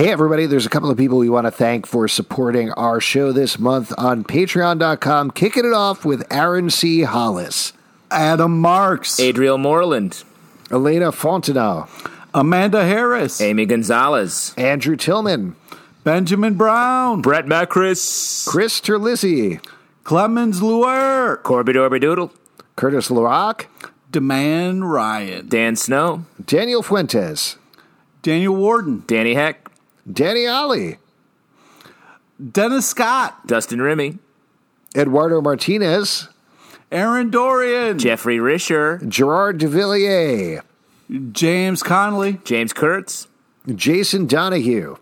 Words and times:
Hey, 0.00 0.08
everybody, 0.08 0.46
there's 0.46 0.64
a 0.64 0.70
couple 0.70 0.90
of 0.90 0.96
people 0.96 1.18
we 1.18 1.28
want 1.28 1.46
to 1.46 1.50
thank 1.50 1.86
for 1.86 2.08
supporting 2.08 2.72
our 2.72 3.02
show 3.02 3.32
this 3.32 3.58
month 3.58 3.92
on 3.98 4.24
patreon.com. 4.24 5.30
Kicking 5.32 5.66
it 5.66 5.74
off 5.74 6.06
with 6.06 6.26
Aaron 6.32 6.70
C. 6.70 7.02
Hollis, 7.02 7.74
Adam 8.10 8.62
Marks, 8.62 9.20
Adriel 9.20 9.58
Moreland, 9.58 10.24
Elena 10.70 11.12
Fontenau, 11.12 11.86
Amanda 12.32 12.82
Harris, 12.86 13.42
Amy 13.42 13.66
Gonzalez, 13.66 14.54
Andrew 14.56 14.96
Tillman, 14.96 15.54
Benjamin 16.02 16.54
Brown, 16.54 17.20
Brett 17.20 17.44
Macris, 17.44 18.48
Chris 18.48 18.80
Terlizzi, 18.80 19.62
Clemens 20.04 20.62
Luer, 20.62 21.36
Corby 21.42 21.74
Dorby 21.74 22.30
Curtis 22.74 23.10
Larock, 23.10 23.66
Demand 24.10 24.90
Ryan, 24.90 25.46
Dan 25.46 25.76
Snow, 25.76 26.24
Daniel 26.42 26.82
Fuentes, 26.82 27.58
Daniel 28.22 28.56
Warden, 28.56 29.04
Danny 29.06 29.34
Heck, 29.34 29.59
Danny 30.10 30.46
Ali, 30.46 30.98
Dennis 32.52 32.88
Scott, 32.88 33.46
Dustin 33.46 33.82
Remy, 33.82 34.18
Eduardo 34.96 35.40
Martinez, 35.40 36.28
Aaron 36.90 37.30
Dorian, 37.30 37.98
Jeffrey 37.98 38.38
Risher, 38.38 39.06
Gerard 39.08 39.58
DeVilliers, 39.60 40.62
James 41.32 41.82
Connolly, 41.82 42.40
James 42.44 42.72
Kurtz, 42.72 43.28
Jason 43.74 44.26
Donahue, 44.26 44.96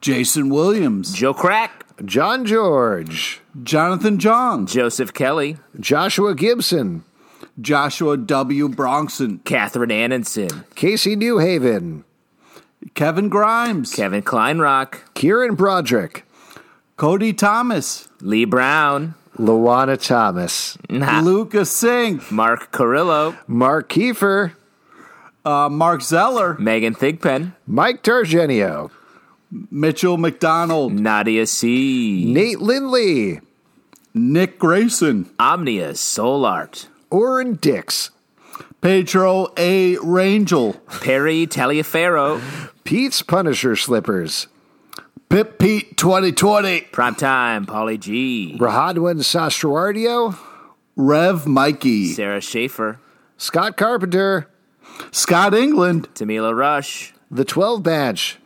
Jason 0.00 0.50
Williams, 0.50 1.12
Joe 1.14 1.32
Crack, 1.32 1.86
John 2.04 2.44
George, 2.44 3.40
Jonathan 3.62 4.18
Johns, 4.18 4.72
Joseph 4.74 5.14
Kelly, 5.14 5.56
Joshua 5.78 6.34
Gibson, 6.34 7.04
Joshua 7.60 8.16
W. 8.16 8.68
Bronson, 8.68 9.38
Catherine 9.44 9.90
Annenson, 9.90 10.64
Casey 10.74 11.14
Newhaven, 11.16 12.02
Kevin 12.92 13.28
Grimes, 13.28 13.92
Kevin 13.92 14.22
Kleinrock, 14.22 15.00
Kieran 15.14 15.54
Broderick, 15.54 16.24
Cody 16.96 17.32
Thomas, 17.32 18.08
Lee 18.20 18.44
Brown, 18.44 19.14
Luana 19.36 20.00
Thomas, 20.00 20.78
Lucas 20.88 21.70
Singh, 21.70 22.20
Mark 22.30 22.70
Carrillo, 22.70 23.36
Mark 23.48 23.88
Kiefer, 23.88 24.52
uh, 25.44 25.68
Mark 25.68 26.02
Zeller, 26.02 26.56
Megan 26.58 26.94
Thigpen, 26.94 27.54
Mike 27.66 28.02
Targenio, 28.02 28.90
Mitchell 29.70 30.16
McDonald, 30.16 30.92
Nadia 30.92 31.46
C, 31.46 32.24
Nate 32.26 32.60
Lindley, 32.60 33.40
Nick 34.12 34.58
Grayson, 34.58 35.28
Omnia 35.38 35.96
Soul 35.96 36.44
Art, 36.44 36.88
Oren 37.10 37.54
Dix, 37.54 38.10
Pedro 38.84 39.46
A. 39.56 39.96
Rangel, 39.96 40.78
Perry 41.00 41.46
Taliaferro, 41.46 42.38
Pete's 42.84 43.22
Punisher 43.22 43.76
Slippers, 43.76 44.46
Pip 45.30 45.58
Pete 45.58 45.96
2020, 45.96 46.82
Primetime 46.92 47.66
Polly 47.66 47.96
G, 47.96 48.58
Rahadwan 48.60 49.20
Sastroardio, 49.20 50.36
Rev 50.96 51.46
Mikey, 51.46 52.12
Sarah 52.12 52.42
Schaefer, 52.42 53.00
Scott 53.38 53.78
Carpenter, 53.78 54.50
Scott 55.10 55.54
England, 55.54 56.10
Tamila 56.12 56.54
Rush, 56.54 57.14
The 57.30 57.46
12 57.46 57.82
Badge. 57.82 58.38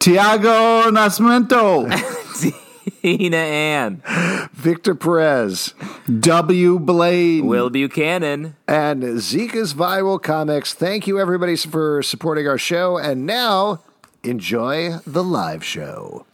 Tiago 0.00 0.90
Nascimento, 0.90 1.88
Tina 3.02 3.36
Ann, 3.36 4.02
Victor 4.52 4.94
Perez, 4.94 5.74
W. 6.20 6.78
Blade, 6.78 7.44
Will 7.44 7.70
Buchanan, 7.70 8.56
and 8.66 9.02
Zika's 9.02 9.74
Viral 9.74 10.22
Comics. 10.22 10.74
Thank 10.74 11.06
you, 11.06 11.18
everybody, 11.18 11.56
for 11.56 12.02
supporting 12.02 12.46
our 12.46 12.58
show. 12.58 12.98
And 12.98 13.26
now, 13.26 13.80
enjoy 14.22 14.98
the 15.06 15.24
live 15.24 15.64
show. 15.64 16.26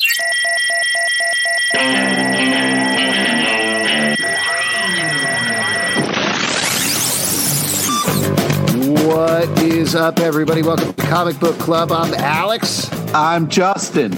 What 9.06 9.48
is 9.62 9.94
up, 9.94 10.20
everybody? 10.20 10.62
Welcome 10.62 10.92
to 10.94 11.06
Comic 11.06 11.38
Book 11.38 11.58
Club. 11.58 11.92
I'm 11.92 12.12
Alex. 12.14 12.90
I'm 13.14 13.48
Justin. 13.48 14.12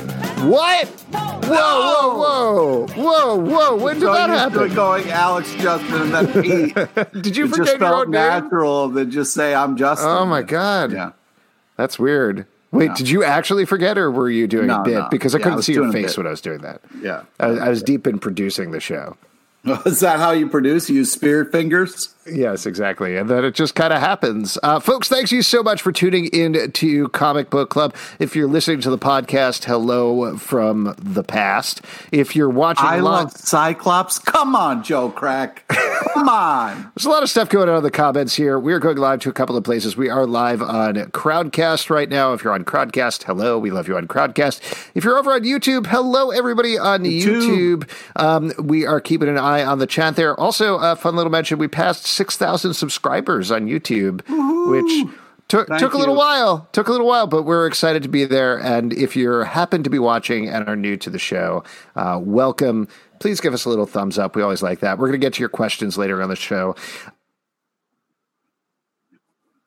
What? 0.46 0.88
Whoa, 0.88 1.40
whoa, 1.48 2.16
whoa, 2.16 2.86
whoa, 2.94 3.36
whoa! 3.36 3.76
When 3.76 3.94
did 3.94 4.02
So 4.02 4.12
that 4.12 4.28
happen? 4.30 4.74
going 4.74 5.08
Alex 5.10 5.52
Justin 5.54 6.02
and 6.02 6.14
then 6.14 6.42
Pete. 6.42 7.22
Did 7.22 7.36
you 7.36 7.44
it 7.44 7.48
just 7.48 7.58
forget 7.58 7.80
your 7.80 7.88
felt 7.88 8.06
own 8.06 8.10
name? 8.12 8.20
natural 8.28 8.92
to 8.92 9.04
just 9.06 9.32
say 9.32 9.54
I'm 9.54 9.76
Justin. 9.76 10.08
Oh 10.08 10.26
my 10.26 10.42
god! 10.42 10.92
Yeah. 10.92 11.12
That's 11.76 11.98
weird. 11.98 12.46
Wait, 12.70 12.94
did 12.96 13.08
you 13.08 13.24
actually 13.24 13.64
forget, 13.64 13.96
or 13.96 14.10
were 14.10 14.28
you 14.28 14.46
doing 14.46 14.66
No, 14.66 14.80
a 14.82 14.84
bit? 14.84 14.94
no. 14.94 15.08
Because 15.10 15.34
I 15.34 15.38
Yeah, 15.38 15.44
couldn't 15.44 15.56
was 15.56 15.66
see 15.66 15.72
your 15.72 15.90
face 15.90 16.18
when 16.18 16.26
I 16.26 16.30
was 16.30 16.42
doing 16.42 16.60
that. 16.60 16.82
Yeah. 17.00 17.22
I, 17.40 17.46
I 17.46 17.68
was 17.70 17.82
deep 17.82 18.06
in 18.06 18.18
producing 18.18 18.72
the 18.72 18.80
show. 18.80 19.16
Is 19.86 20.00
that 20.00 20.18
how 20.18 20.32
you 20.32 20.48
produce? 20.48 20.90
You 20.90 20.96
use 20.96 21.10
spirit 21.10 21.50
fingers? 21.50 22.14
Yes, 22.30 22.66
exactly. 22.66 23.16
And 23.16 23.28
then 23.28 23.44
it 23.44 23.54
just 23.54 23.74
kind 23.74 23.92
of 23.92 24.00
happens. 24.00 24.58
Uh, 24.62 24.80
folks, 24.80 25.08
thanks 25.08 25.32
you 25.32 25.42
so 25.42 25.62
much 25.62 25.82
for 25.82 25.92
tuning 25.92 26.26
in 26.26 26.72
to 26.72 27.08
Comic 27.08 27.50
Book 27.50 27.70
Club. 27.70 27.94
If 28.18 28.36
you're 28.36 28.48
listening 28.48 28.80
to 28.82 28.90
the 28.90 28.98
podcast, 28.98 29.64
hello 29.64 30.36
from 30.36 30.94
the 30.98 31.22
past. 31.22 31.82
If 32.12 32.36
you're 32.36 32.48
watching 32.48 32.86
I 32.86 32.96
live, 32.96 33.02
love 33.02 33.32
Cyclops. 33.32 34.18
Come 34.18 34.54
on, 34.54 34.82
Joe 34.82 35.10
Crack. 35.10 35.64
Come 35.68 36.28
on. 36.28 36.90
There's 36.96 37.06
a 37.06 37.10
lot 37.10 37.22
of 37.22 37.30
stuff 37.30 37.48
going 37.48 37.68
on 37.68 37.76
in 37.76 37.82
the 37.82 37.90
comments 37.90 38.34
here. 38.34 38.58
We 38.58 38.72
are 38.72 38.78
going 38.78 38.96
live 38.96 39.20
to 39.20 39.30
a 39.30 39.32
couple 39.32 39.56
of 39.56 39.64
places. 39.64 39.96
We 39.96 40.08
are 40.08 40.26
live 40.26 40.62
on 40.62 40.94
Crowdcast 40.94 41.90
right 41.90 42.08
now. 42.08 42.32
If 42.32 42.44
you're 42.44 42.52
on 42.52 42.64
Crowdcast, 42.64 43.24
hello. 43.24 43.58
We 43.58 43.70
love 43.70 43.88
you 43.88 43.96
on 43.96 44.06
Crowdcast. 44.06 44.90
If 44.94 45.04
you're 45.04 45.18
over 45.18 45.32
on 45.32 45.42
YouTube, 45.42 45.86
hello, 45.86 46.30
everybody 46.30 46.78
on 46.78 47.04
YouTube. 47.04 47.88
Um, 48.16 48.52
we 48.58 48.86
are 48.86 49.00
keeping 49.00 49.28
an 49.28 49.38
eye 49.38 49.64
on 49.64 49.78
the 49.78 49.86
chat 49.86 50.16
there. 50.16 50.38
Also, 50.38 50.78
a 50.78 50.96
fun 50.96 51.16
little 51.16 51.32
mention 51.32 51.58
we 51.58 51.68
passed 51.68 52.06
6,000 52.18 52.74
subscribers 52.74 53.50
on 53.50 53.66
YouTube, 53.66 54.22
which. 54.70 55.14
Took, 55.46 55.66
Thank 55.66 55.80
took 55.80 55.94
a 55.94 55.96
little 55.96 56.14
you. 56.14 56.18
while. 56.18 56.68
Took 56.72 56.88
a 56.88 56.90
little 56.92 57.06
while, 57.06 57.26
but 57.26 57.44
we're 57.44 57.66
excited 57.66 58.02
to 58.02 58.10
be 58.10 58.26
there. 58.26 58.58
And 58.58 58.92
if 58.92 59.16
you 59.16 59.30
happen 59.30 59.82
to 59.82 59.88
be 59.88 59.98
watching 59.98 60.46
and 60.46 60.68
are 60.68 60.76
new 60.76 60.98
to 60.98 61.08
the 61.08 61.18
show, 61.18 61.64
uh, 61.96 62.20
welcome. 62.22 62.86
Please 63.18 63.40
give 63.40 63.54
us 63.54 63.64
a 63.64 63.70
little 63.70 63.86
thumbs 63.86 64.18
up. 64.18 64.36
We 64.36 64.42
always 64.42 64.60
like 64.60 64.80
that. 64.80 64.98
We're 64.98 65.06
going 65.06 65.18
to 65.18 65.26
get 65.26 65.32
to 65.34 65.40
your 65.40 65.48
questions 65.48 65.96
later 65.96 66.22
on 66.22 66.28
the 66.28 66.36
show. 66.36 66.76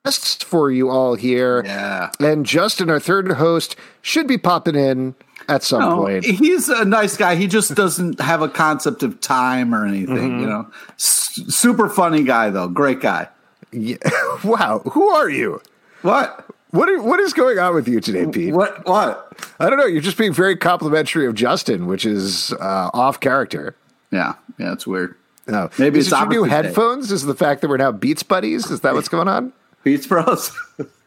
Just 0.06 0.44
for 0.44 0.70
you 0.70 0.88
all 0.88 1.16
here. 1.16 1.64
Yeah. 1.64 2.10
And 2.20 2.46
Justin, 2.46 2.88
our 2.88 3.00
third 3.00 3.32
host, 3.32 3.74
should 4.02 4.28
be 4.28 4.38
popping 4.38 4.76
in 4.76 5.16
at 5.48 5.62
some 5.62 5.80
No, 5.80 5.96
point. 5.96 6.24
he's 6.24 6.68
a 6.68 6.84
nice 6.84 7.16
guy. 7.16 7.34
He 7.36 7.46
just 7.46 7.74
doesn't 7.74 8.20
have 8.20 8.42
a 8.42 8.48
concept 8.48 9.02
of 9.02 9.20
time 9.20 9.74
or 9.74 9.86
anything, 9.86 10.16
Mm-hmm. 10.16 10.40
you 10.40 10.46
know. 10.46 10.66
S- 10.94 11.40
super 11.48 11.88
funny 11.88 12.22
guy 12.24 12.50
though. 12.50 12.68
Great 12.68 13.00
guy. 13.00 13.28
Yeah. 13.72 13.96
wow. 14.44 14.80
Who 14.92 15.08
are 15.08 15.28
you? 15.30 15.60
What? 16.02 16.46
What, 16.70 16.88
are, 16.88 17.02
what 17.02 17.20
is 17.20 17.32
going 17.34 17.58
on 17.58 17.74
with 17.74 17.86
you 17.86 18.00
today, 18.00 18.26
Pete? 18.26 18.54
What 18.54 18.86
what? 18.86 19.32
I 19.60 19.68
don't 19.68 19.78
know. 19.78 19.84
You're 19.86 20.00
just 20.02 20.16
being 20.16 20.32
very 20.32 20.56
complimentary 20.56 21.26
of 21.26 21.34
Justin, 21.34 21.86
which 21.86 22.06
is 22.06 22.52
uh, 22.54 22.90
off 22.94 23.20
character. 23.20 23.76
Yeah. 24.10 24.34
Yeah, 24.58 24.72
it's 24.72 24.86
weird. 24.86 25.14
No. 25.46 25.68
Maybe 25.78 25.98
is 25.98 26.06
it's 26.06 26.14
it 26.14 26.18
your 26.18 26.28
new 26.28 26.40
opposite 26.44 26.50
day. 26.62 26.68
headphones? 26.68 27.12
Is 27.12 27.24
the 27.24 27.34
fact 27.34 27.60
that 27.60 27.68
we're 27.68 27.76
now 27.76 27.92
Beats 27.92 28.22
buddies? 28.22 28.70
Is 28.70 28.80
that 28.80 28.94
what's 28.94 29.08
going 29.08 29.28
on? 29.28 29.52
Beats 29.84 30.06
Bros. 30.06 30.56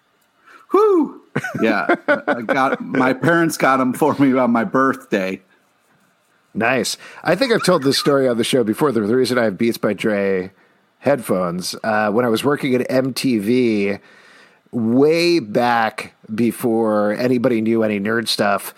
Whoo! 0.74 1.22
Yeah, 1.62 1.96
I 2.08 2.42
got 2.42 2.81
my 2.81 3.14
parents 3.14 3.58
got 3.58 3.78
them 3.78 3.94
for 3.94 4.16
me 4.16 4.34
on 4.38 4.52
my 4.52 4.64
birthday. 4.64 5.42
Nice. 6.53 6.98
I 7.24 7.36
think 7.36 7.52
I've 7.52 7.64
told 7.64 7.84
this 7.84 8.00
story 8.00 8.28
on 8.30 8.38
the 8.38 8.44
show 8.44 8.64
before. 8.64 8.92
The, 8.92 9.02
the 9.02 9.16
reason 9.16 9.38
I 9.38 9.44
have 9.44 9.58
Beats 9.58 9.78
by 9.78 9.94
Dre 9.94 10.52
headphones 11.00 11.76
uh, 11.84 12.09
when 12.12 12.26
I 12.26 12.30
was 12.30 12.44
working 12.44 12.74
at 12.74 12.88
MTV 12.90 14.00
way 14.72 15.40
back 15.40 16.14
before 16.34 17.14
anybody 17.14 17.62
knew 17.62 17.84
any 17.84 18.00
nerd 18.00 18.28
stuff. 18.28 18.74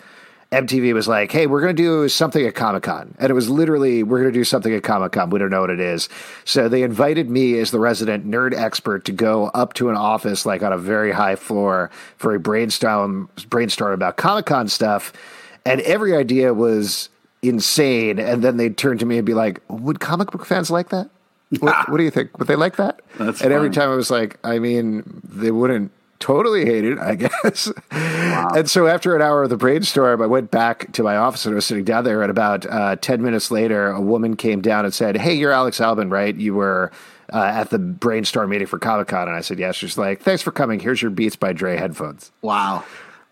MTV 0.50 0.94
was 0.94 1.06
like, 1.06 1.30
"Hey, 1.30 1.46
we're 1.46 1.60
going 1.60 1.76
to 1.76 1.82
do 1.82 2.08
something 2.08 2.46
at 2.46 2.54
Comic 2.54 2.84
Con," 2.84 3.14
and 3.18 3.28
it 3.28 3.34
was 3.34 3.50
literally, 3.50 4.02
"We're 4.02 4.20
going 4.20 4.32
to 4.32 4.38
do 4.38 4.44
something 4.44 4.72
at 4.72 4.82
Comic 4.82 5.12
Con. 5.12 5.28
We 5.28 5.38
don't 5.38 5.50
know 5.50 5.60
what 5.60 5.70
it 5.70 5.80
is." 5.80 6.08
So 6.46 6.68
they 6.70 6.82
invited 6.82 7.28
me 7.28 7.58
as 7.58 7.70
the 7.70 7.78
resident 7.78 8.26
nerd 8.26 8.54
expert 8.54 9.04
to 9.06 9.12
go 9.12 9.48
up 9.48 9.74
to 9.74 9.90
an 9.90 9.96
office, 9.96 10.46
like 10.46 10.62
on 10.62 10.72
a 10.72 10.78
very 10.78 11.12
high 11.12 11.36
floor, 11.36 11.90
for 12.16 12.34
a 12.34 12.40
brainstorm 12.40 13.28
brainstorm 13.50 13.92
about 13.92 14.16
Comic 14.16 14.46
Con 14.46 14.68
stuff. 14.68 15.12
And 15.66 15.82
every 15.82 16.16
idea 16.16 16.54
was 16.54 17.10
insane. 17.42 18.18
And 18.18 18.42
then 18.42 18.56
they'd 18.56 18.78
turn 18.78 18.96
to 18.98 19.06
me 19.06 19.18
and 19.18 19.26
be 19.26 19.34
like, 19.34 19.60
"Would 19.68 20.00
comic 20.00 20.30
book 20.30 20.46
fans 20.46 20.70
like 20.70 20.88
that? 20.88 21.10
What, 21.60 21.88
what 21.90 21.98
do 21.98 22.04
you 22.04 22.10
think? 22.10 22.38
Would 22.38 22.48
they 22.48 22.56
like 22.56 22.76
that?" 22.76 23.02
That's 23.18 23.42
and 23.42 23.52
every 23.52 23.68
time 23.68 23.90
I 23.90 23.96
was 23.96 24.10
like, 24.10 24.38
"I 24.44 24.58
mean, 24.58 25.20
they 25.24 25.50
wouldn't." 25.50 25.92
Totally 26.18 26.64
hate 26.64 26.84
it, 26.84 26.98
I 26.98 27.14
guess. 27.14 27.70
And 27.90 28.68
so 28.68 28.86
after 28.86 29.14
an 29.14 29.22
hour 29.22 29.44
of 29.44 29.50
the 29.50 29.56
brainstorm, 29.56 30.20
I 30.20 30.26
went 30.26 30.50
back 30.50 30.92
to 30.92 31.02
my 31.02 31.16
office 31.16 31.44
and 31.44 31.54
I 31.54 31.56
was 31.56 31.66
sitting 31.66 31.84
down 31.84 32.04
there. 32.04 32.22
And 32.22 32.30
about 32.30 32.66
uh, 32.66 32.96
10 32.96 33.22
minutes 33.22 33.50
later, 33.50 33.90
a 33.90 34.00
woman 34.00 34.36
came 34.36 34.60
down 34.60 34.84
and 34.84 34.92
said, 34.92 35.16
Hey, 35.16 35.34
you're 35.34 35.52
Alex 35.52 35.78
Zalben, 35.78 36.10
right? 36.10 36.34
You 36.34 36.54
were 36.54 36.90
uh, 37.32 37.42
at 37.42 37.70
the 37.70 37.78
brainstorm 37.78 38.50
meeting 38.50 38.66
for 38.66 38.78
Comic 38.78 39.08
Con. 39.08 39.28
And 39.28 39.36
I 39.36 39.42
said, 39.42 39.58
Yes. 39.58 39.76
She's 39.76 39.98
like, 39.98 40.20
Thanks 40.20 40.42
for 40.42 40.50
coming. 40.50 40.80
Here's 40.80 41.00
your 41.00 41.10
Beats 41.10 41.36
by 41.36 41.52
Dre 41.52 41.76
headphones. 41.76 42.32
Wow. 42.42 42.84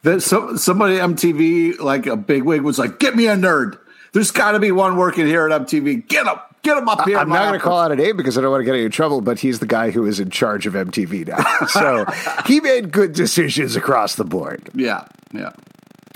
That 0.03 0.23
so, 0.23 0.55
somebody 0.57 1.01
at 1.01 1.11
MTV, 1.11 1.81
like 1.81 2.07
a 2.07 2.17
bigwig, 2.17 2.63
was 2.63 2.79
like, 2.79 3.01
"Get 3.01 3.17
me 3.17 3.27
a 3.27 3.35
nerd. 3.35 3.77
There's 4.13 4.31
got 4.31 4.53
to 4.53 4.61
be 4.61 4.71
one 4.71 4.97
working 4.97 5.27
here 5.27 5.49
at 5.49 5.63
MTV. 5.63 6.07
Get 6.07 6.27
him, 6.27 6.37
get 6.67 6.77
him 6.77 6.89
up 6.89 7.07
here." 7.07 7.19
I'm 7.19 7.29
not 7.29 7.49
going 7.49 7.59
to 7.59 7.65
call 7.65 7.79
out 7.79 7.93
a 7.93 7.97
name 7.97 8.17
because 8.17 8.37
I 8.37 8.41
don't 8.41 8.51
want 8.51 8.61
to 8.61 8.65
get 8.65 8.75
any 8.75 8.89
trouble, 8.89 9.21
but 9.21 9.39
he's 9.39 9.61
the 9.61 9.67
guy 9.67 9.91
who 9.91 10.05
is 10.07 10.21
in 10.21 10.31
charge 10.31 10.67
of 10.67 10.75
MTV 10.75 11.29
now. 11.29 11.45
So 11.69 12.05
he 12.47 12.61
made 12.61 12.93
good 12.93 13.13
decisions 13.13 13.77
across 13.77 14.17
the 14.17 14.25
board. 14.25 14.69
Yeah, 14.75 15.07
yeah. 15.33 15.51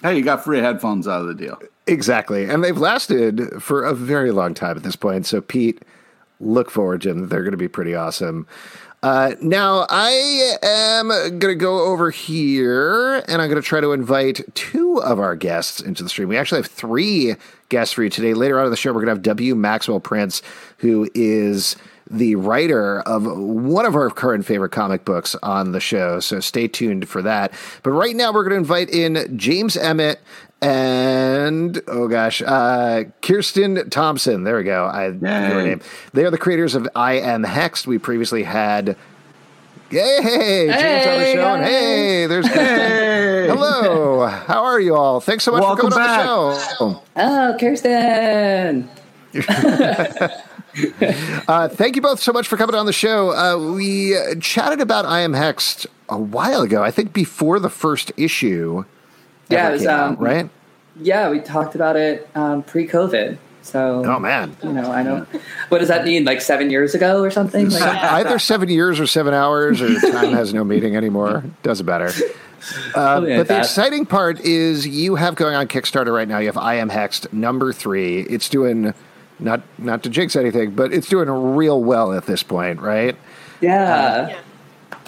Hey, 0.03 0.17
you 0.17 0.23
got 0.23 0.45
free 0.45 0.59
headphones 0.59 1.07
out 1.07 1.21
of 1.23 1.27
the 1.27 1.35
deal. 1.35 1.59
Exactly. 1.87 2.45
And 2.45 2.63
they've 2.65 2.77
lasted 2.77 3.63
for 3.63 3.85
a 3.85 3.95
very 3.95 4.31
long 4.31 4.55
time 4.55 4.77
at 4.77 4.83
this 4.83 4.97
point. 4.97 5.27
So, 5.27 5.41
Pete, 5.41 5.83
look 6.41 6.71
forward 6.71 7.03
to 7.03 7.09
them. 7.09 7.29
They're 7.29 7.43
going 7.43 7.51
to 7.53 7.59
be 7.59 7.69
pretty 7.69 7.95
awesome. 7.95 8.47
Uh, 9.03 9.35
now, 9.41 9.87
I 9.89 10.57
am 10.63 11.09
going 11.09 11.41
to 11.41 11.55
go 11.55 11.87
over 11.87 12.11
here 12.11 13.23
and 13.27 13.41
I'm 13.41 13.49
going 13.49 13.61
to 13.61 13.67
try 13.67 13.81
to 13.81 13.93
invite 13.93 14.43
two 14.55 15.01
of 15.03 15.19
our 15.19 15.37
guests 15.37 15.81
into 15.81 16.03
the 16.03 16.11
stream. 16.11 16.29
We 16.29 16.37
actually 16.37 16.61
have 16.61 16.71
three 16.71 17.37
guests 17.71 17.95
for 17.95 18.03
you 18.03 18.11
today. 18.11 18.35
Later 18.35 18.59
on 18.59 18.67
in 18.67 18.71
the 18.71 18.77
show, 18.77 18.91
we're 18.91 19.01
going 19.01 19.07
to 19.07 19.13
have 19.13 19.23
W. 19.23 19.55
Maxwell 19.55 20.01
Prince, 20.01 20.43
who 20.79 21.09
is 21.15 21.77
the 22.11 22.35
writer 22.35 23.01
of 23.03 23.25
one 23.25 23.87
of 23.87 23.95
our 23.95 24.11
current 24.11 24.45
favorite 24.45 24.73
comic 24.73 25.07
books 25.07 25.35
on 25.43 25.73
the 25.73 25.81
show. 25.81 26.21
So 26.21 26.41
stay 26.41 26.69
tuned 26.69 27.09
for 27.09 27.23
that. 27.23 27.55
But 27.83 27.93
right 27.93 28.17
now, 28.17 28.33
we're 28.33 28.43
going 28.43 28.51
to 28.51 28.57
invite 28.57 28.91
in 28.91 29.39
James 29.39 29.79
Emmett 29.79 30.21
and 30.63 31.81
oh 31.89 32.09
gosh, 32.09 32.43
uh, 32.43 33.05
Kirsten 33.23 33.89
Thompson. 33.91 34.45
There 34.45 34.57
we 34.57 34.65
go. 34.65 34.87
I 34.87 35.09
knew 35.11 35.27
her 35.27 35.63
name. 35.63 35.81
They 36.13 36.25
are 36.25 36.31
the 36.31 36.39
creators 36.39 36.75
of 36.75 36.89
I 36.95 37.15
Am 37.15 37.45
Hexed. 37.45 37.87
We 37.87 37.99
previously 37.99 38.43
had. 38.43 38.97
Hey, 39.91 40.23
hey, 40.23 40.69
James 40.69 41.07
on 41.07 41.19
the 41.19 41.33
show. 41.33 41.55
And 41.55 41.65
hey, 41.65 42.27
there's 42.27 42.47
Kirsten. 42.49 43.57
Hello. 43.57 44.27
How 44.27 44.63
are 44.63 44.79
you 44.79 44.95
all? 44.95 45.19
Thanks 45.21 45.43
so 45.43 45.51
much 45.51 45.63
Welcome 45.63 45.91
for 45.91 45.99
coming 45.99 46.07
back. 46.07 46.29
on 46.29 46.55
the 46.55 46.61
show. 46.61 47.03
Oh, 47.17 47.57
Kirsten. 47.59 48.89
Uh, 51.49 51.67
thank 51.69 51.97
you 51.97 52.03
both 52.03 52.21
so 52.21 52.33
much 52.33 52.47
for 52.47 52.57
coming 52.57 52.77
on 52.77 52.87
the 52.87 52.93
show. 52.93 53.31
Uh, 53.33 53.73
we 53.75 54.17
uh, 54.17 54.37
chatted 54.41 54.81
about 54.81 55.05
I 55.05 55.21
Am 55.23 55.33
Hexed 55.33 55.85
a 56.09 56.17
while 56.17 56.63
ago. 56.63 56.81
I 56.85 56.93
think 56.93 57.13
before 57.13 57.59
the 57.59 57.69
first 57.69 58.13
issue. 58.17 58.85
Yeah, 59.51 59.69
it 59.69 59.73
was, 59.73 59.83
came 59.83 59.91
out, 59.91 60.09
um, 60.11 60.17
right. 60.17 60.51
Yeah, 61.01 61.31
we 61.31 61.41
talked 61.41 61.75
about 61.75 61.97
it 61.97 62.29
um, 62.35 62.63
pre-COVID. 62.63 63.39
So, 63.63 64.05
Oh 64.05 64.19
man. 64.19 64.57
you 64.63 64.73
know, 64.73 64.91
I 64.91 65.03
know. 65.03 65.27
What 65.69 65.79
does 65.79 65.89
that 65.89 66.05
mean? 66.05 66.25
Like 66.25 66.41
seven 66.41 66.71
years 66.71 66.95
ago 66.95 67.23
or 67.23 67.31
something? 67.31 67.69
Like, 67.69 67.83
Either 67.83 68.39
seven 68.39 68.69
years 68.69 68.99
or 68.99 69.07
seven 69.07 69.35
hours, 69.35 69.83
or 69.83 70.01
time 70.01 70.33
has 70.33 70.55
no 70.55 70.65
meaning 70.65 70.97
anymore. 70.97 71.45
Doesn't 71.63 71.87
matter. 71.87 72.11
Uh, 72.95 73.23
like 73.23 73.39
but 73.39 73.49
the 73.49 73.59
exciting 73.59 74.05
part 74.05 74.39
is 74.41 74.87
you 74.87 75.15
have 75.15 75.35
going 75.35 75.55
on 75.55 75.67
Kickstarter 75.67 76.15
right 76.15 76.29
now. 76.29 76.37
You 76.37 76.47
have 76.49 76.59
I 76.59 76.75
Am 76.75 76.91
Hexed 76.91 77.33
number 77.33 77.73
three. 77.73 78.21
It's 78.21 78.51
doing 78.51 78.93
not 79.39 79.63
not 79.79 80.03
to 80.03 80.11
jinx 80.11 80.37
anything, 80.37 80.73
but 80.73 80.93
it's 80.93 81.09
doing 81.09 81.31
real 81.31 81.83
well 81.83 82.13
at 82.13 82.27
this 82.27 82.43
point, 82.43 82.81
right? 82.81 83.17
yeah. 83.63 84.29
Yeah. 84.29 84.39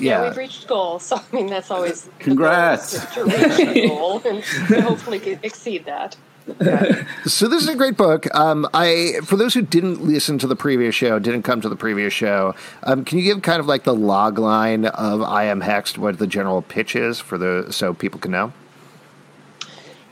Yeah. 0.03 0.23
Yeah, 0.23 0.29
we've 0.29 0.37
reached 0.37 0.67
goal. 0.67 0.99
So 1.09 1.17
I 1.17 1.35
mean, 1.35 1.47
that's 1.47 1.71
always 1.71 2.03
the 2.03 2.11
goal, 2.11 2.19
Congrats. 2.19 2.95
is 2.95 3.07
to 3.15 3.25
reach 3.25 3.57
the 3.57 3.87
goal 3.89 4.23
and 4.25 4.45
hopefully 4.85 5.39
exceed 5.43 5.85
that. 5.87 6.17
So 7.25 7.47
this 7.47 7.63
is 7.63 7.69
a 7.69 7.77
great 7.77 7.97
book. 7.97 8.27
Um, 8.35 8.69
I 8.75 9.21
for 9.25 9.37
those 9.37 9.55
who 9.55 9.63
didn't 9.63 10.03
listen 10.03 10.39
to 10.39 10.49
the 10.49 10.57
previous 10.57 10.93
show, 10.93 11.21
didn't 11.21 11.45
come 11.45 11.61
to 11.61 11.69
the 11.69 11.77
previous 11.77 12.13
show, 12.13 12.57
um, 12.83 13.05
can 13.05 13.19
you 13.19 13.25
give 13.25 13.43
kind 13.43 13.61
of 13.61 13.67
like 13.67 13.85
the 13.85 13.95
log 13.95 14.41
line 14.41 14.87
of 14.87 15.23
I 15.23 15.45
Am 15.45 15.61
Hexed, 15.61 15.99
what 15.99 16.19
the 16.19 16.27
general 16.27 16.61
pitch 16.63 16.97
is 16.97 17.21
for 17.21 17.39
the 17.39 17.69
so 17.71 17.95
people 17.95 18.19
can 18.19 18.33
know? 18.33 18.53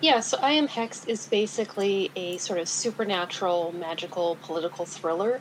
Yeah, 0.01 0.21
so 0.21 0.39
I 0.41 0.53
Am 0.53 0.69
Hexed 0.69 1.09
is 1.09 1.27
basically 1.27 2.13
a 2.15 2.37
sort 2.39 2.61
of 2.61 2.69
supernatural, 2.69 3.75
magical, 3.77 4.39
political 4.43 4.87
thriller. 4.87 5.41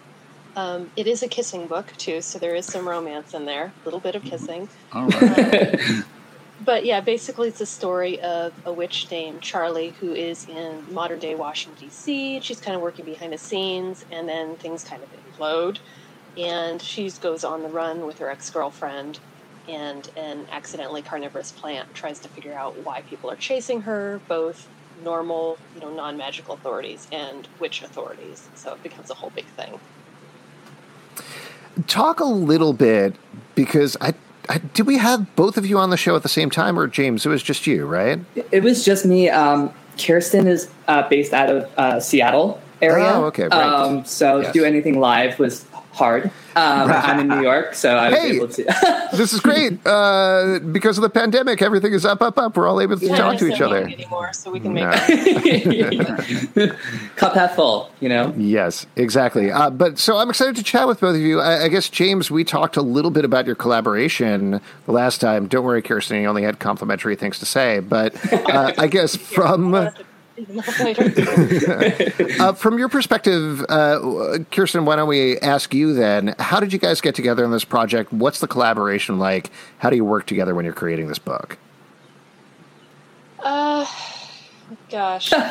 Um, 0.55 0.91
it 0.95 1.07
is 1.07 1.23
a 1.23 1.29
kissing 1.29 1.67
book 1.67 1.93
too, 1.97 2.21
so 2.21 2.39
there 2.39 2.55
is 2.55 2.67
some 2.67 2.87
romance 2.87 3.33
in 3.33 3.45
there, 3.45 3.67
a 3.67 3.87
little 3.87 4.01
bit 4.01 4.15
of 4.15 4.23
kissing. 4.23 4.69
All 4.91 5.09
right. 5.09 5.75
But 6.59 6.83
yeah, 6.85 6.99
basically, 7.01 7.47
it's 7.47 7.61
a 7.61 7.65
story 7.65 8.19
of 8.21 8.59
a 8.65 8.73
witch 8.73 9.07
named 9.11 9.41
Charlie 9.41 9.95
who 9.99 10.13
is 10.13 10.43
in 10.47 10.85
modern 10.87 11.19
day 11.19 11.33
Washington, 11.35 11.77
D.C. 11.85 12.41
She's 12.41 12.59
kind 12.59 12.75
of 12.75 12.81
working 12.81 13.05
behind 13.05 13.31
the 13.33 13.37
scenes, 13.37 14.03
and 14.11 14.27
then 14.27 14.57
things 14.57 14.83
kind 14.83 15.03
of 15.03 15.09
implode. 15.11 15.79
And 16.37 16.81
she 16.81 17.09
goes 17.21 17.43
on 17.43 17.63
the 17.63 17.69
run 17.69 18.05
with 18.05 18.19
her 18.19 18.29
ex 18.29 18.49
girlfriend, 18.49 19.21
and 19.67 20.09
an 20.17 20.47
accidentally 20.51 21.01
carnivorous 21.03 21.51
plant 21.51 21.87
tries 21.93 22.19
to 22.21 22.29
figure 22.29 22.57
out 22.57 22.83
why 22.83 23.03
people 23.03 23.31
are 23.31 23.37
chasing 23.37 23.81
her, 23.83 24.23
both 24.27 24.69
normal, 24.95 25.61
you 25.73 25.81
know, 25.81 25.93
non 25.95 26.17
magical 26.17 26.55
authorities 26.55 27.07
and 27.11 27.47
witch 27.59 27.81
authorities. 27.81 28.49
So 28.53 28.73
it 28.73 28.83
becomes 28.83 29.09
a 29.09 29.15
whole 29.15 29.31
big 29.31 29.49
thing. 29.51 29.81
Talk 31.87 32.19
a 32.19 32.25
little 32.25 32.73
bit 32.73 33.15
because 33.55 33.95
I, 34.01 34.13
I 34.49 34.57
did 34.57 34.85
we 34.87 34.97
have 34.97 35.35
both 35.35 35.57
of 35.57 35.65
you 35.65 35.77
on 35.77 35.89
the 35.91 35.97
show 35.97 36.15
at 36.15 36.23
the 36.23 36.29
same 36.29 36.49
time, 36.49 36.77
or 36.77 36.87
James? 36.87 37.25
It 37.25 37.29
was 37.29 37.41
just 37.43 37.65
you, 37.67 37.85
right? 37.85 38.19
It 38.51 38.63
was 38.63 38.83
just 38.83 39.05
me. 39.05 39.29
Um, 39.29 39.73
Kirsten 39.97 40.47
is 40.47 40.69
uh, 40.87 41.07
based 41.09 41.33
out 41.33 41.49
of 41.49 41.69
uh, 41.77 41.99
Seattle 41.99 42.61
area. 42.81 43.05
Oh, 43.05 43.25
okay, 43.25 43.43
right. 43.43 43.53
Um, 43.53 44.05
so 44.05 44.41
Yes. 44.41 44.53
do 44.53 44.63
anything 44.65 44.99
live 44.99 45.37
was 45.39 45.65
hard. 45.91 46.25
Um, 46.25 46.31
I'm 46.91 47.19
in 47.19 47.27
New 47.27 47.41
York, 47.41 47.73
so 47.73 47.95
I 47.95 48.09
was 48.09 48.19
Hey. 48.19 48.35
able 48.35 48.47
to. 48.49 49.07
This 49.19 49.33
is 49.33 49.39
great 49.39 49.85
uh, 49.87 50.59
because 50.71 50.97
of 50.97 51.01
the 51.01 51.09
pandemic. 51.09 51.61
Everything 51.63 51.93
is 51.93 52.05
up, 52.05 52.21
up, 52.21 52.37
up. 52.37 52.55
We're 52.55 52.67
all 52.67 52.79
able 52.79 52.97
to 52.99 53.09
We're 53.09 53.17
talk 53.17 53.37
to 53.39 53.47
each 53.47 53.59
other. 53.59 53.77
anymore, 53.87 54.31
so 54.33 54.51
we 54.51 54.59
can 54.59 54.73
make 54.73 54.83
No. 54.83 56.67
Cup 57.15 57.33
half 57.33 57.55
full, 57.55 57.91
you 57.99 58.07
know? 58.09 58.33
Yes, 58.37 58.85
exactly. 58.95 59.51
Uh, 59.51 59.69
but 59.71 59.97
so 59.97 60.17
I'm 60.17 60.29
excited 60.29 60.55
to 60.57 60.63
chat 60.63 60.87
with 60.87 60.99
both 61.01 61.15
of 61.15 61.21
you. 61.21 61.39
I, 61.41 61.63
I 61.65 61.67
guess 61.69 61.89
James, 61.89 62.29
we 62.29 62.43
talked 62.43 62.77
a 62.77 62.81
little 62.83 63.11
bit 63.11 63.25
about 63.25 63.45
your 63.47 63.55
collaboration 63.55 64.61
the 64.85 64.91
last 64.91 65.19
time. 65.21 65.47
Don't 65.47 65.65
worry, 65.65 65.81
Kirsten, 65.81 66.21
you 66.21 66.27
only 66.27 66.43
had 66.43 66.59
complimentary 66.59 67.15
things 67.15 67.39
to 67.39 67.45
say. 67.45 67.79
But 67.79 68.13
uh, 68.31 68.73
I 68.77 68.87
guess 68.87 69.15
from 69.15 69.71
later. 69.71 69.93
uh, 72.39 72.53
from 72.53 72.77
your 72.79 72.89
perspective, 72.89 73.65
uh, 73.69 74.39
Kirsten, 74.51 74.85
why 74.85 74.95
don't 74.95 75.07
we 75.09 75.37
ask 75.39 75.73
you 75.73 75.93
then? 75.93 76.35
How 76.39 76.59
did 76.59 76.71
you 76.73 76.79
guys 76.79 77.01
get 77.01 77.15
together 77.15 77.43
on 77.45 77.51
this 77.51 77.65
project? 77.65 78.13
What's 78.13 78.39
the 78.39 78.47
collaboration 78.47 79.19
like? 79.19 79.51
How 79.79 79.89
do 79.89 79.95
you 79.95 80.05
work 80.05 80.25
together 80.25 80.55
when 80.55 80.65
you're 80.65 80.73
creating 80.73 81.07
this 81.07 81.19
book? 81.19 81.57
Uh, 83.43 83.85
gosh. 84.89 85.31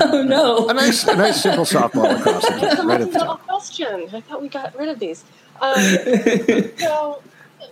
Oh 0.00 0.22
no! 0.22 0.68
A 0.68 0.74
nice, 0.74 1.04
a 1.04 1.16
nice 1.16 1.42
simple 1.42 1.64
softball 1.64 2.18
across 2.18 2.46
the 2.46 2.82
right 2.84 3.00
at 3.00 3.06
the 3.06 3.12
That's 3.12 3.16
a 3.16 3.18
top. 3.26 3.42
question. 3.46 4.06
I 4.12 4.20
thought 4.20 4.42
we 4.42 4.50
got 4.50 4.76
rid 4.78 4.90
of 4.90 4.98
these. 4.98 5.24
Um, 5.62 5.80
so 6.76 7.22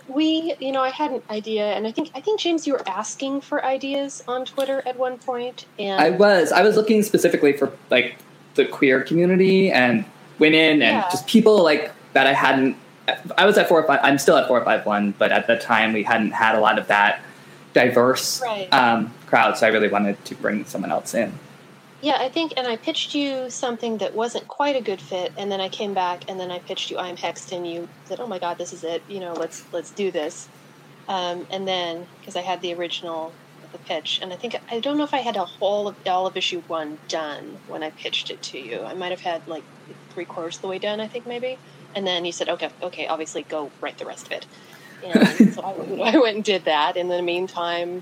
we, 0.07 0.55
you 0.59 0.71
know, 0.71 0.81
I 0.81 0.89
had 0.89 1.11
an 1.11 1.21
idea, 1.29 1.65
and 1.73 1.85
I 1.87 1.91
think 1.91 2.11
I 2.15 2.21
think 2.21 2.39
James, 2.39 2.65
you 2.67 2.73
were 2.73 2.87
asking 2.89 3.41
for 3.41 3.63
ideas 3.65 4.23
on 4.27 4.45
Twitter 4.45 4.81
at 4.85 4.97
one 4.97 5.17
point, 5.17 5.65
and 5.79 5.99
I 6.01 6.09
was. 6.11 6.51
I 6.51 6.61
was 6.61 6.75
looking 6.75 7.03
specifically 7.03 7.53
for 7.53 7.71
like 7.89 8.17
the 8.55 8.65
queer 8.65 9.01
community 9.01 9.71
and 9.71 10.03
women 10.39 10.81
and 10.81 10.97
Yeah. 10.97 11.09
just 11.09 11.27
people 11.27 11.63
like 11.63 11.91
that 12.13 12.27
I 12.27 12.33
hadn't. 12.33 12.75
I 13.37 13.45
was 13.45 13.57
at 13.57 13.67
four 13.67 13.81
or 13.81 13.87
five. 13.87 13.99
I'm 14.03 14.17
still 14.17 14.37
at 14.37 14.47
four 14.47 14.63
five 14.63 14.85
one, 14.85 15.13
but 15.17 15.31
at 15.31 15.47
the 15.47 15.57
time 15.57 15.93
we 15.93 16.03
hadn't 16.03 16.31
had 16.31 16.55
a 16.55 16.59
lot 16.59 16.77
of 16.79 16.87
that 16.87 17.21
diverse 17.73 18.41
Right. 18.41 18.67
um, 18.73 19.13
crowd. 19.27 19.57
So 19.57 19.65
I 19.65 19.69
really 19.69 19.87
wanted 19.87 20.23
to 20.25 20.35
bring 20.35 20.65
someone 20.65 20.91
else 20.91 21.13
in. 21.13 21.31
Yeah, 22.01 22.17
I 22.19 22.29
think, 22.29 22.53
and 22.57 22.67
I 22.67 22.77
pitched 22.77 23.13
you 23.13 23.49
something 23.49 23.99
that 23.99 24.15
wasn't 24.15 24.47
quite 24.47 24.75
a 24.75 24.81
good 24.81 24.99
fit, 24.99 25.31
and 25.37 25.51
then 25.51 25.61
I 25.61 25.69
came 25.69 25.93
back, 25.93 26.29
and 26.29 26.39
then 26.39 26.49
I 26.49 26.59
pitched 26.59 26.89
you 26.89 26.97
I'm 26.97 27.15
Hexed, 27.15 27.55
and 27.55 27.65
you 27.67 27.87
said, 28.05 28.19
"Oh 28.19 28.27
my 28.27 28.39
God, 28.39 28.57
this 28.57 28.73
is 28.73 28.83
it! 28.83 29.03
You 29.07 29.19
know, 29.19 29.33
let's 29.33 29.63
let's 29.71 29.91
do 29.91 30.11
this." 30.11 30.49
Um, 31.07 31.45
and 31.51 31.67
then 31.67 32.07
because 32.19 32.35
I 32.35 32.41
had 32.41 32.61
the 32.61 32.73
original, 32.73 33.33
the 33.71 33.77
pitch, 33.77 34.19
and 34.21 34.33
I 34.33 34.35
think 34.35 34.55
I 34.71 34.79
don't 34.79 34.97
know 34.97 35.03
if 35.03 35.13
I 35.13 35.19
had 35.19 35.37
a 35.37 35.45
whole 35.45 35.87
of 35.87 35.95
all 36.07 36.25
of 36.25 36.35
issue 36.35 36.61
one 36.67 36.97
done 37.07 37.59
when 37.67 37.83
I 37.83 37.91
pitched 37.91 38.31
it 38.31 38.41
to 38.43 38.59
you. 38.59 38.83
I 38.83 38.93
might 38.95 39.11
have 39.11 39.21
had 39.21 39.47
like 39.47 39.63
three 40.09 40.25
quarters 40.25 40.55
of 40.57 40.63
the 40.63 40.67
way 40.69 40.79
done, 40.79 40.99
I 40.99 41.07
think 41.07 41.27
maybe. 41.27 41.59
And 41.93 42.07
then 42.07 42.25
you 42.25 42.31
said, 42.31 42.49
"Okay, 42.49 42.71
okay, 42.81 43.07
obviously 43.07 43.43
go 43.43 43.71
write 43.79 43.99
the 43.99 44.05
rest 44.05 44.25
of 44.27 44.31
it." 44.31 44.47
And 45.03 45.53
so 45.53 45.61
I, 45.61 46.13
I 46.13 46.17
went 46.17 46.35
and 46.37 46.43
did 46.43 46.65
that. 46.65 46.97
In 46.97 47.09
the 47.09 47.21
meantime, 47.21 48.01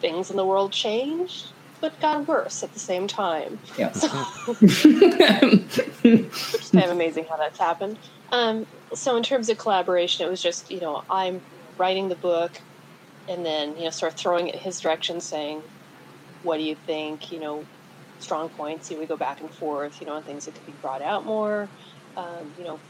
things 0.00 0.30
in 0.30 0.36
the 0.36 0.44
world 0.44 0.72
changed, 0.72 1.53
but 1.84 2.00
got 2.00 2.26
worse 2.26 2.62
at 2.62 2.72
the 2.72 2.78
same 2.78 3.06
time. 3.06 3.58
Yeah. 3.76 3.92
So, 3.92 4.08
which 4.58 4.86
is 4.86 6.70
kind 6.70 6.84
of 6.86 6.92
amazing 6.92 7.26
how 7.26 7.36
that's 7.36 7.58
happened. 7.58 7.98
Um, 8.32 8.66
so 8.94 9.18
in 9.18 9.22
terms 9.22 9.50
of 9.50 9.58
collaboration, 9.58 10.26
it 10.26 10.30
was 10.30 10.40
just 10.40 10.70
you 10.70 10.80
know 10.80 11.04
I'm 11.10 11.42
writing 11.76 12.08
the 12.08 12.14
book, 12.14 12.52
and 13.28 13.44
then 13.44 13.76
you 13.76 13.84
know 13.84 13.90
sort 13.90 14.14
of 14.14 14.18
throwing 14.18 14.48
it 14.48 14.54
his 14.54 14.80
direction, 14.80 15.20
saying, 15.20 15.62
"What 16.42 16.56
do 16.56 16.62
you 16.62 16.74
think?" 16.74 17.30
You 17.30 17.40
know, 17.40 17.66
strong 18.18 18.48
points. 18.48 18.90
You 18.90 18.96
know, 18.96 19.02
we 19.02 19.06
go 19.06 19.18
back 19.18 19.42
and 19.42 19.50
forth. 19.50 20.00
You 20.00 20.06
know, 20.06 20.14
on 20.14 20.22
things 20.22 20.46
that 20.46 20.54
could 20.54 20.64
be 20.64 20.72
brought 20.80 21.02
out 21.02 21.26
more. 21.26 21.68
Um, 22.16 22.54
you 22.56 22.64
know, 22.64 22.80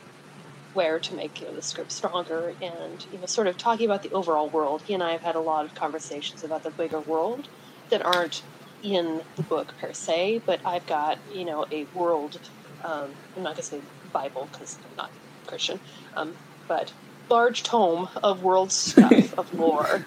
where 0.74 1.00
to 1.00 1.14
make 1.16 1.40
you 1.40 1.48
know, 1.48 1.54
the 1.54 1.62
script 1.62 1.90
stronger 1.90 2.54
and 2.62 3.06
you 3.12 3.18
know 3.18 3.26
sort 3.26 3.48
of 3.48 3.58
talking 3.58 3.86
about 3.86 4.04
the 4.04 4.12
overall 4.12 4.48
world. 4.48 4.82
He 4.82 4.94
and 4.94 5.02
I 5.02 5.10
have 5.10 5.22
had 5.22 5.34
a 5.34 5.40
lot 5.40 5.64
of 5.64 5.74
conversations 5.74 6.44
about 6.44 6.62
the 6.62 6.70
bigger 6.70 7.00
world 7.00 7.48
that 7.90 8.04
aren't 8.06 8.44
in 8.84 9.22
the 9.36 9.42
book 9.42 9.74
per 9.80 9.92
se, 9.94 10.42
but 10.46 10.60
I've 10.64 10.86
got 10.86 11.18
you 11.26 11.46
know 11.46 11.66
a 11.72 11.88
world. 11.92 12.36
Um, 12.84 13.16
I'm 13.36 13.42
not 13.42 13.56
going 13.56 13.62
to 13.62 13.62
say 13.64 13.82
Bible 14.12 14.50
because 14.52 14.78
I'm 14.84 14.94
not 14.96 15.10
Christian, 15.48 15.80
um, 16.16 16.36
but 16.68 16.94
large 17.30 17.62
tome 17.62 18.08
of 18.22 18.42
world 18.42 18.72
stuff 18.72 19.32
of 19.38 19.52
lore 19.54 20.06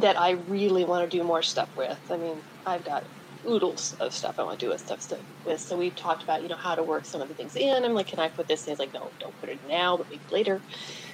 that 0.00 0.20
I 0.20 0.32
really 0.32 0.84
want 0.84 1.10
to 1.10 1.16
do 1.16 1.24
more 1.24 1.42
stuff 1.42 1.70
with. 1.76 2.00
I 2.10 2.18
mean, 2.18 2.42
I've 2.66 2.84
got 2.84 3.04
oodles 3.48 3.94
of 4.00 4.12
stuff 4.12 4.36
I 4.38 4.44
want 4.44 4.58
to 4.60 4.66
do 4.66 4.70
with 4.70 4.80
stuff 4.80 5.00
st- 5.00 5.22
with. 5.44 5.60
So 5.60 5.76
we've 5.76 5.94
talked 5.96 6.22
about 6.22 6.42
you 6.42 6.48
know 6.48 6.56
how 6.56 6.74
to 6.74 6.82
work 6.84 7.06
some 7.06 7.22
of 7.22 7.28
the 7.28 7.34
things 7.34 7.56
in. 7.56 7.84
I'm 7.84 7.94
like, 7.94 8.08
can 8.08 8.18
I 8.20 8.28
put 8.28 8.48
this 8.48 8.66
in? 8.66 8.72
He's 8.72 8.78
like, 8.78 8.92
no, 8.94 9.14
don't 9.20 9.38
put 9.38 9.48
it 9.48 9.60
now, 9.64 9.96
but 9.96 10.08
maybe 10.10 10.24
later. 10.30 10.64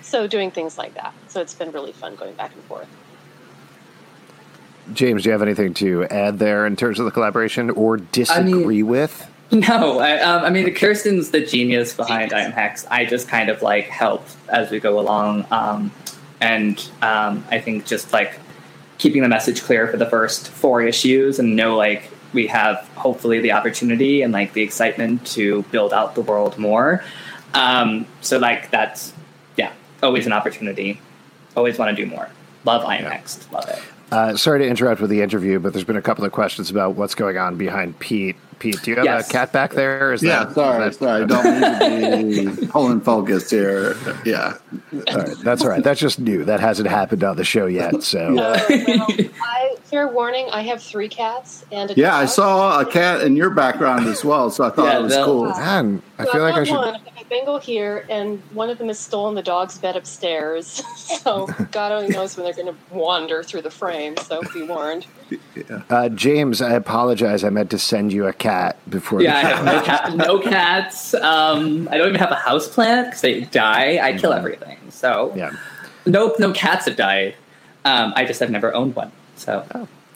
So 0.02 0.26
doing 0.26 0.50
things 0.50 0.76
like 0.78 0.94
that. 0.94 1.14
So 1.28 1.40
it's 1.40 1.54
been 1.54 1.70
really 1.72 1.92
fun 1.92 2.16
going 2.16 2.34
back 2.34 2.54
and 2.56 2.64
forth. 2.64 2.90
James, 4.92 5.22
do 5.22 5.28
you 5.28 5.32
have 5.32 5.42
anything 5.42 5.74
to 5.74 6.04
add 6.04 6.38
there 6.38 6.66
in 6.66 6.76
terms 6.76 6.98
of 6.98 7.04
the 7.04 7.10
collaboration 7.10 7.70
or 7.70 7.96
disagree 7.96 8.82
with? 8.82 9.28
No, 9.52 9.98
I, 9.98 10.18
um, 10.20 10.44
I 10.44 10.50
mean, 10.50 10.72
Kirsten's 10.74 11.30
the 11.30 11.44
genius 11.44 11.94
behind 11.94 12.32
I 12.32 12.40
Am 12.40 12.52
Hex. 12.52 12.86
I 12.90 13.04
just 13.04 13.28
kind 13.28 13.50
of 13.50 13.60
like 13.60 13.84
help 13.84 14.26
as 14.48 14.70
we 14.70 14.80
go 14.80 14.98
along. 14.98 15.46
Um, 15.50 15.92
and 16.40 16.78
um, 17.02 17.44
I 17.50 17.60
think 17.60 17.84
just 17.84 18.12
like 18.12 18.38
keeping 18.96 19.22
the 19.22 19.28
message 19.28 19.62
clear 19.62 19.86
for 19.88 19.98
the 19.98 20.08
first 20.08 20.48
four 20.48 20.82
issues 20.82 21.38
and 21.38 21.54
know 21.54 21.76
like 21.76 22.10
we 22.32 22.46
have 22.46 22.88
hopefully 22.96 23.40
the 23.40 23.52
opportunity 23.52 24.22
and 24.22 24.32
like 24.32 24.54
the 24.54 24.62
excitement 24.62 25.26
to 25.26 25.62
build 25.64 25.92
out 25.92 26.14
the 26.14 26.22
world 26.22 26.56
more. 26.56 27.04
Um, 27.52 28.06
so 28.22 28.38
like 28.38 28.70
that's, 28.70 29.12
yeah, 29.56 29.72
always 30.02 30.26
an 30.26 30.32
opportunity. 30.32 30.98
Always 31.56 31.78
want 31.78 31.94
to 31.94 32.04
do 32.04 32.10
more. 32.10 32.30
Love 32.64 32.84
I 32.86 32.96
Am 32.96 33.04
Hex. 33.04 33.46
Love 33.52 33.68
it. 33.68 33.78
Uh, 34.12 34.36
sorry 34.36 34.58
to 34.58 34.68
interrupt 34.68 35.00
with 35.00 35.08
the 35.08 35.22
interview, 35.22 35.58
but 35.58 35.72
there's 35.72 35.86
been 35.86 35.96
a 35.96 36.02
couple 36.02 36.22
of 36.22 36.32
questions 36.32 36.68
about 36.68 36.96
what's 36.96 37.14
going 37.14 37.38
on 37.38 37.56
behind 37.56 37.98
Pete. 37.98 38.36
Pete, 38.62 38.80
do 38.82 38.92
you 38.92 38.96
have 38.98 39.04
Yes. 39.04 39.28
a 39.28 39.32
cat 39.32 39.52
back 39.52 39.72
there? 39.72 40.12
Is 40.12 40.22
Yeah, 40.22 40.44
that, 40.44 40.54
sorry, 40.54 40.86
is 40.86 40.96
that- 40.98 41.04
sorry. 41.04 41.26
Don't 41.26 41.44
mean 42.30 42.46
to 42.46 42.60
be 42.60 42.66
pulling 42.68 43.00
focus 43.00 43.50
here. 43.50 43.96
Yeah. 44.24 44.54
All 45.10 45.16
right, 45.18 45.36
that's 45.42 45.62
all 45.62 45.68
right. 45.68 45.82
That's 45.82 45.98
just 45.98 46.20
new. 46.20 46.44
That 46.44 46.60
hasn't 46.60 46.88
happened 46.88 47.24
on 47.24 47.36
the 47.36 47.42
show 47.42 47.66
yet. 47.66 48.04
So 48.04 48.20
Oh, 48.20 48.34
well, 48.34 48.54
I, 49.42 49.74
fair 49.82 50.06
warning, 50.06 50.48
I 50.52 50.62
have 50.62 50.80
three 50.80 51.08
cats 51.08 51.64
and 51.72 51.90
a 51.90 51.94
Yeah, 51.94 52.14
I 52.16 52.26
saw 52.26 52.78
a 52.80 52.86
cat 52.86 53.22
in 53.22 53.34
your 53.34 53.50
background 53.50 54.06
as 54.06 54.24
well, 54.24 54.48
so 54.48 54.62
I 54.62 54.70
thought 54.70 54.84
Yeah, 54.86 55.00
it 55.00 55.02
was 55.02 55.14
the- 55.16 55.24
cool. 55.24 55.44
man, 55.48 56.00
I 56.20 56.24
So 56.24 56.30
feel 56.32 56.44
I've 56.44 56.52
like 56.54 56.60
I 56.60 56.64
should. 56.64 56.76
one. 56.76 56.94
I've 56.94 57.04
got 57.04 57.20
a 57.20 57.24
Bengal 57.28 57.58
here, 57.58 58.06
and 58.08 58.40
one 58.52 58.70
of 58.70 58.78
them 58.78 58.86
has 58.88 58.98
stolen 59.00 59.34
the 59.34 59.42
dog's 59.42 59.76
bed 59.78 59.96
upstairs. 59.96 60.82
so 61.22 61.48
God 61.72 61.90
only 61.90 62.10
knows 62.14 62.36
when 62.36 62.44
they're 62.44 62.54
going 62.54 62.72
to 62.72 62.94
wander 62.94 63.42
through 63.42 63.62
the 63.62 63.70
frame. 63.70 64.16
So 64.18 64.40
be 64.54 64.62
warned. 64.62 65.04
Uh, 65.90 66.08
James, 66.10 66.60
I 66.62 66.72
apologize. 66.74 67.44
I 67.44 67.50
meant 67.50 67.70
to 67.70 67.78
send 67.78 68.12
you 68.12 68.26
a 68.26 68.32
cat 68.32 68.76
before. 68.88 69.22
Yeah, 69.22 69.36
I 69.36 69.40
have 69.40 69.64
no, 69.64 69.82
cat, 69.82 70.16
no 70.16 70.38
cats. 70.38 71.14
Um, 71.14 71.88
I 71.90 71.98
don't 71.98 72.08
even 72.08 72.20
have 72.20 72.30
a 72.30 72.36
house 72.36 72.68
plant 72.68 73.08
because 73.08 73.20
they 73.20 73.42
die. 73.42 73.98
I 74.02 74.16
kill 74.18 74.32
everything. 74.32 74.78
So 74.90 75.32
Yeah, 75.36 75.50
nope, 76.06 76.38
no 76.38 76.52
cats 76.52 76.86
have 76.86 76.96
died. 76.96 77.34
Um, 77.84 78.12
I 78.16 78.24
just 78.24 78.40
have 78.40 78.50
never 78.50 78.72
owned 78.74 78.94
one. 78.94 79.10
So 79.36 79.64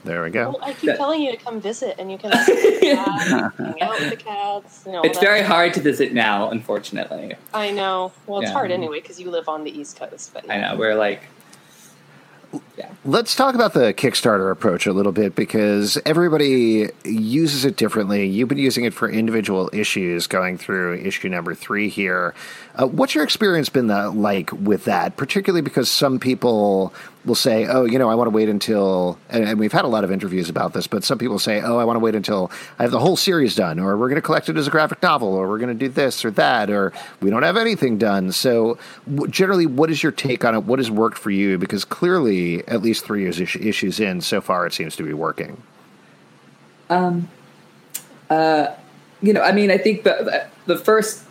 there 0.04 0.22
we 0.22 0.30
go. 0.30 0.50
Well, 0.50 0.58
I 0.62 0.72
keep 0.72 0.84
Yeah. 0.84 0.96
telling 0.96 1.20
you 1.20 1.32
to 1.32 1.36
come 1.36 1.60
visit, 1.60 1.96
and 1.98 2.12
you 2.12 2.16
can 2.18 2.30
like, 2.30 2.46
cat, 2.80 3.52
hang 3.56 3.82
out 3.82 3.98
with 3.98 4.10
the 4.10 4.16
cats. 4.16 4.84
You 4.86 4.92
know, 4.92 5.02
it's 5.02 5.18
that- 5.18 5.24
very 5.24 5.42
hard 5.42 5.74
to 5.74 5.80
visit 5.80 6.12
now, 6.12 6.48
unfortunately. 6.50 7.34
I 7.52 7.72
know. 7.72 8.12
Well, 8.26 8.40
it's 8.40 8.48
Yeah. 8.50 8.52
hard 8.52 8.70
anyway 8.70 9.00
because 9.00 9.18
you 9.20 9.30
live 9.30 9.48
on 9.48 9.64
the 9.64 9.76
East 9.76 9.98
Coast. 9.98 10.32
But 10.32 10.48
I 10.48 10.60
know 10.60 10.76
we're 10.76 10.94
like, 10.94 11.22
Let's 13.04 13.34
talk 13.36 13.54
about 13.54 13.72
the 13.72 13.94
Kickstarter 13.94 14.50
approach 14.50 14.86
a 14.86 14.92
little 14.92 15.12
bit 15.12 15.34
because 15.34 15.96
everybody 16.04 16.88
uses 17.04 17.64
it 17.64 17.76
differently. 17.76 18.26
You've 18.26 18.48
been 18.48 18.58
using 18.58 18.84
it 18.84 18.92
for 18.92 19.08
individual 19.08 19.70
issues 19.72 20.26
going 20.26 20.58
through 20.58 20.96
issue 20.96 21.28
number 21.28 21.54
three 21.54 21.88
here. 21.88 22.34
Uh, 22.74 22.86
what's 22.86 23.14
your 23.14 23.24
experience 23.24 23.68
been 23.68 23.86
the, 23.86 24.10
like 24.10 24.52
with 24.52 24.84
that, 24.84 25.16
particularly 25.16 25.62
because 25.62 25.90
some 25.90 26.18
people 26.18 26.92
will 27.26 27.34
say, 27.34 27.66
oh, 27.66 27.84
you 27.84 27.98
know, 27.98 28.08
I 28.08 28.14
want 28.14 28.26
to 28.26 28.30
wait 28.30 28.48
until, 28.48 29.18
and, 29.28 29.44
and 29.44 29.58
we've 29.58 29.72
had 29.72 29.84
a 29.84 29.88
lot 29.88 30.04
of 30.04 30.12
interviews 30.12 30.48
about 30.48 30.72
this, 30.72 30.86
but 30.86 31.02
some 31.02 31.18
people 31.18 31.38
say, 31.38 31.60
oh, 31.60 31.78
I 31.78 31.84
want 31.84 31.96
to 31.96 32.00
wait 32.00 32.14
until 32.14 32.50
I 32.78 32.82
have 32.82 32.92
the 32.92 33.00
whole 33.00 33.16
series 33.16 33.54
done, 33.54 33.80
or 33.80 33.96
we're 33.96 34.08
going 34.08 34.20
to 34.20 34.22
collect 34.22 34.48
it 34.48 34.56
as 34.56 34.68
a 34.68 34.70
graphic 34.70 35.02
novel, 35.02 35.28
or 35.34 35.48
we're 35.48 35.58
going 35.58 35.76
to 35.76 35.86
do 35.86 35.88
this 35.88 36.24
or 36.24 36.30
that, 36.32 36.70
or 36.70 36.92
we 37.20 37.30
don't 37.30 37.42
have 37.42 37.56
anything 37.56 37.98
done. 37.98 38.30
So, 38.30 38.78
w- 39.12 39.30
generally, 39.30 39.66
what 39.66 39.90
is 39.90 40.02
your 40.02 40.12
take 40.12 40.44
on 40.44 40.54
it? 40.54 40.64
What 40.64 40.78
has 40.78 40.90
worked 40.90 41.18
for 41.18 41.30
you? 41.30 41.58
Because 41.58 41.84
clearly, 41.84 42.65
at 42.66 42.82
least 42.82 43.04
three 43.04 43.22
years 43.22 43.40
is- 43.40 43.56
issues 43.56 44.00
in, 44.00 44.20
so 44.20 44.40
far 44.40 44.66
it 44.66 44.72
seems 44.72 44.96
to 44.96 45.02
be 45.02 45.12
working. 45.12 45.62
you 49.22 49.32
know, 49.32 49.42
I 49.42 49.52
mean, 49.52 49.70
I 49.70 49.78
think 49.78 50.04
the 50.04 50.46
the 50.66 50.76
first 50.76 51.24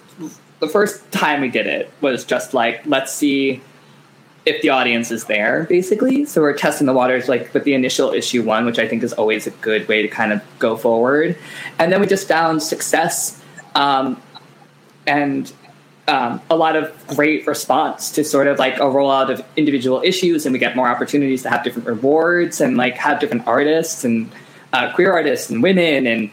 the 0.60 0.68
first 0.68 1.12
time 1.12 1.42
we 1.42 1.50
did 1.50 1.68
it 1.68 1.92
was 2.02 2.24
just 2.26 2.54
like 2.54 2.86
let's 2.86 3.14
see 3.14 3.62
if 4.46 4.62
the 4.62 4.70
audience 4.70 5.12
is 5.12 5.26
there, 5.26 5.64
basically. 5.64 6.26
So 6.26 6.42
we're 6.42 6.54
testing 6.54 6.86
the 6.86 6.94
waters, 6.94 7.28
like 7.28 7.54
with 7.54 7.64
the 7.64 7.74
initial 7.74 8.14
issue 8.14 8.44
one, 8.44 8.66
which 8.66 8.78
I 8.78 8.88
think 8.88 9.04
is 9.04 9.12
always 9.14 9.48
a 9.48 9.52
good 9.52 9.88
way 9.88 10.02
to 10.04 10.08
kind 10.08 10.32
of 10.32 10.42
go 10.60 10.78
forward. 10.78 11.36
And 11.80 11.92
then 11.92 12.00
we 12.00 12.08
just 12.08 12.28
found 12.28 12.62
success 12.62 13.42
um, 13.74 14.22
and 15.08 15.52
um, 16.08 16.42
a 16.50 16.56
lot 16.56 16.76
of 16.76 16.94
great 17.08 17.48
response 17.48 18.12
to 18.12 18.24
sort 18.24 18.48
of 18.48 18.60
like 18.60 18.76
a 18.78 18.82
rollout 18.82 19.32
of 19.32 19.44
individual 19.56 20.02
issues, 20.04 20.46
and 20.46 20.54
we 20.54 20.60
get 20.60 20.76
more 20.76 20.88
opportunities 20.88 21.44
to 21.44 21.50
have 21.50 21.64
different 21.64 21.88
rewards 21.88 22.62
and 22.62 22.78
like 22.78 22.96
have 22.96 23.20
different 23.20 23.48
artists 23.48 24.04
and 24.04 24.32
uh, 24.74 24.94
queer 24.94 25.12
artists 25.12 25.50
and 25.50 25.64
women 25.64 26.06
and 26.06 26.30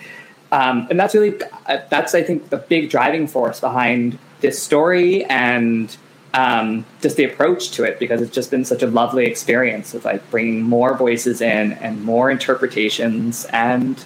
um, 0.51 0.87
and 0.91 1.01
that's 1.01 1.15
really 1.15 1.41
uh, 1.67 1.79
that's 1.89 2.15
I 2.15 2.23
think 2.23 2.51
the 2.51 2.59
big 2.59 2.91
driving 2.91 3.27
force 3.27 3.61
behind 3.61 4.19
this 4.41 4.63
story 4.63 5.25
and 5.25 5.97
um, 6.35 6.85
just 7.01 7.17
the 7.17 7.25
approach 7.25 7.71
to 7.73 7.85
it 7.85 7.99
because 7.99 8.21
it's 8.21 8.35
just 8.35 8.51
been 8.51 8.65
such 8.65 8.83
a 8.83 8.87
lovely 8.87 9.27
experience 9.27 9.95
of 9.95 10.05
like 10.05 10.29
bringing 10.31 10.63
more 10.63 10.97
voices 10.97 11.41
in 11.41 11.73
and 11.75 12.05
more 12.05 12.31
interpretations 12.31 13.47
and 13.47 14.05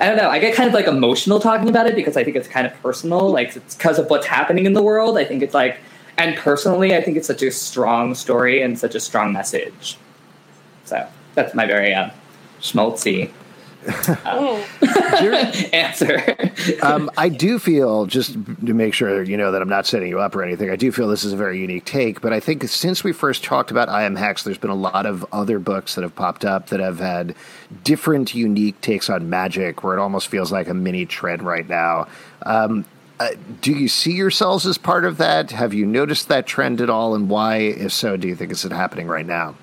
I 0.00 0.06
don't 0.06 0.16
know 0.16 0.28
I 0.28 0.38
get 0.38 0.54
kind 0.54 0.68
of 0.68 0.74
like 0.74 0.86
emotional 0.86 1.40
talking 1.40 1.68
about 1.68 1.86
it 1.86 1.94
because 1.94 2.16
I 2.16 2.24
think 2.24 2.36
it's 2.36 2.48
kind 2.48 2.66
of 2.66 2.74
personal 2.82 3.30
like 3.30 3.56
it's 3.56 3.74
because 3.74 3.98
of 3.98 4.10
what's 4.10 4.26
happening 4.26 4.66
in 4.66 4.72
the 4.72 4.82
world 4.82 5.16
I 5.16 5.24
think 5.24 5.42
it's 5.42 5.54
like 5.54 5.78
and 6.18 6.36
personally 6.36 6.96
I 6.96 7.02
think 7.02 7.16
it's 7.16 7.26
such 7.26 7.42
a 7.42 7.50
strong 7.50 8.14
story 8.14 8.62
and 8.62 8.78
such 8.78 8.94
a 8.94 9.00
strong 9.00 9.32
message. 9.32 9.96
So 10.84 11.06
that's 11.34 11.54
my 11.54 11.66
very 11.66 11.94
uh, 11.94 12.10
schmaltzy 12.60 13.30
answer. 15.72 16.22
um, 16.82 17.10
I 17.16 17.28
do 17.28 17.58
feel, 17.58 18.06
just 18.06 18.32
to 18.32 18.74
make 18.74 18.94
sure 18.94 19.22
you 19.22 19.36
know 19.36 19.52
that 19.52 19.60
I'm 19.62 19.68
not 19.68 19.86
setting 19.86 20.08
you 20.08 20.20
up 20.20 20.34
or 20.34 20.42
anything, 20.42 20.70
I 20.70 20.76
do 20.76 20.90
feel 20.90 21.08
this 21.08 21.24
is 21.24 21.32
a 21.32 21.36
very 21.36 21.60
unique 21.60 21.84
take. 21.84 22.20
But 22.20 22.32
I 22.32 22.40
think 22.40 22.64
since 22.64 23.04
we 23.04 23.12
first 23.12 23.44
talked 23.44 23.70
about 23.70 23.88
I 23.88 24.04
Am 24.04 24.16
Hex, 24.16 24.42
there's 24.42 24.58
been 24.58 24.70
a 24.70 24.74
lot 24.74 25.06
of 25.06 25.24
other 25.32 25.58
books 25.58 25.94
that 25.94 26.02
have 26.02 26.14
popped 26.14 26.44
up 26.44 26.68
that 26.68 26.80
have 26.80 26.98
had 26.98 27.34
different, 27.82 28.34
unique 28.34 28.80
takes 28.80 29.10
on 29.10 29.28
magic, 29.28 29.84
where 29.84 29.96
it 29.96 30.00
almost 30.00 30.28
feels 30.28 30.50
like 30.50 30.68
a 30.68 30.74
mini 30.74 31.06
trend 31.06 31.42
right 31.42 31.68
now. 31.68 32.06
Um, 32.42 32.84
uh, 33.20 33.28
do 33.60 33.72
you 33.72 33.88
see 33.88 34.12
yourselves 34.12 34.66
as 34.66 34.76
part 34.76 35.04
of 35.04 35.18
that? 35.18 35.50
Have 35.52 35.72
you 35.72 35.86
noticed 35.86 36.28
that 36.28 36.46
trend 36.46 36.80
at 36.80 36.90
all? 36.90 37.14
And 37.14 37.28
why, 37.28 37.56
if 37.58 37.92
so, 37.92 38.16
do 38.16 38.26
you 38.26 38.34
think 38.34 38.50
it's 38.50 38.62
happening 38.62 39.06
right 39.06 39.26
now? 39.26 39.54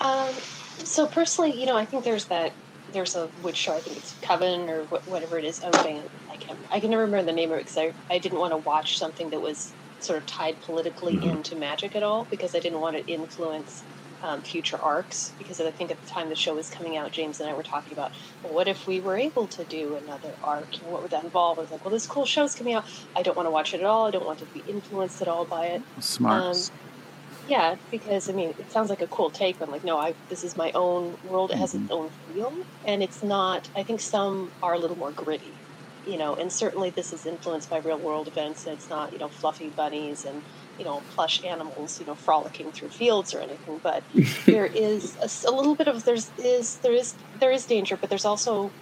Um, 0.00 0.28
so 0.86 1.06
personally, 1.06 1.58
you 1.58 1.66
know, 1.66 1.76
I 1.76 1.84
think 1.84 2.04
there's 2.04 2.26
that. 2.26 2.52
There's 2.92 3.16
a 3.16 3.28
witch 3.42 3.56
show. 3.56 3.74
I 3.74 3.80
think 3.80 3.96
it's 3.96 4.14
Coven 4.22 4.70
or 4.70 4.84
wh- 4.84 5.08
whatever 5.08 5.38
it 5.38 5.44
is. 5.44 5.60
Oh 5.62 5.70
dang! 5.70 6.02
I 6.30 6.36
can 6.36 6.56
I 6.70 6.80
can 6.80 6.90
never 6.90 7.02
remember 7.02 7.26
the 7.26 7.32
name 7.32 7.50
of 7.50 7.58
it 7.58 7.64
because 7.64 7.76
I 7.76 7.92
I 8.08 8.18
didn't 8.18 8.38
want 8.38 8.52
to 8.52 8.58
watch 8.58 8.96
something 8.98 9.30
that 9.30 9.40
was 9.40 9.72
sort 10.00 10.18
of 10.18 10.26
tied 10.26 10.60
politically 10.62 11.14
into 11.28 11.56
magic 11.56 11.96
at 11.96 12.02
all 12.02 12.26
because 12.30 12.54
I 12.54 12.60
didn't 12.60 12.80
want 12.80 12.96
to 12.96 13.06
influence 13.12 13.82
um, 14.22 14.42
future 14.42 14.78
arcs. 14.80 15.32
Because 15.38 15.60
I 15.60 15.70
think 15.70 15.90
at 15.90 16.00
the 16.02 16.08
time 16.08 16.28
the 16.28 16.36
show 16.36 16.54
was 16.54 16.70
coming 16.70 16.96
out, 16.96 17.12
James 17.12 17.40
and 17.40 17.48
I 17.50 17.54
were 17.54 17.62
talking 17.62 17.92
about, 17.92 18.12
well, 18.42 18.52
what 18.52 18.68
if 18.68 18.86
we 18.86 19.00
were 19.00 19.16
able 19.16 19.46
to 19.48 19.64
do 19.64 19.96
another 19.96 20.32
arc? 20.42 20.70
Know, 20.82 20.90
what 20.90 21.02
would 21.02 21.10
that 21.10 21.24
involve? 21.24 21.58
I 21.58 21.62
was 21.62 21.70
like, 21.70 21.84
well, 21.84 21.92
this 21.92 22.06
cool 22.06 22.26
show's 22.26 22.54
coming 22.54 22.74
out. 22.74 22.84
I 23.14 23.22
don't 23.22 23.36
want 23.36 23.46
to 23.46 23.50
watch 23.50 23.74
it 23.74 23.80
at 23.80 23.86
all. 23.86 24.06
I 24.06 24.10
don't 24.10 24.26
want 24.26 24.38
to 24.40 24.46
be 24.46 24.62
influenced 24.68 25.20
at 25.22 25.28
all 25.28 25.44
by 25.44 25.66
it. 25.66 25.82
Smart. 26.00 26.42
Um, 26.42 26.56
yeah, 27.46 27.76
because 27.90 28.28
I 28.28 28.32
mean, 28.32 28.54
it 28.58 28.72
sounds 28.72 28.90
like 28.90 29.02
a 29.02 29.08
cool 29.08 29.30
take. 29.30 29.58
But 29.58 29.66
I'm 29.66 29.72
like, 29.72 29.84
no, 29.84 29.98
I 29.98 30.16
this 30.28 30.44
is 30.44 30.56
my 30.56 30.72
own 30.74 31.16
world. 31.22 31.52
It 31.52 31.58
has 31.58 31.74
its 31.74 31.86
own 31.90 32.10
feel, 32.26 32.66
and 32.84 33.02
it's 33.02 33.22
not. 33.22 33.70
I 33.76 33.84
think 33.84 34.00
some 34.00 34.52
are 34.62 34.74
a 34.74 34.78
little 34.80 34.96
more 34.98 35.12
gritty, 35.12 35.62
you 36.04 36.18
know, 36.18 36.34
and 36.36 36.52
certainly 36.52 36.90
this 36.90 37.12
is 37.12 37.26
influenced 37.26 37.70
by 37.70 37.78
real 37.78 38.00
world 38.00 38.28
events. 38.28 38.66
And 38.66 38.74
it's 38.74 38.90
not, 38.90 39.12
you 39.12 39.18
know, 39.18 39.28
fluffy 39.30 39.70
bunnies 39.70 40.24
and 40.24 40.44
you 40.78 40.84
know 40.84 41.04
plush 41.10 41.40
animals, 41.44 42.00
you 42.00 42.06
know, 42.06 42.16
frolicking 42.16 42.72
through 42.72 42.90
fields 42.90 43.34
or 43.34 43.40
anything. 43.40 43.80
But 43.82 44.04
there 44.46 44.66
is 44.66 45.16
a 45.48 45.52
little 45.52 45.76
bit 45.76 45.88
of 45.88 46.04
there's 46.04 46.32
is 46.38 46.78
there 46.82 46.94
is 46.94 47.16
there 47.40 47.52
is 47.52 47.66
danger, 47.66 47.96
but 47.96 48.10
there's 48.10 48.24
also, 48.26 48.74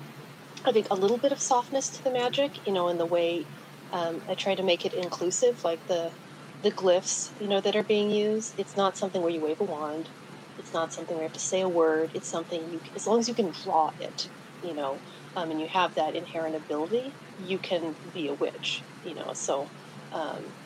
I 0.65 0.73
think, 0.73 0.89
a 0.91 0.97
little 0.97 1.19
bit 1.19 1.33
of 1.33 1.41
softness 1.41 1.91
to 1.91 2.03
the 2.05 2.13
magic, 2.13 2.59
you 2.67 2.73
know, 2.73 2.89
in 2.89 2.99
the 2.99 3.07
way 3.07 3.49
Um, 3.93 4.23
I 4.29 4.35
try 4.35 4.55
to 4.57 4.63
make 4.65 4.85
it 4.87 4.95
inclusive, 4.95 5.65
like 5.65 5.83
the 5.89 6.15
the 6.65 6.73
glyphs, 6.73 7.33
you 7.41 7.49
know, 7.49 7.63
that 7.63 7.77
are 7.77 7.85
being 7.85 8.11
used. 8.11 8.57
It's 8.59 8.77
not 8.77 8.99
something 8.99 9.23
where 9.23 9.33
you 9.33 9.43
wave 9.43 9.61
a 9.61 9.65
wand. 9.65 10.11
It's 10.59 10.75
not 10.75 10.95
something 10.95 11.17
where 11.17 11.25
you 11.25 11.29
have 11.29 11.35
to 11.35 11.41
say 11.41 11.63
a 11.63 11.71
word. 11.71 12.13
It's 12.17 12.31
something 12.31 12.71
you, 12.71 12.83
as 12.97 13.07
long 13.07 13.21
as 13.21 13.29
you 13.29 13.37
can 13.37 13.53
draw 13.53 13.93
it, 14.01 14.31
you 14.63 14.75
know, 14.75 15.03
um, 15.37 15.53
and 15.53 15.61
you 15.61 15.69
have 15.73 15.97
that 15.97 16.17
inherent 16.17 16.57
ability, 16.57 17.17
you 17.39 17.61
can 17.61 17.97
be 18.13 18.29
a 18.29 18.35
witch, 18.35 18.85
you 19.05 19.15
know. 19.17 19.33
So 19.35 19.73
um, 20.13 20.57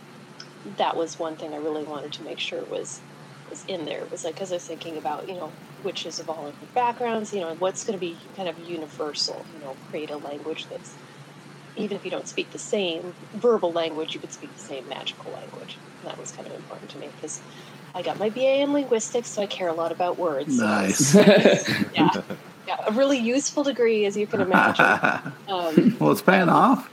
that 0.64 0.96
was 0.96 1.18
one 1.18 1.36
thing 1.36 1.54
I 1.54 1.58
really 1.58 1.84
wanted 1.84 2.12
to 2.14 2.24
make 2.24 2.40
sure 2.40 2.64
was 2.66 3.02
was 3.50 3.64
in 3.68 3.86
there. 3.86 4.04
It 4.04 4.12
was 4.12 4.24
like 4.24 4.36
because 4.36 4.52
I 4.52 4.56
was 4.56 4.66
thinking 4.66 4.98
about 4.98 5.28
you 5.28 5.36
know 5.36 5.56
witches 5.78 6.20
of 6.20 6.28
all 6.28 6.46
different 6.50 6.74
backgrounds, 6.74 7.32
you 7.32 7.40
know, 7.42 7.54
what's 7.56 7.84
going 7.84 7.94
to 7.96 8.00
be 8.00 8.30
kind 8.36 8.48
of 8.48 8.58
universal, 8.58 9.48
you 9.52 9.60
know, 9.60 9.76
create 9.76 10.10
a 10.10 10.18
language 10.18 10.68
that's 10.70 10.98
even 11.76 11.96
if 11.96 12.04
you 12.04 12.10
don't 12.12 12.28
speak 12.28 12.52
the 12.52 12.58
same 12.58 13.16
verbal 13.34 13.72
language, 13.72 14.14
you 14.14 14.20
could 14.20 14.32
speak 14.32 14.54
the 14.54 14.60
same 14.60 14.88
magical 14.88 15.32
language. 15.32 15.80
And 16.00 16.10
that 16.10 16.18
was 16.18 16.32
kind 16.32 16.46
of 16.46 16.54
important 16.54 16.90
to 16.90 16.98
me 16.98 17.08
because 17.16 17.40
I 17.94 18.02
got 18.02 18.18
my 18.18 18.28
BA 18.30 18.60
in 18.60 18.72
linguistics, 18.72 19.28
so 19.28 19.42
I 19.42 19.46
care 19.46 19.68
a 19.68 19.72
lot 19.72 19.92
about 19.92 20.18
words. 20.18 20.58
Nice. 20.58 21.14
yeah, 21.14 22.10
yeah, 22.66 22.76
a 22.86 22.92
really 22.92 23.18
useful 23.18 23.64
degree, 23.64 24.04
as 24.04 24.16
you 24.16 24.26
can 24.26 24.40
imagine. 24.40 25.32
Um, 25.48 25.96
well, 25.98 26.12
it's 26.12 26.20
paying 26.20 26.50
off. 26.50 26.90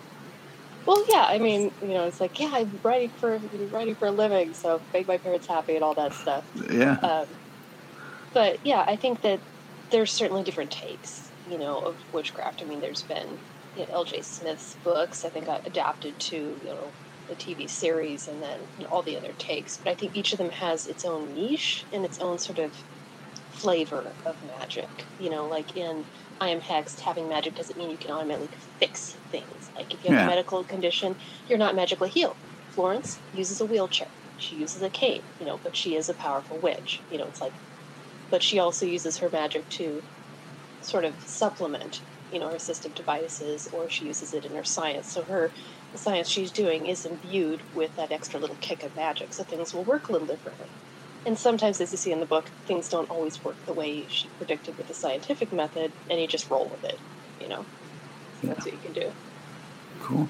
well, 0.85 1.03
yeah, 1.09 1.25
I 1.27 1.39
mean, 1.39 1.73
you 1.81 1.89
know, 1.89 2.05
it's 2.05 2.21
like, 2.21 2.39
yeah, 2.39 2.51
I'm 2.53 2.79
writing 2.83 3.09
for 3.09 3.35
I'm 3.35 3.69
writing 3.69 3.95
for 3.95 4.07
a 4.07 4.11
living, 4.11 4.53
so 4.53 4.79
make 4.93 5.09
my 5.09 5.17
parents 5.17 5.45
happy 5.45 5.75
and 5.75 5.83
all 5.83 5.93
that 5.95 6.13
stuff. 6.13 6.45
Yeah. 6.71 6.93
Um, 6.99 7.27
but 8.33 8.59
yeah, 8.63 8.85
I 8.87 8.95
think 8.95 9.21
that 9.21 9.41
there's 9.89 10.11
certainly 10.11 10.43
different 10.43 10.71
takes, 10.71 11.29
you 11.51 11.57
know, 11.57 11.79
of 11.79 11.95
witchcraft. 12.13 12.61
I 12.61 12.65
mean, 12.65 12.79
there's 12.79 13.01
been 13.01 13.37
you 13.77 13.85
know, 13.85 13.93
L.J. 13.93 14.21
Smith's 14.21 14.77
books. 14.85 15.25
I 15.25 15.29
think 15.29 15.47
got 15.47 15.67
adapted 15.67 16.17
to 16.17 16.35
you 16.35 16.59
know 16.65 16.91
the 17.27 17.35
TV 17.35 17.67
series, 17.67 18.27
and 18.27 18.41
then 18.43 18.69
all 18.89 19.03
the 19.03 19.17
other 19.17 19.33
takes. 19.33 19.77
But 19.77 19.91
I 19.91 19.95
think 19.95 20.15
each 20.15 20.33
of 20.33 20.37
them 20.39 20.51
has 20.51 20.85
its 20.85 21.05
own 21.05 21.33
niche 21.33 21.87
and 21.91 22.05
its 22.05 22.19
own 22.19 22.39
sort 22.39 22.59
of 22.59 22.75
flavor 23.49 24.17
of 24.25 24.41
magic. 24.41 25.09
You 25.17 25.29
know, 25.29 25.47
like 25.47 25.75
in 25.75 26.05
I 26.39 26.49
Am 26.49 26.61
Hexed, 26.61 27.01
having 27.01 27.29
magic 27.29 27.55
doesn't 27.55 27.77
mean 27.77 27.89
you 27.89 27.97
can 27.97 28.11
automatically 28.11 28.51
fix 28.79 29.19
things. 29.31 29.71
Like 29.75 29.93
if 29.93 30.03
you 30.03 30.09
have 30.09 30.17
Yeah. 30.17 30.19
a 30.19 30.23
medical 30.25 30.65
condition, 30.65 31.15
you're 31.47 31.57
not 31.59 31.75
magically 31.75 32.09
healed. 32.09 32.37
Florence 32.69 33.23
uses 33.31 33.61
a 33.61 33.65
wheelchair. 33.65 34.09
She 34.35 34.55
uses 34.57 34.81
a 34.81 34.89
cane, 34.89 35.23
you 35.39 35.45
know, 35.45 35.59
but 35.63 35.75
she 35.77 35.95
is 35.95 36.09
a 36.09 36.13
powerful 36.15 36.59
witch. 36.59 37.05
You 37.09 37.17
know, 37.17 37.27
it's 37.27 37.39
like, 37.41 37.61
but 38.31 38.43
she 38.43 38.59
also 38.59 38.85
uses 38.85 39.19
her 39.19 39.29
magic 39.31 39.69
to 39.71 40.03
sort 40.81 41.05
of 41.05 41.21
supplement, 41.21 42.03
you 42.31 42.39
know, 42.39 42.49
her 42.49 42.55
assistive 42.55 42.93
devices, 42.93 43.67
or 43.71 43.89
she 43.89 44.05
uses 44.05 44.33
it 44.33 44.45
in 44.45 44.55
her 44.55 44.63
science. 44.63 45.11
So 45.11 45.25
her 45.25 45.53
science 45.97 46.27
she's 46.27 46.51
doing 46.51 46.85
is 46.85 47.05
imbued 47.05 47.61
with 47.73 47.95
that 47.95 48.11
extra 48.11 48.39
little 48.39 48.57
kick 48.61 48.83
of 48.83 48.95
magic, 48.95 49.33
so 49.33 49.43
things 49.43 49.73
will 49.73 49.83
work 49.83 50.09
a 50.09 50.11
little 50.11 50.27
differently. 50.27 50.67
And 51.25 51.37
sometimes, 51.37 51.81
as 51.81 51.91
you 51.91 51.97
see 51.97 52.11
in 52.11 52.19
the 52.19 52.25
book, 52.25 52.45
things 52.65 52.87
don't 52.87 53.09
always 53.09 53.43
work 53.43 53.55
the 53.65 53.73
way 53.73 54.05
she 54.07 54.27
predicted 54.37 54.77
with 54.77 54.87
the 54.87 54.93
scientific 54.93 55.51
method, 55.51 55.91
and 56.09 56.19
you 56.19 56.27
just 56.27 56.49
roll 56.49 56.65
with 56.65 56.83
it, 56.83 56.99
you 57.41 57.47
know. 57.47 57.65
So 58.41 58.47
that's 58.47 58.65
what 58.65 58.73
you 58.73 58.79
can 58.83 58.93
do. 58.93 59.11
Cool. 60.01 60.29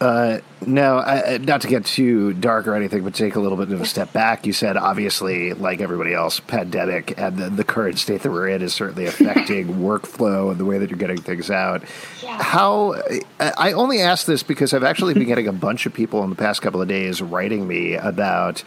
Uh, 0.00 0.40
no, 0.66 0.98
I, 0.98 1.38
not 1.38 1.62
to 1.62 1.68
get 1.68 1.86
too 1.86 2.34
dark 2.34 2.66
or 2.66 2.74
anything, 2.74 3.02
but 3.02 3.14
take 3.14 3.34
a 3.36 3.40
little 3.40 3.56
bit 3.56 3.72
of 3.72 3.80
a 3.80 3.86
step 3.86 4.12
back. 4.12 4.44
You 4.44 4.52
said 4.52 4.76
obviously, 4.76 5.54
like 5.54 5.80
everybody 5.80 6.12
else, 6.12 6.38
pandemic 6.40 7.18
and 7.18 7.38
the, 7.38 7.48
the 7.48 7.64
current 7.64 7.98
state 7.98 8.22
that 8.22 8.30
we're 8.30 8.48
in 8.48 8.60
is 8.60 8.74
certainly 8.74 9.06
affecting 9.06 9.68
workflow 9.76 10.50
and 10.50 10.60
the 10.60 10.66
way 10.66 10.78
that 10.78 10.90
you're 10.90 10.98
getting 10.98 11.20
things 11.20 11.50
out. 11.50 11.82
Yeah. 12.22 12.42
How 12.42 12.94
I 13.40 13.52
I 13.56 13.72
only 13.72 14.00
ask 14.00 14.26
this 14.26 14.42
because 14.42 14.74
I've 14.74 14.84
actually 14.84 15.14
been 15.14 15.26
getting 15.26 15.48
a 15.48 15.52
bunch 15.52 15.86
of 15.86 15.94
people 15.94 16.22
in 16.24 16.30
the 16.30 16.36
past 16.36 16.60
couple 16.60 16.82
of 16.82 16.88
days 16.88 17.22
writing 17.22 17.66
me 17.66 17.94
about. 17.94 18.62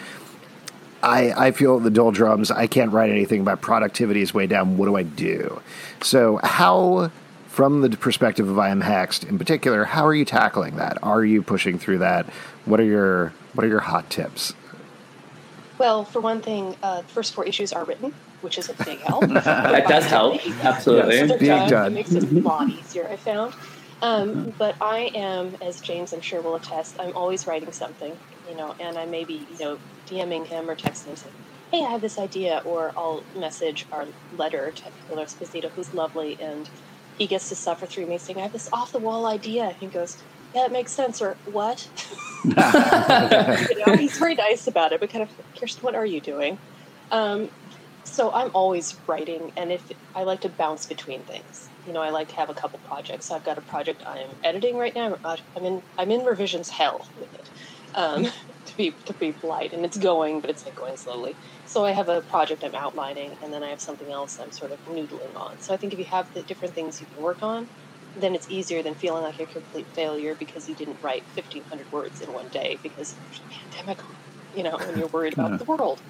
I, 1.02 1.32
I 1.32 1.52
feel 1.52 1.80
the 1.80 1.90
doldrums. 1.90 2.52
I 2.52 2.68
can't 2.68 2.92
write 2.92 3.10
anything 3.10 3.40
about 3.40 3.62
productivity 3.62 4.22
is 4.22 4.34
way 4.34 4.48
down. 4.48 4.78
What 4.78 4.88
do 4.88 4.98
I 4.98 5.04
do? 5.04 5.62
So, 6.02 6.42
how, 6.44 7.10
from 7.50 7.82
the 7.82 7.90
perspective 7.90 8.48
of 8.48 8.58
I 8.58 8.70
am 8.70 8.82
hexed 8.82 9.28
in 9.28 9.38
particular, 9.38 9.84
how 9.84 10.06
are 10.06 10.14
you 10.14 10.24
tackling 10.24 10.78
that? 10.78 10.98
Are 11.04 11.26
you 11.26 11.42
pushing 11.42 11.78
through 11.80 11.98
that? 11.98 12.26
What 12.66 12.80
are 12.80 12.86
your 12.86 13.34
What 13.54 13.66
are 13.66 13.68
your 13.68 13.82
hot 13.82 14.10
tips? 14.10 14.54
Well, 15.78 16.06
for 16.06 16.20
one 16.22 16.42
thing, 16.42 16.76
uh, 16.84 17.02
the 17.02 17.08
first 17.08 17.34
four 17.34 17.46
issues 17.46 17.74
are 17.74 17.84
written, 17.86 18.14
which 18.42 18.58
is 18.58 18.70
a 18.70 18.74
big 18.84 19.00
help. 19.00 19.28
That 19.30 19.88
does 19.88 20.06
help. 20.06 20.46
Absolutely. 20.64 21.28
So 21.28 21.38
Being 21.38 21.52
done. 21.52 21.70
done. 21.70 21.92
It 21.92 21.96
makes 21.96 22.12
it 22.12 22.24
a 22.24 22.40
lot 22.40 22.70
easier, 22.70 23.08
I 23.08 23.16
found. 23.16 23.54
Um, 24.02 24.54
but 24.58 24.76
I 24.80 25.12
am, 25.16 25.56
as 25.62 25.82
James 25.82 26.14
I'm 26.14 26.22
sure 26.22 26.42
will 26.42 26.56
attest, 26.56 27.00
I'm 27.00 27.16
always 27.16 27.48
writing 27.48 27.72
something, 27.72 28.18
you 28.50 28.56
know, 28.56 28.76
and 28.80 28.98
I 28.98 29.06
may 29.06 29.26
be, 29.26 29.46
you 29.52 29.60
know, 29.60 29.80
DMing 30.08 30.46
him 30.46 30.70
or 30.70 30.76
texting 30.76 31.08
him 31.08 31.16
saying, 31.16 31.36
hey, 31.72 31.84
I 31.84 31.90
have 31.90 32.02
this 32.02 32.18
idea, 32.18 32.62
or 32.66 32.92
I'll 32.98 33.24
message 33.36 33.86
our 33.92 34.06
letter 34.38 34.72
to 34.72 34.84
Taylor 35.08 35.26
Esposito, 35.26 35.70
who's 35.72 35.94
lovely, 35.94 36.38
and 36.42 36.70
he 37.20 37.28
gets 37.28 37.50
to 37.50 37.56
suffer 37.56 37.86
through 37.86 38.08
me 38.08 38.18
saying, 38.18 38.40
I 38.40 38.44
have 38.44 38.54
this 38.54 38.70
off 38.74 38.92
the 38.94 39.00
wall 39.00 39.28
idea. 39.28 39.76
He 39.80 39.88
goes, 39.88 40.24
yeah, 40.56 40.66
it 40.66 40.72
makes 40.72 40.94
sense, 40.94 41.22
or 41.22 41.38
what? 41.44 41.88
you 42.44 42.56
know, 42.56 43.96
he's 43.98 44.18
very 44.18 44.36
nice 44.36 44.66
about 44.66 44.94
it, 44.94 45.00
but 45.02 45.12
kind 45.12 45.24
of, 45.24 45.30
Kirsten, 45.60 45.82
what 45.84 45.96
are 45.96 46.06
you 46.06 46.22
doing? 46.22 46.58
Um, 47.12 47.52
so 48.06 48.32
I'm 48.34 48.50
always 48.54 48.96
writing, 49.06 49.52
and 49.58 49.72
if 49.72 49.92
I 50.16 50.24
like 50.24 50.42
to 50.42 50.50
bounce 50.50 50.86
between 50.88 51.24
things, 51.26 51.70
you 51.86 51.94
know, 51.94 52.02
I 52.02 52.10
like 52.10 52.30
to 52.30 52.36
have 52.38 52.50
a 52.50 52.54
couple 52.54 52.80
projects. 52.80 53.30
I've 53.30 53.44
got 53.44 53.58
a 53.58 53.62
project 53.62 54.02
I'm 54.08 54.30
editing 54.44 54.78
right 54.78 54.96
now. 54.96 55.18
I'm- 55.24 55.38
in 55.66 55.84
I'm 55.98 56.10
in 56.10 56.22
revisions 56.22 56.70
hell 56.70 57.12
with 57.16 57.34
it, 57.34 57.50
um, 57.94 58.24
to 58.66 58.78
be 58.78 58.92
to 59.06 59.14
be 59.14 59.34
polite, 59.34 59.74
and 59.74 59.86
it's 59.86 59.98
going, 59.98 60.40
but 60.42 60.50
it's 60.50 60.66
like 60.66 60.76
going 60.76 60.96
slowly. 60.98 61.38
So 61.70 61.86
I 61.86 61.92
have 61.92 62.10
a 62.10 62.24
project 62.24 62.64
I'm 62.64 62.74
outlining, 62.74 63.38
and 63.42 63.54
then 63.54 63.64
I 63.64 63.70
have 63.70 63.80
something 63.82 64.12
else 64.12 64.40
I'm 64.40 64.52
sort 64.52 64.72
of 64.72 64.80
noodling 64.86 65.36
on. 65.36 65.60
So 65.60 65.72
I 65.74 65.78
think 65.78 65.94
if 65.94 66.00
you 66.00 66.06
have 66.06 66.28
the 66.34 66.44
different 66.44 66.74
things 66.74 67.00
you 67.00 67.06
can 67.08 67.22
work 67.22 67.40
on, 67.44 67.70
then 68.16 68.34
it's 68.34 68.50
easier 68.50 68.82
than 68.82 68.96
feeling 68.96 69.22
like 69.24 69.40
a 69.40 69.46
complete 69.46 69.88
failure 69.94 70.36
because 70.36 70.68
you 70.68 70.76
didn't 70.76 70.98
write 71.04 71.26
1,500 71.36 71.88
words 71.92 72.22
in 72.22 72.34
one 72.34 72.50
day 72.50 72.80
because 72.82 73.20
there's 73.24 73.42
a 73.42 73.54
pandemic, 73.54 74.00
you 74.52 74.64
know, 74.64 74.78
and 74.88 74.98
you're 74.98 75.10
worried 75.14 75.34
about 75.34 75.54
Yeah. 75.54 75.60
the 75.60 75.66
world. 75.66 76.02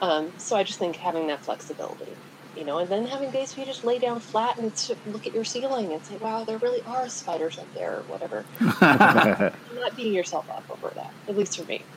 Um, 0.00 0.34
so 0.38 0.56
I 0.56 0.64
just 0.64 0.78
think 0.80 0.96
having 0.98 1.28
that 1.28 1.44
flexibility, 1.44 2.18
you 2.54 2.64
know, 2.66 2.78
and 2.78 2.92
then 2.92 3.06
having 3.06 3.30
days 3.32 3.56
where 3.56 3.64
you 3.66 3.70
just 3.72 3.84
lay 3.84 3.98
down 4.00 4.20
flat 4.20 4.58
and 4.58 4.74
look 5.06 5.26
at 5.26 5.34
your 5.34 5.44
ceiling 5.44 5.94
and 5.94 6.04
say, 6.04 6.18
"Wow, 6.18 6.44
there 6.44 6.58
really 6.58 6.82
are 6.86 7.08
spiders 7.08 7.58
up 7.58 7.70
there," 7.74 7.98
or 8.00 8.04
whatever. 8.06 8.48
Not 9.70 9.96
beating 9.96 10.12
yourself 10.14 10.46
up 10.50 10.64
over 10.68 10.92
that, 10.96 11.14
at 11.28 11.34
least 11.36 11.56
for 11.56 11.64
me. 11.64 11.88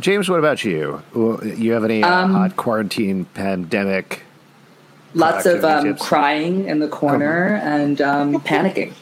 James, 0.00 0.28
what 0.28 0.38
about 0.38 0.64
you? 0.64 1.02
You 1.14 1.72
have 1.72 1.84
any 1.84 2.02
uh, 2.02 2.22
Um, 2.24 2.32
hot 2.32 2.56
quarantine 2.56 3.26
pandemic? 3.26 4.22
Lots 5.14 5.46
of 5.46 5.64
um, 5.64 5.96
crying 5.96 6.66
in 6.66 6.80
the 6.80 6.88
corner 6.88 7.60
and 7.62 8.00
um, 8.00 8.40
panicking. 8.40 8.92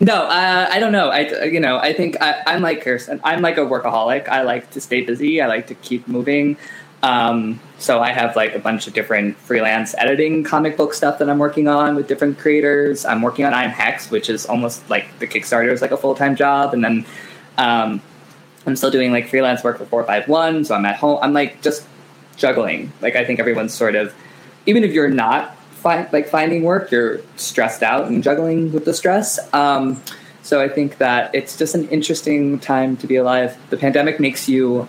No, 0.00 0.14
uh, 0.14 0.66
I 0.70 0.80
don't 0.80 0.92
know. 0.92 1.10
I 1.10 1.44
you 1.44 1.60
know 1.60 1.76
I 1.76 1.92
think 1.92 2.16
I, 2.22 2.42
I'm 2.46 2.62
like 2.62 2.82
Kirsten. 2.82 3.20
I'm 3.22 3.42
like 3.42 3.58
a 3.58 3.60
workaholic. 3.60 4.28
I 4.28 4.40
like 4.42 4.70
to 4.70 4.80
stay 4.80 5.02
busy. 5.02 5.42
I 5.42 5.46
like 5.46 5.66
to 5.66 5.74
keep 5.74 6.08
moving. 6.08 6.56
Um, 7.02 7.60
so 7.78 8.00
I 8.00 8.12
have 8.12 8.34
like 8.36 8.54
a 8.54 8.58
bunch 8.58 8.86
of 8.86 8.94
different 8.94 9.36
freelance 9.36 9.94
editing 9.98 10.42
comic 10.44 10.78
book 10.78 10.94
stuff 10.94 11.18
that 11.18 11.28
I'm 11.28 11.38
working 11.38 11.68
on 11.68 11.94
with 11.94 12.08
different 12.08 12.38
creators. 12.38 13.04
I'm 13.04 13.20
working 13.20 13.44
on 13.44 13.52
I'm 13.52 13.70
Hex, 13.70 14.10
which 14.10 14.30
is 14.30 14.46
almost 14.46 14.88
like 14.88 15.06
the 15.18 15.26
Kickstarter 15.26 15.70
is 15.70 15.82
like 15.82 15.92
a 15.92 15.96
full 15.98 16.14
time 16.14 16.34
job, 16.34 16.72
and 16.72 16.82
then 16.82 17.04
um, 17.58 18.00
I'm 18.66 18.76
still 18.76 18.90
doing 18.90 19.12
like 19.12 19.28
freelance 19.28 19.64
work 19.64 19.78
for 19.78 19.86
four 19.86 20.04
five 20.04 20.28
one. 20.28 20.64
So 20.64 20.74
I'm 20.74 20.84
at 20.86 20.96
home. 20.96 21.18
I'm 21.22 21.32
like 21.32 21.62
just 21.62 21.86
juggling. 22.36 22.92
Like 23.00 23.16
I 23.16 23.24
think 23.24 23.40
everyone's 23.40 23.74
sort 23.74 23.94
of 23.94 24.14
even 24.66 24.84
if 24.84 24.92
you're 24.92 25.08
not 25.08 25.56
fi- 25.72 26.08
like 26.12 26.28
finding 26.28 26.62
work, 26.62 26.90
you're 26.90 27.20
stressed 27.36 27.82
out 27.82 28.06
and 28.06 28.22
juggling 28.22 28.72
with 28.72 28.84
the 28.84 28.94
stress. 28.94 29.38
Um, 29.54 30.02
so 30.42 30.60
I 30.60 30.68
think 30.68 30.98
that 30.98 31.34
it's 31.34 31.56
just 31.56 31.74
an 31.74 31.88
interesting 31.88 32.58
time 32.58 32.96
to 32.98 33.06
be 33.06 33.16
alive. 33.16 33.56
The 33.70 33.76
pandemic 33.76 34.20
makes 34.20 34.48
you 34.48 34.88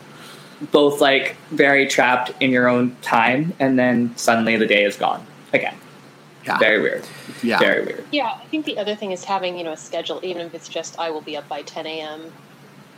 both 0.72 1.02
like 1.02 1.36
very 1.50 1.88
trapped 1.88 2.32
in 2.40 2.52
your 2.52 2.68
own 2.68 2.96
time, 3.02 3.54
and 3.60 3.78
then 3.78 4.16
suddenly 4.16 4.58
the 4.58 4.68
day 4.68 4.84
is 4.84 4.96
gone 4.96 5.26
again. 5.54 5.76
Yeah. 6.46 6.58
Very 6.58 6.82
weird. 6.82 7.06
Yeah. 7.44 7.60
Very 7.60 7.86
weird. 7.86 8.04
Yeah, 8.12 8.40
I 8.42 8.46
think 8.46 8.66
the 8.66 8.78
other 8.78 8.96
thing 8.96 9.12
is 9.12 9.24
having 9.24 9.58
you 9.58 9.64
know 9.64 9.74
a 9.74 9.78
schedule, 9.78 10.20
even 10.24 10.48
if 10.48 10.54
it's 10.54 10.68
just 10.68 10.98
I 11.00 11.10
will 11.10 11.22
be 11.22 11.38
up 11.38 11.48
by 11.48 11.62
10 11.62 11.86
a.m. 11.86 12.32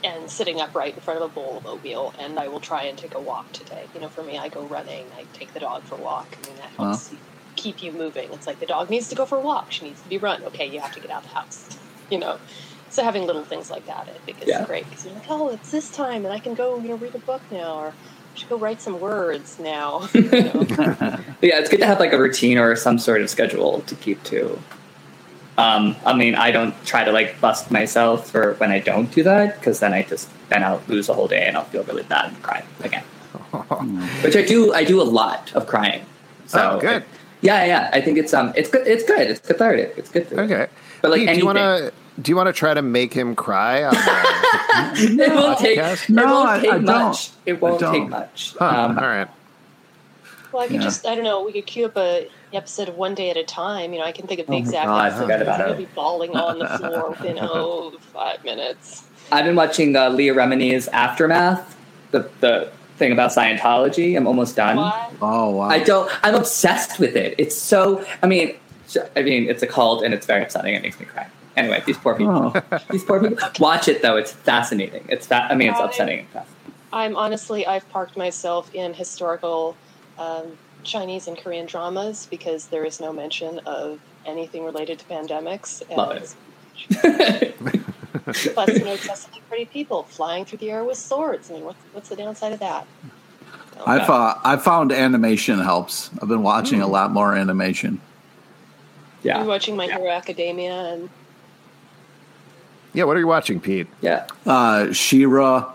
and 0.03 0.29
sitting 0.29 0.59
upright 0.59 0.95
in 0.95 0.99
front 1.01 1.21
of 1.21 1.31
a 1.31 1.33
bowl 1.33 1.57
of 1.57 1.65
oatmeal, 1.65 2.13
and 2.19 2.37
I 2.39 2.47
will 2.47 2.59
try 2.59 2.83
and 2.83 2.97
take 2.97 3.15
a 3.15 3.19
walk 3.19 3.51
today. 3.53 3.85
You 3.95 4.01
know, 4.01 4.09
for 4.09 4.23
me, 4.23 4.37
I 4.37 4.49
go 4.49 4.63
running, 4.63 5.05
I 5.17 5.25
take 5.33 5.53
the 5.53 5.59
dog 5.59 5.83
for 5.83 5.95
a 5.95 6.01
walk. 6.01 6.27
I 6.43 6.47
mean, 6.47 6.57
that 6.57 6.69
helps 6.71 7.11
you 7.11 7.17
keep 7.55 7.81
you 7.83 7.91
moving. 7.91 8.31
It's 8.33 8.47
like 8.47 8.59
the 8.59 8.65
dog 8.65 8.89
needs 8.89 9.07
to 9.09 9.15
go 9.15 9.25
for 9.25 9.37
a 9.37 9.41
walk; 9.41 9.71
she 9.71 9.85
needs 9.85 10.01
to 10.01 10.09
be 10.09 10.17
run. 10.17 10.43
Okay, 10.45 10.67
you 10.67 10.79
have 10.79 10.93
to 10.93 10.99
get 10.99 11.09
out 11.11 11.23
of 11.23 11.29
the 11.29 11.35
house. 11.35 11.77
You 12.09 12.19
know, 12.19 12.37
so 12.89 13.03
having 13.03 13.25
little 13.25 13.43
things 13.43 13.71
like 13.71 13.85
that, 13.87 14.07
I 14.07 14.17
think, 14.25 14.41
is 14.41 14.49
Yeah. 14.49 14.65
great 14.65 14.87
because 14.89 15.05
you're 15.05 15.15
like, 15.15 15.23
oh, 15.29 15.49
it's 15.49 15.71
this 15.71 15.89
time, 15.89 16.25
and 16.25 16.33
I 16.33 16.39
can 16.39 16.53
go, 16.53 16.77
you 16.79 16.89
know, 16.89 16.95
read 16.95 17.15
a 17.15 17.19
book 17.19 17.41
now, 17.49 17.75
or 17.75 17.87
I 17.87 18.37
should 18.37 18.49
go 18.49 18.57
write 18.57 18.81
some 18.81 18.99
words 18.99 19.57
now. 19.59 20.07
You 20.13 20.21
know? 20.29 20.65
Yeah, 21.41 21.59
it's 21.59 21.69
good 21.69 21.79
to 21.81 21.85
have 21.85 21.99
like 21.99 22.13
a 22.13 22.17
routine 22.19 22.57
or 22.57 22.75
some 22.75 22.97
sort 22.99 23.21
of 23.21 23.29
schedule 23.29 23.81
to 23.81 23.95
keep 23.95 24.21
to. 24.23 24.59
Um, 25.57 25.95
I 26.05 26.13
mean, 26.13 26.35
I 26.35 26.51
don't 26.51 26.73
try 26.85 27.03
to 27.03 27.11
like 27.11 27.39
bust 27.39 27.69
myself 27.69 28.29
for 28.31 28.53
when 28.55 28.71
I 28.71 28.79
don't 28.79 29.11
do 29.13 29.21
that 29.23 29.59
because 29.59 29.79
then 29.79 29.93
I 29.93 30.01
just 30.03 30.29
then 30.49 30.63
I'll 30.63 30.81
lose 30.87 31.09
a 31.09 31.13
whole 31.13 31.27
day 31.27 31.45
and 31.45 31.55
I'll 31.57 31.65
feel 31.65 31.83
really 31.83 32.03
bad 32.03 32.25
and 32.33 32.41
cry 32.41 32.63
again. 32.83 33.03
Which 34.23 34.35
I 34.35 34.41
do. 34.43 34.73
I 34.73 34.83
do 34.83 35.01
a 35.01 35.03
lot 35.03 35.51
of 35.53 35.67
crying. 35.67 36.05
So 36.47 36.71
Oh, 36.77 36.79
good. 36.79 37.03
Yeah, 37.41 37.65
yeah. 37.65 37.89
I 37.93 38.01
think 38.01 38.17
it's 38.17 38.33
um, 38.33 38.53
it's 38.55 38.69
good. 38.69 38.87
It's 38.87 39.03
good. 39.03 39.29
It's 39.29 39.39
cathartic. 39.41 39.93
It's 39.97 40.09
good. 40.09 40.27
For 40.27 40.41
Okay. 40.41 40.67
But, 41.01 41.11
like, 41.11 41.19
Pete, 41.21 41.29
do 41.33 41.37
you 41.39 41.45
want 41.45 41.57
to 41.57 41.91
do 42.21 42.29
you 42.31 42.35
want 42.35 42.47
to 42.47 42.53
try 42.53 42.73
to 42.73 42.81
make 42.81 43.13
him 43.13 43.35
cry? 43.35 43.83
On 43.83 43.91
the, 43.93 45.23
it 45.23 45.33
won't 45.35 45.59
take. 45.65 45.77
podcast? 45.79 46.03
It 46.09 46.09
No, 46.09 46.25
won't 46.25 46.49
I- 46.49 46.59
take 46.61 46.71
I 46.71 46.77
don't. 46.77 46.85
much. 46.85 47.29
It 47.45 47.61
won't 47.61 47.79
don't. 47.79 47.93
take 47.93 48.09
much. 48.09 48.55
Huh, 48.57 48.65
Um, 48.65 48.97
all 48.97 49.05
right. 49.05 49.27
Well, 50.53 50.61
I 50.61 50.67
could 50.67 50.75
Yeah. 50.77 50.81
just, 50.83 51.05
I 51.07 51.15
don't 51.15 51.23
know, 51.23 51.43
we 51.43 51.51
could 51.51 51.65
queue 51.65 51.85
up 51.85 51.97
a 51.97 52.29
episode 52.53 52.87
of 52.87 52.95
One 52.95 53.15
Day 53.15 53.31
at 53.31 53.37
a 53.37 53.43
Time. 53.43 53.91
You 53.91 53.99
know, 53.99 54.05
I 54.05 54.11
can 54.11 54.27
think 54.27 54.39
of 54.39 54.45
the 54.47 54.53
Oh 54.53 54.57
exact 54.57 54.85
God, 54.85 55.01
I 55.01 55.07
episode. 55.07 55.21
forgot 55.23 55.41
about 55.41 55.61
I'll 55.61 55.73
it. 55.73 55.77
be 55.77 55.85
bawling 55.85 56.35
on 56.35 56.59
the 56.59 56.67
floor 56.67 57.09
within, 57.19 57.39
oh, 57.41 57.91
five 58.13 58.43
minutes. 58.45 59.03
I've 59.31 59.45
been 59.45 59.55
watching 59.55 59.95
uh, 59.95 60.09
Leah 60.09 60.35
Remini's 60.35 60.87
Aftermath, 60.89 61.75
the 62.11 62.29
the 62.41 62.69
thing 62.97 63.11
about 63.11 63.31
Scientology. 63.31 64.15
I'm 64.15 64.27
almost 64.27 64.55
done. 64.55 64.77
Why? 64.77 65.09
Oh 65.21 65.49
wow! 65.51 65.69
I 65.69 65.79
don't. 65.79 66.11
I'm 66.23 66.35
obsessed 66.35 66.99
with 66.99 67.15
it. 67.15 67.33
It's 67.39 67.55
so. 67.55 68.05
I 68.21 68.27
mean, 68.27 68.55
I 69.15 69.23
mean, 69.23 69.49
it's 69.49 69.63
a 69.63 69.67
cult 69.67 70.03
and 70.03 70.13
it's 70.13 70.27
very 70.27 70.43
upsetting. 70.43 70.75
It 70.75 70.83
makes 70.83 70.99
me 70.99 71.07
cry. 71.07 71.27
Anyway, 71.57 71.81
these 71.87 71.97
poor 71.97 72.13
people. 72.15 72.53
Oh. 72.55 72.79
These 72.91 73.05
poor 73.05 73.19
people. 73.21 73.37
Watch 73.59 73.87
it 73.87 74.01
though. 74.03 74.17
It's 74.17 74.33
fascinating. 74.33 75.05
It's 75.09 75.25
fa- 75.25 75.47
I 75.49 75.55
mean, 75.55 75.69
it's 75.69 75.77
Got 75.79 75.85
it. 75.85 75.89
upsetting 75.91 76.19
and 76.19 76.27
fascinating. 76.29 76.73
I'm 76.91 77.15
honestly, 77.15 77.65
I've 77.65 77.89
parked 77.89 78.15
myself 78.17 78.69
in 78.75 78.93
historical 78.93 79.75
um, 80.23 80.57
Chinese 80.83 81.27
and 81.27 81.37
Korean 81.37 81.65
dramas 81.65 82.27
because 82.29 82.67
there 82.67 82.85
is 82.85 82.99
no 82.99 83.11
mention 83.13 83.59
of 83.65 83.99
anything 84.25 84.63
related 84.63 84.99
to 84.99 85.05
pandemics. 85.05 85.81
And 85.89 85.97
Love 85.97 86.17
it. 86.17 87.55
Plus, 88.53 88.69
you 88.69 88.85
know, 88.85 88.93
excessively 88.93 89.41
pretty 89.49 89.65
people 89.65 90.03
flying 90.03 90.45
through 90.45 90.59
the 90.59 90.71
air 90.71 90.83
with 90.83 90.97
swords. 90.97 91.49
I 91.49 91.55
mean, 91.55 91.65
what's, 91.65 91.79
what's 91.91 92.09
the 92.09 92.15
downside 92.15 92.53
of 92.53 92.59
that? 92.59 92.87
So, 93.75 93.83
I 93.85 94.05
found 94.05 94.39
I 94.43 94.57
found 94.57 94.91
animation 94.91 95.59
helps. 95.59 96.11
I've 96.21 96.27
been 96.27 96.43
watching 96.43 96.81
a 96.81 96.87
lot 96.87 97.11
more 97.11 97.35
animation. 97.35 97.99
I'm 99.23 99.27
yeah. 99.27 99.43
watching 99.43 99.75
My 99.75 99.85
Hero 99.87 100.09
Academia, 100.09 100.73
and 100.73 101.09
Yeah, 102.93 103.05
what 103.05 103.17
are 103.17 103.19
you 103.19 103.27
watching, 103.27 103.59
Pete? 103.59 103.87
Yeah. 104.01 104.27
Uh, 104.45 104.91
She-Ra, 104.91 105.73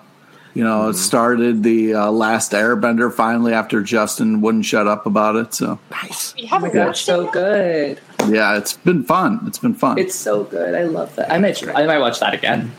you 0.59 0.65
know, 0.65 0.89
it 0.89 0.95
started 0.95 1.63
the 1.63 1.95
uh, 1.95 2.11
last 2.11 2.51
Airbender 2.51 3.13
finally 3.15 3.53
after 3.53 3.81
Justin 3.81 4.41
wouldn't 4.41 4.65
shut 4.65 4.89
up 4.89 5.07
about 5.07 5.37
it. 5.37 5.55
So 5.55 5.79
Nice. 5.93 6.35
you 6.37 6.47
Oh 6.47 6.49
haven't 6.49 6.75
god, 6.75 6.81
it's 6.81 6.87
watched 6.89 7.05
so 7.07 7.29
it. 7.29 7.33
good. 7.33 8.01
yeah, 8.29 8.59
it's 8.59 8.73
been 8.73 9.05
fun. 9.05 9.41
It's 9.47 9.59
been 9.59 9.75
fun. 9.75 9.99
It's 9.99 10.17
so 10.17 10.43
good. 10.43 10.75
I 10.75 10.83
love 10.83 11.15
that. 11.15 11.31
I 11.33 11.39
might. 11.39 11.63
I 11.77 11.87
might 11.87 11.99
watch 12.01 12.19
that 12.19 12.35
again. 12.35 12.73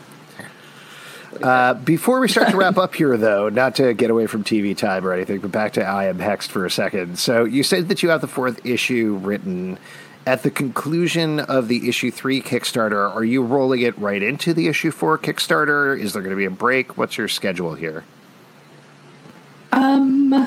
Uh, 1.42 1.72
before 1.74 2.20
we 2.20 2.28
start 2.28 2.50
to 2.50 2.56
wrap 2.58 2.76
up 2.84 2.94
here, 2.94 3.16
though, 3.16 3.48
not 3.48 3.76
to 3.76 3.94
get 3.94 4.10
away 4.10 4.26
from 4.26 4.44
TV 4.44 4.76
time 4.76 5.06
or 5.06 5.12
anything, 5.14 5.40
but 5.40 5.50
back 5.50 5.72
to 5.72 5.82
I 5.82 6.04
Am 6.06 6.18
Hexed 6.18 6.48
for 6.48 6.66
a 6.66 6.70
second. 6.70 7.18
So 7.18 7.44
you 7.44 7.62
said 7.62 7.88
that 7.88 8.02
you 8.02 8.10
have 8.10 8.20
the 8.20 8.26
fourth 8.28 8.64
issue 8.66 9.18
written. 9.22 9.78
At 10.26 10.42
the 10.42 10.50
conclusion 10.50 11.40
of 11.40 11.68
the 11.68 11.88
issue 11.88 12.10
three 12.10 12.42
Kickstarter, 12.42 13.14
are 13.14 13.24
you 13.24 13.42
rolling 13.42 13.80
it 13.80 13.98
right 13.98 14.22
into 14.22 14.52
the 14.52 14.68
issue 14.68 14.90
four 14.90 15.16
Kickstarter? 15.18 15.98
Is 15.98 16.12
there 16.12 16.22
going 16.22 16.30
to 16.30 16.36
be 16.36 16.44
a 16.44 16.50
break? 16.50 16.98
What's 16.98 17.16
your 17.16 17.28
schedule 17.28 17.74
here? 17.74 18.04
Um, 19.72 20.30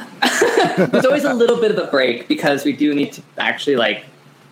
there's 0.78 1.06
always 1.06 1.24
a 1.24 1.34
little 1.34 1.60
bit 1.60 1.72
of 1.72 1.78
a 1.78 1.90
break 1.90 2.28
because 2.28 2.66
we 2.66 2.74
do 2.74 2.94
need 2.94 3.14
to 3.14 3.24
actually 3.38 3.76
like 3.76 4.06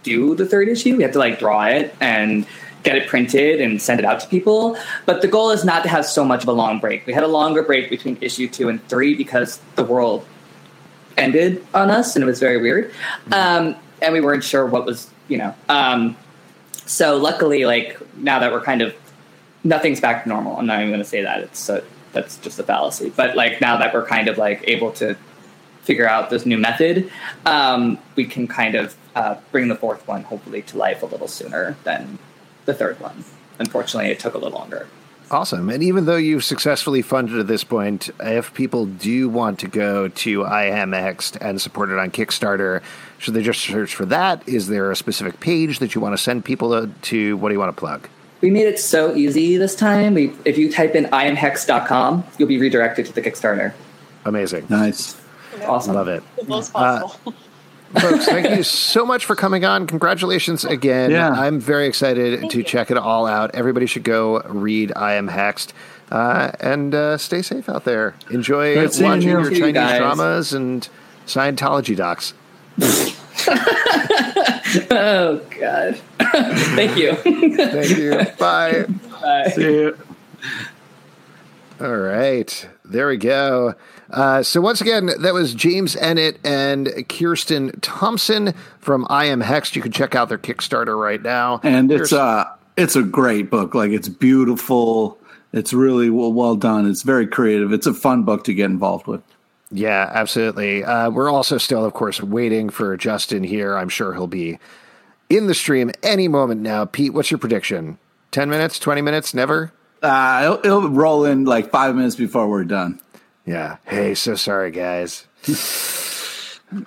do 0.04 0.36
the 0.36 0.46
third 0.46 0.68
issue. 0.68 0.98
We 0.98 1.04
have 1.04 1.12
to 1.14 1.20
like 1.20 1.40
draw 1.40 1.66
it 1.66 1.96
and 2.02 2.48
get 2.84 2.96
it 2.96 3.08
printed 3.08 3.62
and 3.62 3.80
send 3.80 4.00
it 4.00 4.06
out 4.06 4.20
to 4.22 4.28
people. 4.28 4.76
But 5.06 5.22
the 5.22 5.28
goal 5.28 5.52
is 5.52 5.64
not 5.64 5.84
to 5.84 5.90
have 5.90 6.06
so 6.06 6.26
much 6.26 6.44
of 6.44 6.50
a 6.50 6.54
long 6.54 6.80
break. 6.80 7.06
We 7.06 7.14
had 7.14 7.24
a 7.24 7.28
longer 7.28 7.62
break 7.62 7.90
between 7.92 8.18
issue 8.22 8.48
two 8.48 8.70
and 8.70 8.86
three 8.88 9.14
because 9.14 9.60
the 9.76 9.84
world 9.84 10.26
ended 11.18 11.66
on 11.74 11.92
us 11.92 12.16
and 12.16 12.24
it 12.24 12.26
was 12.26 12.40
very 12.40 12.60
weird. 12.60 12.92
Um, 13.32 13.76
and 14.02 14.14
we 14.14 14.22
weren't 14.22 14.44
sure 14.44 14.66
what 14.66 14.86
was, 14.86 15.11
you 15.32 15.38
know. 15.38 15.56
Um, 15.70 16.17
so 16.86 17.15
luckily, 17.17 17.65
like 17.65 17.98
now 18.17 18.39
that 18.39 18.52
we're 18.52 18.62
kind 18.62 18.82
of 18.82 18.94
nothing's 19.63 20.02
back 20.02 20.24
to 20.24 20.30
normal. 20.30 20.58
I'm 20.58 20.65
not 20.65 20.80
even 20.80 20.89
going 20.89 21.00
to 21.02 21.08
say 21.08 21.24
that. 21.24 21.39
It's 21.41 21.60
so 21.60 21.84
that's 22.12 22.38
just 22.38 22.60
a 22.60 22.63
fallacy. 22.63 23.12
But 23.15 23.36
like 23.36 23.62
now 23.62 23.78
that 23.78 23.94
we're 23.94 24.06
kind 24.06 24.28
of 24.28 24.38
like 24.38 24.63
able 24.67 24.91
to 24.94 25.15
figure 25.84 26.08
out 26.08 26.30
this 26.30 26.46
new 26.46 26.58
method, 26.58 27.10
um, 27.46 27.98
we 28.15 28.26
can 28.26 28.48
kind 28.48 28.76
of 28.76 28.96
uh, 29.15 29.36
bring 29.52 29.70
the 29.70 29.76
fourth 29.76 30.08
one 30.08 30.24
hopefully 30.24 30.62
to 30.63 30.78
life 30.78 31.02
a 31.02 31.06
little 31.06 31.28
sooner 31.28 31.78
than 31.84 32.20
the 32.65 32.74
third 32.74 33.00
one. 33.00 33.24
Unfortunately, 33.58 34.12
it 34.12 34.20
took 34.20 34.34
a 34.34 34.38
little 34.38 34.58
longer. 34.58 34.88
Awesome. 35.32 35.70
And 35.70 35.82
even 35.82 36.06
though 36.06 36.17
you've 36.17 36.44
successfully 36.44 37.02
funded 37.02 37.39
at 37.39 37.48
this 37.48 37.63
point, 37.63 38.10
if 38.20 38.54
people 38.54 38.86
do 38.86 39.30
want 39.30 39.60
to 39.60 39.70
go 39.70 40.10
to 40.10 40.44
I 40.44 40.65
Am 40.65 40.91
Hexed 40.91 41.38
and 41.39 41.62
support 41.62 41.89
it 41.89 41.98
on 41.98 42.12
Kickstarter, 42.12 42.82
should 43.22 43.36
they 43.36 43.44
just 43.44 43.62
search 43.62 43.94
for 43.96 44.06
that? 44.08 44.42
Is 44.48 44.68
there 44.68 44.90
a 44.92 44.96
specific 44.96 45.40
page 45.40 45.80
that 45.80 45.94
you 45.96 46.02
want 46.02 46.14
to 46.14 46.18
send 46.22 46.44
people 46.44 46.70
to? 46.72 46.92
to 47.04 47.38
what 47.38 47.50
do 47.50 47.54
you 47.54 47.60
want 47.60 47.74
to 47.76 47.80
plug? 47.80 48.10
We 48.42 48.50
made 48.50 48.66
it 48.68 48.80
so 48.80 49.16
easy 49.16 49.58
this 49.58 49.76
time. 49.76 50.16
We, 50.16 50.34
if 50.46 50.58
you 50.58 50.72
type 50.72 50.96
in 50.96 51.06
imhex.com, 51.06 52.24
you'll 52.40 52.48
be 52.48 52.58
redirected 52.60 53.06
to 53.06 53.14
the 53.14 53.22
Kickstarter. 53.22 53.74
Amazing. 54.26 54.66
nice. 54.70 55.16
Awesome. 55.66 55.94
Love 55.94 56.08
it. 56.08 56.24
The 56.38 56.46
most 56.46 56.72
Uh, 56.74 57.02
possible. 57.02 57.34
Folks, 58.00 58.26
thank 58.26 58.50
you 58.50 58.64
so 58.96 59.06
much 59.06 59.26
for 59.26 59.36
coming 59.36 59.66
on. 59.66 59.86
Congratulations 59.86 60.64
again. 60.66 61.12
Yeah. 61.12 61.30
I'm 61.30 61.60
very 61.60 61.86
excited 61.88 62.40
Thank 62.40 62.52
to 62.54 62.58
you. 62.60 62.64
check 62.64 62.90
it 62.90 62.98
all 62.98 63.28
out. 63.28 63.54
Everybody 63.54 63.86
should 63.86 64.04
go 64.06 64.40
read 64.48 64.92
I 64.96 65.14
Am 65.14 65.28
Hexed. 65.30 65.74
Uh, 66.10 66.52
and 66.60 66.96
uh, 66.96 67.18
stay 67.18 67.42
safe 67.42 67.70
out 67.70 67.84
there. 67.86 68.16
Enjoy 68.32 68.74
Great 68.74 69.00
watching 69.02 69.22
you. 69.24 69.30
your 69.30 69.46
See 69.46 69.56
you 69.58 69.74
Chinese 69.74 69.98
dramas 69.98 70.54
and 70.54 70.88
Scientology 71.28 71.96
docs. 71.96 72.34
Oh, 74.92 75.42
God. 75.60 75.96
Thank 76.76 76.98
you. 76.98 77.14
Thank 77.16 77.98
you. 77.98 78.26
Bye. 78.40 78.86
Bye. 79.22 79.52
See 79.56 79.62
you. 79.64 79.98
All 81.80 81.96
right. 81.98 82.68
There 82.86 83.08
we 83.08 83.18
go. 83.18 83.74
Uh, 84.10 84.44
so 84.44 84.62
once 84.62 84.82
again, 84.82 85.10
that 85.22 85.34
was 85.34 85.54
James 85.54 85.96
Emmett 85.96 86.40
and 86.46 86.90
Kirsten 87.10 87.80
Thompson 87.82 88.54
from 88.80 89.08
I 89.10 89.26
Am 89.26 89.42
Hexed. 89.42 89.76
You 89.76 89.82
can 89.82 89.92
check 89.92 90.16
out 90.16 90.30
their 90.30 90.38
Kickstarter 90.38 91.00
right 91.00 91.22
now. 91.22 91.60
And 91.64 91.92
it's 91.92 92.12
Here's- 92.12 92.14
uh 92.14 92.46
it's 92.78 92.96
a 92.96 93.04
great 93.04 93.50
book. 93.52 93.76
Like 93.76 93.92
it's 93.92 94.08
beautiful. 94.10 95.18
It's 95.54 95.74
really 95.74 96.10
well, 96.10 96.32
well 96.32 96.56
done. 96.56 96.90
It's 96.90 97.02
very 97.04 97.28
creative. 97.28 97.74
It's 97.74 97.86
a 97.86 97.94
fun 97.94 98.24
book 98.24 98.46
to 98.46 98.54
get 98.54 98.66
involved 98.72 99.08
with. 99.08 99.22
Yeah, 99.72 100.10
absolutely. 100.14 100.84
Uh, 100.84 101.10
we're 101.10 101.30
also 101.32 101.58
still, 101.58 101.86
of 101.86 101.94
course, 101.94 102.22
waiting 102.22 102.70
for 102.70 102.98
Justin 102.98 103.44
here. 103.44 103.78
I'm 103.78 103.90
sure 103.90 104.14
he'll 104.14 104.28
be 104.28 104.60
in 105.30 105.48
the 105.48 105.54
stream 105.54 105.92
any 106.04 106.28
moment 106.28 106.62
now. 106.62 106.86
Pete, 106.86 107.14
what's 107.14 107.32
your 107.32 107.38
prediction? 107.38 107.98
10 108.32 108.50
minutes, 108.50 108.80
20 108.80 109.02
minutes, 109.02 109.34
never? 109.34 109.72
Uh, 110.02 110.42
it'll, 110.44 110.80
it'll 110.80 110.90
roll 110.90 111.26
in 111.26 111.46
like 111.46 111.70
five 111.72 111.96
minutes 111.96 112.16
before 112.16 112.50
we're 112.50 112.66
done. 112.66 113.00
Yeah. 113.46 113.78
Hey, 113.86 114.14
so 114.14 114.36
sorry, 114.36 114.72
guys. 114.72 115.26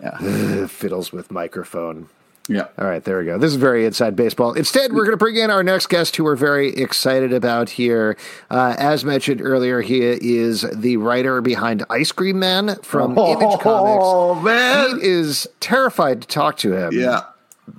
Yeah. 0.01 0.17
Ugh, 0.19 0.71
fiddles 0.71 1.13
with 1.13 1.31
microphone. 1.31 2.09
Yeah. 2.49 2.67
All 2.79 2.87
right, 2.87 3.03
there 3.03 3.19
we 3.19 3.25
go. 3.25 3.39
This 3.39 3.51
is 3.53 3.57
very 3.57 3.87
inside 3.87 4.15
baseball. 4.17 4.53
Instead, 4.53 4.93
we're 4.93 5.05
going 5.05 5.13
to 5.13 5.17
bring 5.17 5.37
in 5.37 5.51
our 5.51 5.63
next 5.63 5.87
guest 5.89 6.15
who 6.17 6.25
we're 6.25 6.37
very 6.37 6.69
excited 6.75 7.33
about 7.33 7.71
here. 7.71 8.19
Uh, 8.51 8.75
as 8.79 9.03
mentioned 9.03 9.41
earlier, 9.41 9.81
he 9.81 10.03
is 10.03 10.61
the 10.75 10.99
writer 10.99 11.41
behind 11.41 11.85
Ice 11.89 12.13
Cream 12.13 12.39
Man 12.39 12.77
from 12.83 13.17
Image 13.17 13.61
Comics. 13.61 14.03
Oh 14.05 14.35
man. 14.43 15.01
He 15.01 15.07
is 15.09 15.49
terrified 15.61 16.21
to 16.21 16.29
talk 16.29 16.59
to 16.59 16.75
him. 16.75 16.93
Yeah. 16.93 17.23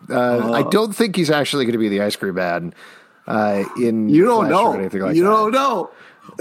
Uh, 0.10 0.52
I 0.52 0.64
don't 0.72 0.96
think 0.96 1.16
he's 1.16 1.30
actually 1.30 1.66
going 1.66 1.74
to 1.74 1.78
be 1.80 1.90
the 1.90 2.02
Ice 2.02 2.16
Cream 2.16 2.34
Man 2.34 2.74
uh, 3.28 3.66
in 3.80 4.10
You 4.10 4.26
don't 4.26 4.50
know. 4.50 4.70
or 4.74 4.80
anything 4.80 5.02
like 5.02 5.16
you 5.16 5.24
that. 5.26 5.30
don't 5.30 5.52
know. 5.52 5.92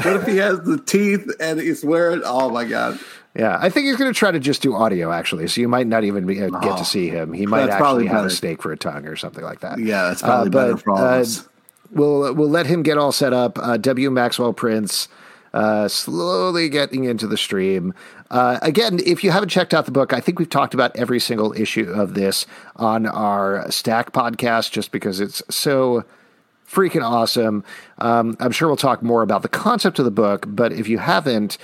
What 0.03 0.17
if 0.17 0.27
he 0.27 0.39
has 0.39 0.61
the 0.63 0.79
teeth 0.79 1.31
and 1.41 1.61
he's 1.61 1.85
wearing? 1.85 2.23
Oh 2.25 2.49
my 2.49 2.65
god. 2.65 2.99
Yeah, 3.37 3.59
I 3.61 3.69
think 3.69 3.87
he's 3.87 3.97
going 3.97 4.13
to 4.13 4.17
try 4.19 4.31
to 4.31 4.39
just 4.39 4.63
do 4.63 4.75
audio 4.75 5.11
actually, 5.11 5.49
so 5.49 5.61
you 5.61 5.67
might 5.69 5.89
not 5.89 6.05
even 6.05 6.25
be, 6.25 6.41
uh, 6.41 6.51
get 6.51 6.73
Oh. 6.73 6.77
to 6.77 6.85
see 6.85 7.09
him. 7.09 7.33
He 7.33 7.47
might 7.47 7.69
actually 7.69 8.07
have 8.07 8.19
a 8.19 8.23
better. 8.25 8.31
snake 8.31 8.63
for 8.63 8.71
a 8.71 8.77
tongue 8.77 9.07
or 9.07 9.17
something 9.17 9.43
like 9.43 9.61
that. 9.61 9.79
Yeah, 9.79 10.05
that's 10.09 10.23
probably 10.23 10.49
Uh, 10.49 10.51
better 10.51 10.73
but, 10.75 10.83
for 10.83 10.91
all 10.93 10.99
uh, 10.99 11.15
of 11.17 11.21
us. 11.23 11.49
We'll 11.93 12.33
we'll 12.35 12.49
let 12.51 12.67
him 12.67 12.83
get 12.83 12.97
all 12.99 13.13
set 13.13 13.33
up. 13.33 13.59
Uh, 13.61 13.77
W. 13.77 14.11
Maxwell 14.11 14.53
Prince. 14.53 15.09
Uh, 15.53 15.87
slowly 15.87 16.69
getting 16.69 17.05
into 17.05 17.29
the 17.29 17.37
stream. 17.37 17.95
Uh, 18.31 18.59
again, 18.63 18.99
if 19.07 19.23
you 19.23 19.31
haven't 19.31 19.51
checked 19.51 19.73
out 19.73 19.85
the 19.85 19.93
book, 19.93 20.13
I 20.13 20.19
think 20.19 20.41
we've 20.41 20.51
talked 20.51 20.75
about 20.75 20.91
every 20.97 21.21
single 21.21 21.53
issue 21.53 21.89
of 21.93 22.15
this 22.15 22.45
on 22.75 23.07
our 23.07 23.71
Stack 23.71 24.13
podcast 24.13 24.73
just 24.73 24.91
because 24.91 25.21
it's 25.21 25.43
so 25.49 26.03
freaking 26.69 27.03
awesome. 27.09 27.63
Um, 27.99 28.37
I'm 28.41 28.51
sure 28.51 28.67
we'll 28.67 28.77
talk 28.77 29.01
more 29.01 29.23
about 29.23 29.43
the 29.43 29.49
concept 29.49 30.01
of 30.01 30.05
the 30.05 30.11
book, 30.11 30.47
but 30.49 30.73
if 30.73 30.89
you 30.89 30.99
haven't, 30.99 31.57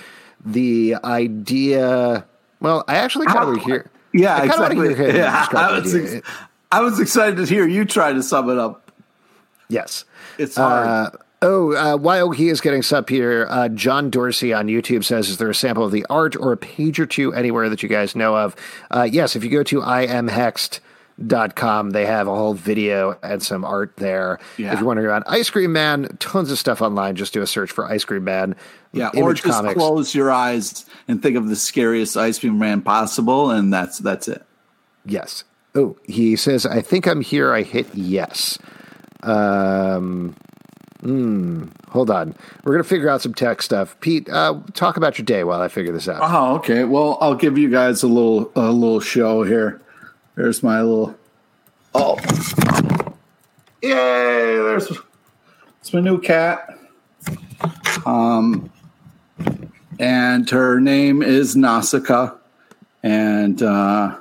the 0.45 0.95
idea. 1.03 2.25
Well, 2.59 2.83
I 2.87 2.97
actually 2.97 3.27
kind 3.27 3.49
of 3.49 3.55
to 3.55 3.61
hear. 3.61 3.89
Yeah, 4.13 4.35
I 4.35 4.45
exactly. 4.45 4.95
hear 4.95 5.15
Yeah, 5.15 5.47
I 5.51 5.79
was, 5.79 5.95
ex- 5.95 6.27
I 6.71 6.81
was 6.81 6.99
excited 6.99 7.37
to 7.37 7.45
hear 7.45 7.67
you 7.67 7.85
try 7.85 8.13
to 8.13 8.21
sum 8.21 8.49
it 8.49 8.57
up. 8.57 8.91
Yes. 9.69 10.05
It's 10.37 10.57
hard. 10.57 10.87
Uh, 10.87 11.09
oh, 11.41 11.73
uh, 11.73 11.97
while 11.97 12.31
he 12.31 12.49
is 12.49 12.61
getting 12.61 12.81
sub 12.81 13.09
here, 13.09 13.47
uh, 13.49 13.69
John 13.69 14.09
Dorsey 14.09 14.53
on 14.53 14.67
YouTube 14.67 15.03
says, 15.03 15.29
"Is 15.29 15.37
there 15.37 15.49
a 15.49 15.55
sample 15.55 15.85
of 15.85 15.91
the 15.91 16.05
art 16.09 16.35
or 16.35 16.51
a 16.51 16.57
page 16.57 16.99
or 16.99 17.05
two 17.05 17.33
anywhere 17.33 17.69
that 17.69 17.81
you 17.83 17.89
guys 17.89 18.15
know 18.15 18.35
of?" 18.35 18.55
Uh, 18.89 19.07
yes, 19.09 19.35
if 19.35 19.43
you 19.43 19.49
go 19.49 19.63
to 19.63 19.81
imhexed.com, 21.21 21.91
they 21.91 22.05
have 22.05 22.27
a 22.27 22.35
whole 22.35 22.53
video 22.53 23.17
and 23.23 23.41
some 23.41 23.63
art 23.63 23.93
there. 23.97 24.39
Yeah. 24.57 24.73
If 24.73 24.79
you're 24.79 24.87
wondering 24.87 25.07
about 25.07 25.23
Ice 25.27 25.49
Cream 25.49 25.73
Man, 25.73 26.15
tons 26.19 26.51
of 26.51 26.59
stuff 26.59 26.81
online. 26.81 27.15
Just 27.15 27.33
do 27.33 27.41
a 27.41 27.47
search 27.47 27.71
for 27.71 27.85
Ice 27.85 28.03
Cream 28.05 28.23
Man. 28.23 28.55
yeah, 28.91 29.09
Image 29.13 29.23
or 29.23 29.33
just 29.33 29.47
Comics. 29.59 29.75
close 29.75 30.15
your 30.15 30.31
eyes 30.31 30.85
and 31.07 31.21
think 31.21 31.37
of 31.37 31.47
the 31.47 31.55
scariest 31.55 32.17
ice 32.17 32.39
cream 32.39 32.57
man 32.59 32.81
possible, 32.81 33.49
and 33.51 33.73
that's 33.73 33.97
that's 33.99 34.27
it. 34.27 34.43
Yes. 35.05 35.43
Oh, 35.73 35.97
he 36.05 36.35
says, 36.35 36.65
I 36.65 36.81
think 36.81 37.07
I'm 37.07 37.21
here. 37.21 37.53
I 37.53 37.63
hit 37.63 37.87
yes. 37.95 38.57
Um, 39.23 40.35
hmm, 41.01 41.65
hold 41.87 42.09
on. 42.09 42.35
We're 42.63 42.73
going 42.73 42.83
to 42.83 42.89
figure 42.89 43.09
out 43.09 43.21
some 43.21 43.33
tech 43.33 43.61
stuff. 43.61 43.97
Pete, 44.01 44.27
uh, 44.29 44.59
talk 44.73 44.97
about 44.97 45.17
your 45.17 45.25
day 45.25 45.43
while 45.45 45.61
I 45.61 45.69
figure 45.69 45.93
this 45.93 46.09
out. 46.09 46.19
Oh, 46.21 46.55
okay. 46.57 46.83
Well, 46.83 47.17
I'll 47.21 47.35
give 47.35 47.57
you 47.57 47.69
guys 47.69 48.03
a 48.03 48.07
little 48.07 48.51
a 48.55 48.71
little 48.71 48.99
show 48.99 49.43
here. 49.43 49.81
There's 50.41 50.63
my 50.63 50.81
little. 50.81 51.15
Oh, 51.93 52.17
yay! 53.79 54.55
There's 54.55 54.91
it's 55.79 55.93
my 55.93 55.99
new 55.99 56.19
cat. 56.19 56.79
Um, 58.07 58.71
and 59.99 60.49
her 60.49 60.79
name 60.79 61.21
is 61.21 61.55
Nausicaa, 61.55 62.35
and 63.03 63.61
uh, 63.61 64.17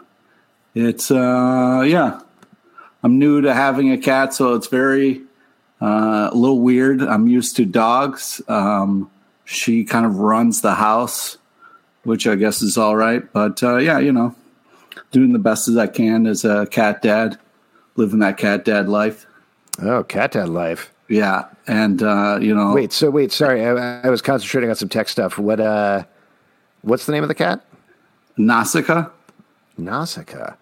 it's 0.75 1.11
uh, 1.11 1.85
yeah. 1.87 2.21
I'm 3.03 3.19
new 3.19 3.41
to 3.41 3.55
having 3.55 3.91
a 3.91 3.97
cat, 3.97 4.35
so 4.35 4.53
it's 4.57 4.67
very 4.67 5.23
uh, 5.81 6.29
a 6.31 6.37
little 6.37 6.61
weird. 6.61 7.01
I'm 7.01 7.29
used 7.29 7.57
to 7.57 7.65
dogs. 7.65 8.43
Um, 8.47 9.11
she 9.47 9.85
kind 9.85 10.05
of 10.05 10.19
runs 10.19 10.61
the 10.61 10.75
house, 10.75 11.39
which 12.03 12.27
I 12.27 12.35
guess 12.35 12.61
is 12.61 12.77
all 12.77 12.95
right. 12.95 13.23
But 13.33 13.63
uh, 13.63 13.79
yeah, 13.79 13.99
you 14.01 14.13
know, 14.13 14.35
doing 15.11 15.33
the 15.33 15.39
best 15.39 15.69
as 15.69 15.77
I 15.77 15.87
can 15.87 16.27
as 16.27 16.45
a 16.45 16.67
cat 16.67 17.03
dad, 17.03 17.39
living 17.97 18.19
that 18.21 18.37
cat 18.37 18.65
dad 18.65 18.89
life. 18.89 19.27
Oh, 19.83 20.03
cat 20.05 20.33
dad 20.33 20.49
life. 20.49 20.93
Yeah, 21.09 21.47
and 21.67 22.03
uh, 22.03 22.39
you 22.41 22.55
know, 22.55 22.73
Wait, 22.73 22.93
so 22.93 23.11
wait, 23.11 23.33
sorry. 23.33 23.65
I, 23.65 24.03
I 24.03 24.11
was 24.11 24.23
concentrating 24.23 24.71
on 24.71 24.77
some 24.77 24.89
tech 24.89 25.09
stuff. 25.09 25.39
What, 25.39 25.59
uh, 25.59 26.05
what's 26.83 27.07
the 27.07 27.13
name 27.13 27.25
of 27.25 27.29
the 27.29 27.35
cat? 27.35 27.65
Nausicaa, 28.37 29.11
Nausicaa. 29.77 30.55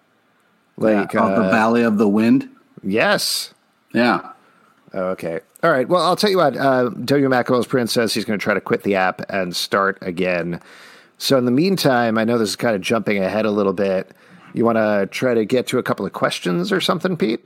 Like, 0.77 1.11
the 1.11 1.21
uh, 1.21 1.49
Valley 1.51 1.83
of 1.83 1.97
the 1.97 2.07
Wind. 2.07 2.49
yes. 2.83 3.53
Yeah, 3.93 4.31
Oh, 4.93 5.07
okay. 5.09 5.39
All 5.61 5.71
right. 5.71 5.87
Well, 5.87 6.01
I'll 6.03 6.15
tell 6.15 6.29
you 6.29 6.37
what. 6.37 6.55
Uh, 6.57 6.89
W. 6.89 7.29
Maxwell's 7.29 7.67
Prince 7.67 7.91
says 7.91 8.13
he's 8.13 8.25
going 8.25 8.39
to 8.39 8.43
try 8.43 8.53
to 8.53 8.61
quit 8.61 8.83
the 8.83 8.95
app 8.95 9.21
and 9.29 9.55
start 9.55 9.97
again. 10.01 10.61
So, 11.17 11.37
in 11.37 11.45
the 11.45 11.51
meantime, 11.51 12.17
I 12.17 12.23
know 12.23 12.37
this 12.37 12.49
is 12.49 12.55
kind 12.55 12.75
of 12.75 12.81
jumping 12.81 13.21
ahead 13.23 13.45
a 13.45 13.51
little 13.51 13.73
bit. 13.73 14.11
You 14.53 14.65
want 14.65 14.77
to 14.77 15.07
try 15.11 15.33
to 15.33 15.45
get 15.45 15.67
to 15.67 15.77
a 15.77 15.83
couple 15.83 16.05
of 16.05 16.13
questions 16.13 16.71
or 16.71 16.81
something, 16.81 17.15
Pete? 17.17 17.45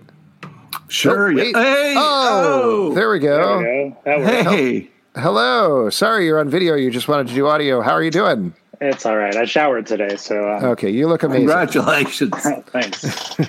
sure. 0.88 1.28
Oh, 1.28 1.30
yeah. 1.30 1.44
wait. 1.44 1.56
Hey, 1.56 1.94
Oh, 1.98 2.94
there 2.94 3.10
we 3.10 3.20
go. 3.20 3.60
There 3.62 3.84
we 3.84 3.90
go. 3.90 4.24
That 4.24 4.46
hey. 4.48 4.90
Hello. 5.16 5.90
Sorry, 5.90 6.26
you're 6.26 6.40
on 6.40 6.50
video. 6.50 6.76
You 6.76 6.90
just 6.92 7.08
wanted 7.08 7.28
to 7.28 7.34
do 7.34 7.48
audio. 7.48 7.82
How 7.82 7.92
are 7.92 8.04
you 8.04 8.12
doing? 8.12 8.54
It's 8.82 9.06
all 9.06 9.16
right. 9.16 9.36
I 9.36 9.46
showered 9.46 9.86
today, 9.86 10.18
so 10.18 10.50
uh, 10.50 10.60
Okay, 10.72 10.90
you 10.90 11.08
look 11.08 11.24
amazing. 11.24 11.48
Congratulations. 11.48 12.34
thanks. 12.68 13.40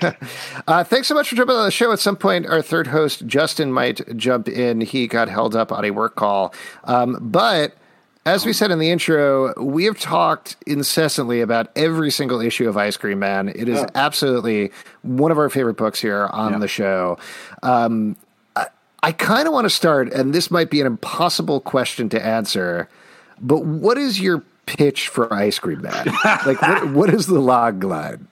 Uh, 0.69 0.85
thanks 0.85 1.09
so 1.09 1.14
much 1.14 1.29
for 1.29 1.35
jumping 1.35 1.57
on 1.57 1.64
the 1.64 1.71
show. 1.73 1.90
At 1.93 1.99
some 1.99 2.17
point, 2.17 2.47
our 2.47 2.62
third 2.62 2.87
host, 2.87 3.27
Justin, 3.27 3.73
might 3.73 4.17
jump 4.17 4.49
in. 4.49 4.81
He 4.83 5.07
got 5.09 5.29
held 5.29 5.57
up 5.57 5.73
on 5.73 5.85
a 5.85 5.90
work 5.90 6.14
call. 6.14 6.55
Um, 6.85 7.19
but 7.21 7.75
as 8.27 8.47
we 8.47 8.53
said 8.53 8.71
in 8.71 8.79
the 8.79 8.91
intro, 8.91 9.53
we 9.63 9.85
have 9.85 9.99
talked 9.99 10.57
incessantly 10.67 11.41
about 11.41 11.69
every 11.77 12.11
single 12.11 12.41
issue 12.41 12.69
of 12.69 12.77
Ice 12.77 12.97
Cream 12.97 13.19
Man. 13.19 13.49
It 13.49 13.69
is 13.69 13.85
absolutely 13.95 14.71
one 15.03 15.31
of 15.31 15.39
our 15.39 15.51
favorite 15.51 15.77
books 15.77 16.01
here 16.01 16.27
on 16.33 16.53
Yeah. 16.53 16.59
the 16.59 16.69
show. 16.69 17.19
Um, 17.63 18.17
I, 18.57 18.67
I 19.03 19.13
kind 19.13 19.47
of 19.47 19.53
want 19.53 19.67
to 19.67 19.71
start, 19.71 20.13
and 20.13 20.33
this 20.35 20.51
might 20.51 20.71
be 20.71 20.81
an 20.81 20.87
impossible 20.87 21.61
question 21.61 22.09
to 22.11 22.25
answer, 22.25 22.89
but 23.41 23.65
what 23.65 23.99
is 23.99 24.21
your 24.21 24.43
pitch 24.67 25.09
for 25.09 25.33
Ice 25.33 25.59
Cream 25.59 25.83
Man? 25.83 26.07
like, 26.47 26.63
what, 26.63 26.91
what 26.93 27.11
is 27.13 27.27
the 27.27 27.41
log 27.41 27.85
line? 27.85 28.27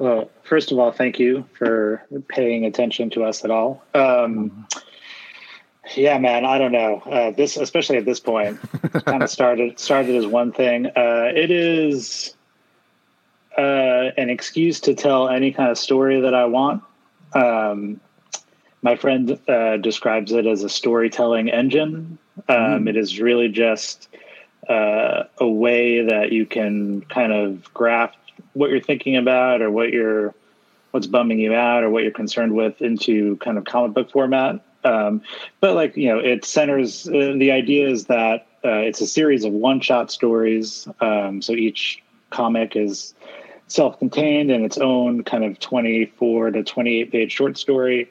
Well, 0.00 0.30
first 0.42 0.72
of 0.72 0.78
all, 0.78 0.90
thank 0.90 1.18
you 1.18 1.44
for 1.56 2.02
paying 2.28 2.64
attention 2.64 3.10
to 3.10 3.22
us 3.24 3.44
at 3.44 3.50
all. 3.52 3.82
Um, 3.94 4.66
yeah, 5.96 6.18
man, 6.18 6.44
I 6.44 6.58
don't 6.58 6.72
know. 6.72 7.00
Uh, 7.00 7.30
this, 7.30 7.56
especially 7.56 7.96
at 7.96 8.04
this 8.04 8.20
point, 8.20 8.58
kind 9.04 9.22
of 9.22 9.30
started 9.38 9.78
started 9.78 10.16
as 10.16 10.26
one 10.26 10.52
thing. 10.52 10.86
Uh, 10.86 11.30
it 11.34 11.50
is 11.50 12.34
uh, 13.56 14.10
an 14.16 14.30
excuse 14.30 14.80
to 14.80 14.94
tell 14.94 15.28
any 15.28 15.52
kind 15.52 15.70
of 15.70 15.78
story 15.78 16.20
that 16.20 16.34
I 16.34 16.46
want. 16.46 16.82
Um, 17.34 18.00
my 18.82 18.96
friend 18.96 19.38
uh, 19.48 19.76
describes 19.78 20.32
it 20.32 20.46
as 20.46 20.62
a 20.62 20.68
storytelling 20.68 21.50
engine. 21.50 22.18
Um, 22.48 22.86
It 22.86 22.96
is 22.96 23.20
really 23.20 23.48
just 23.48 24.08
uh, 24.68 25.24
a 25.38 25.48
way 25.48 26.02
that 26.02 26.30
you 26.32 26.46
can 26.46 27.02
kind 27.02 27.32
of 27.32 27.72
graft 27.74 28.16
what 28.52 28.70
you're 28.70 28.80
thinking 28.80 29.16
about 29.16 29.62
or 29.62 29.70
what 29.70 29.90
you're 29.90 30.34
what's 30.90 31.06
bumming 31.06 31.38
you 31.38 31.54
out 31.54 31.82
or 31.82 31.90
what 31.90 32.02
you're 32.02 32.12
concerned 32.12 32.54
with 32.54 32.80
into 32.80 33.36
kind 33.38 33.58
of 33.58 33.64
comic 33.64 33.92
book 33.92 34.10
format. 34.10 34.60
Um, 34.88 35.22
but 35.60 35.74
like 35.74 35.96
you 35.96 36.08
know, 36.08 36.18
it 36.18 36.44
centers. 36.44 37.08
Uh, 37.08 37.34
the 37.36 37.50
idea 37.52 37.88
is 37.88 38.06
that 38.06 38.46
uh, 38.64 38.82
it's 38.88 39.00
a 39.00 39.06
series 39.06 39.44
of 39.44 39.52
one-shot 39.52 40.10
stories. 40.10 40.88
Um, 41.00 41.42
so 41.42 41.52
each 41.52 42.02
comic 42.30 42.74
is 42.76 43.14
self-contained 43.68 44.50
in 44.50 44.64
its 44.64 44.78
own 44.78 45.22
kind 45.24 45.44
of 45.44 45.60
24 45.60 46.52
to 46.52 46.62
28 46.64 47.12
page 47.12 47.32
short 47.32 47.58
story. 47.58 48.10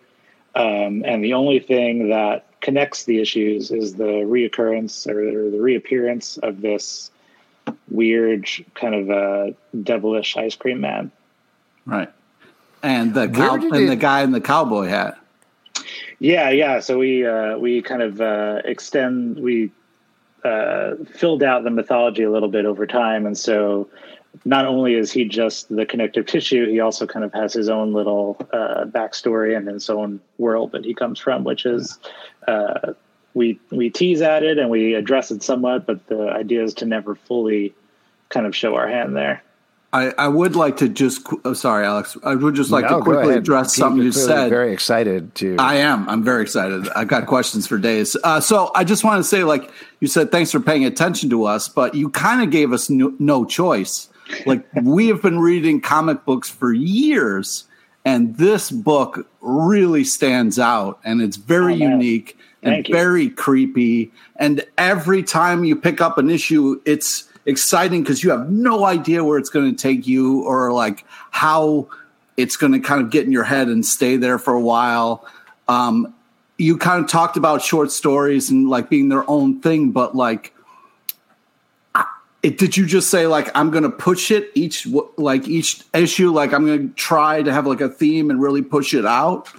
Um, 0.55 1.03
and 1.05 1.23
the 1.23 1.33
only 1.33 1.59
thing 1.59 2.09
that 2.09 2.45
connects 2.61 3.03
the 3.05 3.19
issues 3.19 3.71
is 3.71 3.95
the 3.95 4.03
reoccurrence 4.25 5.07
or, 5.07 5.49
the 5.51 5.59
reappearance 5.59 6.37
of 6.37 6.61
this 6.61 7.11
weird 7.89 8.47
kind 8.75 8.95
of 8.95 9.09
uh, 9.09 9.53
devilish 9.83 10.37
ice 10.37 10.55
cream 10.55 10.81
man. 10.81 11.11
right. 11.85 12.11
And 12.83 13.13
the 13.13 13.27
cow- 13.27 13.55
and 13.55 13.75
it- 13.75 13.87
the 13.87 13.95
guy 13.95 14.21
in 14.21 14.31
the 14.31 14.41
cowboy 14.41 14.85
hat. 14.87 15.17
Yeah, 16.19 16.49
yeah. 16.49 16.79
So 16.79 16.97
we 16.97 17.25
uh, 17.25 17.57
we 17.57 17.81
kind 17.81 18.01
of 18.01 18.21
uh, 18.21 18.61
extend 18.65 19.39
we 19.39 19.71
uh, 20.43 20.95
filled 21.13 21.43
out 21.43 21.63
the 21.63 21.69
mythology 21.69 22.23
a 22.23 22.31
little 22.31 22.49
bit 22.49 22.65
over 22.65 22.87
time, 22.87 23.25
and 23.25 23.37
so 23.37 23.87
not 24.45 24.65
only 24.65 24.95
is 24.95 25.11
he 25.11 25.25
just 25.25 25.73
the 25.75 25.85
connective 25.85 26.25
tissue, 26.25 26.69
he 26.69 26.79
also 26.79 27.05
kind 27.05 27.23
of 27.23 27.33
has 27.33 27.53
his 27.53 27.69
own 27.69 27.93
little 27.93 28.37
uh, 28.51 28.85
backstory 28.85 29.55
and 29.55 29.67
his 29.67 29.89
own 29.89 30.19
world 30.37 30.71
that 30.71 30.85
he 30.85 30.93
comes 30.93 31.19
from, 31.19 31.43
which 31.43 31.65
is 31.65 31.99
uh, 32.47 32.93
we 33.33 33.59
we 33.71 33.89
tease 33.89 34.21
at 34.21 34.43
it 34.43 34.57
and 34.57 34.69
we 34.69 34.95
address 34.95 35.29
it 35.31 35.43
somewhat, 35.43 35.85
but 35.85 36.05
the 36.07 36.29
idea 36.29 36.63
is 36.63 36.73
to 36.75 36.85
never 36.85 37.13
fully 37.13 37.73
kind 38.29 38.45
of 38.45 38.55
show 38.55 38.75
our 38.75 38.87
hand 38.87 39.15
there. 39.15 39.43
I, 39.93 40.11
I 40.17 40.27
would 40.27 40.55
like 40.55 40.77
to 40.77 40.89
just. 40.89 41.25
Oh, 41.45 41.53
sorry, 41.53 41.85
Alex. 41.85 42.17
I 42.23 42.35
would 42.35 42.55
just 42.55 42.71
like 42.71 42.83
No, 42.89 42.97
to 42.99 43.03
quickly 43.03 43.35
address 43.35 43.73
Pete, 43.75 43.79
something 43.79 43.97
you're 43.97 44.05
you 44.07 44.11
clearly 44.11 44.27
said. 44.27 44.49
Very 44.49 44.73
excited 44.73 45.33
to. 45.35 45.55
I 45.59 45.75
am. 45.75 46.07
I'm 46.09 46.23
very 46.23 46.41
excited. 46.41 46.89
I've 46.89 47.07
got 47.07 47.25
questions 47.25 47.65
for 47.67 47.77
days. 47.77 48.17
Uh, 48.23 48.39
so 48.41 48.69
I 48.75 48.83
just 48.83 49.03
want 49.05 49.19
to 49.19 49.23
say, 49.23 49.43
like 49.45 49.71
you 50.01 50.07
said, 50.07 50.29
thanks 50.31 50.51
for 50.51 50.59
paying 50.59 50.83
attention 50.85 51.29
to 51.29 51.45
us, 51.45 51.69
but 51.69 51.95
you 51.95 52.09
kind 52.09 52.41
of 52.43 52.51
gave 52.51 52.73
us 52.73 52.89
no, 52.89 53.13
no 53.17 53.45
choice. 53.45 54.09
Like 54.45 54.65
we 54.83 55.07
have 55.07 55.21
been 55.21 55.39
reading 55.39 55.79
comic 55.79 56.25
books 56.25 56.49
for 56.49 56.73
years, 56.73 57.63
and 58.03 58.35
this 58.37 58.69
book 58.69 59.25
really 59.39 60.03
stands 60.03 60.59
out, 60.59 60.99
and 61.05 61.21
it's 61.21 61.37
very 61.37 61.75
Oh, 61.75 61.77
man. 61.77 61.91
unique 62.01 62.37
and 62.61 62.85
you. 62.87 62.93
very 62.93 63.29
creepy. 63.29 64.11
And 64.35 64.65
every 64.77 65.23
time 65.23 65.63
you 65.63 65.75
pick 65.77 66.01
up 66.01 66.17
an 66.17 66.29
issue, 66.29 66.81
it's 66.85 67.26
exciting 67.47 68.03
because 68.03 68.23
you 68.23 68.29
have 68.29 68.51
no 68.51 68.85
idea 68.85 69.23
where 69.23 69.39
it's 69.39 69.49
going 69.49 69.73
to 69.73 69.81
take 69.81 70.05
you 70.05 70.43
or 70.43 70.71
like 70.71 71.05
how 71.31 71.87
it's 72.35 72.57
going 72.57 72.73
to 72.73 72.79
kind 72.79 73.01
of 73.01 73.09
get 73.09 73.25
in 73.25 73.31
your 73.31 73.45
head 73.45 73.69
and 73.69 73.83
stay 73.83 74.17
there 74.17 74.37
for 74.37 74.53
a 74.53 74.61
while. 74.61 75.25
Um, 75.67 76.13
you 76.57 76.77
kind 76.77 77.03
of 77.03 77.09
talked 77.09 77.37
about 77.37 77.61
short 77.61 77.91
stories 77.91 78.49
and 78.49 78.69
like 78.69 78.89
being 78.89 79.09
their 79.09 79.27
own 79.29 79.61
thing, 79.61 79.91
but 79.91 80.15
like, 80.15 80.53
it, 82.43 82.57
did 82.59 82.77
you 82.77 82.85
just 82.85 83.09
say 83.09 83.25
like 83.25 83.49
I'm 83.55 83.71
going 83.71 83.83
to 83.83 83.89
push 83.89 84.29
it 84.29 84.51
each 84.53 84.85
like 85.17 85.47
each 85.47 85.81
issue? 85.93 86.31
Like 86.31 86.53
I'm 86.53 86.65
going 86.65 86.89
to 86.89 86.95
try 86.95 87.41
to 87.41 87.51
have 87.51 87.65
like 87.65 87.81
a 87.81 87.89
theme 87.89 88.29
and 88.29 88.39
really 88.39 88.61
push 88.61 88.93
it 88.93 89.05
out, 89.05 89.49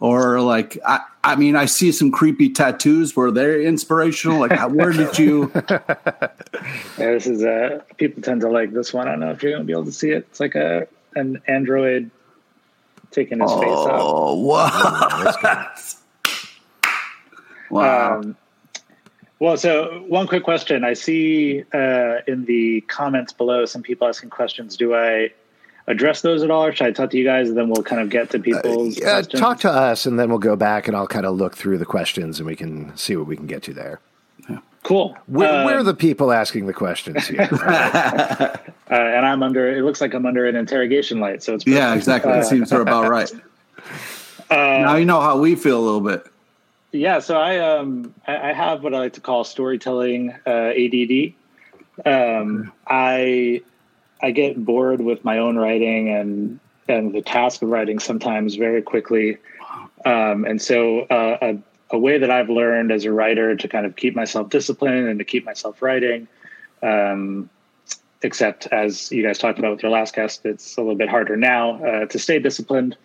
or 0.00 0.40
like 0.40 0.78
I, 0.86 1.00
I 1.24 1.36
mean 1.36 1.56
I 1.56 1.64
see 1.66 1.90
some 1.92 2.10
creepy 2.10 2.50
tattoos. 2.50 3.16
where 3.16 3.30
they're 3.30 3.60
inspirational? 3.60 4.38
Like 4.40 4.52
how- 4.52 4.68
where 4.68 4.92
did 4.92 5.18
you? 5.18 5.50
Yeah, 6.98 7.12
this 7.12 7.26
is 7.26 7.44
uh 7.44 7.80
people 7.96 8.22
tend 8.22 8.40
to 8.40 8.48
like 8.50 8.72
this 8.72 8.92
one. 8.92 9.06
I 9.06 9.12
don't 9.12 9.20
know 9.20 9.30
if 9.30 9.42
you're 9.42 9.52
gonna 9.52 9.64
be 9.64 9.72
able 9.72 9.84
to 9.84 9.92
see 9.92 10.10
it. 10.10 10.26
It's 10.30 10.40
like 10.40 10.54
a 10.56 10.88
an 11.14 11.40
android 11.46 12.10
taking 13.12 13.40
his 13.40 13.52
face 13.52 13.62
off. 13.68 14.00
Oh, 14.00 14.34
what? 14.40 15.94
Wow. 17.70 18.20
Um, 18.20 18.36
well, 19.40 19.56
so 19.56 20.04
one 20.08 20.26
quick 20.26 20.42
question. 20.42 20.84
I 20.84 20.94
see 20.94 21.62
uh, 21.72 22.16
in 22.26 22.44
the 22.46 22.80
comments 22.82 23.32
below 23.32 23.66
some 23.66 23.82
people 23.82 24.08
asking 24.08 24.30
questions. 24.30 24.76
Do 24.76 24.94
I 24.94 25.30
address 25.88 26.20
those 26.20 26.42
at 26.44 26.50
all, 26.50 26.64
or 26.66 26.72
should 26.72 26.86
I 26.86 26.92
talk 26.92 27.10
to 27.10 27.18
you 27.18 27.24
guys, 27.24 27.48
and 27.48 27.56
then 27.58 27.68
we'll 27.68 27.82
kind 27.82 28.00
of 28.00 28.10
get 28.10 28.30
to 28.30 28.38
people's 28.38 28.98
Uh, 28.98 29.04
questions? 29.04 29.40
talk 29.40 29.58
to 29.60 29.70
us, 29.70 30.06
and 30.06 30.18
then 30.20 30.28
we'll 30.28 30.38
go 30.38 30.54
back 30.54 30.86
and 30.86 30.96
I'll 30.96 31.06
kind 31.08 31.26
of 31.26 31.34
look 31.36 31.56
through 31.56 31.78
the 31.78 31.84
questions, 31.86 32.38
and 32.38 32.46
we 32.46 32.54
can 32.54 32.96
see 32.96 33.16
what 33.16 33.26
we 33.26 33.34
can 33.36 33.46
get 33.46 33.62
to 33.64 33.72
there. 33.74 33.98
cool. 34.84 35.16
We're, 35.26 35.46
Um, 35.60 35.64
we're 35.66 35.82
the 35.82 35.94
people 35.94 36.30
asking 36.32 36.66
the 36.66 36.72
questions 36.72 37.26
here. 37.26 37.48
uh, 37.52 38.56
and 38.90 39.26
I'm 39.26 39.42
under. 39.42 39.68
It 39.76 39.82
looks 39.82 40.00
like 40.00 40.14
I'm 40.14 40.24
under 40.24 40.46
an 40.46 40.56
interrogation 40.56 41.20
light, 41.20 41.42
so 41.42 41.54
it's 41.54 41.66
yeah, 41.66 41.94
exactly. 41.94 42.32
That 42.32 42.46
seems 42.52 42.68
sort 42.70 42.82
of 42.82 42.86
about 42.88 43.10
right. 43.10 43.30
now 44.50 44.94
you 44.96 45.04
know 45.04 45.20
how 45.20 45.38
we 45.38 45.54
feel 45.56 45.78
a 45.78 45.84
little 45.84 46.00
bit. 46.00 46.26
Yeah, 46.92 47.18
so 47.18 47.36
I 47.38 47.58
um 47.58 48.14
I 48.26 48.50
I 48.50 48.52
have 48.52 48.82
what 48.82 48.94
I 48.94 48.98
like 48.98 49.12
to 49.14 49.20
call 49.20 49.44
storytelling 49.44 50.34
uh, 50.46 50.72
ADD. 50.74 51.34
Um, 52.06 52.72
I 52.86 53.60
I 54.20 54.30
get 54.30 54.64
bored 54.64 55.00
with 55.00 55.24
my 55.24 55.38
own 55.38 55.56
writing 55.56 56.10
and 56.10 56.60
and 56.88 57.12
the 57.12 57.20
task 57.20 57.60
of 57.62 57.68
writing 57.68 57.98
sometimes 57.98 58.54
very 58.54 58.80
quickly, 58.82 59.36
um, 60.04 60.44
and 60.44 60.60
so 60.60 61.00
uh, 61.02 61.38
a 61.40 61.58
a 61.90 61.98
way 61.98 62.18
that 62.18 62.30
I've 62.30 62.50
learned 62.50 62.92
as 62.92 63.04
a 63.04 63.12
writer 63.12 63.56
to 63.56 63.68
kind 63.68 63.86
of 63.86 63.96
keep 63.96 64.14
myself 64.14 64.50
disciplined 64.50 65.08
and 65.08 65.18
to 65.18 65.24
keep 65.24 65.44
myself 65.44 65.80
writing. 65.80 66.28
Um, 66.82 67.48
except 68.22 68.66
as 68.66 69.10
you 69.12 69.22
guys 69.22 69.38
talked 69.38 69.58
about 69.58 69.72
with 69.72 69.82
your 69.82 69.92
last 69.92 70.14
guest, 70.14 70.44
it's 70.44 70.76
a 70.76 70.80
little 70.80 70.96
bit 70.96 71.08
harder 71.08 71.36
now 71.36 71.82
uh, 71.84 72.06
to 72.06 72.18
stay 72.18 72.38
disciplined. 72.38 72.96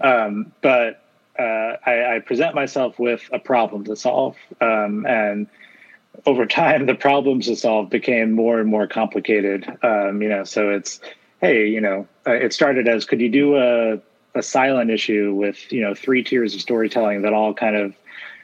Um, 0.00 0.52
but 0.62 1.04
uh, 1.38 1.76
I, 1.86 2.16
I 2.16 2.22
present 2.24 2.54
myself 2.54 2.98
with 2.98 3.28
a 3.32 3.38
problem 3.38 3.84
to 3.84 3.96
solve, 3.96 4.36
um, 4.60 5.06
and 5.06 5.46
over 6.26 6.46
time, 6.46 6.86
the 6.86 6.94
problems 6.94 7.46
to 7.46 7.56
solve 7.56 7.90
became 7.90 8.32
more 8.32 8.60
and 8.60 8.68
more 8.68 8.86
complicated. 8.86 9.66
Um, 9.82 10.22
you 10.22 10.28
know, 10.28 10.44
so 10.44 10.70
it's 10.70 11.00
hey, 11.40 11.66
you 11.66 11.80
know, 11.80 12.06
uh, 12.26 12.32
it 12.32 12.52
started 12.52 12.88
as 12.88 13.04
could 13.04 13.20
you 13.20 13.28
do 13.28 13.56
a 13.56 14.00
a 14.36 14.42
silent 14.42 14.90
issue 14.90 15.34
with 15.34 15.70
you 15.72 15.80
know 15.80 15.94
three 15.94 16.22
tiers 16.22 16.54
of 16.54 16.60
storytelling 16.60 17.22
that 17.22 17.32
all 17.32 17.54
kind 17.54 17.76
of 17.76 17.94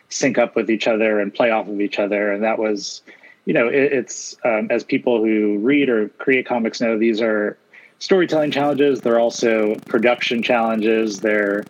sync 0.08 0.38
up 0.38 0.56
with 0.56 0.70
each 0.70 0.86
other 0.86 1.20
and 1.20 1.32
play 1.32 1.50
off 1.50 1.68
of 1.68 1.80
each 1.80 1.98
other, 1.98 2.32
and 2.32 2.42
that 2.42 2.58
was 2.58 3.02
you 3.44 3.54
know 3.54 3.68
it, 3.68 3.92
it's 3.92 4.36
um, 4.44 4.68
as 4.70 4.84
people 4.84 5.24
who 5.24 5.58
read 5.58 5.88
or 5.88 6.08
create 6.10 6.46
comics 6.46 6.80
know 6.80 6.98
these 6.98 7.20
are 7.20 7.56
storytelling 7.98 8.50
challenges. 8.50 9.00
They're 9.00 9.20
also 9.20 9.74
production 9.86 10.42
challenges. 10.42 11.20
They're 11.20 11.64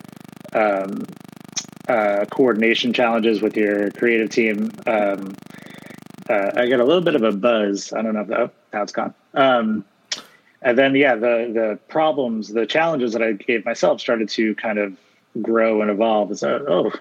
um, 0.52 1.04
uh, 1.88 2.24
coordination 2.30 2.92
challenges 2.92 3.42
with 3.42 3.56
your 3.56 3.90
creative 3.92 4.30
team. 4.30 4.70
Um, 4.86 5.34
uh, 6.30 6.52
i 6.56 6.68
got 6.68 6.80
a 6.80 6.84
little 6.84 7.02
bit 7.02 7.14
of 7.14 7.22
a 7.22 7.32
buzz. 7.32 7.92
I 7.92 8.02
don't 8.02 8.14
know 8.14 8.20
if 8.20 8.28
that, 8.28 8.40
oh, 8.40 8.50
now 8.72 8.82
it's 8.82 8.92
gone. 8.92 9.14
Um, 9.34 9.84
and 10.62 10.76
then 10.76 10.94
yeah 10.94 11.14
the 11.14 11.50
the 11.52 11.78
problems 11.88 12.48
the 12.48 12.66
challenges 12.66 13.14
that 13.14 13.22
i 13.22 13.32
gave 13.32 13.64
myself 13.64 13.98
started 13.98 14.28
to 14.28 14.54
kind 14.56 14.78
of 14.78 14.96
grow 15.40 15.80
and 15.80 15.90
evolve. 15.90 16.36
So 16.38 16.64
oh 16.68 16.92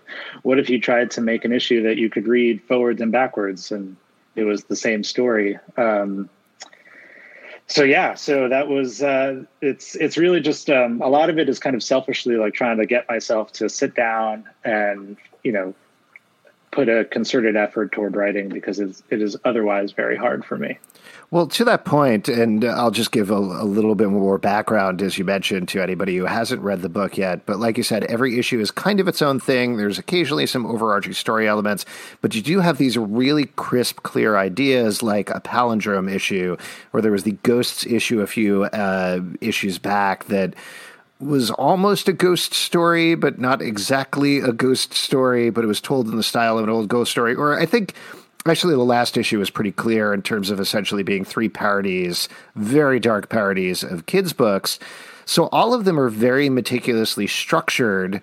what 0.44 0.60
if 0.60 0.70
you 0.70 0.80
tried 0.80 1.12
to 1.12 1.22
make 1.22 1.46
an 1.46 1.52
issue 1.52 1.84
that 1.84 1.98
you 1.98 2.10
could 2.10 2.28
read 2.28 2.62
forwards 2.64 3.02
and 3.02 3.12
backwards? 3.12 3.72
And 3.72 3.96
it 4.36 4.44
was 4.44 4.66
the 4.66 4.76
same 4.76 5.04
story. 5.04 5.58
Um, 5.78 6.30
so 7.68 7.84
yeah, 7.84 8.16
so 8.16 8.50
that 8.50 8.68
was 8.68 9.04
uh, 9.04 9.44
it's 9.62 9.96
it's 9.96 10.18
really 10.18 10.40
just 10.40 10.70
um, 10.70 11.02
a 11.02 11.08
lot 11.08 11.30
of 11.30 11.38
it 11.38 11.48
is 11.48 11.60
kind 11.60 11.76
of 11.76 11.84
selfishly 11.84 12.36
like 12.36 12.54
trying 12.54 12.78
to 12.78 12.86
get 12.86 13.08
myself 13.08 13.52
to 13.54 13.70
sit 13.70 13.94
down 13.94 14.50
and 14.64 15.18
you 15.44 15.52
know 15.52 15.74
put 16.72 16.90
a 16.90 17.06
concerted 17.06 17.56
effort 17.56 17.92
toward 17.92 18.16
writing 18.16 18.50
because 18.50 18.80
it's, 18.80 19.04
it 19.10 19.22
is 19.22 19.38
otherwise 19.44 19.92
very 19.92 20.16
hard 20.16 20.46
for 20.46 20.58
me. 20.58 20.78
Well, 21.32 21.46
to 21.46 21.66
that 21.66 21.86
point, 21.86 22.28
and 22.28 22.66
I'll 22.66 22.90
just 22.90 23.12
give 23.12 23.30
a, 23.30 23.36
a, 23.36 23.64
little 23.64 23.94
bit 23.94 24.10
more 24.10 24.40
background, 24.40 25.00
as 25.04 25.20
you 25.20 25.26
mentioned, 25.26 25.68
to 25.70 25.82
anybody 25.82 26.18
who 26.18 26.26
hasn't 26.26 26.64
read 26.64 26.82
the 26.82 26.90
book 26.90 27.20
yet. 27.20 27.46
But 27.46 27.60
like 27.60 27.78
you 27.78 27.84
said, 27.84 28.04
every 28.06 28.40
issue 28.40 28.60
is 28.60 28.72
kind 28.72 29.00
of 29.00 29.08
its 29.08 29.22
own 29.22 29.40
thing. 29.40 29.78
There's 29.78 30.00
occasionally 30.00 30.48
some 30.48 30.66
overarching 30.66 31.14
story 31.14 31.48
elements, 31.48 31.86
but 32.22 32.34
you 32.34 32.42
do 32.42 32.62
have 32.62 32.80
these 32.80 32.98
really 32.98 33.46
crisp, 33.58 34.02
clear 34.02 34.38
ideas, 34.38 35.04
like 35.04 35.30
a 35.30 35.40
palindrome 35.40 36.12
issue, 36.12 36.58
or 36.94 37.02
there 37.02 37.12
was 37.12 37.24
the 37.24 37.38
ghosts 37.44 37.86
issue 37.86 38.22
a 38.22 38.28
few 38.28 38.64
uh, 38.64 39.20
issues 39.40 39.78
back 39.78 40.26
that 40.26 40.56
was 41.20 41.52
almost 41.52 42.08
a 42.08 42.14
ghost 42.14 42.54
story, 42.54 43.14
but 43.16 43.40
not 43.40 43.62
exactly 43.62 44.40
a 44.40 44.54
ghost 44.54 44.94
story, 44.94 45.50
but 45.50 45.64
it 45.64 45.68
was 45.68 45.82
told 45.82 46.08
in 46.08 46.16
the 46.16 46.24
style 46.24 46.58
of 46.58 46.64
an 46.64 46.70
old 46.70 46.88
ghost 46.88 47.12
story. 47.12 47.36
Or 47.36 47.60
I 47.60 47.66
think 47.66 47.94
actually 48.46 48.76
the 48.76 48.84
last 48.84 49.18
issue 49.18 49.40
was 49.40 49.50
pretty 49.50 49.72
clear 49.72 50.14
in 50.14 50.22
terms 50.22 50.50
of 50.50 50.60
essentially 50.60 51.04
being 51.04 51.26
three 51.26 51.50
parodies, 51.50 52.30
very 52.56 53.00
dark 53.00 53.28
parodies 53.30 53.84
of 53.84 54.06
kids' 54.06 54.32
books. 54.32 54.80
So 55.26 55.48
all 55.52 55.74
of 55.74 55.86
them 55.86 56.00
are 56.00 56.10
very 56.10 56.50
meticulously 56.50 57.28
structured. 57.28 58.22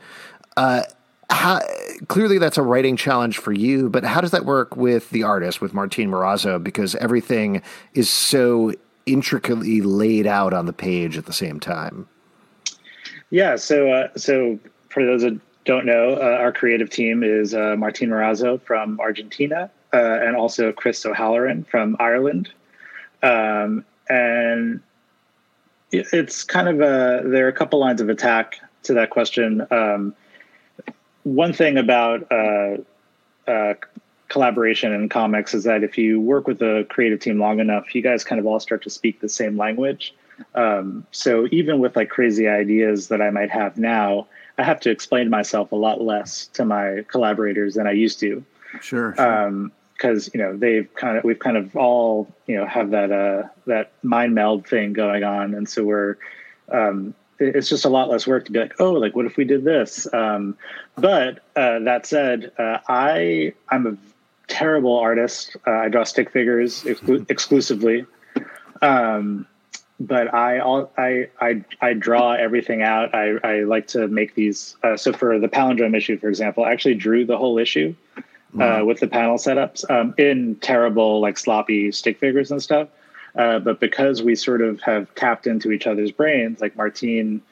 Uh, 0.57 0.83
how, 1.29 1.61
clearly, 2.09 2.39
that's 2.39 2.57
a 2.57 2.63
writing 2.63 2.97
challenge 2.97 3.39
for 3.39 3.53
you, 3.53 3.91
but 3.91 4.05
how 4.05 4.21
does 4.21 4.31
that 4.31 4.45
work 4.45 4.77
with 4.77 5.11
the 5.11 5.23
artist, 5.23 5.61
with 5.61 5.75
Martin 5.75 6.11
Morazzo? 6.11 6.63
Because 6.63 6.95
everything 6.97 7.63
is 7.95 8.09
so 8.09 8.73
intricately 9.07 9.83
laid 9.83 10.27
out 10.27 10.53
on 10.53 10.67
the 10.67 10.73
page 10.73 11.19
at 11.19 11.27
the 11.27 11.33
same 11.33 11.61
time. 11.61 12.09
Yeah. 13.31 13.57
So, 13.57 13.91
uh, 13.91 14.09
so 14.17 14.59
for 14.89 15.05
those 15.05 15.23
that 15.23 15.39
don't 15.65 15.85
know, 15.85 16.15
uh, 16.15 16.39
our 16.41 16.53
creative 16.53 16.91
team 16.91 17.23
is 17.23 17.55
uh, 17.55 17.75
Martin 17.77 18.11
Morazzo 18.11 18.61
from 18.62 19.01
Argentina 19.01 19.71
uh, 19.93 19.97
and 19.97 20.37
also 20.37 20.73
Chris 20.73 21.05
O'Halloran 21.05 21.65
from 21.65 21.97
Ireland. 21.99 22.51
Um, 23.23 23.85
and 24.09 24.81
it's 25.91 26.45
kind 26.45 26.69
of 26.69 26.81
a, 26.81 27.29
there 27.29 27.47
are 27.47 27.49
a 27.49 27.53
couple 27.53 27.81
lines 27.81 28.01
of 28.01 28.09
attack 28.09 28.61
to 28.85 28.95
that 28.95 29.11
question. 29.11 29.67
Um, 29.71 30.15
one 31.25 31.53
thing 31.53 31.77
about 31.77 32.31
uh, 32.31 32.77
uh, 33.49 33.75
collaboration 34.29 34.93
in 34.93 35.09
comics 35.09 35.55
is 35.55 35.65
that 35.65 35.83
if 35.83 35.99
you 35.99 36.21
work 36.21 36.47
with 36.47 36.62
a 36.62 36.87
creative 36.89 37.21
team 37.21 37.41
long 37.41 37.59
enough, 37.59 37.95
you 37.95 38.03
guys 38.03 38.23
kind 38.23 38.39
of 38.39 38.47
all 38.47 38.61
start 38.61 38.83
to 38.83 38.91
speak 38.91 39.21
the 39.21 39.29
same 39.29 39.57
language. 39.57 40.15
Um, 40.55 41.07
so 41.12 41.46
even 41.51 41.79
with 41.81 41.96
like 41.96 42.09
crazy 42.09 42.49
ideas 42.49 43.09
that 43.09 43.20
I 43.20 43.31
might 43.31 43.51
have 43.51 43.79
now, 43.79 44.27
I 44.59 44.62
have 44.62 44.81
to 44.81 44.90
explain 44.90 45.31
myself 45.31 45.72
a 45.72 45.77
lot 45.77 46.01
less 46.01 46.46
to 46.49 46.64
my 46.64 47.05
collaborators 47.09 47.75
than 47.75 47.87
I 47.87 47.92
used 47.92 48.20
to. 48.20 48.44
Sure. 48.81 49.14
sure. 49.14 49.70
because 49.94 50.27
um, 50.27 50.31
you 50.35 50.40
know 50.40 50.57
they've 50.57 50.92
kind 50.94 51.16
of 51.16 51.25
we've 51.25 51.38
kind 51.38 51.57
of 51.57 51.75
all 51.77 52.33
you 52.46 52.57
know 52.57 52.66
have 52.66 52.90
that 52.90 53.12
uh, 53.12 53.49
that 53.66 53.92
mind 54.03 54.35
meld 54.35 54.66
thing 54.66 54.92
going 54.92 55.25
on, 55.25 55.55
and 55.55 55.68
so 55.68 55.85
we're 55.85 56.16
um, 56.70 57.14
it's 57.38 57.68
just 57.68 57.85
a 57.85 57.88
lot 57.88 58.09
less 58.09 58.27
work 58.27 58.44
to 58.46 58.53
be 58.53 58.59
like, 58.59 58.75
oh, 58.81 58.92
like 58.92 59.14
what 59.14 59.27
if 59.27 59.37
we 59.37 59.44
did 59.44 59.64
this? 59.64 60.12
Um, 60.12 60.57
but 60.96 61.40
uh, 61.55 61.81
that 61.81 62.07
said, 62.07 62.53
uh, 62.59 62.79
I 62.88 63.55
I'm 63.68 63.87
a 63.87 63.96
terrible 64.49 64.99
artist. 64.99 65.57
Uh, 65.66 65.70
I 65.72 65.88
draw 65.88 66.05
stick 66.05 66.31
figures 66.31 66.83
exclu- 66.85 67.29
exclusively. 67.31 68.07
Um, 68.83 69.46
but 69.99 70.33
I, 70.35 70.59
I, 70.99 71.29
I, 71.41 71.65
I 71.81 71.93
draw 71.95 72.33
everything 72.33 72.83
out. 72.83 73.15
I, 73.15 73.37
I 73.43 73.61
like 73.63 73.87
to 73.89 74.09
make 74.09 74.35
these. 74.35 74.77
Uh, 74.83 74.97
so 74.97 75.13
for 75.13 75.39
the 75.39 75.49
palindrome 75.49 75.97
issue, 75.97 76.19
for 76.19 76.29
example, 76.29 76.65
I 76.65 76.73
actually 76.73 76.97
drew 76.97 77.25
the 77.25 77.39
whole 77.39 77.59
issue 77.59 77.95
uh, 78.61 78.83
with 78.85 79.01
the 79.01 79.07
panel 79.07 79.37
setups 79.37 79.89
um, 79.91 80.15
in 80.19 80.57
terrible, 80.57 81.21
like 81.21 81.39
sloppy 81.39 81.93
stick 81.93 82.19
figures 82.19 82.51
and 82.51 82.63
stuff. 82.63 82.89
Uh, 83.35 83.59
but 83.59 83.81
because 83.81 84.23
we 84.23 84.35
sort 84.35 84.63
of 84.63 84.81
have 84.81 85.15
tapped 85.15 85.47
into 85.47 85.71
each 85.71 85.87
other's 85.87 86.11
brains, 86.11 86.61
like 86.61 86.75
Martine 86.77 87.43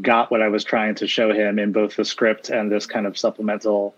got 0.00 0.30
what 0.30 0.42
I 0.42 0.48
was 0.48 0.64
trying 0.64 0.94
to 0.96 1.06
show 1.06 1.32
him 1.32 1.58
in 1.58 1.72
both 1.72 1.96
the 1.96 2.04
script 2.04 2.50
and 2.50 2.70
this 2.70 2.86
kind 2.86 3.06
of 3.06 3.16
supplemental 3.16 3.94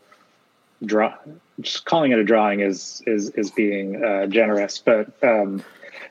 draw. 0.84 1.14
Just 1.60 1.84
calling 1.84 2.12
it 2.12 2.18
a 2.18 2.24
drawing 2.24 2.60
is 2.60 3.02
is 3.06 3.30
is 3.30 3.50
being 3.50 4.02
uh, 4.02 4.26
generous, 4.26 4.78
but 4.78 5.10
um, 5.22 5.62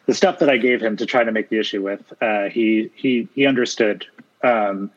the 0.05 0.13
stuff 0.13 0.39
that 0.39 0.49
I 0.49 0.57
gave 0.57 0.81
him 0.81 0.97
to 0.97 1.05
try 1.05 1.23
to 1.23 1.31
make 1.31 1.49
the 1.49 1.59
issue 1.59 1.81
with, 1.81 2.01
uh, 2.21 2.45
he 2.45 2.91
he 2.95 3.27
he 3.35 3.45
understood. 3.45 4.05
Um, 4.43 4.91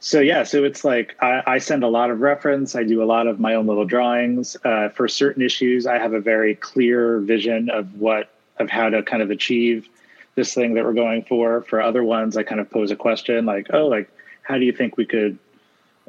so 0.00 0.20
yeah, 0.20 0.42
so 0.42 0.64
it's 0.64 0.84
like 0.84 1.16
I, 1.20 1.42
I, 1.46 1.58
send 1.58 1.84
a 1.84 1.88
lot 1.88 2.10
of 2.10 2.20
reference. 2.20 2.74
I 2.74 2.82
do 2.82 3.02
a 3.02 3.04
lot 3.04 3.26
of 3.26 3.38
my 3.38 3.54
own 3.54 3.66
little 3.66 3.84
drawings 3.84 4.56
uh, 4.64 4.88
for 4.88 5.06
certain 5.06 5.42
issues. 5.42 5.86
I 5.86 5.98
have 5.98 6.12
a 6.12 6.20
very 6.20 6.56
clear 6.56 7.20
vision 7.20 7.70
of 7.70 7.94
what 8.00 8.30
of 8.58 8.68
how 8.68 8.90
to 8.90 9.02
kind 9.02 9.22
of 9.22 9.30
achieve 9.30 9.88
this 10.34 10.54
thing 10.54 10.74
that 10.74 10.84
we're 10.84 10.92
going 10.92 11.22
for. 11.24 11.62
For 11.62 11.80
other 11.80 12.02
ones, 12.02 12.36
I 12.36 12.42
kind 12.42 12.60
of 12.60 12.70
pose 12.70 12.90
a 12.90 12.96
question 12.96 13.46
like, 13.46 13.68
oh, 13.72 13.86
like 13.86 14.10
how 14.42 14.58
do 14.58 14.64
you 14.64 14.72
think 14.72 14.96
we 14.96 15.06
could 15.06 15.38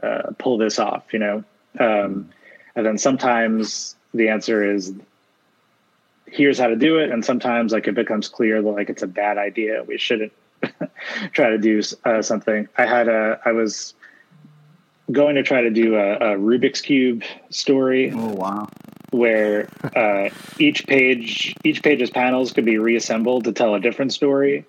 uh, 0.01 0.31
pull 0.37 0.57
this 0.57 0.79
off? 0.79 1.13
You 1.13 1.19
know, 1.19 1.43
um, 1.79 2.29
and 2.75 2.85
then 2.85 2.97
sometimes 2.97 3.95
the 4.13 4.29
answer 4.29 4.63
is 4.63 4.93
here's 6.31 6.57
how 6.57 6.67
to 6.67 6.75
do 6.75 6.97
it, 6.97 7.11
and 7.11 7.23
sometimes 7.23 7.73
like 7.73 7.87
it 7.87 7.95
becomes 7.95 8.27
clear 8.27 8.61
that 8.61 8.69
like 8.71 8.89
it's 8.89 9.03
a 9.03 9.07
bad 9.07 9.37
idea. 9.37 9.83
We 9.83 9.97
shouldn't 9.97 10.31
try 11.33 11.49
to 11.49 11.57
do 11.57 11.81
uh, 12.05 12.21
something. 12.21 12.67
I 12.77 12.85
had 12.85 13.07
a, 13.07 13.39
I 13.45 13.51
was 13.51 13.93
going 15.11 15.35
to 15.35 15.43
try 15.43 15.61
to 15.61 15.69
do 15.69 15.95
a, 15.95 16.15
a 16.15 16.37
Rubik's 16.37 16.81
cube 16.81 17.23
story. 17.49 18.11
Oh 18.11 18.33
wow! 18.33 18.67
where 19.11 19.67
uh, 19.95 20.29
each 20.57 20.87
page 20.87 21.53
each 21.63 21.83
page's 21.83 22.09
panels 22.09 22.53
could 22.53 22.65
be 22.65 22.77
reassembled 22.77 23.43
to 23.43 23.51
tell 23.51 23.75
a 23.75 23.79
different 23.79 24.13
story, 24.13 24.65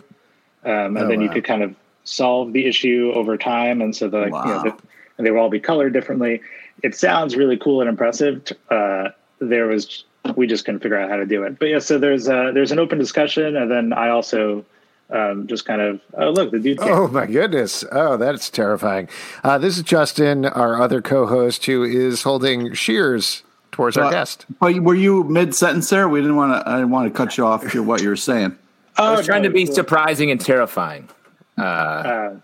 um, 0.65 0.97
and 0.97 0.99
Oh, 0.99 1.09
then 1.09 1.21
you 1.21 1.31
could 1.31 1.45
kind 1.45 1.63
of 1.63 1.75
solve 2.05 2.53
the 2.53 2.67
issue 2.67 3.13
over 3.15 3.37
time, 3.39 3.81
and 3.81 3.95
so 3.95 4.09
the, 4.09 4.25
you 4.25 4.31
know, 4.31 4.63
the 4.65 4.77
and 5.17 5.27
they 5.27 5.31
would 5.31 5.39
all 5.39 5.51
be 5.51 5.61
colored 5.61 5.93
differently. 5.93 6.43
It 6.83 6.97
sounds 6.97 7.37
really 7.37 7.57
cool 7.57 7.81
and 7.81 7.89
impressive. 7.89 8.43
Uh, 8.69 9.11
there 9.39 9.67
was 9.67 10.05
we 10.37 10.47
just 10.47 10.65
couldn't 10.65 10.81
figure 10.81 10.99
out 10.99 11.11
how 11.11 11.17
to 11.17 11.27
do 11.27 11.43
it, 11.45 11.59
but 11.59 11.67
yeah. 11.67 11.79
So 11.79 11.99
there's 11.99 12.29
uh, 12.29 12.53
there's 12.53 12.73
an 12.73 12.79
open 12.79 12.99
discussion, 12.99 13.57
and 13.57 13.71
then 13.71 13.93
I 13.93 14.11
also 14.11 14.65
um, 15.11 15.47
just 15.47 15.65
kind 15.65 15.81
of 15.81 16.01
oh 16.15 16.31
look 16.31 16.51
the 16.51 16.59
dude. 16.59 16.79
Came. 16.79 16.93
Oh 16.93 17.09
my 17.09 17.27
goodness! 17.27 17.85
Oh, 17.91 18.17
that's 18.17 18.49
terrifying. 18.51 19.09
Uh, 19.43 19.59
this 19.59 19.77
is 19.77 19.83
Justin, 19.83 20.47
our 20.47 20.81
other 20.81 21.03
co-host, 21.03 21.67
who 21.67 21.83
is 21.83 22.23
holding 22.23 22.73
shears 22.73 23.43
towards 23.73 23.97
our 23.97 24.11
guest. 24.11 24.47
But 24.61 24.79
were 24.81 24.95
you 24.95 25.25
mid 25.25 25.55
sentence 25.55 25.91
there? 25.91 26.09
We 26.09 26.21
didn't 26.21 26.37
want 26.37 26.53
to. 26.53 26.71
I 26.71 26.77
didn't 26.77 26.91
want 26.91 27.13
to 27.13 27.17
cut 27.17 27.37
you 27.37 27.47
off. 27.47 27.69
To 27.71 27.83
what 27.83 28.01
you 28.01 28.09
were 28.09 28.17
saying. 28.17 28.57
I 28.97 29.13
was 29.13 29.27
trying 29.27 29.43
no, 29.43 29.49
to 29.49 29.55
be 29.55 29.63
it- 29.63 29.75
surprising 29.75 30.31
and 30.31 30.41
terrifying. 30.41 31.09
Uh, 31.57 32.35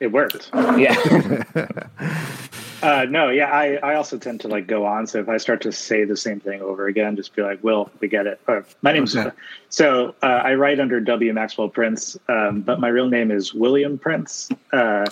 it 0.00 0.12
worked. 0.12 0.50
Yeah. 0.54 1.44
Uh, 2.84 3.06
no, 3.08 3.30
yeah, 3.30 3.46
I, 3.50 3.76
I 3.76 3.94
also 3.94 4.18
tend 4.18 4.40
to 4.42 4.48
like 4.48 4.66
go 4.66 4.84
on. 4.84 5.06
So 5.06 5.18
if 5.18 5.28
I 5.28 5.38
start 5.38 5.62
to 5.62 5.72
say 5.72 6.04
the 6.04 6.16
same 6.18 6.38
thing 6.38 6.60
over 6.60 6.86
again, 6.86 7.16
just 7.16 7.34
be 7.34 7.40
like, 7.42 7.64
"Will, 7.64 7.90
we 8.00 8.08
get 8.08 8.26
it." 8.26 8.40
Or, 8.46 8.66
my 8.82 8.92
name's 8.92 9.16
Okay. 9.16 9.30
so 9.70 10.14
uh, 10.22 10.26
I 10.26 10.54
write 10.54 10.78
under 10.80 11.00
W 11.00 11.32
Maxwell 11.32 11.70
Prince, 11.70 12.18
um, 12.28 12.60
but 12.60 12.80
my 12.80 12.88
real 12.88 13.08
name 13.08 13.30
is 13.30 13.54
William 13.54 13.96
Prince. 13.98 14.50
Uh, 14.72 15.06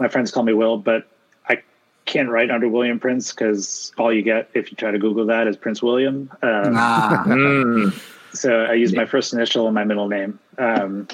my 0.00 0.08
friends 0.08 0.32
call 0.32 0.42
me 0.42 0.54
Will, 0.54 0.76
but 0.76 1.06
I 1.48 1.62
can't 2.04 2.28
write 2.30 2.50
under 2.50 2.68
William 2.68 2.98
Prince 2.98 3.32
because 3.32 3.92
all 3.96 4.12
you 4.12 4.22
get 4.22 4.50
if 4.54 4.70
you 4.72 4.76
try 4.76 4.90
to 4.90 4.98
Google 4.98 5.26
that 5.26 5.46
is 5.46 5.56
Prince 5.56 5.82
William. 5.82 6.28
Um, 6.42 6.76
Ah, 6.76 7.22
Mm. 7.26 7.92
so 8.34 8.62
I 8.64 8.72
use 8.72 8.92
my 8.92 9.04
first 9.06 9.32
initial 9.32 9.66
and 9.66 9.74
my 9.76 9.84
middle 9.84 10.08
name. 10.08 10.40
Um, 10.58 11.06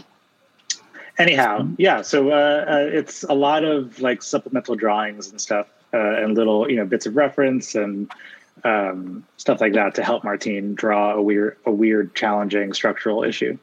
anyhow, 1.18 1.68
yeah. 1.76 2.00
So 2.02 2.30
uh, 2.30 2.64
uh, 2.66 2.88
it's 2.90 3.22
a 3.24 3.34
lot 3.34 3.64
of 3.64 4.00
like 4.00 4.22
supplemental 4.22 4.74
drawings 4.76 5.28
and 5.30 5.38
stuff, 5.38 5.66
uh, 5.92 5.98
and 5.98 6.36
little 6.36 6.70
you 6.70 6.76
know 6.76 6.84
bits 6.84 7.06
of 7.06 7.16
reference 7.16 7.74
and 7.74 8.10
um, 8.64 9.24
stuff 9.36 9.60
like 9.60 9.72
that 9.74 9.94
to 9.96 10.02
help 10.02 10.24
Martine 10.24 10.74
draw 10.74 11.14
a 11.14 11.22
weird, 11.22 11.56
a 11.64 11.70
weird, 11.70 12.14
challenging 12.14 12.72
structural 12.72 13.24
issue. 13.24 13.58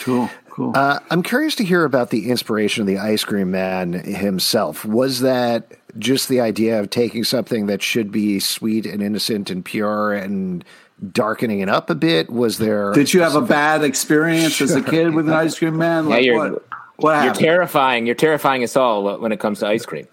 cool, 0.00 0.28
cool. 0.50 0.72
Uh, 0.74 0.98
I'm 1.10 1.22
curious 1.22 1.54
to 1.56 1.64
hear 1.64 1.84
about 1.84 2.10
the 2.10 2.28
inspiration 2.30 2.80
of 2.80 2.86
the 2.86 2.98
ice 2.98 3.24
cream 3.24 3.50
man 3.50 3.92
himself. 3.92 4.84
Was 4.84 5.20
that 5.20 5.72
just 5.98 6.28
the 6.28 6.40
idea 6.40 6.80
of 6.80 6.90
taking 6.90 7.24
something 7.24 7.66
that 7.66 7.82
should 7.82 8.10
be 8.10 8.40
sweet 8.40 8.84
and 8.84 9.02
innocent 9.02 9.48
and 9.50 9.64
pure 9.64 10.12
and 10.12 10.64
darkening 11.12 11.60
it 11.60 11.68
up 11.68 11.88
a 11.88 11.94
bit? 11.94 12.30
Was 12.30 12.58
there? 12.58 12.92
Did 12.92 13.14
you 13.14 13.20
have 13.20 13.36
a 13.36 13.40
bad 13.40 13.84
experience 13.84 14.60
as 14.60 14.74
a 14.74 14.82
kid 14.82 15.14
with 15.14 15.28
an 15.28 15.34
ice 15.34 15.58
cream 15.58 15.78
man? 15.78 16.08
Like 16.08 16.24
you're- 16.24 16.50
what? 16.50 16.66
What 16.98 17.24
You're 17.24 17.34
terrifying. 17.34 18.06
You're 18.06 18.14
terrifying 18.14 18.64
us 18.64 18.74
all 18.74 19.18
when 19.18 19.30
it 19.30 19.38
comes 19.38 19.58
to 19.58 19.66
ice 19.66 19.84
cream 19.84 20.08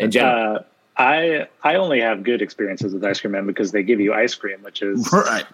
in 0.00 0.10
general. 0.10 0.56
Uh, 0.56 0.62
I 0.96 1.48
I 1.62 1.76
only 1.76 2.00
have 2.00 2.22
good 2.22 2.40
experiences 2.42 2.92
with 2.94 3.04
ice 3.04 3.20
cream 3.20 3.32
men 3.32 3.46
because 3.46 3.72
they 3.72 3.82
give 3.82 4.00
you 4.00 4.14
ice 4.14 4.34
cream, 4.34 4.62
which 4.62 4.82
is 4.82 5.08
right. 5.12 5.44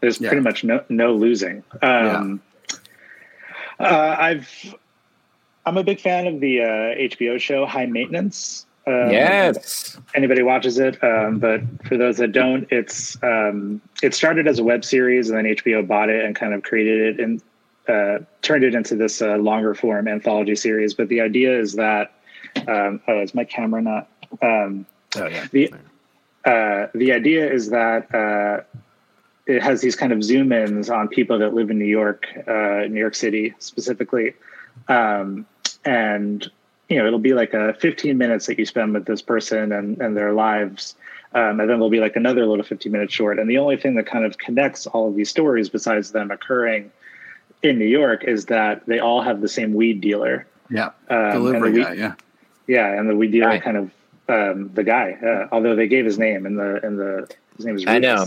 There's 0.00 0.20
Yeah. 0.20 0.28
pretty 0.30 0.42
much 0.42 0.64
no 0.64 0.82
no 0.88 1.14
losing. 1.14 1.62
Um, 1.82 2.40
uh, 3.80 4.16
I've 4.18 4.74
I'm 5.66 5.76
a 5.76 5.84
big 5.84 6.00
fan 6.00 6.26
of 6.26 6.40
the 6.40 6.62
uh, 6.62 6.66
HBO 6.66 7.38
show 7.38 7.66
High 7.66 7.86
Maintenance. 7.86 8.64
Um, 8.86 9.10
yes. 9.10 9.98
anybody 10.14 10.42
watches 10.42 10.78
it, 10.78 11.02
um, 11.04 11.38
but 11.38 11.60
for 11.86 11.98
those 11.98 12.16
that 12.16 12.32
don't, 12.32 12.66
it's 12.70 13.22
um, 13.22 13.82
it 14.02 14.14
started 14.14 14.46
as 14.48 14.58
a 14.58 14.64
web 14.64 14.82
series, 14.82 15.28
and 15.28 15.38
then 15.38 15.44
HBO 15.56 15.86
bought 15.86 16.08
it 16.08 16.24
and 16.24 16.34
kind 16.34 16.54
of 16.54 16.62
created 16.62 17.18
it 17.18 17.22
and 17.22 17.42
uh, 17.86 18.24
turned 18.40 18.64
it 18.64 18.74
into 18.74 18.96
this 18.96 19.20
uh, 19.20 19.36
longer 19.36 19.74
form 19.74 20.08
anthology 20.08 20.56
series. 20.56 20.94
But 20.94 21.08
the 21.08 21.20
idea 21.20 21.60
is 21.60 21.74
that 21.74 22.12
um, 22.66 23.00
oh, 23.06 23.20
is 23.20 23.34
my 23.34 23.44
camera 23.44 23.82
not? 23.82 24.08
Um, 24.42 24.86
Oh, 25.16 25.26
yeah. 25.26 25.46
the 25.52 25.72
uh, 26.44 26.88
the 26.94 27.12
idea 27.12 27.50
is 27.50 27.70
that 27.70 28.14
uh, 28.14 28.62
it 29.46 29.62
has 29.62 29.80
these 29.80 29.96
kind 29.96 30.12
of 30.12 30.22
zoom 30.22 30.52
ins 30.52 30.90
on 30.90 31.08
people 31.08 31.38
that 31.38 31.54
live 31.54 31.70
in 31.70 31.78
New 31.78 31.84
York, 31.86 32.26
uh, 32.46 32.86
New 32.88 33.00
York 33.00 33.14
City 33.14 33.54
specifically, 33.58 34.34
um, 34.88 35.46
and 35.84 36.50
you 36.88 36.98
know 36.98 37.06
it'll 37.06 37.18
be 37.18 37.32
like 37.32 37.54
a 37.54 37.74
15 37.74 38.16
minutes 38.18 38.46
that 38.46 38.58
you 38.58 38.66
spend 38.66 38.92
with 38.94 39.06
this 39.06 39.22
person 39.22 39.72
and 39.72 39.98
and 40.00 40.16
their 40.16 40.32
lives. 40.32 40.94
Um, 41.34 41.60
and 41.60 41.60
then 41.60 41.66
there'll 41.68 41.90
be 41.90 42.00
like 42.00 42.16
another 42.16 42.46
little 42.46 42.64
15 42.64 42.90
minute 42.90 43.12
short. 43.12 43.38
And 43.38 43.50
the 43.50 43.58
only 43.58 43.76
thing 43.76 43.96
that 43.96 44.06
kind 44.06 44.24
of 44.24 44.38
connects 44.38 44.86
all 44.86 45.08
of 45.08 45.14
these 45.14 45.28
stories, 45.28 45.68
besides 45.68 46.12
them 46.12 46.30
occurring 46.30 46.90
in 47.62 47.78
New 47.78 47.84
York, 47.86 48.24
is 48.24 48.46
that 48.46 48.86
they 48.86 48.98
all 48.98 49.20
have 49.20 49.42
the 49.42 49.48
same 49.48 49.74
weed 49.74 50.00
dealer. 50.00 50.46
Yeah. 50.70 50.90
Um, 51.10 51.32
Delivery 51.32 51.66
and 51.68 51.76
the 51.76 51.80
guy. 51.82 51.90
weed- 51.90 51.98
Yeah. 51.98 52.14
yeah, 52.66 52.98
and 52.98 53.10
the 53.10 53.14
weed 53.16 53.30
dealer 53.32 53.48
Right. 53.48 53.62
kind 53.62 53.76
of 53.76 53.90
um, 54.28 54.70
the 54.74 54.84
guy, 54.84 55.12
uh, 55.12 55.48
although 55.52 55.74
they 55.74 55.88
gave 55.88 56.04
his 56.04 56.18
name 56.18 56.46
and 56.46 56.58
the 56.58 56.84
and 56.84 56.98
the 56.98 57.28
his 57.56 57.66
name 57.66 57.76
is 57.76 57.84
I 57.86 57.98
know. 57.98 58.26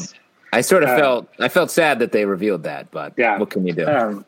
I 0.54 0.62
sort 0.62 0.84
of 0.84 0.90
Uh, 0.90 0.98
felt 0.98 1.30
I 1.40 1.48
felt 1.48 1.72
sad 1.72 2.00
that 2.00 2.12
they 2.12 2.26
revealed 2.26 2.64
that, 2.64 2.92
but 2.92 3.14
Yeah. 3.18 3.38
what 3.40 3.50
can 3.50 3.66
you 3.66 3.74
do? 3.74 3.88
Um, 3.88 4.26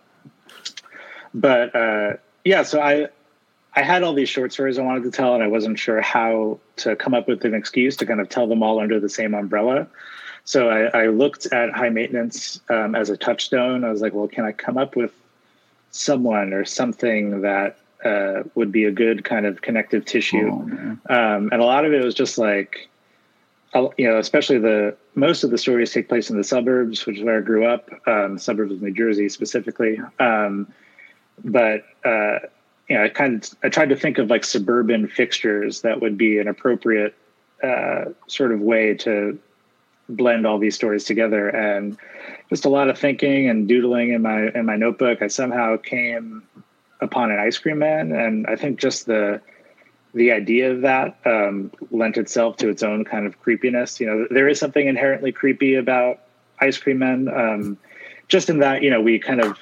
but 1.33 1.75
uh, 1.75 2.13
yeah, 2.45 2.63
so 2.63 2.79
I 2.79 3.07
I 3.75 3.81
had 3.81 4.03
all 4.03 4.13
these 4.13 4.29
short 4.29 4.53
stories 4.53 4.77
I 4.77 4.83
wanted 4.83 5.03
to 5.03 5.11
tell, 5.11 5.33
and 5.33 5.43
I 5.43 5.47
wasn't 5.47 5.79
sure 5.79 5.99
how 5.99 6.59
to 6.77 6.95
come 6.95 7.13
up 7.13 7.27
with 7.27 7.43
an 7.43 7.53
excuse 7.53 7.97
to 7.97 8.05
kind 8.05 8.21
of 8.21 8.29
tell 8.29 8.47
them 8.47 8.61
all 8.61 8.79
under 8.79 8.99
the 8.99 9.09
same 9.09 9.33
umbrella. 9.33 9.87
So 10.45 10.69
I, 10.69 11.03
I 11.03 11.07
looked 11.07 11.47
at 11.47 11.71
high 11.71 11.89
maintenance 11.89 12.59
um, 12.69 12.95
as 12.95 13.09
a 13.09 13.17
touchstone. 13.17 13.83
I 13.83 13.89
was 13.89 14.01
like, 14.01 14.13
well, 14.13 14.27
can 14.27 14.45
I 14.45 14.51
come 14.51 14.77
up 14.77 14.95
with 14.95 15.11
someone 15.91 16.53
or 16.53 16.65
something 16.65 17.41
that 17.41 17.77
uh, 18.03 18.43
would 18.55 18.71
be 18.71 18.85
a 18.85 18.91
good 18.91 19.23
kind 19.23 19.45
of 19.45 19.61
connective 19.61 20.05
tissue? 20.05 20.49
Oh, 20.51 21.13
um, 21.13 21.49
and 21.51 21.61
a 21.61 21.65
lot 21.65 21.85
of 21.85 21.93
it 21.93 22.03
was 22.03 22.15
just 22.15 22.37
like 22.37 22.89
you 23.97 24.07
know 24.07 24.19
especially 24.19 24.59
the 24.59 24.95
most 25.15 25.43
of 25.43 25.49
the 25.49 25.57
stories 25.57 25.91
take 25.91 26.07
place 26.07 26.29
in 26.29 26.37
the 26.37 26.43
suburbs 26.43 27.07
which 27.07 27.17
is 27.17 27.23
where 27.23 27.39
i 27.39 27.41
grew 27.41 27.65
up 27.65 27.89
um, 28.07 28.37
suburbs 28.37 28.71
of 28.71 28.81
new 28.81 28.91
jersey 28.91 29.27
specifically. 29.29 29.99
Um, 30.19 30.71
but 31.43 31.83
uh, 32.05 32.39
you 32.87 32.97
know 32.97 33.05
i 33.05 33.09
kind 33.09 33.43
of 33.43 33.49
i 33.63 33.69
tried 33.69 33.89
to 33.89 33.95
think 33.95 34.17
of 34.19 34.29
like 34.29 34.43
suburban 34.43 35.07
fixtures 35.07 35.81
that 35.81 36.01
would 36.01 36.17
be 36.17 36.37
an 36.37 36.47
appropriate 36.47 37.15
uh, 37.63 38.05
sort 38.27 38.51
of 38.51 38.59
way 38.59 38.93
to 38.93 39.39
blend 40.09 40.45
all 40.45 40.59
these 40.59 40.75
stories 40.75 41.03
together. 41.03 41.49
And 41.49 41.97
just 42.49 42.65
a 42.65 42.69
lot 42.69 42.89
of 42.89 42.97
thinking 42.97 43.49
and 43.49 43.67
doodling 43.67 44.11
in 44.11 44.21
my 44.21 44.49
in 44.49 44.65
my 44.65 44.75
notebook. 44.75 45.21
I 45.21 45.27
somehow 45.27 45.77
came 45.77 46.43
upon 47.03 47.31
an 47.31 47.39
ice 47.39 47.57
cream 47.57 47.79
man 47.79 48.11
and 48.11 48.47
i 48.47 48.55
think 48.55 48.79
just 48.79 49.05
the 49.05 49.39
the 50.13 50.31
idea 50.31 50.71
of 50.71 50.81
that 50.81 51.17
um, 51.25 51.71
lent 51.91 52.17
itself 52.17 52.57
to 52.57 52.69
its 52.69 52.83
own 52.83 53.03
kind 53.03 53.25
of 53.25 53.39
creepiness. 53.39 53.99
You 53.99 54.05
know, 54.05 54.27
there 54.29 54.47
is 54.47 54.59
something 54.59 54.87
inherently 54.87 55.31
creepy 55.31 55.73
about 55.75 56.19
ice 56.59 56.77
cream 56.77 56.99
men, 56.99 57.27
um, 57.27 57.77
just 58.27 58.49
in 58.49 58.59
that 58.59 58.83
you 58.83 58.91
know 58.91 59.01
we 59.01 59.17
kind 59.17 59.41
of 59.41 59.57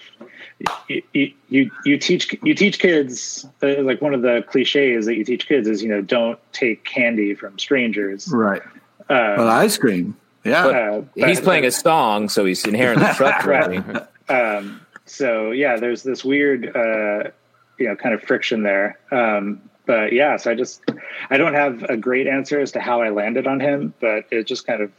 you 0.90 1.32
you, 1.48 1.72
you 1.86 1.98
teach 1.98 2.36
you 2.44 2.54
teach 2.54 2.80
kids 2.80 3.48
uh, 3.64 3.82
like 3.82 4.02
one 4.02 4.14
of 4.14 4.22
the 4.24 4.44
cliches 4.50 5.06
that 5.06 5.16
you 5.16 5.24
teach 5.24 5.48
kids 5.48 5.68
is 5.68 5.82
you 5.82 5.88
know 5.90 6.02
don't 6.02 6.38
take 6.52 6.84
candy 6.84 7.34
from 7.34 7.58
strangers. 7.58 8.28
Right. 8.28 8.62
Uh, 9.10 9.38
But 9.38 9.48
ice 9.48 9.78
cream. 9.78 10.18
Yeah. 10.44 10.66
uh, 10.66 11.02
he's 11.16 11.38
but- 11.40 11.46
playing 11.46 11.66
a 11.66 11.72
song, 11.72 12.28
so 12.28 12.44
he's 12.44 12.66
inherently 12.66 13.08
trustworthy. 13.16 13.78
um, 14.30 14.81
so 15.12 15.52
yeah, 15.52 15.78
there's 15.78 16.04
this 16.04 16.24
weird, 16.24 16.76
uh, 16.76 17.32
you 17.78 17.88
know, 17.88 17.96
kind 17.96 18.16
of 18.16 18.24
friction 18.24 18.64
there. 18.64 19.00
Um, 19.12 19.62
but 19.86 20.14
yeah, 20.14 20.38
so 20.38 20.52
I 20.52 20.56
just, 20.56 20.82
I 21.30 21.38
don't 21.38 21.54
have 21.54 21.84
a 21.84 21.98
great 21.98 22.28
answer 22.28 22.60
as 22.60 22.72
to 22.74 22.80
how 22.80 23.02
I 23.02 23.10
landed 23.10 23.48
on 23.48 23.60
him, 23.60 23.94
but 24.00 24.26
it 24.32 24.48
just 24.48 24.66
kind 24.66 24.82
of, 24.82 24.92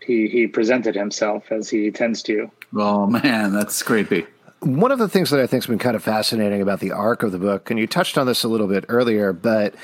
he, 0.00 0.28
he 0.28 0.46
presented 0.46 0.94
himself 0.94 1.50
as 1.50 1.68
he 1.68 1.90
tends 1.90 2.22
to. 2.24 2.50
oh 2.74 3.06
man, 3.06 3.52
that's 3.52 3.82
creepy. 3.82 4.26
One 4.60 4.90
of 4.90 4.98
the 4.98 5.08
things 5.08 5.30
that 5.30 5.40
I 5.40 5.46
think 5.46 5.64
has 5.64 5.66
been 5.68 5.78
kind 5.78 5.96
of 5.96 6.02
fascinating 6.02 6.62
about 6.62 6.80
the 6.80 6.92
arc 6.92 7.22
of 7.22 7.32
the 7.32 7.38
book, 7.38 7.70
and 7.70 7.78
you 7.78 7.86
touched 7.86 8.16
on 8.16 8.26
this 8.26 8.42
a 8.42 8.48
little 8.48 8.68
bit 8.68 8.86
earlier, 8.88 9.32
but 9.32 9.74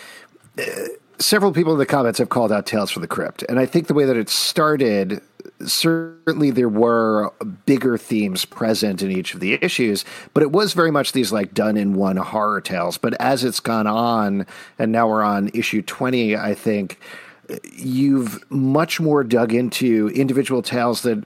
uh, 0.58 0.62
several 1.18 1.52
people 1.52 1.72
in 1.72 1.78
the 1.78 1.86
comments 1.86 2.18
have 2.18 2.28
called 2.28 2.52
out 2.52 2.66
Tales 2.66 2.90
from 2.90 3.02
the 3.02 3.08
Crypt. 3.08 3.44
And 3.48 3.58
I 3.58 3.66
think 3.66 3.86
the 3.86 3.94
way 3.94 4.04
that 4.04 4.16
it 4.16 4.28
started, 4.28 5.20
certainly 5.66 6.50
there 6.50 6.68
were 6.68 7.32
bigger 7.66 7.96
themes 7.96 8.44
present 8.44 9.02
in 9.02 9.10
each 9.10 9.34
of 9.34 9.40
the 9.40 9.54
issues, 9.62 10.04
but 10.34 10.42
it 10.42 10.52
was 10.52 10.72
very 10.72 10.90
much 10.90 11.12
these 11.12 11.32
like 11.32 11.54
done 11.54 11.76
in 11.76 11.94
one 11.94 12.16
horror 12.16 12.60
tales. 12.60 12.98
But 12.98 13.14
as 13.20 13.44
it's 13.44 13.60
gone 13.60 13.86
on, 13.86 14.46
and 14.78 14.92
now 14.92 15.08
we're 15.08 15.22
on 15.22 15.50
issue 15.54 15.82
20, 15.82 16.36
I 16.36 16.54
think 16.54 16.98
you've 17.72 18.50
much 18.50 19.00
more 19.00 19.24
dug 19.24 19.52
into 19.52 20.10
individual 20.14 20.62
tales 20.62 21.02
that 21.02 21.24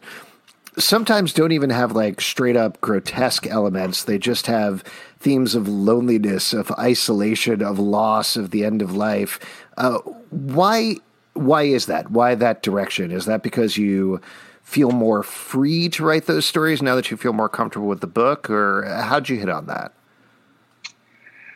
sometimes 0.79 1.33
don't 1.33 1.53
even 1.53 1.71
have 1.71 1.93
like 1.93 2.21
straight 2.21 2.57
up 2.57 2.81
grotesque 2.81 3.47
elements. 3.47 4.05
They 4.05 4.19
just 4.19 4.47
have 4.47 4.83
themes 5.19 5.55
of 5.55 5.69
loneliness, 5.69 6.53
of 6.53 6.71
isolation, 6.73 7.63
of 7.63 7.79
loss, 7.79 8.37
of 8.37 8.51
the 8.51 8.65
end 8.65 8.83
of 8.83 8.95
life. 8.95 9.39
Uh, 9.77 9.99
why 10.31 10.97
why 11.37 11.63
is 11.63 11.87
that? 11.87 12.11
Why 12.11 12.35
that 12.35 12.63
direction? 12.63 13.11
Is 13.11 13.27
that 13.27 13.43
because 13.43 13.77
you 13.77 14.21
feel 14.63 14.91
more 14.91 15.23
free 15.23 15.89
to 15.91 16.05
write 16.05 16.27
those 16.27 16.45
stories 16.45 16.83
now 16.83 16.97
that 16.97 17.11
you 17.11 17.17
feel 17.17 17.33
more 17.33 17.49
comfortable 17.49 17.87
with 17.87 18.01
the 18.01 18.07
book, 18.07 18.51
or 18.51 18.85
how'd 18.85 19.29
you 19.29 19.37
hit 19.37 19.49
on 19.49 19.67
that? 19.67 19.93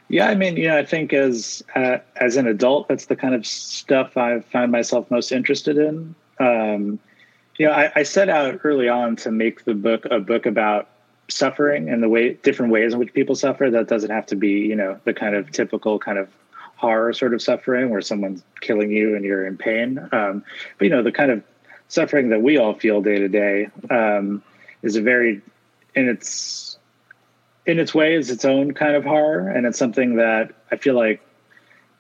Yeah, 0.09 0.29
I 0.29 0.35
mean, 0.35 0.57
you 0.57 0.69
know, 0.69 0.77
I 0.77 0.85
think 0.85 1.13
as 1.13 1.63
uh, 1.77 1.99
as 2.17 2.37
an 2.37 2.47
adult, 2.47 2.89
that's 2.89 3.07
the 3.07 3.17
kind 3.17 3.35
of 3.35 3.47
stuff 3.47 4.17
I 4.17 4.41
find 4.41 4.73
myself 4.73 5.11
most 5.11 5.31
interested 5.31 5.79
in. 5.79 6.15
Um, 6.41 6.99
you 7.59 7.67
know, 7.67 7.73
I, 7.73 7.93
I, 7.95 8.03
set 8.03 8.29
out 8.29 8.61
early 8.65 8.89
on 8.89 9.15
to 9.17 9.31
make 9.31 9.65
the 9.67 9.75
book 9.75 10.07
a 10.11 10.19
book 10.19 10.47
about 10.47 10.89
suffering 11.29 11.89
and 11.89 12.03
the 12.03 12.09
way 12.09 12.33
different 12.35 12.73
ways 12.73 12.95
in 12.95 12.99
which 12.99 13.13
people 13.13 13.35
suffer. 13.35 13.71
That 13.71 13.87
doesn't 13.87 14.11
have 14.11 14.27
to 14.27 14.37
be, 14.37 14.51
you 14.51 14.75
know, 14.75 14.99
the 15.05 15.13
kind 15.15 15.35
of 15.35 15.53
typical 15.53 15.99
kind 15.99 16.19
of 16.19 16.29
horror 16.81 17.13
sort 17.13 17.35
of 17.35 17.43
suffering 17.43 17.91
where 17.91 18.01
someone's 18.01 18.43
killing 18.61 18.91
you 18.91 19.15
and 19.15 19.25
you're 19.25 19.47
in 19.47 19.59
pain. 19.59 19.99
Um, 20.13 20.43
but 20.79 20.85
you 20.85 20.91
know, 20.91 21.03
the 21.03 21.13
kind 21.13 21.31
of 21.31 21.45
suffering 21.89 22.31
that 22.31 22.41
we 22.41 22.57
all 22.57 22.75
feel 22.75 23.03
day 23.03 23.19
to 23.19 23.29
day 23.29 23.69
um, 23.91 24.43
is 24.83 24.97
a 24.97 25.03
very, 25.03 25.43
in 25.95 26.09
its 26.09 26.79
in 27.67 27.79
its 27.79 27.95
way, 27.95 28.15
is 28.15 28.31
its 28.31 28.45
own 28.45 28.73
kind 28.73 28.97
of 28.97 29.05
horror, 29.05 29.49
and 29.49 29.67
it's 29.67 29.79
something 29.79 30.17
that 30.17 30.53
I 30.73 30.77
feel 30.77 30.95
like 30.95 31.21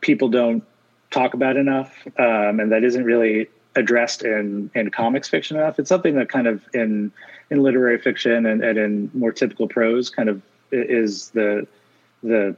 people 0.01 0.29
don't 0.29 0.65
talk 1.11 1.35
about 1.35 1.57
enough, 1.57 1.95
um, 2.19 2.59
and 2.61 2.73
that 2.73 2.83
isn't 2.83 3.05
really 3.05 3.49
addressed 3.77 4.23
in 4.23 4.71
in 4.75 4.91
comics 4.91 5.29
fiction 5.29 5.59
enough. 5.59 5.79
It's 5.79 5.91
something 5.91 6.15
that 6.15 6.31
kind 6.31 6.47
of 6.47 6.63
in 6.73 7.13
in 7.51 7.63
literary 7.63 7.99
fiction 7.99 8.47
and, 8.47 8.65
and 8.65 8.79
in 8.79 9.11
more 9.13 9.33
typical 9.33 9.69
prose 9.69 10.09
kind 10.09 10.29
of 10.31 10.41
is 10.73 11.31
the 11.31 11.67
the 12.23 12.57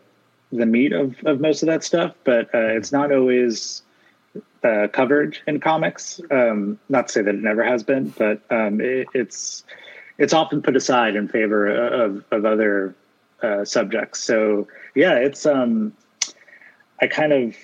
the 0.53 0.67
meat 0.67 0.93
of, 0.93 1.17
of 1.25 1.41
most 1.41 1.63
of 1.63 1.67
that 1.67 1.83
stuff, 1.83 2.15
but 2.25 2.55
uh, 2.55 2.77
it's 2.77 2.93
not 2.93 3.11
always 3.11 3.83
uh, 4.63 4.89
covered 4.93 5.39
in 5.47 5.61
comics. 5.61 6.21
Um, 6.31 6.79
not 6.89 7.09
to 7.09 7.13
say 7.13 7.23
that 7.23 7.35
it 7.35 7.43
never 7.43 7.65
has 7.65 7.83
been, 7.83 8.11
but 8.11 8.43
um, 8.51 8.81
it, 8.81 9.09
it's 9.15 9.65
it's 10.19 10.33
often 10.33 10.63
put 10.63 10.77
aside 10.77 11.17
in 11.17 11.29
favor 11.29 11.67
of 11.67 12.25
of 12.31 12.45
other 12.45 12.95
uh, 13.43 13.65
subjects. 13.65 14.21
So 14.21 14.69
yeah, 14.95 15.15
it's 15.15 15.47
um, 15.47 15.93
I 17.01 17.07
kind 17.07 17.33
of 17.33 17.57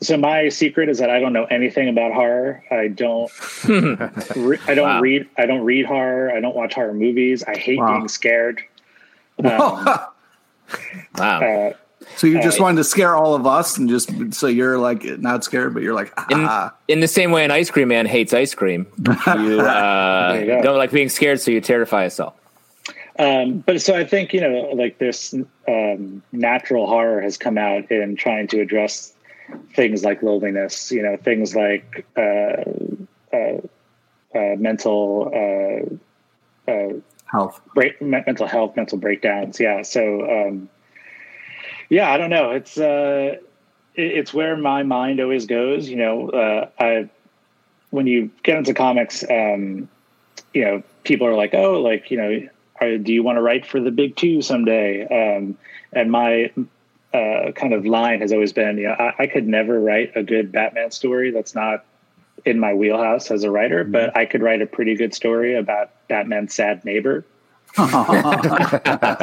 so 0.00 0.16
my 0.16 0.48
secret 0.48 0.88
is 0.88 0.98
that 0.98 1.10
I 1.10 1.18
don't 1.18 1.32
know 1.32 1.44
anything 1.46 1.88
about 1.88 2.12
horror. 2.12 2.62
I 2.70 2.88
don't. 2.88 3.30
re- 4.36 4.58
I 4.66 4.74
don't 4.74 4.88
wow. 4.88 5.00
read. 5.00 5.28
I 5.36 5.46
don't 5.46 5.64
read 5.64 5.86
horror. 5.86 6.30
I 6.32 6.40
don't 6.40 6.54
watch 6.54 6.74
horror 6.74 6.94
movies. 6.94 7.42
I 7.44 7.56
hate 7.56 7.78
wow. 7.78 7.94
being 7.94 8.08
scared. 8.08 8.62
Um, 9.40 11.14
wow. 11.16 11.40
Uh, 11.40 11.72
so 12.16 12.26
you 12.26 12.42
just 12.42 12.60
uh, 12.60 12.64
wanted 12.64 12.78
to 12.78 12.84
scare 12.84 13.14
all 13.14 13.34
of 13.34 13.46
us, 13.46 13.78
and 13.78 13.88
just 13.88 14.34
so 14.34 14.46
you're 14.46 14.78
like 14.78 15.04
not 15.18 15.44
scared, 15.44 15.74
but 15.74 15.82
you're 15.82 15.94
like 15.94 16.12
ah. 16.16 16.74
in, 16.88 16.96
in 16.96 17.00
the 17.00 17.08
same 17.08 17.30
way 17.30 17.44
an 17.44 17.50
ice 17.50 17.70
cream 17.70 17.88
man 17.88 18.06
hates 18.06 18.32
ice 18.32 18.54
cream. 18.54 18.86
You, 19.38 19.60
uh, 19.60 20.36
you 20.40 20.62
don't 20.62 20.78
like 20.78 20.90
being 20.90 21.08
scared, 21.08 21.40
so 21.40 21.50
you 21.50 21.60
terrify 21.60 22.06
us 22.06 22.18
all. 22.18 22.36
Um, 23.18 23.58
but 23.58 23.80
so 23.82 23.94
I 23.94 24.04
think 24.04 24.32
you 24.32 24.40
know, 24.40 24.70
like 24.74 24.98
this 24.98 25.34
um, 25.66 26.22
natural 26.32 26.86
horror 26.86 27.20
has 27.20 27.36
come 27.36 27.58
out 27.58 27.90
in 27.90 28.16
trying 28.16 28.46
to 28.48 28.60
address 28.60 29.12
things 29.74 30.04
like 30.04 30.22
loneliness. 30.22 30.90
You 30.92 31.02
know, 31.02 31.16
things 31.16 31.54
like 31.54 32.06
uh, 32.16 32.62
uh, 33.32 33.60
uh 34.34 34.56
mental 34.56 35.32
uh, 36.68 36.76
health, 37.30 37.60
break, 37.74 38.00
mental 38.00 38.46
health, 38.46 38.76
mental 38.76 38.98
breakdowns. 38.98 39.58
Yeah. 39.60 39.82
So 39.82 40.46
um, 40.46 40.68
yeah, 41.88 42.10
I 42.10 42.18
don't 42.18 42.30
know. 42.30 42.50
It's 42.50 42.78
uh, 42.78 43.36
it's 43.94 44.32
where 44.34 44.56
my 44.56 44.82
mind 44.82 45.20
always 45.20 45.46
goes. 45.46 45.88
You 45.88 45.96
know, 45.96 46.30
uh, 46.30 46.68
I 46.78 47.08
when 47.90 48.06
you 48.06 48.30
get 48.42 48.58
into 48.58 48.74
comics, 48.74 49.24
um, 49.28 49.88
you 50.52 50.64
know, 50.64 50.82
people 51.04 51.26
are 51.26 51.34
like, 51.34 51.54
oh, 51.54 51.80
like 51.80 52.10
you 52.10 52.16
know, 52.16 52.48
are, 52.80 52.98
do 52.98 53.12
you 53.12 53.22
want 53.22 53.36
to 53.36 53.42
write 53.42 53.66
for 53.66 53.80
the 53.80 53.90
big 53.90 54.16
two 54.16 54.42
someday? 54.42 55.06
Um, 55.06 55.56
and 55.92 56.10
my 56.10 56.52
uh, 57.14 57.52
kind 57.52 57.72
of 57.72 57.86
line 57.86 58.20
has 58.20 58.32
always 58.32 58.52
been, 58.52 58.76
you 58.76 58.88
know, 58.88 58.92
I, 58.92 59.14
I, 59.20 59.26
could 59.26 59.48
never 59.48 59.80
write 59.80 60.12
a 60.14 60.22
good 60.22 60.52
Batman 60.52 60.90
story 60.90 61.30
that's 61.30 61.54
not 61.54 61.86
in 62.44 62.60
my 62.60 62.74
wheelhouse 62.74 63.30
as 63.30 63.44
a 63.44 63.50
writer, 63.50 63.82
mm-hmm. 63.82 63.92
but 63.92 64.14
I 64.14 64.26
could 64.26 64.42
write 64.42 64.60
a 64.60 64.66
pretty 64.66 64.94
good 64.94 65.14
story 65.14 65.56
about 65.56 65.90
Batman's 66.08 66.52
sad 66.52 66.84
neighbor 66.84 67.24
the 67.76 69.20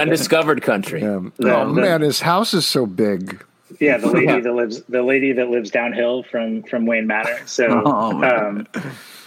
undiscovered 0.00 0.62
country. 0.62 1.02
Yeah. 1.02 1.20
The, 1.36 1.56
oh 1.56 1.74
the, 1.74 1.80
man, 1.80 2.00
his 2.00 2.20
house 2.20 2.54
is 2.54 2.66
so 2.66 2.86
big. 2.86 3.44
Yeah, 3.80 3.98
the 3.98 4.08
lady 4.08 4.40
that 4.42 4.54
lives 4.54 4.82
the 4.82 5.02
lady 5.02 5.32
that 5.32 5.50
lives 5.50 5.70
downhill 5.70 6.22
from 6.22 6.62
from 6.64 6.86
Wayne 6.86 7.06
Manor. 7.06 7.40
So, 7.46 7.82
oh, 7.84 8.22
um, 8.22 8.66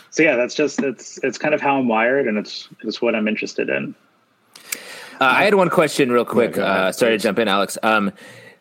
so 0.10 0.24
yeah, 0.24 0.36
that's 0.36 0.56
just 0.56 0.82
it's 0.82 1.20
it's 1.24 1.38
kind 1.38 1.54
of 1.54 1.62
how 1.62 1.78
I'm 1.78 1.88
wired, 1.88 2.28
and 2.28 2.38
it's 2.38 2.68
it's 2.84 3.02
what 3.02 3.16
I'm 3.16 3.28
interested 3.28 3.70
in. 3.70 3.96
Uh, 5.20 5.26
I 5.26 5.44
had 5.44 5.56
one 5.56 5.70
question, 5.70 6.12
real 6.12 6.26
quick. 6.26 6.56
Yeah, 6.56 6.64
uh, 6.64 6.92
sorry 6.92 7.18
to 7.18 7.20
jump 7.24 7.40
in, 7.40 7.48
Alex. 7.48 7.78
Um, 7.82 8.12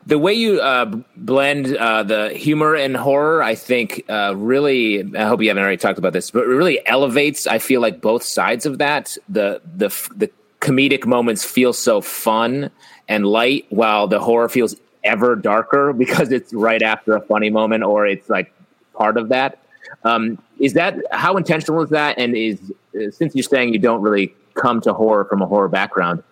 the 0.06 0.18
way 0.18 0.32
you 0.32 0.60
uh, 0.60 0.84
blend 1.16 1.76
uh, 1.76 2.04
the 2.04 2.30
humor 2.30 2.76
and 2.76 2.96
horror, 2.96 3.42
I 3.42 3.56
think, 3.56 4.04
uh, 4.08 4.34
really. 4.36 5.04
I 5.16 5.24
hope 5.24 5.42
you 5.42 5.48
haven't 5.48 5.62
already 5.62 5.78
talked 5.78 5.98
about 5.98 6.12
this, 6.12 6.30
but 6.30 6.44
it 6.44 6.46
really 6.46 6.84
elevates. 6.86 7.46
I 7.48 7.58
feel 7.58 7.80
like 7.80 8.00
both 8.00 8.22
sides 8.22 8.66
of 8.66 8.78
that. 8.78 9.16
The 9.28 9.60
the 9.64 9.88
the 10.14 10.30
comedic 10.60 11.06
moments 11.06 11.44
feel 11.44 11.72
so 11.72 12.00
fun 12.00 12.70
and 13.08 13.26
light, 13.26 13.66
while 13.70 14.06
the 14.06 14.20
horror 14.20 14.48
feels 14.48 14.76
ever 15.02 15.34
darker 15.34 15.92
because 15.98 16.30
it's 16.30 16.54
right 16.54 16.82
after 16.82 17.16
a 17.16 17.20
funny 17.22 17.50
moment 17.50 17.82
or 17.82 18.06
it's 18.06 18.28
like 18.28 18.52
part 18.94 19.16
of 19.16 19.28
that. 19.30 19.58
Um, 20.04 20.38
is 20.60 20.74
that 20.74 20.98
how 21.10 21.36
intentional 21.36 21.82
is 21.82 21.90
that? 21.90 22.16
And 22.16 22.36
is 22.36 22.60
uh, 22.94 23.10
since 23.10 23.34
you're 23.34 23.42
saying 23.42 23.72
you 23.72 23.80
don't 23.80 24.02
really 24.02 24.32
come 24.54 24.80
to 24.82 24.94
horror 24.94 25.24
from 25.24 25.42
a 25.42 25.46
horror 25.46 25.68
background, 25.68 26.22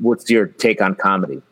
what's 0.00 0.30
your 0.30 0.46
take 0.46 0.80
on 0.80 0.94
comedy? 0.94 1.42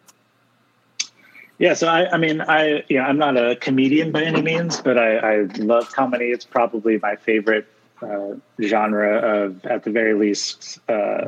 Yeah, 1.59 1.75
so 1.75 1.89
I, 1.89 2.09
I 2.13 2.19
mean, 2.19 2.41
I, 2.41 2.85
you 2.89 2.99
know, 2.99 3.03
I'm 3.03 3.19
not 3.19 3.37
a 3.37 3.57
comedian 3.57 4.13
by 4.13 4.23
any 4.23 4.43
means, 4.43 4.81
but 4.81 4.97
I, 4.97 5.17
I 5.17 5.37
love 5.57 5.93
comedy. 5.93 6.27
It's 6.27 6.45
probably 6.45 6.99
my 6.99 7.17
favorite 7.17 7.67
uh, 8.01 8.35
genre 8.63 9.19
of, 9.19 9.65
at 9.67 9.83
the 9.83 9.91
very 9.91 10.15
least, 10.15 10.79
uh, 10.89 11.27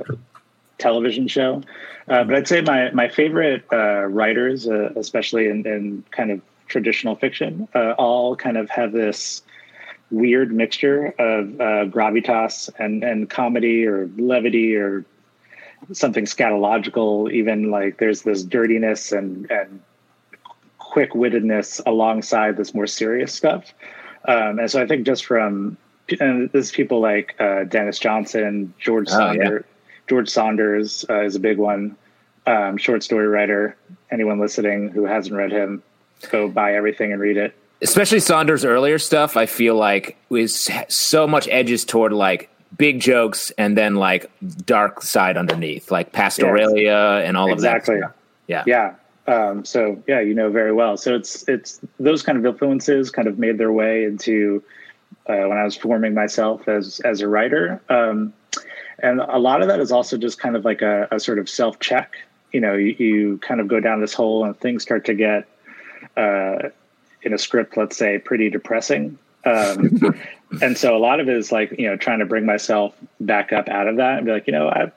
television 0.78 1.28
show. 1.28 1.62
Uh, 2.08 2.24
but 2.24 2.34
I'd 2.34 2.48
say 2.48 2.60
my 2.60 2.90
my 2.90 3.08
favorite 3.08 3.64
uh, 3.72 4.06
writers, 4.06 4.66
uh, 4.66 4.90
especially 4.96 5.46
in, 5.46 5.66
in, 5.66 6.04
kind 6.10 6.30
of 6.30 6.40
traditional 6.66 7.14
fiction, 7.14 7.68
uh, 7.74 7.92
all 7.98 8.34
kind 8.34 8.56
of 8.56 8.70
have 8.70 8.92
this 8.92 9.42
weird 10.10 10.52
mixture 10.52 11.06
of 11.18 11.46
gravitas 11.92 12.70
and 12.78 13.04
and 13.04 13.30
comedy 13.30 13.86
or 13.86 14.08
levity 14.16 14.74
or 14.74 15.04
something 15.92 16.24
scatological. 16.24 17.30
Even 17.30 17.70
like 17.70 17.98
there's 17.98 18.22
this 18.22 18.42
dirtiness 18.42 19.12
and 19.12 19.48
and 19.50 19.80
quick 20.90 21.12
wittedness 21.12 21.80
alongside 21.86 22.56
this 22.56 22.74
more 22.74 22.86
serious 22.86 23.32
stuff. 23.32 23.72
Um, 24.26 24.58
and 24.58 24.70
so 24.70 24.82
I 24.82 24.86
think 24.86 25.06
just 25.06 25.24
from 25.24 25.76
and 26.18 26.50
this 26.50 26.66
is 26.66 26.72
people 26.72 27.00
like 27.00 27.36
uh, 27.38 27.64
Denis 27.64 27.98
Johnson, 27.98 28.74
George 28.78 29.06
oh, 29.08 29.12
Saunders, 29.12 29.64
yeah. 29.64 29.92
George 30.08 30.28
Saunders 30.28 31.04
uh, 31.08 31.22
is 31.22 31.36
a 31.36 31.40
big 31.40 31.58
one. 31.58 31.96
Um, 32.46 32.76
short 32.78 33.02
story 33.02 33.28
writer. 33.28 33.76
Anyone 34.10 34.40
listening 34.40 34.88
who 34.88 35.04
hasn't 35.04 35.36
read 35.36 35.52
him, 35.52 35.82
go 36.30 36.48
buy 36.48 36.74
everything 36.74 37.12
and 37.12 37.20
read 37.20 37.36
it. 37.36 37.54
Especially 37.82 38.18
Saunders' 38.18 38.64
earlier 38.64 38.98
stuff, 38.98 39.36
I 39.36 39.46
feel 39.46 39.76
like 39.76 40.16
was 40.28 40.68
so 40.88 41.26
much 41.26 41.48
edges 41.48 41.84
toward 41.84 42.12
like 42.12 42.50
big 42.76 43.00
jokes 43.00 43.52
and 43.56 43.76
then 43.76 43.94
like 43.94 44.30
dark 44.64 45.02
side 45.02 45.36
underneath, 45.36 45.90
like 45.90 46.12
Pastoralia 46.12 47.18
yes. 47.18 47.28
and 47.28 47.36
all 47.36 47.52
exactly. 47.52 47.96
of 47.96 48.00
that. 48.00 48.06
Stuff. 48.08 48.16
Yeah, 48.48 48.64
yeah. 48.66 48.94
Um, 49.30 49.64
so 49.64 50.02
yeah, 50.08 50.20
you 50.20 50.34
know 50.34 50.50
very 50.50 50.72
well. 50.72 50.96
So 50.96 51.14
it's 51.14 51.48
it's 51.48 51.80
those 52.00 52.22
kind 52.22 52.36
of 52.36 52.44
influences 52.44 53.10
kind 53.10 53.28
of 53.28 53.38
made 53.38 53.58
their 53.58 53.70
way 53.70 54.04
into 54.04 54.62
uh, 55.28 55.46
when 55.46 55.56
I 55.56 55.62
was 55.62 55.76
forming 55.76 56.14
myself 56.14 56.66
as 56.66 56.98
as 57.00 57.20
a 57.20 57.28
writer. 57.28 57.80
Um, 57.88 58.34
and 58.98 59.20
a 59.20 59.38
lot 59.38 59.62
of 59.62 59.68
that 59.68 59.78
is 59.78 59.92
also 59.92 60.18
just 60.18 60.38
kind 60.38 60.56
of 60.56 60.64
like 60.64 60.82
a, 60.82 61.06
a 61.12 61.20
sort 61.20 61.38
of 61.38 61.48
self 61.48 61.78
check. 61.78 62.16
You 62.52 62.60
know, 62.60 62.74
you, 62.74 62.96
you, 62.98 63.38
kind 63.38 63.60
of 63.60 63.68
go 63.68 63.78
down 63.78 64.00
this 64.00 64.12
hole 64.12 64.44
and 64.44 64.58
things 64.58 64.82
start 64.82 65.04
to 65.04 65.14
get 65.14 65.46
uh, 66.16 66.70
in 67.22 67.32
a 67.32 67.38
script, 67.38 67.76
let's 67.76 67.96
say, 67.96 68.18
pretty 68.18 68.50
depressing. 68.50 69.16
Um, 69.44 70.00
and 70.60 70.76
so 70.76 70.96
a 70.96 70.98
lot 70.98 71.20
of 71.20 71.28
it 71.28 71.36
is 71.36 71.52
like 71.52 71.70
you 71.78 71.86
know 71.86 71.96
trying 71.96 72.18
to 72.18 72.26
bring 72.26 72.44
myself 72.44 72.96
back 73.20 73.52
up 73.52 73.68
out 73.68 73.86
of 73.86 73.96
that 73.98 74.16
and 74.16 74.26
be 74.26 74.32
like, 74.32 74.48
you 74.48 74.52
know, 74.52 74.68
I, 74.68 74.90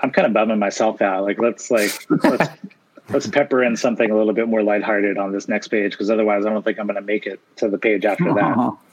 I'm 0.00 0.10
kind 0.10 0.26
of 0.26 0.34
bumming 0.34 0.58
myself 0.58 1.00
out. 1.00 1.24
Like 1.24 1.38
let's 1.40 1.70
like 1.70 2.06
let's 2.10 2.50
let's 3.10 3.26
pepper 3.26 3.62
in 3.62 3.76
something 3.76 4.10
a 4.10 4.16
little 4.16 4.32
bit 4.32 4.48
more 4.48 4.62
lighthearted 4.62 5.18
on 5.18 5.32
this 5.32 5.48
next 5.48 5.68
page 5.68 5.92
because 5.92 6.10
otherwise 6.10 6.46
I 6.46 6.50
don't 6.50 6.64
think 6.64 6.78
I'm 6.78 6.86
going 6.86 6.96
to 6.96 7.02
make 7.02 7.26
it 7.26 7.40
to 7.56 7.68
the 7.68 7.78
page 7.78 8.04
after 8.04 8.34
that. 8.34 8.76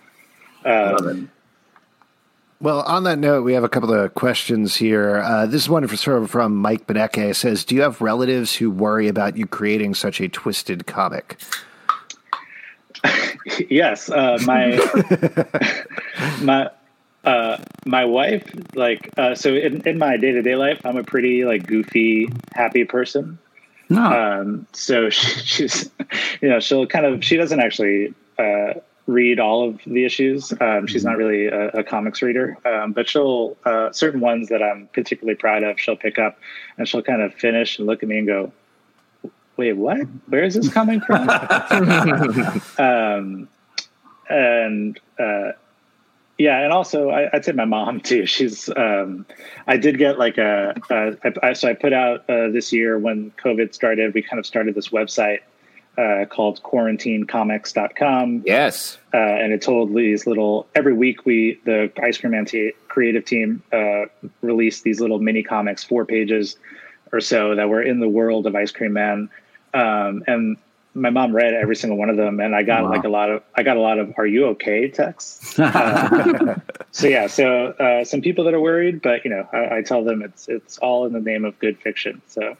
Um, 0.66 1.30
well, 2.60 2.82
on 2.82 3.04
that 3.04 3.20
note, 3.20 3.44
we 3.44 3.54
have 3.54 3.64
a 3.64 3.70
couple 3.70 3.94
of 3.94 4.16
questions 4.16 4.78
here. 4.78 5.18
Uh, 5.18 5.46
this 5.46 5.62
is 5.62 5.70
one 5.70 5.86
from, 5.86 6.26
from 6.26 6.56
Mike 6.56 6.88
Beneke. 6.88 7.30
It 7.30 7.36
says, 7.36 7.64
"Do 7.64 7.76
you 7.76 7.82
have 7.82 8.02
relatives 8.02 8.56
who 8.56 8.72
worry 8.72 9.08
about 9.08 9.38
you 9.38 9.46
creating 9.46 9.94
such 9.94 10.20
a 10.20 10.28
twisted 10.28 10.88
comic?" 10.88 11.40
yes, 13.70 14.10
uh, 14.10 14.40
my 14.46 14.78
my 16.42 16.70
uh, 17.24 17.58
my 17.86 18.06
wife 18.06 18.50
like 18.74 19.12
uh, 19.18 19.36
so 19.36 19.54
in, 19.54 19.88
in 19.88 19.98
my 19.98 20.18
day 20.18 20.32
to 20.32 20.42
day 20.42 20.56
life, 20.56 20.82
I'm 20.86 20.98
a 20.98 21.04
pretty 21.04 21.46
like 21.46 21.68
goofy, 21.68 22.30
happy 22.54 22.86
person. 22.86 23.38
No. 23.90 24.04
Um, 24.04 24.68
so 24.74 25.10
she, 25.10 25.40
she's 25.46 25.90
you 26.42 26.50
know 26.50 26.60
she'll 26.60 26.88
kind 26.88 27.06
of 27.06 27.24
she 27.24 27.38
doesn't 27.38 27.60
actually 27.60 28.14
uh, 28.38 28.74
read 29.08 29.40
all 29.40 29.68
of 29.68 29.80
the 29.86 30.06
issues. 30.06 30.54
Um, 30.60 30.88
she's 30.88 31.04
not 31.04 31.18
really 31.18 31.48
a, 31.48 31.70
a 31.70 31.84
comics 31.84 32.22
reader, 32.22 32.58
um, 32.66 32.94
but 32.94 33.08
she'll 33.08 33.58
uh, 33.66 33.92
certain 33.92 34.20
ones 34.20 34.50
that 34.50 34.64
I'm 34.64 34.88
particularly 34.94 35.36
proud 35.36 35.64
of. 35.64 35.80
She'll 35.80 35.96
pick 35.96 36.18
up 36.18 36.40
and 36.78 36.88
she'll 36.88 37.04
kind 37.04 37.22
of 37.22 37.34
finish 37.34 37.78
and 37.78 37.88
look 37.88 38.04
at 38.04 38.10
me 38.10 38.20
and 38.20 38.28
go, 38.28 38.52
"Wait, 39.58 39.74
what? 39.74 40.00
Where 40.28 40.44
is 40.44 40.56
this 40.56 40.72
coming 40.72 41.02
from?" 41.02 41.30
um, 42.78 43.48
and 44.30 45.00
uh, 45.20 45.52
yeah, 46.38 46.64
and 46.64 46.74
also 46.74 47.10
I, 47.10 47.30
would 47.34 47.46
say 47.46 47.52
my 47.52 47.66
mom 47.66 48.00
too. 48.02 48.26
She's 48.26 48.70
um, 48.76 49.26
I 49.68 49.78
did 49.78 49.98
get 49.98 50.20
like 50.20 50.38
a, 50.38 50.76
a 50.90 51.46
I, 51.46 51.54
so 51.54 51.70
I 51.70 51.74
put 51.74 51.94
out 51.94 52.30
uh, 52.30 52.50
this 52.50 52.72
year 52.74 52.98
when 52.98 53.32
COVID 53.44 53.74
started. 53.74 54.14
We 54.14 54.22
kind 54.22 54.40
of 54.40 54.46
started 54.46 54.76
this 54.76 54.90
website 54.90 55.40
uh, 55.98 56.26
called 56.30 56.62
quarantinecomics.com. 56.64 58.44
Yes. 58.46 58.98
Uh, 59.14 59.18
and 59.18 59.54
it 59.54 59.62
told 59.62 59.96
these 59.96 60.28
little, 60.28 60.68
every 60.76 60.94
week 60.94 61.26
we, 61.26 61.60
the 61.64 61.92
Ice 62.04 62.18
Cream 62.18 62.32
Man 62.32 62.46
t- 62.46 62.74
creative 62.88 63.26
team, 63.26 63.64
uh, 63.72 64.06
released 64.42 64.84
these 64.84 65.00
little 65.00 65.20
mini 65.20 65.44
comics, 65.44 65.84
four 65.84 66.06
pages 66.06 66.58
or 67.12 67.22
so 67.22 67.56
that 67.56 67.70
were 67.70 67.82
in 67.82 68.00
the 68.00 68.10
world 68.10 68.46
of 68.46 68.56
Ice 68.56 68.72
Cream 68.72 68.94
Man. 68.94 69.30
Um, 69.74 70.24
and 70.28 70.58
my 70.96 71.10
mom 71.10 71.36
read 71.36 71.54
every 71.54 71.76
single 71.76 71.98
one 71.98 72.10
of 72.10 72.16
them, 72.16 72.40
and 72.40 72.56
I 72.56 72.64
got 72.64 72.84
wow. 72.84 72.90
like 72.90 73.04
a 73.04 73.10
lot 73.10 73.30
of 73.30 73.44
I 73.54 73.64
got 73.64 73.78
a 73.78 73.82
lot 73.82 74.00
of 74.00 74.14
"Are 74.18 74.26
you 74.26 74.46
okay?" 74.48 74.90
texts. 74.90 75.60
Uh, 75.60 76.58
so 76.92 77.08
yeah, 77.08 77.28
so 77.28 77.68
uh, 77.68 78.04
some 78.06 78.22
people 78.22 78.46
that 78.46 78.54
are 78.54 78.62
worried, 78.62 79.02
but 79.02 79.24
you 79.26 79.30
know, 79.30 79.48
I, 79.52 79.78
I, 79.78 79.82
tell 79.82 80.04
them 80.04 80.24
it's 80.24 80.48
it's 80.48 80.78
all 80.78 81.06
in 81.06 81.14
the 81.14 81.20
name 81.20 81.46
of 81.46 81.60
good 81.60 81.78
fiction. 81.78 82.22
So. 82.28 82.58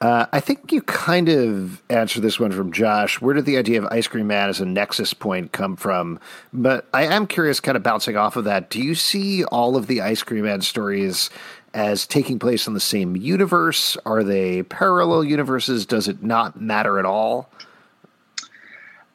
Uh, 0.00 0.24
I 0.32 0.40
think 0.40 0.72
you 0.72 0.80
kind 0.80 1.28
of 1.28 1.82
answered 1.90 2.22
this 2.22 2.40
one 2.40 2.52
from 2.52 2.72
Josh. 2.72 3.20
Where 3.20 3.34
did 3.34 3.44
the 3.44 3.58
idea 3.58 3.82
of 3.82 3.86
Ice 3.92 4.08
Cream 4.08 4.28
Man 4.28 4.48
as 4.48 4.58
a 4.58 4.64
nexus 4.64 5.12
point 5.12 5.52
come 5.52 5.76
from? 5.76 6.18
But 6.54 6.88
I 6.94 7.04
am 7.04 7.26
curious, 7.26 7.60
kind 7.60 7.76
of 7.76 7.82
bouncing 7.82 8.16
off 8.16 8.36
of 8.36 8.44
that. 8.44 8.70
Do 8.70 8.80
you 8.80 8.94
see 8.94 9.44
all 9.44 9.76
of 9.76 9.88
the 9.88 10.00
Ice 10.00 10.22
Cream 10.22 10.44
Man 10.44 10.62
stories 10.62 11.28
as 11.74 12.06
taking 12.06 12.38
place 12.38 12.66
in 12.66 12.74
the 12.74 12.80
same 12.80 13.16
universe? 13.16 13.96
Are 14.04 14.24
they 14.24 14.62
parallel 14.62 15.24
universes? 15.24 15.86
Does 15.86 16.08
it 16.08 16.22
not 16.22 16.60
matter 16.60 16.98
at 16.98 17.04
all? 17.04 17.50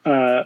Uh, 0.04 0.44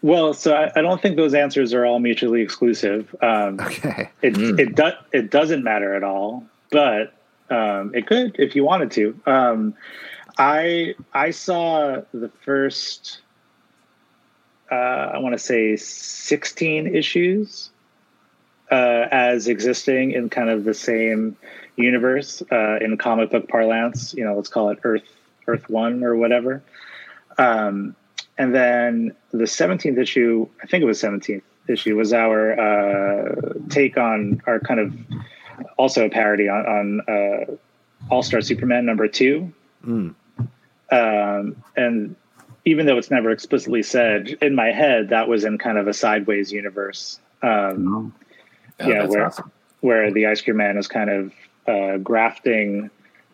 well, 0.00 0.34
so 0.34 0.54
I, 0.54 0.72
I, 0.76 0.82
don't 0.82 1.00
think 1.02 1.16
those 1.16 1.34
answers 1.34 1.74
are 1.74 1.84
all 1.84 1.98
mutually 1.98 2.40
exclusive. 2.40 3.14
Um, 3.20 3.60
okay. 3.60 4.10
It 4.22 4.34
mm. 4.34 4.58
it 4.58 4.74
does 4.74 4.94
it 5.12 5.30
doesn't 5.30 5.64
matter 5.64 5.94
at 5.94 6.04
all, 6.04 6.44
but 6.70 7.14
um, 7.50 7.94
it 7.94 8.06
could 8.06 8.36
if 8.38 8.54
you 8.54 8.64
wanted 8.64 8.90
to. 8.92 9.20
Um, 9.26 9.74
I 10.38 10.94
I 11.12 11.32
saw 11.32 12.02
the 12.12 12.28
first. 12.44 13.20
Uh, 14.70 14.74
I 14.74 15.18
want 15.18 15.34
to 15.34 15.38
say 15.38 15.76
sixteen 15.76 16.94
issues 16.94 17.71
uh, 18.72 19.06
as 19.12 19.46
existing 19.46 20.12
in 20.12 20.30
kind 20.30 20.50
of 20.50 20.64
the 20.64 20.74
same 20.74 21.36
universe 21.76 22.42
uh, 22.50 22.78
in 22.80 22.96
comic 22.96 23.30
book 23.30 23.46
parlance. 23.48 24.14
You 24.14 24.24
know, 24.24 24.34
let's 24.34 24.48
call 24.48 24.70
it 24.70 24.78
Earth 24.82 25.08
Earth 25.46 25.68
One 25.68 26.02
or 26.02 26.16
whatever. 26.16 26.62
Um, 27.38 27.94
and 28.38 28.54
then 28.54 29.14
the 29.30 29.46
seventeenth 29.46 29.98
issue, 29.98 30.48
I 30.62 30.66
think 30.66 30.82
it 30.82 30.86
was 30.86 30.98
seventeenth 30.98 31.44
issue, 31.68 31.96
was 31.96 32.12
our 32.12 32.58
uh, 32.58 33.54
take 33.68 33.96
on 33.98 34.40
our 34.46 34.58
kind 34.58 34.80
of 34.80 34.94
also 35.76 36.06
a 36.06 36.10
parody 36.10 36.48
on, 36.48 36.66
on 36.66 37.00
uh, 37.08 37.56
All 38.10 38.22
Star 38.22 38.40
Superman 38.40 38.86
number 38.86 39.06
two. 39.06 39.52
Mm. 39.86 40.14
Um, 40.90 41.56
and 41.76 42.16
even 42.64 42.86
though 42.86 42.96
it's 42.96 43.10
never 43.10 43.30
explicitly 43.30 43.82
said, 43.82 44.28
in 44.40 44.54
my 44.54 44.68
head 44.68 45.10
that 45.10 45.28
was 45.28 45.44
in 45.44 45.58
kind 45.58 45.78
of 45.78 45.88
a 45.88 45.94
sideways 45.94 46.52
universe. 46.52 47.20
Um, 47.42 48.14
oh 48.82 48.88
yeah, 48.88 49.06
where 49.06 49.26
awesome. 49.26 49.50
where 49.80 50.12
the 50.12 50.26
Ice 50.26 50.40
Cream 50.40 50.56
Man 50.56 50.76
is 50.76 50.88
kind 50.88 51.10
of 51.10 51.32
uh, 51.66 51.98
grafting 51.98 52.90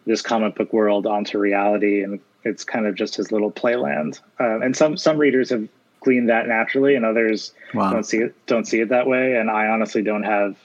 this 0.07 0.23
comic 0.23 0.55
book 0.55 0.73
world 0.73 1.07
onto 1.07 1.39
reality, 1.39 2.03
and 2.03 2.21
it's 2.45 2.65
kind 2.65 2.87
of 2.87 2.95
just 2.95 3.17
his 3.17 3.31
little 3.31 3.51
playland. 3.51 4.21
Uh, 4.41 4.61
and 4.61 4.77
some 4.77 4.97
some 4.97 5.19
readers 5.19 5.51
have 5.51 5.69
gleaned 6.01 6.29
that 6.29 6.49
naturally, 6.49 6.95
and 6.95 7.05
others 7.05 7.53
wow. 7.75 7.93
don't 7.93 8.05
see 8.05 8.19
it 8.19 8.35
don't 8.47 8.67
see 8.67 8.81
it 8.81 8.89
that 8.89 9.07
way. 9.07 9.37
And 9.37 9.51
I 9.51 9.67
honestly 9.67 10.03
don't 10.03 10.25
have 10.25 10.57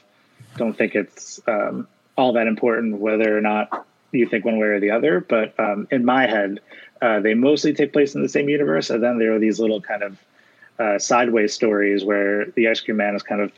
don't 0.58 0.78
think 0.78 0.96
it's 0.96 1.40
um, 1.48 1.88
all 2.18 2.34
that 2.34 2.48
important 2.48 3.00
whether 3.00 3.36
or 3.36 3.42
not 3.42 3.86
you 4.12 4.28
think 4.28 4.46
one 4.46 4.60
way 4.60 4.68
or 4.68 4.80
the 4.80 4.92
other. 4.92 5.20
But 5.20 5.60
um, 5.60 5.88
in 5.92 6.06
my 6.06 6.28
head, 6.28 6.60
uh, 7.02 7.20
they 7.20 7.34
mostly 7.34 7.74
take 7.74 7.94
place 7.94 8.16
in 8.16 8.22
the 8.22 8.30
same 8.30 8.50
universe, 8.50 8.90
and 8.90 9.04
then 9.04 9.20
there 9.20 9.34
are 9.34 9.40
these 9.40 9.60
little 9.60 9.82
kind 9.82 10.04
of 10.04 10.18
uh, 10.80 11.00
sideways 11.00 11.54
stories 11.54 12.04
where 12.04 12.46
the 12.52 12.68
Ice 12.68 12.82
Cream 12.82 12.98
Man 12.98 13.16
is 13.16 13.24
kind 13.24 13.42
of 13.42 13.52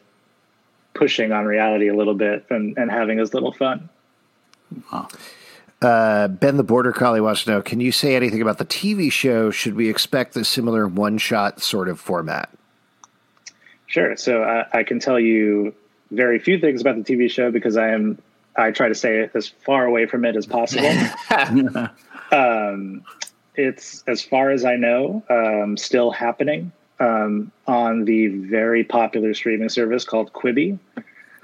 pushing 0.96 1.32
on 1.32 1.46
reality 1.46 1.88
a 1.88 1.96
little 1.96 2.16
bit 2.16 2.46
and, 2.50 2.78
and 2.78 2.90
having 2.90 3.20
his 3.20 3.34
little 3.34 3.52
fun. 3.52 3.90
Wow. 4.92 5.08
Uh, 5.82 6.28
ben 6.30 6.58
the 6.58 6.64
Border 6.64 6.92
Collie 6.92 7.22
wants 7.22 7.44
to 7.44 7.52
know 7.52 7.62
Can 7.62 7.80
you 7.80 7.92
say 7.92 8.16
anything 8.16 8.42
about 8.42 8.58
the 8.58 8.66
TV 8.66 9.12
show? 9.12 9.52
Should 9.52 9.76
we 9.76 9.90
expect 9.90 10.36
a 10.36 10.44
similar 10.44 10.88
one 10.88 11.18
shot 11.18 11.62
sort 11.62 11.90
of 11.90 12.00
format? 12.00 12.50
Sure. 13.86 14.16
So 14.16 14.42
I, 14.42 14.80
I, 14.80 14.84
can 14.84 15.00
tell 15.00 15.20
you 15.20 15.76
very 16.12 16.40
few 16.40 16.60
things 16.60 16.82
about 16.82 16.96
the 16.96 17.04
TV 17.04 17.30
show 17.30 17.52
because 17.52 17.78
I 17.78 17.90
am 17.90 18.18
I 18.56 18.72
try 18.72 18.88
to 18.88 18.96
stay 18.96 19.30
as 19.36 19.48
far 19.48 19.86
away 19.86 20.06
from 20.06 20.26
it 20.26 20.36
as 20.36 20.46
possible. 20.46 20.90
um, 22.32 23.04
it's 23.56 24.04
as 24.08 24.22
far 24.22 24.52
as 24.52 24.66
I 24.66 24.78
know, 24.78 25.24
um, 25.30 25.78
still 25.78 26.10
happening 26.10 26.72
um, 27.00 27.52
on 27.68 28.06
the 28.06 28.28
very 28.28 28.84
popular 28.84 29.34
streaming 29.34 29.70
service 29.70 30.04
called 30.04 30.34
Quibi. 30.34 30.80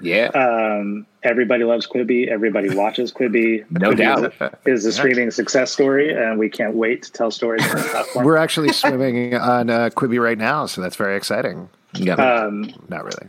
Yeah. 0.00 0.26
Um, 0.28 1.06
everybody 1.22 1.64
loves 1.64 1.86
Quibi. 1.86 2.28
Everybody 2.28 2.74
watches 2.74 3.12
Quibi. 3.12 3.64
no 3.70 3.90
Quibi 3.90 3.96
doubt. 3.96 4.24
Is 4.24 4.32
a, 4.40 4.58
is 4.66 4.86
a, 4.86 4.92
streaming 4.92 5.30
success 5.30 5.70
story, 5.70 6.12
and 6.12 6.38
we 6.38 6.48
can't 6.48 6.74
wait 6.74 7.04
to 7.04 7.12
tell 7.12 7.30
stories 7.30 7.64
on 7.64 7.82
platform. 7.82 8.26
We're 8.26 8.36
actually 8.36 8.72
swimming 8.72 9.34
on 9.34 9.70
uh, 9.70 9.90
Quibi 9.90 10.20
right 10.20 10.38
now, 10.38 10.66
so 10.66 10.80
that's 10.80 10.96
very 10.96 11.16
exciting. 11.16 11.68
Yeah. 11.94 12.14
Um, 12.14 12.72
Not 12.88 13.04
really. 13.04 13.28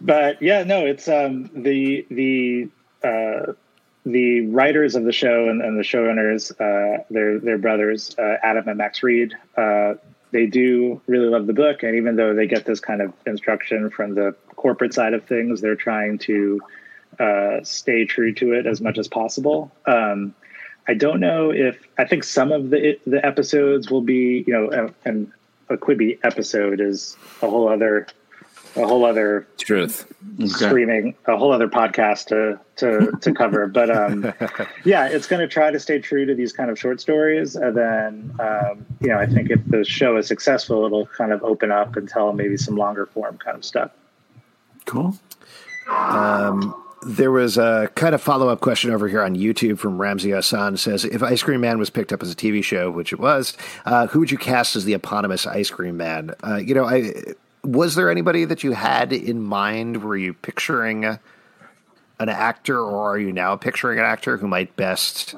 But 0.00 0.40
yeah, 0.40 0.62
no, 0.62 0.86
it's 0.86 1.08
um, 1.08 1.50
the 1.52 2.06
the 2.10 2.68
uh, 3.02 3.52
the 4.06 4.46
writers 4.46 4.94
of 4.94 5.04
the 5.04 5.12
show 5.12 5.48
and, 5.48 5.60
and 5.60 5.78
the 5.78 5.82
showrunners, 5.82 6.52
uh, 6.52 7.04
they're, 7.10 7.38
they're 7.38 7.58
brothers, 7.58 8.14
uh, 8.18 8.36
Adam 8.42 8.66
and 8.68 8.78
Max 8.78 9.02
Reed. 9.02 9.34
They 10.32 10.46
do 10.46 11.00
really 11.06 11.28
love 11.28 11.46
the 11.46 11.52
book, 11.52 11.82
and 11.82 11.96
even 11.96 12.16
though 12.16 12.34
they 12.34 12.46
get 12.46 12.64
this 12.64 12.80
kind 12.80 13.02
of 13.02 13.12
instruction 13.26 13.90
from 13.90 14.14
the 14.14 14.34
corporate 14.56 14.94
side 14.94 15.14
of 15.14 15.24
things, 15.24 15.60
they're 15.60 15.76
trying 15.76 16.18
to 16.18 16.60
uh, 17.18 17.58
stay 17.62 18.04
true 18.04 18.32
to 18.34 18.52
it 18.52 18.66
as 18.66 18.80
much 18.80 18.98
as 18.98 19.08
possible. 19.08 19.72
Um, 19.86 20.34
I 20.88 20.94
don't 20.94 21.20
know 21.20 21.50
if 21.50 21.78
I 21.98 22.04
think 22.04 22.24
some 22.24 22.52
of 22.52 22.70
the 22.70 22.98
the 23.06 23.24
episodes 23.24 23.90
will 23.90 24.00
be, 24.00 24.44
you 24.46 24.52
know, 24.52 24.92
and 25.04 25.32
a 25.68 25.76
Quibi 25.76 26.18
episode 26.22 26.80
is 26.80 27.16
a 27.42 27.48
whole 27.48 27.68
other 27.68 28.06
a 28.76 28.86
whole 28.86 29.04
other 29.04 29.46
truth. 29.58 30.12
Streaming 30.46 31.14
a 31.26 31.36
whole 31.36 31.52
other 31.52 31.68
podcast 31.68 32.26
to 32.26 32.58
to 32.76 33.12
to 33.20 33.32
cover. 33.40 33.66
But 33.66 33.90
um 33.90 34.32
yeah 34.84 35.08
it's 35.08 35.26
going 35.26 35.40
to 35.40 35.48
try 35.48 35.70
to 35.70 35.80
stay 35.80 35.98
true 35.98 36.24
to 36.26 36.34
these 36.34 36.52
kind 36.52 36.70
of 36.70 36.78
short 36.78 37.00
stories. 37.00 37.56
And 37.56 37.76
then 37.76 38.34
um 38.40 38.86
you 39.00 39.08
know 39.08 39.18
i 39.18 39.26
think 39.26 39.50
if 39.50 39.60
the 39.66 39.84
show 39.84 40.16
is 40.16 40.26
successful 40.26 40.84
it'll 40.86 41.06
kind 41.06 41.32
of 41.32 41.42
open 41.42 41.70
up 41.70 41.96
and 41.96 42.08
tell 42.08 42.32
maybe 42.32 42.56
some 42.56 42.76
longer 42.76 43.06
form 43.06 43.38
kind 43.38 43.56
of 43.56 43.64
stuff. 43.64 43.90
Cool. 44.86 45.18
Um 45.88 46.74
there 47.02 47.30
was 47.30 47.56
a 47.56 47.90
kind 47.94 48.14
of 48.14 48.20
follow 48.20 48.48
up 48.48 48.60
question 48.60 48.90
over 48.90 49.08
here 49.08 49.22
on 49.22 49.34
YouTube 49.34 49.78
from 49.78 49.98
Ramsey 50.00 50.30
Hassan. 50.30 50.76
Says 50.76 51.04
if 51.04 51.22
Ice 51.22 51.42
Cream 51.42 51.62
Man 51.62 51.78
was 51.78 51.88
picked 51.88 52.12
up 52.12 52.22
as 52.22 52.30
a 52.30 52.36
TV 52.36 52.62
show, 52.62 52.90
which 52.90 53.12
it 53.12 53.18
was, 53.18 53.56
uh, 53.86 54.06
who 54.08 54.20
would 54.20 54.30
you 54.30 54.36
cast 54.36 54.76
as 54.76 54.84
the 54.84 54.92
eponymous 54.92 55.46
Ice 55.46 55.70
Cream 55.70 55.96
Man? 55.96 56.34
Uh, 56.46 56.56
you 56.56 56.74
know, 56.74 56.84
I 56.84 57.12
was 57.62 57.94
there 57.94 58.10
anybody 58.10 58.44
that 58.44 58.64
you 58.64 58.72
had 58.72 59.12
in 59.12 59.42
mind? 59.42 60.02
Were 60.02 60.16
you 60.16 60.32
picturing 60.34 61.04
an 61.04 62.28
actor, 62.28 62.78
or 62.78 63.12
are 63.12 63.18
you 63.18 63.32
now 63.32 63.56
picturing 63.56 63.98
an 63.98 64.04
actor 64.04 64.36
who 64.36 64.46
might 64.46 64.76
best 64.76 65.34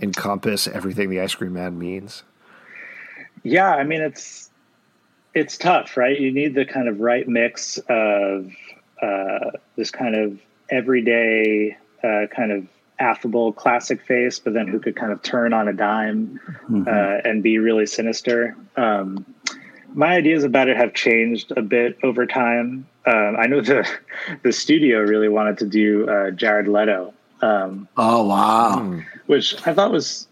encompass 0.00 0.66
everything 0.66 1.10
the 1.10 1.20
Ice 1.20 1.34
Cream 1.34 1.54
Man 1.54 1.78
means? 1.78 2.22
Yeah, 3.42 3.70
I 3.70 3.84
mean 3.84 4.00
it's 4.00 4.50
it's 5.34 5.56
tough, 5.56 5.96
right? 5.96 6.18
You 6.18 6.32
need 6.32 6.54
the 6.54 6.64
kind 6.64 6.88
of 6.88 7.00
right 7.00 7.26
mix 7.28 7.78
of 7.88 8.52
uh, 9.00 9.50
this 9.76 9.90
kind 9.90 10.16
of 10.16 10.40
everyday, 10.70 11.76
uh, 12.02 12.26
kind 12.34 12.52
of 12.52 12.66
affable, 12.98 13.52
classic 13.52 14.02
face, 14.02 14.38
but 14.38 14.54
then 14.54 14.66
who 14.66 14.80
could 14.80 14.96
kind 14.96 15.12
of 15.12 15.22
turn 15.22 15.52
on 15.52 15.68
a 15.68 15.72
dime 15.72 16.40
mm-hmm. 16.68 16.84
uh, 16.88 17.30
and 17.30 17.42
be 17.42 17.58
really 17.58 17.86
sinister. 17.86 18.56
Um, 18.76 19.24
my 19.94 20.14
ideas 20.16 20.44
about 20.44 20.68
it 20.68 20.76
have 20.76 20.94
changed 20.94 21.52
a 21.56 21.62
bit 21.62 21.98
over 22.02 22.26
time. 22.26 22.86
Um, 23.06 23.36
I 23.38 23.46
know 23.46 23.60
the 23.60 23.88
the 24.42 24.52
studio 24.52 25.00
really 25.00 25.28
wanted 25.28 25.58
to 25.58 25.66
do 25.66 26.08
uh, 26.08 26.30
Jared 26.30 26.68
Leto, 26.68 27.12
um, 27.42 27.88
Oh 27.96 28.24
wow! 28.26 28.98
which 29.26 29.54
I 29.66 29.72
thought 29.74 29.90
was 29.92 30.26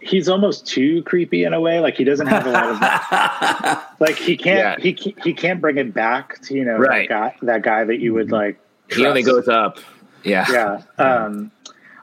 he's 0.00 0.28
almost 0.28 0.66
too 0.66 1.02
creepy 1.04 1.44
in 1.44 1.52
a 1.52 1.60
way. 1.60 1.78
Like 1.80 1.94
he 1.96 2.04
doesn't 2.04 2.26
have 2.26 2.46
a 2.46 2.50
lot 2.50 2.64
of 2.70 3.82
like 4.00 4.16
he 4.16 4.36
can't 4.36 4.78
Yeah. 4.78 4.82
he 4.82 4.92
he 4.92 5.14
he 5.22 5.32
can't 5.34 5.60
bring 5.60 5.76
it 5.78 5.92
back 5.94 6.40
to 6.42 6.54
you 6.54 6.64
know 6.64 6.76
Right. 6.78 7.08
that 7.08 7.14
guy 7.40 7.46
that 7.46 7.62
guy 7.62 7.84
that 7.84 8.00
you 8.00 8.14
would 8.14 8.30
like. 8.32 8.58
He 8.90 9.06
only 9.06 9.22
goes 9.22 9.48
up. 9.48 9.78
Yeah. 10.24 10.46
yeah. 10.50 10.82
Um, 11.04 11.50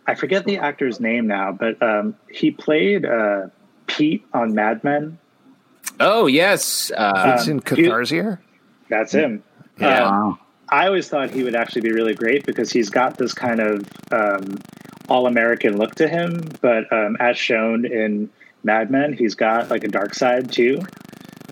I 0.08 0.16
forget 0.16 0.44
the 0.46 0.58
actor's 0.58 1.00
name 1.00 1.28
now, 1.28 1.52
but 1.52 1.82
um, 1.84 2.16
he 2.32 2.50
played 2.52 3.06
uh, 3.06 3.48
Pete 3.88 4.26
on 4.34 4.54
Mad 4.56 4.84
Men. 4.84 5.18
Oh 6.00 6.28
yes. 6.28 6.92
Uh, 6.96 7.24
Vincent 7.36 7.72
Um, 7.72 7.78
Kartheiser? 7.78 8.40
That's 8.90 9.12
him. 9.12 9.44
Yeah. 9.80 10.04
Um, 10.06 10.12
Wow. 10.12 10.40
I 10.72 10.86
always 10.86 11.08
thought 11.10 11.32
he 11.32 11.44
would 11.44 11.56
actually 11.56 11.82
be 11.82 11.92
really 11.92 12.14
great 12.14 12.46
because 12.46 12.72
he's 12.72 12.90
got 12.92 13.18
this 13.18 13.34
kind 13.34 13.60
of 13.60 13.88
um, 14.12 14.60
all 15.08 15.26
American 15.26 15.78
look 15.78 15.96
to 15.96 16.08
him, 16.08 16.44
but 16.62 16.92
um, 16.94 17.18
as 17.20 17.38
shown 17.40 17.86
in 17.86 18.30
Mad 18.64 18.92
Men, 18.92 19.14
he's 19.14 19.34
got 19.34 19.70
like 19.72 19.84
a 19.84 19.88
dark 19.88 20.14
side 20.14 20.52
too. 20.52 20.80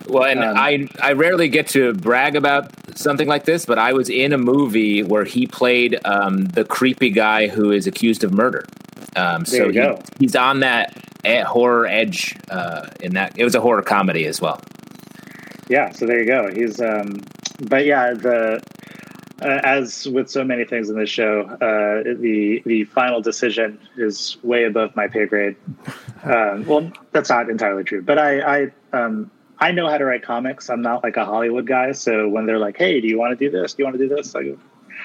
Well, 0.08 0.24
and 0.26 0.43
Um, 0.43 0.56
I 0.56 0.88
I 1.02 1.14
rarely 1.14 1.50
get 1.50 1.68
to 1.70 1.93
brag 1.93 2.36
about 2.36 2.70
something 2.95 3.28
like 3.28 3.45
this, 3.45 3.66
but 3.66 3.80
I 3.80 3.91
was 3.93 4.08
in 4.10 4.34
a 4.34 4.38
movie 4.38 5.02
where 5.02 5.24
he 5.26 5.48
played 5.48 5.98
um, 6.06 6.45
the 6.45 6.64
creepy 6.64 7.10
guy 7.10 7.48
who 7.48 7.72
is 7.72 7.88
accused 7.88 8.24
of 8.24 8.32
murder. 8.34 8.66
Um, 9.18 9.45
so 9.45 9.57
There 9.57 9.65
you 9.68 9.72
he- 9.72 9.80
go. 9.80 10.01
he's 10.20 10.36
on 10.36 10.59
that 10.61 10.93
horror 11.45 11.86
edge 11.88 12.36
uh, 12.49 12.88
in 13.01 13.13
that. 13.15 13.34
It 13.38 13.43
was 13.43 13.55
a 13.55 13.61
horror 13.61 13.82
comedy 13.82 14.26
as 14.26 14.39
well. 14.39 14.61
Yeah, 15.70 15.91
so 15.91 16.05
there 16.05 16.20
you 16.20 16.26
go. 16.28 16.49
He's, 16.53 16.80
um, 16.80 17.22
but 17.68 17.86
yeah, 17.86 18.13
the 18.13 18.61
uh, 19.41 19.59
as 19.63 20.07
with 20.07 20.30
so 20.30 20.43
many 20.43 20.63
things 20.65 20.89
in 20.89 20.97
this 20.97 21.09
show, 21.09 21.41
uh, 21.41 22.03
the 22.18 22.63
the 22.65 22.86
final 22.86 23.22
decision 23.22 23.78
is 23.97 24.38
way 24.43 24.63
above 24.63 24.95
my 24.95 25.07
pay 25.07 25.26
grade. 25.26 25.55
Um, 26.24 26.65
well, 26.68 26.91
that's 27.11 27.30
not 27.30 27.49
entirely 27.49 27.84
true, 27.84 28.01
but 28.01 28.18
I 28.18 28.39
I 28.39 28.72
um, 28.93 29.30
I 29.59 29.72
know 29.72 29.89
how 29.89 29.97
to 29.97 30.05
write 30.05 30.24
comics. 30.24 30.70
I'm 30.70 30.82
not 30.82 31.03
like 31.03 31.18
a 31.18 31.26
Hollywood 31.26 31.68
guy, 31.68 31.91
so 31.91 32.28
when 32.30 32.45
they're 32.45 32.59
like, 32.59 32.78
"Hey, 32.78 33.01
do 33.01 33.07
you 33.07 33.18
want 33.20 33.38
to 33.38 33.45
do 33.45 33.51
this? 33.51 33.74
Do 33.74 33.84
you 33.84 33.86
want 33.86 33.97
to 33.97 34.07
do 34.07 34.15
this?" 34.15 34.34
I 34.36 34.43
go, 34.43 34.57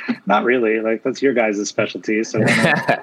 "Not 0.26 0.44
really. 0.44 0.80
Like 0.80 1.03
that's 1.03 1.22
your 1.22 1.34
guys' 1.34 1.66
specialty. 1.68 2.22
So 2.24 2.40
why 2.40 2.46
don't, 2.86 3.00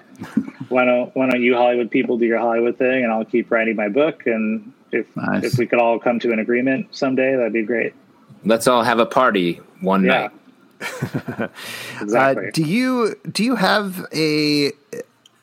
why 0.69 0.85
don't 0.85 1.15
why 1.15 1.29
don't 1.29 1.41
you 1.41 1.55
Hollywood 1.55 1.91
people 1.91 2.17
do 2.17 2.25
your 2.25 2.39
Hollywood 2.39 2.77
thing, 2.77 3.03
and 3.03 3.11
I'll 3.11 3.25
keep 3.25 3.51
writing 3.51 3.75
my 3.75 3.89
book. 3.89 4.25
And 4.25 4.73
if 4.91 5.05
Nice. 5.15 5.43
if 5.43 5.57
we 5.57 5.65
could 5.67 5.79
all 5.79 5.99
come 5.99 6.19
to 6.19 6.31
an 6.31 6.39
agreement 6.39 6.87
someday, 6.95 7.35
that'd 7.35 7.53
be 7.53 7.63
great." 7.63 7.93
Let's 8.45 8.67
all 8.67 8.83
have 8.83 8.99
a 8.99 9.05
party 9.05 9.59
one 9.81 10.03
Yeah. 10.05 10.29
night. 10.29 10.31
Exactly. 12.01 12.47
Uh, 12.47 12.51
do 12.53 12.63
you 12.63 13.15
do 13.31 13.43
you 13.43 13.55
have 13.55 14.05
a 14.13 14.71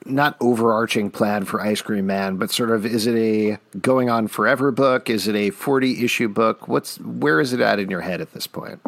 not 0.06 0.36
overarching 0.40 1.10
plan 1.10 1.44
for 1.44 1.60
Ice 1.60 1.82
Cream 1.82 2.06
Man, 2.06 2.36
but 2.36 2.50
sort 2.50 2.70
of 2.70 2.86
is 2.86 3.06
it 3.06 3.14
a 3.16 3.58
going 3.78 4.08
on 4.08 4.28
forever 4.28 4.70
book? 4.70 5.10
Is 5.10 5.28
it 5.28 5.34
a 5.34 5.50
forty 5.50 6.04
issue 6.04 6.28
book? 6.28 6.68
What's 6.68 6.98
where 7.00 7.40
is 7.40 7.52
it 7.52 7.60
at 7.60 7.78
in 7.78 7.90
your 7.90 8.00
head 8.00 8.20
at 8.20 8.32
this 8.32 8.46
point? 8.46 8.80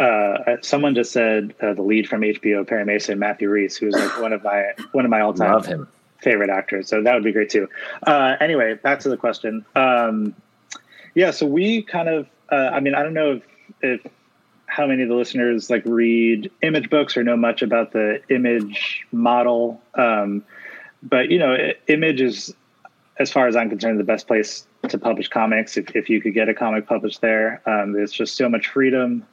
Uh, 0.00 0.56
someone 0.62 0.94
just 0.94 1.12
said 1.12 1.54
uh, 1.60 1.74
the 1.74 1.82
lead 1.82 2.08
from 2.08 2.22
HBO, 2.22 2.66
Perry 2.66 2.86
Mason, 2.86 3.18
Matthew 3.18 3.50
Rhys, 3.50 3.76
who's 3.76 3.94
like 3.94 4.18
one 4.18 4.32
of 4.32 4.42
my 4.42 4.72
one 4.92 5.04
of 5.04 5.10
my 5.10 5.20
all 5.20 5.34
time 5.34 5.86
favorite 6.22 6.50
actors. 6.50 6.88
So 6.88 7.02
that 7.02 7.14
would 7.14 7.24
be 7.24 7.32
great 7.32 7.50
too. 7.50 7.68
Uh, 8.06 8.36
anyway, 8.40 8.74
back 8.74 9.00
to 9.00 9.08
the 9.08 9.16
question. 9.16 9.64
Um, 9.76 10.34
yeah, 11.14 11.30
so 11.30 11.46
we 11.46 11.82
kind 11.82 12.08
of, 12.08 12.28
uh, 12.50 12.70
I 12.72 12.80
mean, 12.80 12.94
I 12.94 13.02
don't 13.02 13.14
know 13.14 13.32
if, 13.32 13.42
if 13.82 14.12
how 14.66 14.86
many 14.86 15.02
of 15.02 15.08
the 15.08 15.14
listeners 15.14 15.68
like 15.68 15.82
read 15.84 16.50
image 16.62 16.88
books 16.90 17.16
or 17.16 17.24
know 17.24 17.36
much 17.36 17.62
about 17.62 17.92
the 17.92 18.22
image 18.30 19.04
model, 19.12 19.82
um, 19.94 20.44
but 21.02 21.28
you 21.28 21.38
know, 21.38 21.56
image 21.88 22.20
is, 22.20 22.54
as 23.18 23.30
far 23.30 23.48
as 23.48 23.56
I'm 23.56 23.68
concerned, 23.68 23.98
the 23.98 24.04
best 24.04 24.26
place 24.26 24.66
to 24.88 24.96
publish 24.96 25.28
comics. 25.28 25.76
If, 25.76 25.94
if 25.94 26.08
you 26.08 26.22
could 26.22 26.32
get 26.32 26.48
a 26.48 26.54
comic 26.54 26.86
published 26.86 27.20
there, 27.20 27.60
um, 27.66 27.92
there's 27.92 28.12
just 28.12 28.36
so 28.36 28.48
much 28.48 28.68
freedom 28.68 29.26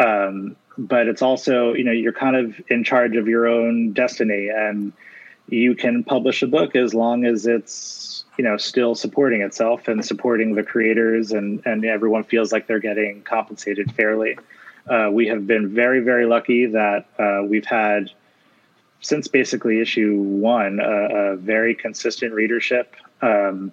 um, 0.00 0.56
but 0.78 1.06
it's 1.08 1.22
also 1.22 1.72
you 1.74 1.84
know 1.84 1.92
you're 1.92 2.12
kind 2.12 2.36
of 2.36 2.60
in 2.68 2.84
charge 2.84 3.16
of 3.16 3.28
your 3.28 3.46
own 3.46 3.92
destiny 3.92 4.48
and 4.48 4.92
you 5.48 5.74
can 5.74 6.02
publish 6.02 6.42
a 6.42 6.46
book 6.46 6.74
as 6.74 6.92
long 6.92 7.24
as 7.24 7.46
it's 7.46 8.24
you 8.36 8.44
know 8.44 8.56
still 8.56 8.94
supporting 8.94 9.42
itself 9.42 9.88
and 9.88 10.04
supporting 10.04 10.54
the 10.54 10.62
creators 10.62 11.32
and 11.32 11.62
and 11.66 11.84
everyone 11.84 12.24
feels 12.24 12.52
like 12.52 12.66
they're 12.66 12.78
getting 12.80 13.22
compensated 13.22 13.92
fairly. 13.92 14.38
Uh, 14.88 15.08
we 15.10 15.26
have 15.26 15.46
been 15.46 15.74
very 15.74 16.00
very 16.00 16.26
lucky 16.26 16.66
that 16.66 17.06
uh, 17.18 17.42
we've 17.44 17.66
had 17.66 18.10
since 19.00 19.28
basically 19.28 19.80
issue 19.80 20.16
one 20.16 20.80
a, 20.80 21.32
a 21.32 21.36
very 21.36 21.74
consistent 21.74 22.32
readership. 22.32 22.94
Um, 23.22 23.72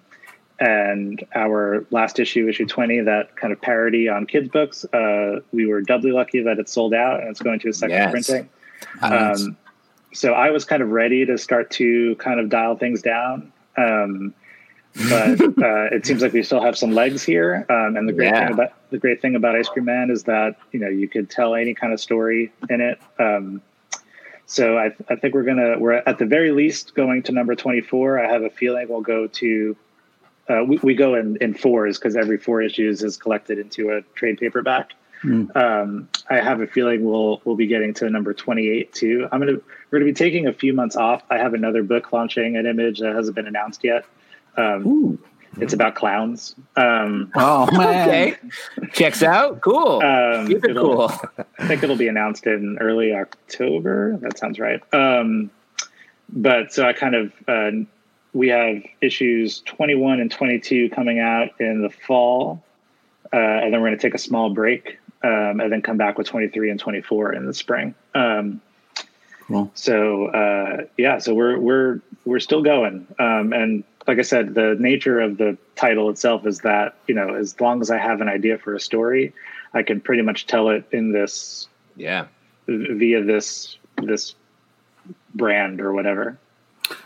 and 0.64 1.26
our 1.36 1.86
last 1.92 2.20
issue, 2.20 2.48
issue 2.48 2.66
20, 2.66 3.02
that 3.02 3.36
kind 3.36 3.52
of 3.52 3.60
parody 3.62 4.08
on 4.08 4.26
kids' 4.26 4.48
books, 4.48 4.86
uh, 4.94 5.42
we 5.52 5.66
were 5.66 5.82
doubly 5.82 6.12
lucky 6.12 6.42
that 6.44 6.58
it 6.58 6.70
sold 6.70 6.94
out 6.94 7.20
and 7.20 7.30
it's 7.30 7.42
going 7.42 7.60
to 7.60 7.70
a 7.70 7.74
second 7.74 7.98
Yes. 7.98 8.12
printing. 8.12 8.50
Nice. 9.02 9.42
Um, 9.42 9.58
so 10.14 10.34
I 10.34 10.52
was 10.52 10.64
kind 10.64 10.82
of 10.82 10.90
ready 10.90 11.26
to 11.26 11.38
start 11.38 11.70
to 11.72 12.16
kind 12.16 12.40
of 12.40 12.48
dial 12.48 12.78
things 12.78 13.02
down. 13.02 13.52
Um, 13.76 14.34
but 15.10 15.42
uh, 15.62 15.96
it 15.96 16.06
seems 16.06 16.22
like 16.22 16.32
we 16.32 16.44
still 16.44 16.62
have 16.62 16.78
some 16.78 16.92
legs 16.94 17.24
here. 17.24 17.66
Um, 17.70 17.98
and 17.98 18.08
the 18.08 18.14
great 18.14 18.28
Yeah. 18.30 18.46
thing 18.46 18.54
about 18.54 18.74
the 18.90 19.00
great 19.00 19.22
thing 19.22 19.36
about 19.36 19.56
Ice 19.56 19.68
Cream 19.68 19.86
Man 19.86 20.10
is 20.12 20.24
that 20.24 20.56
you 20.72 20.80
know 20.80 20.88
you 20.88 21.10
could 21.10 21.30
tell 21.30 21.56
any 21.56 21.74
kind 21.74 21.92
of 21.92 22.00
story 22.00 22.54
in 22.70 22.80
it. 22.80 23.00
Um, 23.20 23.62
so 24.46 24.78
I, 24.78 24.92
I 25.10 25.16
think 25.16 25.34
we're 25.34 25.44
gonna 25.44 25.80
we're 25.80 25.94
at 25.94 26.20
the 26.20 26.26
very 26.26 26.52
least 26.52 26.94
going 26.94 27.24
to 27.24 27.32
number 27.32 27.56
twenty 27.56 27.82
four. 27.82 28.20
I 28.24 28.32
have 28.32 28.44
a 28.44 28.52
feeling 28.52 28.88
we'll 28.88 29.02
go 29.02 29.26
to 29.28 29.76
uh, 30.50 30.64
we, 30.68 30.78
we 30.84 30.96
go 30.96 31.16
in, 31.16 31.38
in 31.42 31.54
fours 31.54 31.98
because 31.98 32.16
every 32.16 32.38
four 32.38 32.62
issues 32.62 33.04
is 33.04 33.18
collected 33.18 33.60
into 33.60 33.92
a 33.92 34.02
trade 34.16 34.38
paperback. 34.38 34.92
Um, 35.56 36.10
I 36.30 36.42
have 36.42 36.60
a 36.60 36.68
feeling 36.68 37.06
we'll 37.06 37.42
we'll 37.46 37.56
be 37.56 37.68
getting 37.68 37.94
to 37.94 38.10
number 38.10 38.34
twenty 38.34 38.68
eight 38.68 38.92
too. 38.92 39.26
I'm 39.32 39.40
gonna 39.40 39.54
we're 39.90 40.00
gonna 40.00 40.12
be 40.12 40.14
taking 40.14 40.48
a 40.48 40.54
few 40.54 40.74
months 40.74 40.98
off. 40.98 41.24
I 41.30 41.38
have 41.38 41.54
another 41.54 41.82
book 41.82 42.12
launching 42.12 42.58
an 42.58 42.66
image 42.66 43.00
that 43.00 43.16
hasn't 43.16 43.34
been 43.34 43.48
announced 43.48 43.86
yet. 43.86 44.04
Um, 44.58 45.18
it's 45.62 45.72
about 45.74 45.96
clowns. 45.96 46.56
Um, 46.76 47.32
oh 47.36 47.70
man. 47.78 48.10
Okay, 48.10 48.36
checks 48.92 49.24
out. 49.24 49.62
Cool. 49.62 50.02
um, 50.04 50.48
Keep 50.48 50.66
it 50.66 50.76
cool. 50.76 51.10
I 51.58 51.68
think 51.68 51.84
it'll 51.84 51.96
be 51.96 52.10
announced 52.10 52.46
in 52.46 52.78
early 52.82 53.16
October. 53.16 54.18
That 54.18 54.38
sounds 54.38 54.60
right. 54.60 54.82
Um, 54.94 55.52
but 56.28 56.74
so 56.74 56.86
I 56.86 56.92
kind 56.92 57.16
of 57.16 57.32
uh, 57.48 57.72
we 58.34 58.50
have 58.50 58.82
issues 59.02 59.62
21 59.62 60.20
and 60.20 60.32
22 60.32 60.90
coming 60.90 61.20
out 61.20 61.50
in 61.60 61.82
the 61.82 61.90
fall, 61.90 62.64
uh, 63.32 63.38
and 63.38 63.74
then 63.74 63.82
we're 63.82 63.90
going 63.90 63.98
to 63.98 64.02
take 64.02 64.16
a 64.16 64.20
small 64.20 64.50
break, 64.50 64.98
um, 65.24 65.60
and 65.60 65.72
then 65.72 65.82
come 65.82 65.98
back 65.98 66.18
with 66.18 66.28
23 66.28 66.72
and 66.72 66.80
24 66.80 67.34
in 67.34 67.46
the 67.46 67.54
spring. 67.54 67.96
Um, 68.16 68.62
Cool. 69.48 69.70
so 69.76 70.28
uh, 70.28 70.86
yeah, 70.98 71.18
so 71.20 71.34
we're 71.36 71.60
we're 71.60 72.00
we're 72.26 72.40
still 72.40 72.64
going, 72.64 73.06
um, 73.20 73.52
and 73.52 73.84
like 74.08 74.18
I 74.18 74.22
said, 74.22 74.54
the 74.56 74.76
nature 74.80 75.20
of 75.20 75.38
the 75.38 75.58
title 75.76 76.10
itself 76.10 76.48
is 76.48 76.60
that 76.60 76.96
you 77.08 77.14
know 77.16 77.36
as 77.36 77.60
long 77.60 77.82
as 77.82 77.92
I 77.92 77.98
have 77.98 78.22
an 78.22 78.30
idea 78.30 78.58
for 78.58 78.74
a 78.74 78.80
story, 78.80 79.34
I 79.74 79.84
can 79.84 80.00
pretty 80.00 80.22
much 80.22 80.48
tell 80.48 80.70
it 80.70 80.86
in 80.92 81.12
this 81.12 81.68
Yeah. 81.98 82.28
via 82.68 83.22
this 83.22 83.78
this 84.02 84.34
brand 85.36 85.82
or 85.82 85.92
whatever. 85.92 86.38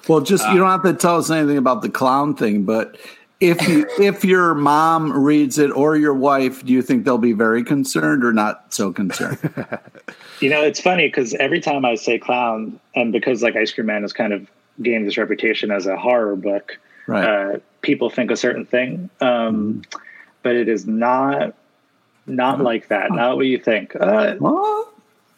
Well, 0.08 0.22
just 0.22 0.48
you 0.50 0.58
don't 0.58 0.70
have 0.70 0.84
to 0.84 0.94
tell 0.94 1.18
us 1.18 1.30
anything 1.30 1.58
about 1.58 1.82
the 1.82 1.90
clown 1.90 2.36
thing, 2.36 2.64
but 2.64 2.98
if 3.40 3.68
you 3.68 3.88
if 4.00 4.24
your 4.26 4.56
mom 4.56 5.12
reads 5.12 5.58
it 5.58 5.72
or 5.72 5.96
your 5.98 6.14
wife, 6.14 6.66
do 6.66 6.74
you 6.74 6.82
think 6.82 7.06
they'll 7.06 7.18
be 7.18 7.34
very 7.34 7.64
concerned 7.64 8.24
or 8.24 8.34
not 8.34 8.74
so 8.74 8.92
concerned? 8.94 9.40
You 10.40 10.52
know, 10.52 10.62
it's 10.62 10.80
funny 10.80 11.08
because 11.08 11.34
every 11.34 11.60
time 11.60 11.84
I 11.84 11.96
say 11.96 12.20
clown, 12.20 12.80
and 12.94 13.12
because 13.12 13.42
like 13.42 13.56
Ice 13.56 13.74
Cream 13.74 13.88
Man 13.88 14.04
has 14.04 14.14
kind 14.14 14.34
of 14.34 14.48
gained 14.84 15.08
this 15.08 15.18
reputation 15.18 15.72
as 15.72 15.88
a 15.88 15.98
horror 15.98 16.36
book, 16.36 16.78
Right. 17.08 17.24
uh, 17.56 17.60
people 17.82 18.12
think 18.12 18.30
a 18.30 18.36
certain 18.36 18.64
thing, 18.64 19.10
um, 19.20 19.82
but 20.44 20.56
it 20.56 20.68
is 20.70 20.86
not 20.86 21.56
not 22.28 22.62
like 22.62 22.90
that. 22.90 23.12
Not 23.12 23.38
what 23.38 23.48
you 23.48 23.58
think. 23.58 23.96
Uh, 24.00 24.36
What? 24.36 24.90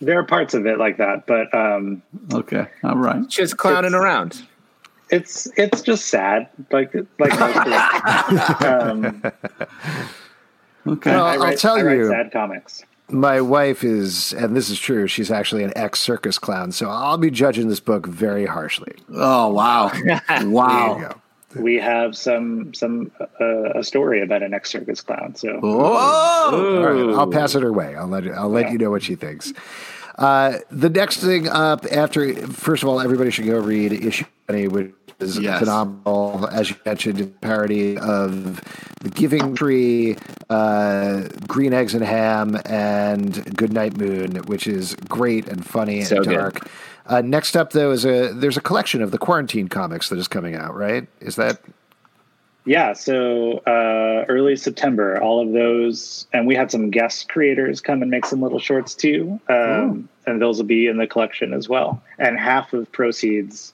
there 0.01 0.19
are 0.19 0.23
parts 0.25 0.53
of 0.53 0.65
it 0.67 0.77
like 0.79 0.97
that, 0.97 1.25
but 1.25 1.53
um, 1.53 2.01
Okay. 2.33 2.65
All 2.83 2.97
right. 2.97 3.25
Just 3.29 3.55
clowning 3.55 3.93
around. 3.93 4.41
It's 5.11 5.47
it's 5.57 5.81
just 5.81 6.07
sad, 6.07 6.49
like 6.71 6.93
like 7.19 7.33
um, 8.61 9.21
Okay. 10.87 11.11
Well, 11.11 11.25
I 11.25 11.33
I'll 11.33 11.39
write, 11.39 11.57
tell 11.57 11.77
I 11.77 11.81
write 11.83 11.97
you. 11.97 12.07
sad 12.07 12.31
comics. 12.31 12.83
My 13.09 13.41
wife 13.41 13.83
is, 13.83 14.33
and 14.33 14.55
this 14.55 14.69
is 14.69 14.79
true. 14.79 15.07
She's 15.07 15.29
actually 15.31 15.63
an 15.63 15.73
ex 15.75 15.99
circus 15.99 16.37
clown, 16.39 16.71
so 16.71 16.89
I'll 16.89 17.17
be 17.17 17.31
judging 17.31 17.67
this 17.67 17.79
book 17.79 18.05
very 18.07 18.45
harshly. 18.45 18.93
oh 19.13 19.51
wow. 19.51 19.89
There 20.03 20.41
you 20.41 20.49
Wow. 20.51 20.97
go. 21.55 21.61
we 21.61 21.75
have 21.77 22.15
some 22.15 22.73
some 22.73 23.11
uh, 23.41 23.71
a 23.79 23.83
story 23.83 24.21
about 24.21 24.41
an 24.43 24.53
ex 24.53 24.69
circus 24.69 25.01
clown. 25.01 25.35
So 25.35 25.59
Whoa! 25.59 25.73
All 25.73 26.83
right, 26.93 27.15
I'll 27.17 27.27
pass 27.27 27.55
it 27.55 27.63
her 27.63 27.73
way. 27.73 27.95
I'll 27.95 28.07
let 28.07 28.27
I'll 28.29 28.49
let 28.49 28.67
Yeah. 28.67 28.71
you 28.73 28.77
know 28.77 28.91
what 28.91 29.03
she 29.03 29.15
thinks. 29.15 29.51
Uh, 30.17 30.57
the 30.69 30.89
next 30.89 31.17
thing 31.17 31.47
up 31.47 31.85
after, 31.91 32.35
first 32.47 32.83
of 32.83 32.89
all, 32.89 32.99
everybody 32.99 33.31
should 33.31 33.45
go 33.45 33.57
read 33.57 33.93
issue 33.93 34.25
20, 34.47 34.67
which 34.67 34.91
is 35.19 35.37
Yes. 35.37 35.59
phenomenal. 35.59 36.47
As 36.51 36.69
you 36.69 36.75
mentioned, 36.85 37.41
parody 37.41 37.97
of 37.97 38.61
The 39.01 39.09
Giving 39.09 39.55
Tree, 39.55 40.15
uh, 40.49 41.23
Green 41.47 41.73
Eggs 41.73 41.93
and 41.93 42.03
Ham, 42.03 42.57
and 42.65 43.55
Goodnight 43.55 43.97
Moon, 43.97 44.37
which 44.47 44.67
is 44.67 44.95
great 45.07 45.47
and 45.47 45.65
funny 45.65 46.03
So 46.03 46.17
and 46.17 46.25
good. 46.25 46.33
dark. 46.35 46.67
Uh, 47.07 47.21
next 47.21 47.57
up, 47.57 47.71
though, 47.71 47.91
is 47.91 48.05
a 48.05 48.31
there's 48.33 48.57
a 48.57 48.61
collection 48.61 49.01
of 49.01 49.11
the 49.11 49.17
quarantine 49.17 49.67
comics 49.67 50.09
that 50.09 50.19
is 50.19 50.27
coming 50.27 50.55
out. 50.55 50.75
Right? 50.75 51.07
Is 51.19 51.35
that 51.37 51.59
Yeah, 52.65 52.93
so 52.93 53.59
uh, 53.65 54.25
early 54.27 54.55
September, 54.55 55.19
all 55.19 55.41
of 55.41 55.53
those, 55.53 56.27
and 56.33 56.45
we 56.45 56.53
had 56.55 56.69
some 56.69 56.91
guest 56.91 57.27
creators 57.29 57.81
come 57.81 58.01
and 58.03 58.11
make 58.11 58.25
some 58.25 58.41
little 58.41 58.59
shorts 58.59 58.93
too, 58.93 59.39
um, 59.49 60.07
and 60.27 60.39
those 60.41 60.57
will 60.57 60.65
be 60.65 60.85
in 60.87 60.97
the 60.97 61.07
collection 61.07 61.53
as 61.53 61.67
well. 61.67 62.01
And 62.19 62.37
half 62.37 62.73
of 62.73 62.91
proceeds 62.91 63.73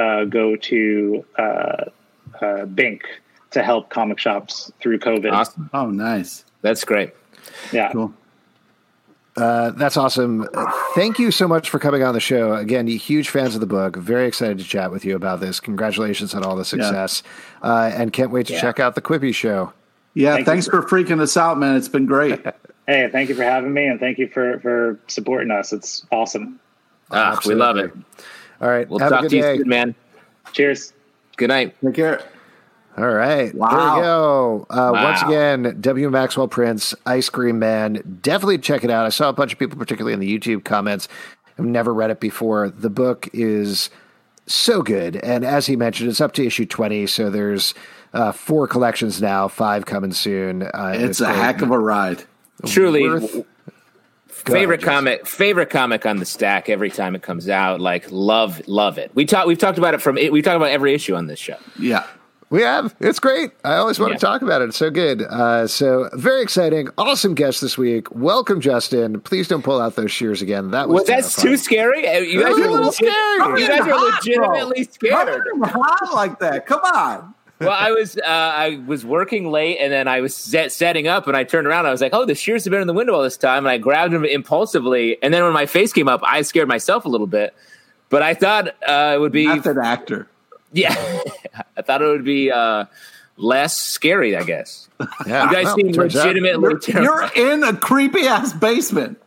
uh, 0.00 0.24
go 0.24 0.56
to 0.56 1.24
uh, 1.38 1.42
uh, 1.42 1.86
Binc 2.66 3.02
to 3.50 3.62
help 3.62 3.90
comic 3.90 4.18
shops 4.18 4.72
through 4.80 4.98
COVID. 4.98 5.32
Awesome. 5.32 5.68
Oh, 5.74 5.90
nice. 5.90 6.44
That's 6.62 6.84
great. 6.84 7.12
Yeah, 7.72 7.90
Cool. 7.92 8.14
Uh, 9.36 9.70
that's 9.70 9.96
awesome. 9.96 10.46
Thank 10.94 11.18
you 11.18 11.30
so 11.30 11.46
much 11.48 11.70
for 11.70 11.78
coming 11.78 12.02
on 12.02 12.14
the 12.14 12.20
show. 12.20 12.54
Again, 12.54 12.86
huge 12.86 13.28
fans 13.30 13.54
of 13.54 13.60
the 13.60 13.66
book. 13.66 13.96
Very 13.96 14.26
excited 14.26 14.58
to 14.58 14.64
chat 14.64 14.90
with 14.90 15.04
you 15.04 15.14
about 15.16 15.40
this. 15.40 15.60
Congratulations 15.60 16.34
on 16.34 16.44
all 16.44 16.56
the 16.56 16.64
success. 16.64 17.22
Uh, 17.62 17.90
and 17.94 18.12
can't 18.12 18.30
wait 18.32 18.46
to 18.48 18.54
Yeah. 18.54 18.60
check 18.60 18.80
out 18.80 18.96
the 18.96 19.00
Quibi 19.00 19.32
show. 19.34 19.72
Yeah, 20.14 20.30
Thank 20.34 20.40
you 20.40 20.44
thanks 20.52 20.66
for 20.66 20.82
freaking 20.82 21.20
us 21.20 21.36
out, 21.36 21.58
man. 21.58 21.76
It's 21.76 21.88
been 21.88 22.06
great. 22.06 22.40
Hey, 22.86 23.08
thank 23.08 23.28
you 23.28 23.36
for 23.36 23.44
having 23.44 23.72
me, 23.72 23.86
and 23.86 24.00
thank 24.00 24.18
you 24.18 24.26
for 24.26 24.58
for 24.58 24.98
supporting 25.06 25.52
us. 25.52 25.72
It's 25.72 26.04
awesome. 26.10 26.58
Ah, 27.12 27.38
we 27.46 27.54
love 27.54 27.76
it. 27.76 27.92
Absolutely. 28.60 28.66
All 28.66 28.68
right. 28.78 28.88
We'll 28.88 28.98
have 29.00 29.10
talk 29.10 29.18
a 29.20 29.22
good 29.22 29.30
to 29.30 29.36
you 29.36 29.42
day. 29.42 29.56
soon, 29.58 29.68
man. 29.68 29.94
Cheers. 30.52 30.92
Good 31.36 31.48
night. 31.48 31.74
Take 31.84 31.94
care. 31.94 32.22
All 32.98 33.08
right. 33.08 33.54
Wow. 33.54 33.70
There 33.70 33.94
we 33.96 34.02
go. 34.02 34.66
Uh, 34.68 34.90
Wow. 34.92 35.04
Once 35.04 35.22
again, 35.22 35.78
W. 35.80 36.10
Maxwell 36.10 36.48
Prince, 36.48 36.94
Ice 37.06 37.28
Cream 37.30 37.58
Man. 37.58 38.18
Definitely 38.20 38.58
check 38.58 38.84
it 38.84 38.90
out. 38.90 39.06
I 39.06 39.10
saw 39.10 39.28
a 39.28 39.32
bunch 39.32 39.52
of 39.52 39.58
people, 39.58 39.78
particularly 39.78 40.12
in 40.12 40.20
the 40.20 40.38
YouTube 40.38 40.64
comments, 40.64 41.08
have 41.56 41.64
never 41.66 41.94
read 41.94 42.10
it 42.10 42.20
before. 42.20 42.68
The 42.68 42.90
book 42.90 43.28
is 43.32 43.90
so 44.46 44.82
good. 44.82 45.16
And 45.16 45.44
as 45.44 45.66
he 45.66 45.76
mentioned, 45.76 46.10
it's 46.10 46.20
up 46.20 46.32
to 46.32 46.44
issue 46.44 46.66
20. 46.66 47.06
So 47.06 47.30
there's 47.30 47.74
uh, 48.12 48.32
four 48.32 48.66
collections 48.66 49.22
now, 49.22 49.46
five 49.48 49.86
coming 49.86 50.12
soon. 50.12 50.62
Uh, 50.64 50.92
It's 50.96 51.20
a 51.20 51.32
heck 51.32 51.62
of 51.62 51.70
a 51.70 51.78
ride. 51.78 52.24
Truly, 52.66 53.02
Worth- 53.08 53.22
w- 53.22 53.42
Go 53.42 53.44
favorite 54.44 54.82
ahead, 54.82 54.94
comic 54.94 55.26
favorite 55.26 55.70
comic 55.70 56.06
on 56.06 56.16
the 56.18 56.24
stack 56.26 56.68
every 56.68 56.90
time 56.90 57.14
it 57.14 57.22
comes 57.22 57.48
out 57.48 57.80
like 57.80 58.06
love 58.10 58.60
love 58.68 58.98
it 58.98 59.10
we 59.14 59.24
talk 59.24 59.46
we've 59.46 59.58
talked 59.58 59.78
about 59.78 59.94
it 59.94 60.00
from 60.02 60.16
we've 60.16 60.44
talked 60.44 60.56
about 60.56 60.70
every 60.70 60.94
issue 60.94 61.14
on 61.14 61.26
this 61.26 61.38
show 61.38 61.56
Yeah. 61.78 62.06
We 62.52 62.62
have. 62.62 62.96
It's 62.98 63.20
great. 63.20 63.52
I 63.62 63.76
always 63.76 64.00
want 64.00 64.10
Yeah. 64.10 64.16
to 64.18 64.26
talk 64.26 64.42
about 64.42 64.60
it. 64.60 64.70
It's 64.70 64.76
so 64.76 64.90
good. 64.90 65.22
Uh, 65.22 65.68
so 65.68 66.10
very 66.14 66.42
exciting. 66.42 66.88
Awesome 66.98 67.36
guest 67.36 67.60
this 67.60 67.78
week. 67.78 68.10
Welcome, 68.10 68.60
Justin. 68.60 69.20
Please 69.20 69.46
don't 69.46 69.62
pull 69.62 69.80
out 69.80 69.94
those 69.94 70.10
shears 70.10 70.42
again. 70.42 70.72
That 70.72 70.88
was 70.88 70.94
well 70.96 71.04
that's 71.04 71.40
too 71.40 71.56
scary 71.56 72.08
Uh, 72.08 72.18
you 72.18 72.42
guys 72.42 72.54
was 72.54 72.58
a 72.58 72.62
are 72.64 72.70
little 72.70 72.86
legit- 72.86 72.94
scary. 72.96 73.60
you 73.62 73.68
guys 73.68 73.80
are 73.82 73.90
Hot, 73.92 74.24
bro. 74.24 74.48
legitimately 74.48 74.82
scared 74.82 75.42
How 75.62 75.80
hot 75.80 76.12
like 76.12 76.40
that? 76.40 76.66
Come 76.66 76.80
on. 76.80 77.34
Well 77.60 77.70
i 77.72 77.90
was 77.90 78.16
uh, 78.16 78.20
i 78.26 78.80
was 78.86 79.04
working 79.04 79.50
late 79.50 79.76
and 79.80 79.92
then 79.92 80.08
i 80.08 80.20
was 80.20 80.34
set, 80.34 80.72
setting 80.72 81.06
up 81.08 81.26
and 81.26 81.36
i 81.36 81.44
turned 81.44 81.66
around 81.66 81.80
and 81.80 81.88
i 81.88 81.92
was 81.92 82.00
like 82.00 82.14
oh 82.14 82.24
the 82.24 82.34
shears 82.34 82.64
have 82.64 82.70
been 82.70 82.80
in 82.80 82.86
the 82.86 82.92
window 82.94 83.14
all 83.14 83.22
this 83.22 83.36
time 83.36 83.64
and 83.66 83.68
i 83.72 83.78
grabbed 83.78 84.12
them 84.12 84.24
impulsively 84.24 85.22
and 85.22 85.32
then 85.34 85.42
when 85.44 85.52
my 85.52 85.66
face 85.66 85.92
came 85.92 86.08
up 86.08 86.20
i 86.24 86.42
scared 86.42 86.68
myself 86.68 87.04
a 87.04 87.08
little 87.08 87.26
bit 87.26 87.54
but 88.08 88.22
i 88.22 88.34
thought 88.34 88.68
uh, 88.88 89.12
it 89.14 89.20
would 89.20 89.32
be 89.32 89.46
Method 89.46 89.78
actor. 89.78 90.26
yeah 90.72 90.94
i 91.76 91.82
thought 91.82 92.02
it 92.02 92.06
would 92.06 92.24
be 92.24 92.50
uh, 92.50 92.84
less 93.36 93.76
scary 93.78 94.36
i 94.36 94.42
guess 94.42 94.88
Yeah. 95.26 95.44
you 95.44 95.52
guys 95.52 95.64
Well, 95.66 95.76
seem 95.76 95.92
turns 95.92 96.16
out- 96.16 96.26
legitimately 96.26 96.78
terrified. 96.80 97.34
You're 97.36 97.52
in 97.52 97.62
a 97.64 97.74
creepy 97.76 98.26
ass 98.26 98.52
basement. 98.52 99.18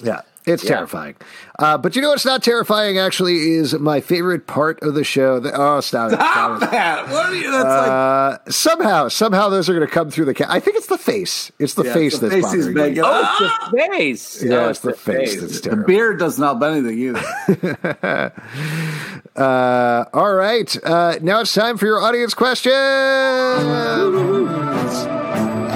Yeah, 0.00 0.20
it's 0.46 0.64
terrifying. 0.64 1.16
Uh, 1.58 1.76
but 1.78 1.96
you 1.96 2.02
know 2.02 2.10
what's 2.10 2.24
not 2.24 2.42
terrifying? 2.42 2.98
Actually, 2.98 3.54
is 3.54 3.74
my 3.78 4.00
favorite 4.00 4.46
part 4.46 4.80
of 4.82 4.94
the 4.94 5.02
show. 5.04 5.40
The, 5.40 5.50
oh, 5.54 5.80
stop 5.80 6.12
it! 6.12 6.14
Stop 6.16 6.58
Stop 6.58 6.62
it. 6.62 6.70
that. 6.70 7.08
What 7.08 7.26
are 7.26 7.34
you? 7.34 7.50
That's 7.50 7.64
like. 7.64 7.88
Uh, 7.88 8.38
somehow, 8.50 9.08
somehow, 9.08 9.48
those 9.48 9.68
are 9.68 9.74
going 9.74 9.86
to 9.86 9.92
come 9.92 10.10
through 10.10 10.26
the. 10.26 10.34
Ca- 10.34 10.46
I 10.48 10.60
think 10.60 10.76
it's 10.76 10.86
the 10.86 10.98
face. 10.98 11.50
It's 11.58 11.74
the 11.74 11.84
Yeah, 11.84 11.92
face 11.94 12.18
the 12.18 12.28
that's 12.28 12.34
face 12.34 12.44
bothering 12.44 12.74
big. 12.74 12.96
me. 12.96 13.02
Oh, 13.02 13.06
Ah! 13.06 13.36
it's 13.38 13.70
the 13.70 13.78
face. 13.98 14.42
Yeah, 14.44 14.56
oh, 14.56 14.68
it's 14.70 14.80
the 14.80 14.92
face 14.92 15.40
that's 15.40 15.60
The 15.60 15.76
beard 15.76 16.18
doesn't 16.18 16.42
help 16.42 16.62
anything 16.62 16.98
either. 16.98 18.32
Uh, 19.36 20.06
all 20.14 20.32
right, 20.32 20.74
uh, 20.82 21.18
now 21.20 21.40
it's 21.40 21.52
time 21.52 21.76
for 21.76 21.84
your 21.84 22.00
audience 22.00 22.32
questions. 22.32 22.72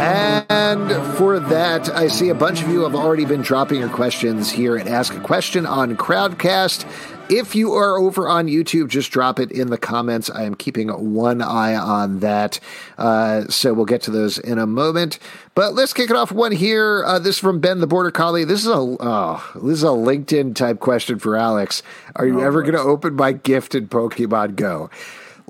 And 0.01 0.91
for 1.19 1.39
that, 1.39 1.91
I 1.91 2.09
see 2.09 2.31
a 2.31 2.35
bunch 2.35 2.63
of 2.63 2.69
you 2.69 2.85
have 2.85 2.95
already 2.95 3.27
been 3.27 3.43
dropping 3.43 3.81
your 3.81 3.91
questions 3.91 4.51
here 4.51 4.79
at 4.79 4.89
Ask 4.89 5.15
a 5.15 5.21
Question 5.21 5.67
on 5.67 5.95
Crowdcast. 5.95 6.91
If 7.29 7.55
you 7.55 7.75
are 7.75 7.99
over 7.99 8.27
on 8.27 8.47
YouTube, 8.47 8.89
just 8.89 9.11
drop 9.11 9.39
it 9.39 9.53
in 9.53 9.69
the 9.69 9.77
comments. 9.77 10.31
I 10.31 10.45
am 10.45 10.55
keeping 10.55 10.89
one 10.89 11.43
eye 11.43 11.77
on 11.77 12.21
that. 12.21 12.61
Uh, 12.97 13.45
so 13.49 13.75
we'll 13.75 13.85
get 13.85 14.01
to 14.03 14.11
those 14.11 14.39
in 14.39 14.59
a 14.59 14.67
moment. 14.67 15.19
But 15.55 15.75
let's 15.75 15.93
kick 15.93 16.09
it 16.09 16.17
off 16.17 16.33
one 16.33 16.53
here. 16.53 17.05
Uh, 17.05 17.19
this 17.19 17.37
is 17.37 17.39
from 17.39 17.61
Ben 17.61 17.81
the 17.81 17.87
Border 17.87 18.11
Collie. 18.11 18.45
This 18.45 18.61
is 18.61 18.69
a 18.69 18.97
oh, 19.01 19.51
this 19.57 19.75
is 19.75 19.85
a 19.85 19.89
LinkedIn 19.89 20.55
type 20.55 20.81
question 20.81 21.19
for 21.19 21.37
Alex. 21.37 21.83
Are 22.17 22.27
you 22.27 22.41
ever 22.41 22.63
going 22.63 22.73
to 22.73 22.81
open 22.81 23.17
my 23.17 23.33
gift 23.33 23.75
in 23.75 23.87
Pokemon 23.87 24.57
Go? 24.57 24.89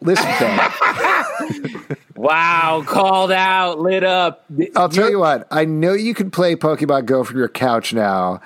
Listen, 0.01 0.27
Ben. 0.41 1.25
Wow, 2.21 2.85
called 2.87 3.33
out, 3.33 3.81
lit 3.81 4.05
up. 4.05 4.45
I'll 4.77 4.91
tell 4.91 5.09
you 5.09 5.19
what. 5.19 5.49
I 5.51 5.65
know 5.65 5.95
you 5.95 6.13
can 6.13 6.31
play 6.31 6.55
Pokemon 6.55 7.07
Go 7.07 7.25
from 7.25 7.39
your 7.39 7.49
couch 7.49 7.95
now. 7.95 8.43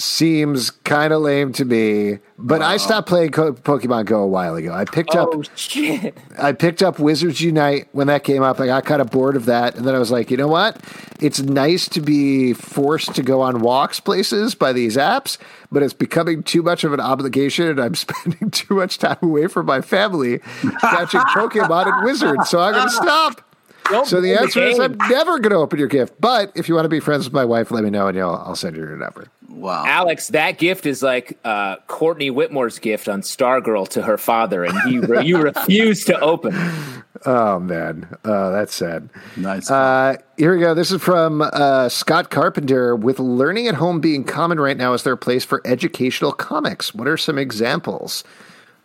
Seems 0.00 0.70
kind 0.70 1.12
of 1.12 1.20
lame 1.20 1.52
to 1.52 1.66
me, 1.66 2.20
but 2.38 2.62
I 2.62 2.78
stopped 2.78 3.06
playing 3.06 3.32
Co- 3.32 3.52
Pokemon 3.52 4.06
Go 4.06 4.22
a 4.22 4.26
while 4.26 4.54
ago. 4.54 4.72
I 4.72 4.86
picked 4.86 5.14
up 5.14 5.28
Oh 5.30 5.42
shit! 5.54 6.16
I 6.38 6.52
picked 6.52 6.82
up 6.82 6.98
Wizards 6.98 7.42
Unite 7.42 7.86
when 7.92 8.06
that 8.06 8.24
came 8.24 8.42
up. 8.42 8.58
I 8.60 8.66
got 8.66 8.86
kind 8.86 9.02
of 9.02 9.10
bored 9.10 9.36
of 9.36 9.44
that, 9.44 9.74
and 9.74 9.84
then 9.84 9.94
I 9.94 9.98
was 9.98 10.10
like, 10.10 10.30
you 10.30 10.38
know 10.38 10.48
what? 10.48 10.82
It's 11.20 11.40
nice 11.42 11.86
to 11.90 12.00
be 12.00 12.54
forced 12.54 13.14
to 13.16 13.22
go 13.22 13.42
on 13.42 13.60
walks 13.60 14.00
places 14.00 14.54
by 14.54 14.72
these 14.72 14.96
apps, 14.96 15.36
but 15.70 15.82
it's 15.82 15.92
becoming 15.92 16.44
too 16.44 16.62
much 16.62 16.82
of 16.82 16.94
an 16.94 17.00
obligation, 17.00 17.68
and 17.68 17.78
I'm 17.78 17.94
spending 18.06 18.50
too 18.50 18.76
much 18.76 18.96
time 18.96 19.18
away 19.20 19.48
from 19.48 19.66
my 19.66 19.82
family 19.82 20.38
catching 20.80 21.20
Pokemon 21.20 21.92
and 21.92 22.04
Wizards. 22.06 22.48
So 22.48 22.58
I'm 22.58 22.72
going 22.72 22.84
to 22.88 22.90
stop. 22.90 23.42
Don't 23.84 24.06
So 24.06 24.22
the 24.22 24.32
answer 24.34 24.62
is. 24.62 24.78
I'm 24.78 24.96
never 25.10 25.38
going 25.40 25.50
to 25.50 25.58
open 25.58 25.78
your 25.78 25.88
gift. 25.88 26.18
But 26.18 26.52
if 26.54 26.70
you 26.70 26.74
want 26.74 26.86
to 26.86 26.88
be 26.90 27.00
friends 27.00 27.24
with 27.26 27.34
my 27.34 27.44
wife, 27.44 27.70
let 27.70 27.84
me 27.84 27.90
know, 27.90 28.06
and 28.06 28.16
you'll, 28.16 28.30
I'll 28.30 28.56
send 28.56 28.76
you 28.76 28.82
your 28.82 28.96
number. 28.96 29.26
Wow. 29.50 29.84
Alex, 29.84 30.28
that 30.28 30.58
gift 30.58 30.86
is 30.86 31.02
like 31.02 31.38
uh, 31.44 31.76
Courtney 31.88 32.30
Whitmore's 32.30 32.78
gift 32.78 33.08
on 33.08 33.22
Stargirl 33.22 33.88
to 33.90 34.02
her 34.02 34.16
father, 34.16 34.64
and 34.64 34.78
he 34.82 34.98
re- 34.98 35.24
you 35.26 35.38
refuse 35.38 36.04
to 36.06 36.18
open. 36.20 36.54
Oh 37.26 37.60
man, 37.60 38.08
oh, 38.24 38.50
that's 38.50 38.74
sad. 38.74 39.10
Nice. 39.36 39.70
Uh, 39.70 40.16
here 40.38 40.54
we 40.54 40.60
go. 40.60 40.72
This 40.72 40.90
is 40.90 41.02
from 41.02 41.42
uh, 41.42 41.90
Scott 41.90 42.30
Carpenter. 42.30 42.96
With 42.96 43.18
learning 43.18 43.66
at 43.66 43.74
home 43.74 44.00
being 44.00 44.24
common 44.24 44.58
right 44.58 44.76
now, 44.76 44.94
is 44.94 45.02
there 45.02 45.12
a 45.12 45.18
place 45.18 45.44
for 45.44 45.60
educational 45.66 46.32
comics? 46.32 46.94
What 46.94 47.06
are 47.06 47.18
some 47.18 47.36
examples? 47.36 48.24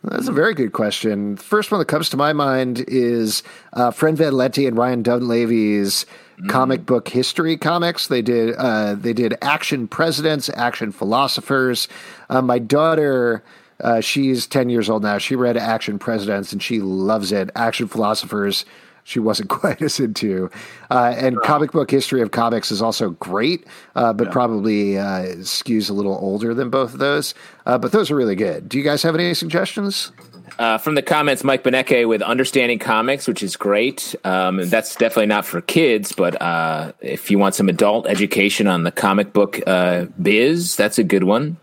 That's 0.03 0.27
a 0.27 0.33
very 0.33 0.53
good 0.53 0.73
question. 0.73 1.35
The 1.35 1.43
first 1.43 1.71
one 1.71 1.79
that 1.79 1.85
comes 1.85 2.09
to 2.09 2.17
my 2.17 2.33
mind 2.33 2.83
is 2.89 3.41
uh, 3.71 3.91
Fred 3.91 4.17
Van 4.17 4.33
Lente 4.33 4.67
and 4.67 4.77
Ryan 4.77 5.01
Dunlavey's 5.01 6.05
comic 6.47 6.85
book 6.85 7.07
history 7.07 7.57
comics. 7.57 8.07
They 8.07 8.21
did 8.21 8.55
uh, 8.55 8.95
they 8.95 9.13
did 9.13 9.35
action 9.41 9.87
presidents, 9.87 10.49
action 10.49 10.91
philosophers. 10.91 11.87
Uh, 12.29 12.41
my 12.41 12.59
daughter, 12.59 13.43
uh, 13.79 14.01
she's 14.01 14.47
ten 14.47 14.69
years 14.69 14.89
old 14.89 15.03
now. 15.03 15.17
She 15.17 15.35
read 15.35 15.57
Action 15.57 15.99
Presidents 15.99 16.51
and 16.53 16.61
she 16.61 16.79
loves 16.79 17.31
it. 17.31 17.49
Action 17.55 17.87
philosophers. 17.87 18.65
She 19.07 19.19
wasn't 19.19 19.49
quite 19.61 19.81
as 19.81 19.99
into, 19.99 20.49
uh, 20.89 21.13
and 21.15 21.39
comic 21.41 21.71
book 21.71 21.91
history 21.91 22.21
of 22.21 22.31
comics 22.31 22.71
is 22.71 22.81
also 22.81 23.11
great, 23.11 23.65
uh, 23.95 24.13
but 24.13 24.31
probably 24.31 24.97
uh, 24.97 25.35
skews 25.43 25.89
a 25.89 25.93
little 25.93 26.17
older 26.19 26.55
than 26.55 26.71
both 26.71 26.93
of 26.93 26.99
those. 26.99 27.35
Uh, 27.67 27.77
but 27.77 27.91
those 27.91 28.09
are 28.09 28.15
really 28.15 28.35
good. 28.35 28.67
Do 28.67 28.79
you 28.79 28.83
guys 28.83 29.03
have 29.03 29.13
any 29.13 29.33
suggestions? 29.35 30.11
Uh, 30.57 30.77
from 30.77 30.95
the 30.95 31.01
comments, 31.01 31.43
Mike 31.43 31.63
Beneke 31.63 32.07
with 32.07 32.21
Understanding 32.21 32.79
Comics, 32.79 33.27
which 33.27 33.43
is 33.43 33.57
great. 33.57 34.15
Um, 34.23 34.69
that's 34.69 34.95
definitely 34.95 35.25
not 35.25 35.45
for 35.45 35.59
kids, 35.61 36.13
but 36.13 36.41
uh, 36.41 36.93
if 37.01 37.29
you 37.29 37.37
want 37.37 37.55
some 37.55 37.67
adult 37.67 38.07
education 38.07 38.67
on 38.67 38.83
the 38.83 38.91
comic 38.91 39.33
book 39.33 39.59
uh, 39.67 40.05
biz, 40.21 40.75
that's 40.75 40.97
a 40.97 41.03
good 41.03 41.25
one. 41.25 41.57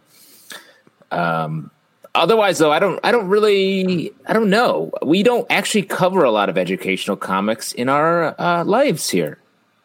Um, 1.11 1.71
otherwise, 2.15 2.59
though, 2.59 2.73
I 2.73 2.79
don't. 2.79 3.01
I 3.03 3.13
don't 3.13 3.29
really. 3.29 4.13
I 4.27 4.33
don't 4.35 4.51
know. 4.51 4.91
We 5.03 5.23
don't 5.23 5.47
actually 5.51 5.85
cover 5.85 6.23
a 6.25 6.31
lot 6.31 6.49
of 6.49 6.59
educational 6.59 7.17
comics 7.17 7.73
in 7.73 7.89
our 7.89 8.39
uh, 8.39 8.65
lives 8.65 9.09
here. 9.11 9.39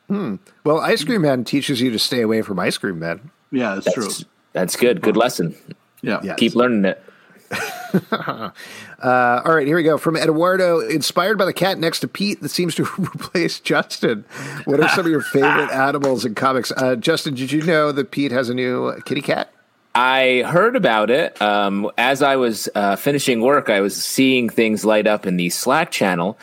Well, 0.09 0.79
Ice 0.79 1.03
Cream 1.03 1.21
Man 1.21 1.43
teaches 1.43 1.81
you 1.81 1.91
to 1.91 1.99
stay 1.99 2.21
away 2.21 2.41
from 2.41 2.59
Ice 2.59 2.77
Cream 2.77 2.99
Man. 2.99 3.29
Yeah, 3.51 3.77
it's 3.77 3.85
That's, 3.85 3.95
true. 3.95 4.27
That's 4.53 4.75
good. 4.75 5.01
Good 5.01 5.17
lesson. 5.17 5.55
Yeah. 6.01 6.19
Yeah. 6.23 6.35
Keep 6.35 6.55
learning 6.55 6.85
it. 6.85 7.03
Uh, 8.99 9.41
all 9.45 9.53
right, 9.55 9.67
here 9.67 9.75
we 9.75 9.83
go. 9.83 9.97
From 9.97 10.17
Eduardo, 10.17 10.79
inspired 10.79 11.37
by 11.37 11.45
the 11.45 11.53
cat 11.53 11.77
next 11.77 11.99
to 12.01 12.07
Pete 12.07 12.41
that 12.41 12.49
seems 12.49 12.73
to 12.75 12.83
replace 12.97 13.59
Justin. 13.59 14.25
What 14.65 14.79
are 14.79 14.89
some 14.89 15.05
of 15.05 15.11
your 15.11 15.21
favorite 15.21 15.71
animals 15.71 16.25
in 16.25 16.33
comics? 16.35 16.71
Uh, 16.71 16.95
Justin, 16.95 17.35
did 17.35 17.51
you 17.51 17.61
know 17.61 17.91
that 17.91 18.09
Pete 18.11 18.31
has 18.31 18.49
a 18.49 18.53
new 18.55 18.99
kitty 19.05 19.21
cat? 19.21 19.51
I 19.93 20.43
heard 20.47 20.75
about 20.75 21.09
it 21.11 21.39
um, 21.41 21.89
as 21.97 22.21
I 22.23 22.35
was 22.37 22.67
uh, 22.75 22.95
finishing 22.95 23.41
work. 23.41 23.69
I 23.69 23.81
was 23.81 23.95
seeing 23.95 24.49
things 24.49 24.83
light 24.83 25.05
up 25.07 25.25
in 25.27 25.37
the 25.37 25.49
Slack 25.51 25.91
channel, 25.91 26.37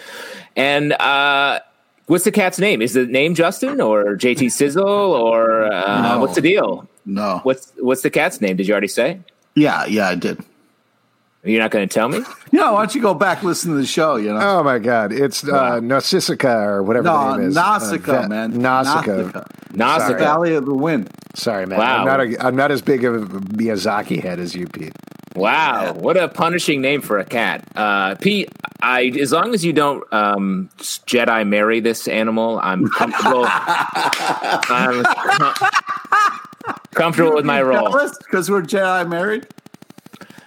and 0.56 0.92
uh, 0.94 1.58
what's 2.06 2.24
the 2.24 2.32
cat's 2.32 2.58
name? 2.60 2.80
Is 2.82 2.94
the 2.94 3.04
name 3.06 3.34
Justin 3.34 3.80
or 3.80 4.16
JT 4.16 4.50
Sizzle 4.52 4.84
or 4.88 5.64
uh, 5.72 6.02
No. 6.02 6.20
what's 6.20 6.36
the 6.36 6.40
deal? 6.40 6.88
No. 7.04 7.40
What's 7.42 7.72
what's 7.78 8.02
the 8.02 8.10
cat's 8.10 8.40
name? 8.40 8.56
Did 8.56 8.66
you 8.68 8.72
already 8.72 8.88
say? 8.88 9.20
Yeah, 9.56 9.84
yeah, 9.86 10.08
I 10.08 10.14
did. 10.14 10.42
You're 11.44 11.60
not 11.60 11.70
going 11.70 11.86
to 11.88 11.92
tell 11.92 12.08
me? 12.08 12.20
Yeah, 12.54 12.70
why 12.70 12.82
don't 12.82 12.94
you 12.94 13.02
go 13.02 13.14
back 13.14 13.42
listen 13.42 13.72
to 13.72 13.76
the 13.76 13.84
show? 13.86 14.14
You 14.14 14.32
know, 14.32 14.38
Oh 14.40 14.62
my 14.62 14.78
God, 14.78 15.12
it's 15.12 15.42
uh, 15.42 15.80
Nausicaa 15.80 16.62
or 16.62 16.82
whatever 16.84 17.02
no, 17.06 17.32
the 17.32 17.36
name 17.38 17.48
is. 17.48 17.54
Nausicaa, 17.56 18.12
Uh, 18.12 18.22
Va- 18.22 18.28
man, 18.28 18.52
Nausicaa. 18.60 19.44
Nausicaa. 19.72 20.18
Valley 20.18 20.54
of 20.54 20.64
the 20.64 20.72
Wind. 20.74 21.10
Sorry, 21.34 21.66
man. 21.66 21.80
Wow. 21.80 21.98
I'm 21.98 22.06
not 22.06 22.20
a, 22.20 22.46
I'm 22.46 22.54
not 22.54 22.70
as 22.70 22.80
big 22.80 23.04
of 23.04 23.16
a 23.16 23.26
Miyazaki 23.40 24.22
head 24.22 24.38
as 24.38 24.54
you, 24.54 24.68
Pete. 24.68 24.92
Wow, 25.34 25.94
what 25.94 26.16
a 26.16 26.28
punishing 26.28 26.80
name 26.80 27.00
for 27.00 27.18
a 27.18 27.24
cat, 27.24 27.64
uh, 27.74 28.14
Pete. 28.14 28.48
I 28.80 29.06
as 29.20 29.32
long 29.32 29.52
as 29.52 29.64
you 29.64 29.72
don't 29.72 30.04
um, 30.12 30.70
Jedi 30.78 31.44
marry 31.48 31.80
this 31.80 32.06
animal, 32.06 32.60
I'm 32.62 32.88
comfortable. 32.90 33.46
I'm 33.48 35.02
com- 35.02 35.54
comfortable 36.94 37.34
with 37.34 37.44
my 37.44 37.60
role. 37.62 37.90
because 37.90 38.48
we're 38.48 38.62
Jedi 38.62 39.08
married. 39.08 39.48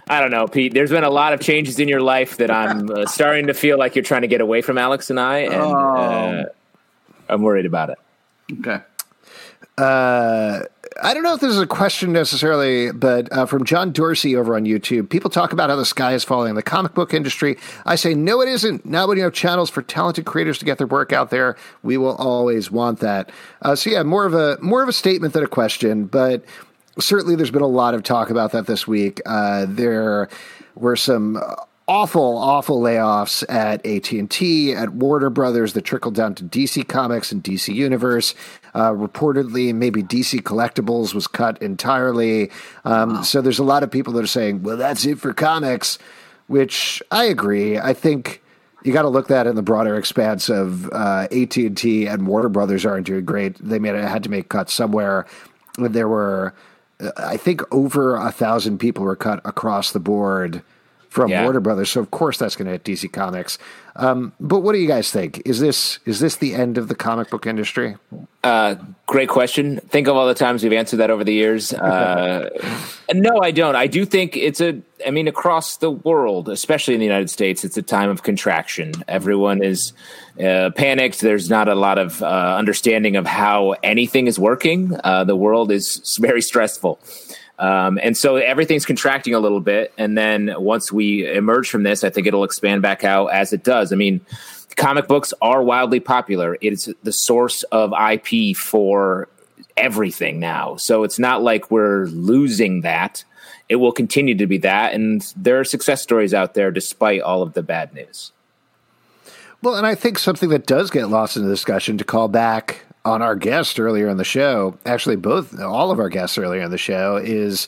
I 0.09 0.21
don't 0.21 0.31
know, 0.31 0.47
Pete. 0.47 0.73
There's 0.73 0.91
been 0.91 1.03
a 1.03 1.09
lot 1.09 1.33
of 1.33 1.41
changes 1.41 1.79
in 1.79 1.87
your 1.87 2.01
life 2.01 2.37
that 2.37 2.49
I'm 2.49 2.89
uh, 2.89 3.05
starting 3.07 3.47
to 3.47 3.53
feel 3.53 3.77
like 3.77 3.95
you're 3.95 4.03
trying 4.03 4.21
to 4.21 4.27
get 4.27 4.41
away 4.41 4.61
from 4.61 4.77
Alex 4.77 5.09
and 5.09 5.19
I, 5.19 5.39
and 5.39 5.53
uh, 5.53 6.45
I'm 7.29 7.41
worried 7.41 7.65
about 7.65 7.89
it. 7.89 7.97
Okay. 8.59 8.79
Uh, 9.77 10.63
I 11.03 11.13
don't 11.13 11.23
know 11.23 11.33
if 11.33 11.41
this 11.41 11.51
is 11.51 11.59
a 11.59 11.67
question 11.67 12.11
necessarily, 12.11 12.91
but 12.91 13.31
uh, 13.31 13.45
from 13.45 13.65
John 13.65 13.91
Dorsey 13.91 14.35
over 14.35 14.55
on 14.55 14.65
YouTube, 14.65 15.09
people 15.09 15.29
talk 15.29 15.53
about 15.53 15.69
how 15.69 15.75
the 15.75 15.85
sky 15.85 16.13
is 16.13 16.23
falling 16.23 16.49
in 16.49 16.55
the 16.55 16.63
comic 16.63 16.93
book 16.93 17.13
industry. 17.13 17.57
I 17.85 17.95
say, 17.95 18.15
no, 18.15 18.41
it 18.41 18.49
isn't. 18.49 18.85
Now 18.85 19.07
when 19.07 19.17
you 19.17 19.23
have 19.23 19.33
channels 19.33 19.69
for 19.69 19.81
talented 19.83 20.25
creators 20.25 20.57
to 20.59 20.65
get 20.65 20.79
their 20.79 20.87
work 20.87 21.13
out 21.13 21.29
there, 21.29 21.55
we 21.83 21.97
will 21.97 22.15
always 22.15 22.71
want 22.71 22.99
that. 22.99 23.31
Uh, 23.61 23.75
so 23.75 23.89
yeah, 23.89 24.03
more 24.03 24.25
of 24.25 24.33
a 24.33 24.57
more 24.61 24.81
of 24.81 24.89
a 24.89 24.93
statement 24.93 25.33
than 25.33 25.43
a 25.43 25.47
question, 25.47 26.05
but 26.05 26.43
certainly 26.99 27.35
there's 27.35 27.51
been 27.51 27.61
a 27.61 27.67
lot 27.67 27.93
of 27.93 28.03
talk 28.03 28.29
about 28.29 28.51
that 28.51 28.67
this 28.67 28.87
week. 28.87 29.21
Uh, 29.25 29.65
there 29.67 30.29
were 30.75 30.95
some 30.95 31.41
awful, 31.87 32.37
awful 32.37 32.81
layoffs 32.81 33.43
at 33.49 33.85
AT 33.85 34.11
and 34.11 34.29
T, 34.29 34.73
at 34.73 34.89
Warner 34.89 35.29
Brothers 35.29 35.73
that 35.73 35.83
trickled 35.83 36.15
down 36.15 36.35
to 36.35 36.43
DC 36.43 36.87
Comics 36.87 37.31
and 37.31 37.41
DC 37.43 37.73
Universe. 37.73 38.35
Uh, 38.73 38.91
reportedly, 38.91 39.73
maybe 39.73 40.03
DC 40.03 40.41
Collectibles 40.41 41.13
was 41.13 41.27
cut 41.27 41.61
entirely. 41.61 42.51
Um, 42.83 43.23
So 43.23 43.41
there's 43.41 43.59
a 43.59 43.63
lot 43.63 43.83
of 43.83 43.91
people 43.91 44.13
that 44.13 44.23
are 44.23 44.27
saying, 44.27 44.63
"Well, 44.63 44.77
that's 44.77 45.05
it 45.05 45.19
for 45.19 45.33
comics," 45.33 45.97
which 46.47 47.01
I 47.11 47.25
agree. 47.25 47.77
I 47.77 47.93
think 47.93 48.41
you 48.83 48.93
got 48.93 49.01
to 49.03 49.09
look 49.09 49.31
at 49.31 49.47
it 49.47 49.49
in 49.49 49.55
the 49.55 49.61
broader 49.61 49.95
expanse 49.95 50.49
of 50.49 50.89
uh, 50.91 51.27
AT 51.31 51.57
and 51.57 51.75
T 51.75 52.05
and 52.05 52.27
Warner 52.27 52.49
Brothers 52.49 52.85
aren't 52.85 53.07
doing 53.07 53.25
great. 53.25 53.57
They 53.59 53.79
made 53.79 53.95
had 53.95 54.23
to 54.23 54.29
make 54.29 54.49
cuts 54.49 54.73
somewhere. 54.73 55.25
There 55.77 56.07
were, 56.07 56.53
I 57.17 57.37
think, 57.37 57.61
over 57.73 58.15
a 58.15 58.31
thousand 58.31 58.79
people 58.79 59.03
were 59.03 59.15
cut 59.15 59.39
across 59.45 59.91
the 59.91 59.99
board 59.99 60.63
from 61.09 61.29
Yeah. 61.31 61.43
Warner 61.43 61.59
Brothers. 61.59 61.89
So 61.89 62.01
of 62.01 62.11
course 62.11 62.37
that's 62.37 62.55
going 62.55 62.65
to 62.65 62.71
hit 62.71 62.83
DC 62.83 63.11
Comics. 63.11 63.57
Um, 63.95 64.33
but 64.39 64.59
what 64.59 64.73
do 64.73 64.77
you 64.77 64.87
guys 64.87 65.09
think? 65.11 65.41
Is 65.45 65.59
this 65.59 65.97
is 66.05 66.19
this 66.19 66.35
the 66.35 66.53
end 66.53 66.77
of 66.77 66.87
the 66.87 66.93
comic 66.95 67.31
book 67.31 67.47
industry? 67.47 67.95
Uh, 68.43 68.75
great 69.07 69.27
question. 69.27 69.79
Think 69.89 70.07
of 70.07 70.15
all 70.15 70.27
the 70.27 70.35
times 70.35 70.61
we've 70.61 70.71
answered 70.73 70.97
that 70.97 71.09
over 71.09 71.23
the 71.23 71.33
years. 71.33 71.73
Uh, 71.87 72.49
no, 73.13 73.39
I 73.41 73.51
don't. 73.51 73.75
I 73.75 73.87
do 73.87 74.05
think 74.05 74.35
it's 74.35 74.59
a. 74.59 74.81
I 75.05 75.11
mean, 75.11 75.27
across 75.27 75.77
the 75.77 75.89
world, 75.89 76.49
especially 76.49 76.93
in 76.93 76.99
the 76.99 77.05
United 77.05 77.29
States, 77.29 77.63
it's 77.63 77.77
a 77.77 77.81
time 77.81 78.09
of 78.09 78.23
contraction. 78.23 78.91
Everyone 79.07 79.63
is 79.63 79.93
uh, 80.43 80.71
panicked. 80.75 81.21
There's 81.21 81.49
not 81.49 81.67
a 81.69 81.75
lot 81.75 81.97
of 81.97 82.21
uh, 82.21 82.25
understanding 82.57 83.15
of 83.15 83.25
how 83.25 83.75
anything 83.81 84.27
is 84.27 84.37
working. 84.37 84.99
Uh, 85.03 85.23
the 85.23 85.35
world 85.35 85.71
is 85.71 86.17
very 86.19 86.41
stressful. 86.41 86.99
Um, 87.59 87.99
and 88.01 88.15
so 88.15 88.35
everything's 88.35 88.85
contracting 88.85 89.33
a 89.33 89.39
little 89.39 89.59
bit. 89.59 89.93
And 89.97 90.17
then 90.17 90.53
once 90.57 90.91
we 90.91 91.27
emerge 91.31 91.69
from 91.69 91.83
this, 91.83 92.03
I 92.03 92.09
think 92.09 92.27
it'll 92.27 92.43
expand 92.43 92.81
back 92.81 93.03
out 93.03 93.27
as 93.27 93.51
it 93.51 93.63
does. 93.63 93.91
I 93.91 93.95
mean, 93.95 94.21
comic 94.75 95.07
books 95.07 95.33
are 95.41 95.63
wildly 95.63 95.99
popular. 95.99 96.57
It's 96.61 96.87
the 97.03 97.11
source 97.11 97.63
of 97.63 97.93
IP 97.93 98.55
for 98.55 99.27
everything 99.75 100.39
now. 100.39 100.75
So 100.75 101.03
it's 101.03 101.19
not 101.19 101.41
like 101.41 101.71
we're 101.71 102.05
losing 102.05 102.81
that. 102.81 103.23
It 103.69 103.77
will 103.77 103.91
continue 103.91 104.35
to 104.35 104.47
be 104.47 104.59
that. 104.59 104.93
And 104.93 105.21
there 105.35 105.59
are 105.59 105.63
success 105.63 106.01
stories 106.01 106.33
out 106.33 106.53
there 106.53 106.71
despite 106.71 107.21
all 107.21 107.41
of 107.41 107.53
the 107.53 107.63
bad 107.63 107.93
news. 107.93 108.31
Well, 109.61 109.75
and 109.75 109.87
I 109.87 109.95
think 109.95 110.19
something 110.19 110.49
that 110.49 110.67
does 110.67 110.91
get 110.91 111.09
lost 111.09 111.35
in 111.35 111.43
the 111.43 111.49
discussion 111.49 111.97
to 111.97 112.03
call 112.03 112.27
back 112.27 112.85
on 113.07 113.21
our 113.21 113.35
guest 113.35 113.79
earlier 113.79 114.09
in 114.09 114.17
the 114.17 114.25
show, 114.25 114.77
actually 114.85 115.15
both 115.15 115.59
all 115.59 115.91
of 115.91 115.99
our 115.99 116.09
guests 116.09 116.37
earlier 116.37 116.61
in 116.61 116.71
the 116.71 116.77
show, 116.77 117.15
is 117.15 117.65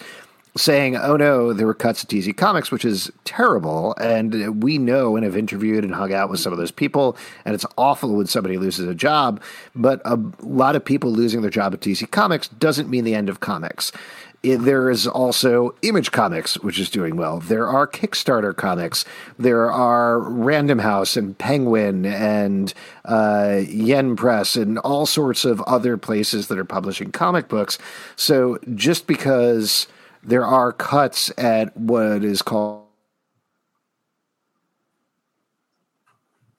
saying, 0.58 0.98
"Oh 0.98 1.16
no, 1.16 1.54
there 1.54 1.66
were 1.66 1.74
cuts 1.74 2.04
at 2.04 2.10
DC 2.10 2.34
Comics, 2.34 2.72
which 2.72 2.84
is 2.84 3.10
terrible." 3.24 3.96
And 4.02 4.62
we 4.62 4.78
know 4.78 5.16
and 5.16 5.24
have 5.24 5.38
interviewed 5.38 5.86
and 5.86 5.96
hung 5.96 6.14
out 6.14 6.30
with 6.30 6.42
some 6.42 6.52
of 6.52 6.60
those 6.60 6.72
people, 6.72 7.16
and 7.46 7.56
it's 7.56 7.66
awful 7.78 8.16
when 8.16 8.28
somebody 8.28 8.58
loses 8.58 8.88
a 8.88 8.94
job. 8.94 9.42
But 9.74 10.02
a 10.04 10.20
lot 10.42 10.76
of 10.76 10.84
people 10.84 11.12
losing 11.12 11.42
their 11.42 11.50
job 11.50 11.74
at 11.74 11.80
DC 11.80 12.06
Comics 12.12 12.50
doesn't 12.50 12.90
mean 12.90 13.06
the 13.06 13.16
end 13.16 13.30
of 13.30 13.40
comics. 13.40 13.94
There 14.42 14.90
is 14.90 15.06
also 15.06 15.76
Image 15.82 16.12
Comics, 16.12 16.58
which 16.60 16.80
is 16.80 16.90
doing 16.90 17.18
well. 17.18 17.40
There 17.40 17.68
are 17.68 17.86
Kickstarter 17.86 18.56
comics. 18.56 19.04
There 19.38 19.70
are 19.70 20.20
Random 20.20 20.80
House 20.80 21.18
and 21.18 21.38
Penguin 21.38 22.06
and 22.06 22.74
uh, 23.04 23.62
Yen 23.68 24.16
Press 24.16 24.56
and 24.56 24.80
all 24.80 25.06
sorts 25.06 25.44
of 25.44 25.60
other 25.62 25.98
places 25.98 26.48
that 26.48 26.58
are 26.58 26.64
publishing 26.64 27.12
comic 27.12 27.50
books. 27.50 27.78
So 28.16 28.60
just 28.76 29.08
because 29.08 29.88
there 30.24 30.46
are 30.46 30.72
cuts 30.72 31.32
at 31.38 31.76
what 31.76 32.24
is 32.24 32.42
called 32.42 32.86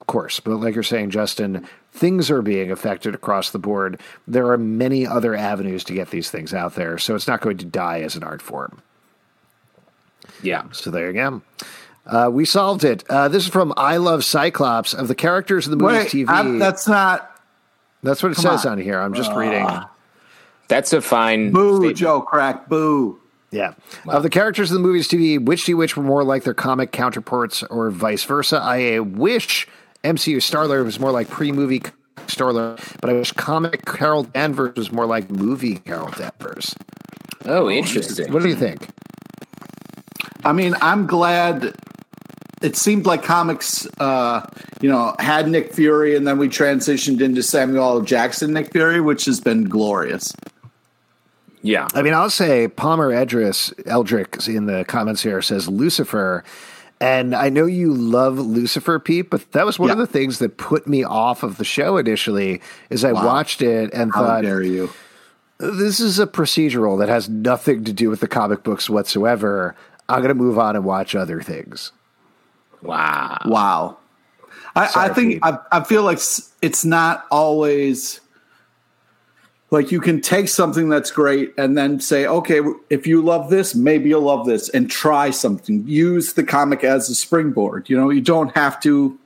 of 0.01 0.07
course, 0.07 0.39
but 0.39 0.57
like 0.57 0.73
you're 0.75 0.83
saying, 0.83 1.11
Justin, 1.11 1.65
things 1.91 2.31
are 2.31 2.41
being 2.41 2.71
affected 2.71 3.13
across 3.13 3.51
the 3.51 3.59
board. 3.59 3.99
There 4.27 4.51
are 4.51 4.57
many 4.57 5.05
other 5.05 5.35
avenues 5.35 5.83
to 5.85 5.93
get 5.93 6.09
these 6.09 6.31
things 6.31 6.53
out 6.53 6.75
there, 6.75 6.97
so 6.97 7.15
it's 7.15 7.27
not 7.27 7.41
going 7.41 7.57
to 7.57 7.65
die 7.65 8.01
as 8.01 8.15
an 8.15 8.23
art 8.23 8.41
form. 8.41 8.81
Yeah. 10.41 10.63
So 10.71 10.91
there 10.91 11.07
you 11.07 11.13
go. 11.13 11.41
Uh, 12.05 12.29
we 12.31 12.45
solved 12.45 12.83
it. 12.83 13.03
Uh, 13.09 13.27
this 13.27 13.43
is 13.43 13.49
from 13.49 13.73
I 13.77 13.97
Love 13.97 14.23
Cyclops 14.25 14.93
of 14.93 15.07
the 15.07 15.15
characters 15.15 15.67
in 15.67 15.71
the 15.71 15.77
movie 15.77 15.97
Wait, 15.97 16.07
TV. 16.07 16.25
I'm, 16.29 16.57
that's 16.57 16.87
not 16.87 17.39
That's 18.01 18.23
what 18.23 18.31
it 18.31 18.35
says 18.35 18.65
on. 18.65 18.73
on. 18.73 18.77
here. 18.79 18.99
I'm 18.99 19.13
just 19.13 19.31
reading. 19.33 19.67
That's 20.67 20.93
a 20.93 21.01
fine. 21.01 21.51
boo, 21.51 21.75
statement. 21.75 21.97
Joe 21.97 22.21
Crack, 22.21 22.69
boo. 22.69 23.19
Yeah. 23.51 23.73
Of 24.07 24.23
the 24.23 24.29
characters 24.29 24.71
in 24.71 24.75
the 24.75 24.81
movies 24.81 25.07
TV, 25.09 25.43
which 25.43 25.65
do 25.65 25.73
you 25.73 25.77
wish 25.77 25.97
were 25.97 26.03
more 26.03 26.23
like 26.23 26.43
their 26.43 26.53
comic 26.53 26.93
counterparts 26.93 27.63
or 27.63 27.91
vice 27.91 28.23
versa? 28.23 28.57
I 28.63 28.99
wish 28.99 29.67
MCU 30.03 30.41
Star-Lord 30.41 30.85
was 30.85 30.99
more 30.99 31.11
like 31.11 31.29
pre-movie 31.29 31.83
Star-Lord, 32.27 32.79
but 32.99 33.09
I 33.09 33.13
wish 33.13 33.31
comic 33.33 33.85
Carol 33.85 34.23
Danvers 34.23 34.75
was 34.75 34.91
more 34.91 35.05
like 35.05 35.29
movie 35.29 35.77
Carol 35.77 36.09
Danvers. 36.11 36.75
Oh, 37.45 37.69
interesting. 37.69 38.31
What 38.31 38.43
do 38.43 38.49
you 38.49 38.55
think? 38.55 38.87
I 40.43 40.53
mean, 40.53 40.75
I'm 40.81 41.07
glad. 41.07 41.75
It 42.61 42.75
seemed 42.75 43.05
like 43.05 43.23
comics, 43.23 43.87
uh, 43.99 44.47
you 44.81 44.89
know, 44.89 45.15
had 45.19 45.47
Nick 45.47 45.73
Fury, 45.73 46.15
and 46.15 46.27
then 46.27 46.37
we 46.37 46.47
transitioned 46.47 47.21
into 47.21 47.41
Samuel 47.41 47.83
L. 47.83 48.01
Jackson 48.01 48.53
Nick 48.53 48.71
Fury, 48.71 49.01
which 49.01 49.25
has 49.25 49.39
been 49.39 49.65
glorious. 49.65 50.33
Yeah. 51.63 51.87
I 51.93 52.01
mean, 52.01 52.13
I'll 52.13 52.29
say 52.29 52.67
Palmer 52.67 53.11
Edris 53.11 53.71
Eldrick 53.85 54.47
in 54.47 54.65
the 54.65 54.85
comments 54.85 55.21
here 55.21 55.41
says 55.41 55.67
Lucifer. 55.67 56.43
And 57.01 57.35
I 57.35 57.49
know 57.49 57.65
you 57.65 57.95
love 57.95 58.37
Lucifer, 58.37 58.99
Pete, 58.99 59.31
but 59.31 59.51
that 59.53 59.65
was 59.65 59.79
one 59.79 59.89
of 59.89 59.97
the 59.97 60.05
things 60.05 60.37
that 60.37 60.57
put 60.57 60.85
me 60.85 61.03
off 61.03 61.41
of 61.41 61.57
the 61.57 61.65
show 61.65 61.97
initially. 61.97 62.61
Is 62.91 63.03
I 63.03 63.11
watched 63.11 63.63
it 63.63 63.91
and 63.91 64.13
How 64.13 64.23
thought, 64.23 64.43
dare 64.43 64.61
you? 64.61 64.91
this 65.57 65.99
is 65.99 66.19
a 66.19 66.27
procedural 66.27 66.99
that 66.99 67.09
has 67.09 67.27
nothing 67.27 67.83
to 67.85 67.91
do 67.91 68.11
with 68.11 68.19
the 68.19 68.27
comic 68.27 68.61
books 68.61 68.87
whatsoever. 68.87 69.75
I'm 70.09 70.21
gonna 70.21 70.35
move 70.35 70.59
on 70.59 70.75
and 70.75 70.85
watch 70.85 71.15
other 71.15 71.41
things. 71.41 71.91
Wow. 72.83 73.39
Wow. 73.45 73.97
I, 74.75 74.91
I 74.95 75.09
think 75.09 75.33
Pete. 75.33 75.39
I, 75.43 75.57
I 75.71 75.83
feel 75.83 76.03
like 76.03 76.19
it's 76.61 76.85
not 76.85 77.25
always 77.31 78.21
like 79.71 79.89
you 79.91 80.01
can 80.01 80.19
take 80.19 80.49
something 80.49 80.89
that's 80.89 81.11
great 81.11 81.53
and 81.57 81.77
then 81.77 82.01
say, 82.01 82.27
okay, 82.27 82.59
if 82.89 83.07
you 83.07 83.21
love 83.21 83.49
this, 83.49 83.73
maybe 83.73 84.09
you'll 84.09 84.21
love 84.21 84.45
this, 84.45 84.67
and 84.69 84.91
try 84.91 85.29
something. 85.29 85.87
Use 85.87 86.33
the 86.33 86.43
comic 86.43 86.83
as 86.83 87.09
a 87.09 87.15
springboard. 87.15 87.89
You 87.89 87.97
know, 87.97 88.09
you 88.09 88.19
don't 88.19 88.55
have 88.55 88.81
to 88.81 89.17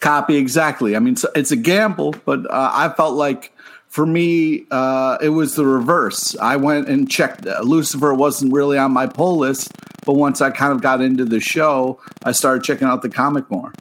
copy 0.00 0.36
exactly. 0.36 0.96
I 0.96 0.98
mean, 0.98 1.12
it's, 1.12 1.24
it's 1.36 1.52
a 1.52 1.56
gamble, 1.56 2.16
but 2.24 2.44
uh, 2.50 2.70
I 2.72 2.88
felt 2.90 3.14
like 3.14 3.52
for 3.86 4.04
me, 4.04 4.66
uh, 4.72 5.18
it 5.20 5.30
was 5.30 5.54
the 5.54 5.64
reverse. 5.64 6.36
I 6.38 6.56
went 6.56 6.88
and 6.88 7.08
checked. 7.08 7.46
Uh, 7.46 7.60
Lucifer 7.62 8.12
wasn't 8.12 8.52
really 8.52 8.78
on 8.78 8.92
my 8.92 9.06
pull 9.06 9.38
list, 9.38 9.72
but 10.04 10.14
once 10.14 10.40
I 10.40 10.50
kind 10.50 10.72
of 10.72 10.80
got 10.80 11.00
into 11.00 11.24
the 11.24 11.40
show, 11.40 12.00
I 12.24 12.32
started 12.32 12.64
checking 12.64 12.88
out 12.88 13.02
the 13.02 13.08
comic 13.08 13.48
more. 13.48 13.72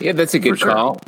Yeah, 0.00 0.12
that's 0.12 0.34
a 0.34 0.38
good 0.38 0.58
sure. 0.58 0.70
call. 0.70 1.00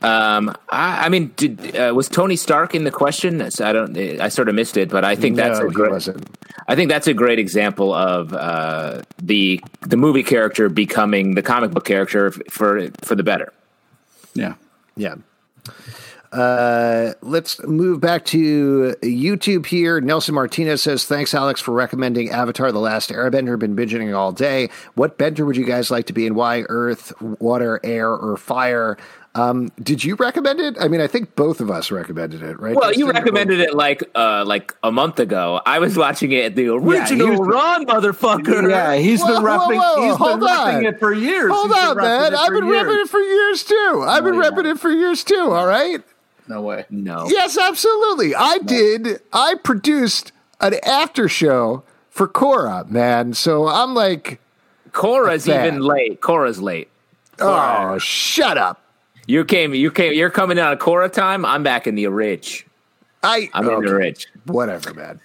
Um, 0.00 0.54
I, 0.68 1.06
I 1.06 1.08
mean, 1.08 1.32
did 1.36 1.76
uh, 1.76 1.92
was 1.94 2.08
Tony 2.08 2.36
Stark 2.36 2.74
in 2.74 2.84
the 2.84 2.90
question? 2.90 3.42
I 3.42 3.72
don't. 3.72 3.96
I 3.96 4.28
sort 4.28 4.48
of 4.48 4.54
missed 4.54 4.76
it, 4.76 4.90
but 4.90 5.04
I 5.04 5.16
think 5.16 5.36
that's 5.36 5.58
a 5.58 5.66
great. 5.66 5.90
wasn't. 5.90 6.28
I 6.68 6.76
think 6.76 6.88
that's 6.88 7.06
a 7.06 7.14
great 7.14 7.38
example 7.38 7.92
of 7.92 8.32
uh, 8.32 9.02
the 9.20 9.60
the 9.80 9.96
movie 9.96 10.22
character 10.22 10.68
becoming 10.68 11.34
the 11.34 11.42
comic 11.42 11.72
book 11.72 11.84
character 11.84 12.30
for 12.30 12.88
for 13.02 13.14
the 13.16 13.24
better. 13.24 13.52
Yeah. 14.34 14.54
Yeah. 14.96 15.16
Uh, 16.30 17.14
let's 17.22 17.62
move 17.62 18.00
back 18.00 18.24
to 18.26 18.94
YouTube 19.02 19.64
here. 19.64 20.00
Nelson 20.00 20.34
Martinez 20.34 20.82
says, 20.82 21.06
Thanks, 21.06 21.32
Alex, 21.32 21.60
for 21.60 21.72
recommending 21.72 22.30
Avatar 22.30 22.70
The 22.70 22.78
Last 22.78 23.10
Airbender. 23.10 23.58
Been 23.58 23.74
binging 23.74 24.14
all 24.14 24.32
day. 24.32 24.68
What 24.94 25.16
bender 25.16 25.46
would 25.46 25.56
you 25.56 25.64
guys 25.64 25.90
like 25.90 26.06
to 26.06 26.12
be 26.12 26.26
and 26.26 26.36
why? 26.36 26.64
Earth, 26.68 27.12
water, 27.20 27.80
air, 27.82 28.10
or 28.10 28.36
fire? 28.36 28.98
Um, 29.34 29.70
did 29.80 30.02
you 30.02 30.16
recommend 30.16 30.58
it? 30.58 30.76
I 30.80 30.88
mean, 30.88 31.00
I 31.00 31.06
think 31.06 31.36
both 31.36 31.60
of 31.60 31.70
us 31.70 31.90
recommended 31.92 32.42
it, 32.42 32.58
right? 32.58 32.74
Well, 32.74 32.92
you 32.92 33.08
recommended 33.10 33.60
it 33.60 33.72
like 33.74 34.02
uh, 34.14 34.44
like 34.44 34.74
a 34.82 34.90
month 34.90 35.20
ago. 35.20 35.60
I 35.64 35.78
was 35.78 35.96
watching 35.96 36.32
it 36.32 36.44
at 36.46 36.56
the 36.56 36.68
original 36.68 37.38
was- 37.38 37.46
run, 37.48 37.86
motherfucker. 37.86 38.68
Yeah, 38.68 38.96
he's 38.96 39.20
Whoa, 39.20 39.34
been 39.34 39.42
repping. 39.44 39.80
whoa, 39.80 40.02
he's 40.08 40.16
hold 40.16 40.40
been 40.40 40.48
repping 40.48 40.76
on. 40.78 40.84
it 40.86 40.98
for 40.98 41.12
years. 41.12 41.52
Hold 41.52 41.68
He's 41.72 41.84
on, 41.84 41.96
man. 41.98 42.34
I've 42.34 42.50
been 42.52 42.66
years. 42.66 42.86
repping 42.86 43.02
it 43.04 43.08
for 43.08 43.20
years, 43.20 43.64
too. 43.64 44.04
I've 44.08 44.24
been 44.24 44.34
you 44.34 44.40
repping 44.42 44.64
it 44.72 44.80
for 44.80 44.90
years, 44.90 45.22
too, 45.22 45.50
all 45.52 45.66
right? 45.66 46.02
No 46.48 46.62
way. 46.62 46.86
No. 46.90 47.26
Yes, 47.28 47.56
absolutely. 47.58 48.34
I 48.34 48.58
did. 48.58 49.20
I 49.32 49.54
produced 49.62 50.32
an 50.60 50.74
after 50.84 51.28
show 51.28 51.84
for 52.10 52.26
Korra, 52.26 52.88
man. 52.90 53.34
So 53.34 53.68
I'm 53.68 53.94
like, 53.94 54.40
Korra's 54.90 55.46
even 55.48 55.82
late. 55.82 56.20
Korra's 56.22 56.60
late. 56.60 56.88
oh, 57.38 57.98
shut 57.98 58.56
up. 58.58 58.82
You 59.28 59.44
came. 59.44 59.74
You 59.74 59.90
came. 59.90 60.14
You're 60.14 60.30
coming 60.30 60.58
out 60.58 60.72
of 60.72 60.78
Korra 60.78 61.12
time. 61.12 61.44
I'm 61.44 61.62
back 61.62 61.86
in 61.86 61.94
the 61.94 62.06
ridge. 62.06 62.66
I 63.22 63.50
I'm 63.52 63.68
in 63.68 63.80
the 63.82 63.88
okay, 63.88 63.92
ridge. 63.92 64.26
Whatever, 64.46 64.94
man. 64.94 65.20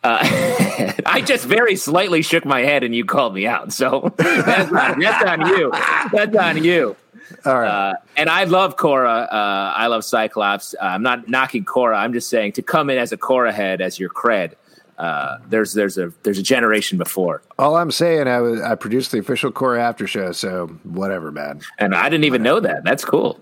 I 0.04 1.22
just 1.26 1.44
very 1.44 1.74
slightly 1.74 2.22
shook 2.22 2.44
my 2.44 2.60
head 2.60 2.84
and 2.84 2.94
you 2.94 3.04
called 3.04 3.34
me 3.34 3.48
out. 3.48 3.72
So 3.72 4.14
that's, 4.16 4.70
on, 4.70 5.00
that's 5.00 5.24
on 5.24 5.48
you. 5.48 5.72
That's 6.12 6.36
on 6.36 6.62
you. 6.62 6.96
All 7.44 7.58
right. 7.58 7.90
Uh, 7.90 7.94
and 8.16 8.30
I 8.30 8.44
love 8.44 8.76
Korra. 8.76 9.24
Uh, 9.24 9.72
I 9.76 9.88
love 9.88 10.04
Cyclops. 10.04 10.76
Uh, 10.80 10.84
I'm 10.84 11.02
not 11.02 11.28
knocking 11.28 11.64
Korra. 11.64 11.96
I'm 11.96 12.12
just 12.12 12.30
saying 12.30 12.52
to 12.52 12.62
come 12.62 12.90
in 12.90 12.96
as 12.96 13.10
a 13.10 13.16
Korra 13.16 13.52
head 13.52 13.80
as 13.80 13.98
your 13.98 14.08
cred. 14.08 14.54
Uh, 14.98 15.38
there's 15.48 15.74
there's 15.74 15.98
a 15.98 16.12
there's 16.22 16.38
a 16.38 16.42
generation 16.42 16.96
before, 16.98 17.42
All 17.56 17.76
I'm 17.76 17.92
saying, 17.92 18.26
I 18.26 18.40
was 18.40 18.60
I 18.60 18.74
produced 18.74 19.12
the 19.12 19.18
official 19.18 19.52
Korra 19.52 19.78
after 19.78 20.06
show. 20.08 20.32
So 20.32 20.68
whatever, 20.84 21.30
man. 21.30 21.60
and 21.78 21.94
I 21.94 22.08
didn't 22.08 22.24
even 22.24 22.42
know 22.42 22.58
that. 22.60 22.82
That's 22.84 23.04
cool. 23.04 23.40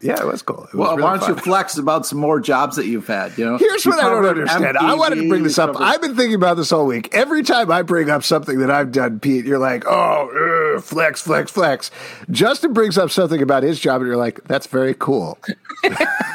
Yeah, 0.00 0.18
it 0.20 0.26
was 0.26 0.40
cool. 0.40 0.64
It 0.64 0.74
was 0.74 0.74
Well, 0.74 0.90
really 0.92 1.02
why 1.02 1.16
don't 1.18 1.28
you 1.28 1.36
flex 1.36 1.76
about 1.76 2.06
some 2.06 2.18
more 2.18 2.40
jobs 2.40 2.76
that 2.76 2.86
you've 2.86 3.06
had? 3.06 3.36
You 3.36 3.44
know, 3.44 3.58
Here's 3.58 3.84
You 3.84 3.90
what 3.90 4.00
I 4.00 4.08
don't 4.08 4.22
covered 4.22 4.38
understand. 4.38 4.78
I 4.78 4.94
wanted 4.94 5.16
to 5.16 5.28
bring 5.28 5.42
this 5.42 5.58
up. 5.58 5.78
I've 5.78 6.00
been 6.00 6.16
thinking 6.16 6.34
about 6.34 6.56
this 6.56 6.72
all 6.72 6.86
week. 6.86 7.10
Every 7.12 7.42
time 7.42 7.70
I 7.70 7.82
bring 7.82 8.08
up 8.08 8.24
something 8.24 8.58
that 8.60 8.70
I've 8.70 8.90
done, 8.90 9.20
Pete, 9.20 9.44
you're 9.44 9.58
like, 9.58 9.84
oh, 9.86 10.74
ugh, 10.76 10.82
flex, 10.82 11.20
flex, 11.20 11.50
flex. 11.50 11.90
Justin 12.30 12.72
brings 12.72 12.96
up 12.96 13.10
something 13.10 13.42
about 13.42 13.62
his 13.64 13.78
job, 13.78 14.00
and 14.00 14.08
you're 14.08 14.16
like, 14.16 14.42
that's 14.44 14.66
very 14.66 14.94
cool. 14.94 15.38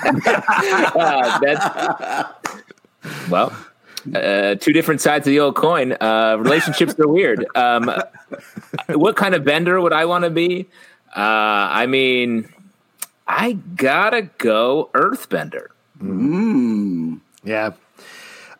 Uh, 0.03 1.39
that's 1.39 2.33
well, 3.29 3.55
uh, 4.15 4.55
two 4.55 4.73
different 4.73 5.01
sides 5.01 5.27
of 5.27 5.31
the 5.31 5.39
old 5.39 5.55
coin. 5.55 5.93
Uh, 5.99 6.37
relationships 6.39 6.93
are 6.99 7.07
weird. 7.07 7.45
Um, 7.55 7.91
what 8.89 9.15
kind 9.15 9.35
of 9.35 9.43
bender 9.43 9.79
would 9.81 9.93
I 9.93 10.05
want 10.05 10.23
to 10.23 10.29
be? 10.29 10.67
Uh, 11.15 11.19
I 11.19 11.85
mean, 11.87 12.51
I 13.31 13.53
gotta 13.53 14.23
go 14.37 14.89
Earthbender. 14.93 15.67
Yeah. 17.43 17.71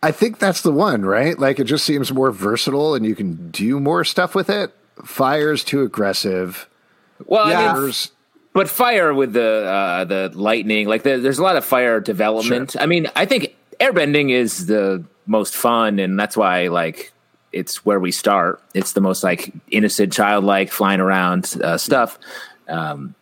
I 0.02 0.12
think 0.12 0.40
that's 0.40 0.62
the 0.62 0.72
one, 0.72 1.04
right? 1.06 1.38
Like 1.38 1.60
it 1.60 1.66
just 1.66 1.84
seems 1.86 2.12
more 2.12 2.32
versatile 2.32 2.96
and 2.96 3.06
you 3.06 3.14
can 3.14 3.52
do 3.52 3.80
more 3.80 4.06
stuff 4.06 4.34
with 4.34 4.50
it. 4.50 4.74
Fire's 5.04 5.66
too 5.66 5.82
aggressive. 5.82 6.70
Well, 7.26 7.46
I 7.46 7.74
mean, 7.80 7.94
but 8.54 8.70
fire 8.70 9.14
with 9.14 9.34
the 9.34 9.66
uh, 9.66 10.06
the 10.06 10.32
lightning, 10.34 10.88
like 10.88 11.04
the, 11.04 11.18
there's 11.18 11.38
a 11.38 11.44
lot 11.44 11.58
of 11.58 11.66
fire 11.66 12.00
development. 12.00 12.76
I 12.80 12.86
mean, 12.86 13.08
I 13.16 13.26
think 13.26 13.56
airbending 13.80 14.32
is 14.32 14.68
the 14.68 15.04
most 15.28 15.56
fun, 15.56 16.00
and 16.00 16.20
that's 16.20 16.36
why 16.38 16.70
like 16.70 17.12
it's 17.52 17.86
where 17.86 18.00
we 18.00 18.12
start. 18.12 18.62
It's 18.74 18.94
the 18.94 19.02
most 19.02 19.24
like 19.24 19.52
innocent, 19.70 20.14
childlike, 20.14 20.72
flying 20.72 21.02
around 21.02 21.58
uh, 21.62 21.78
stuff. 21.78 22.18
Um, 22.68 23.16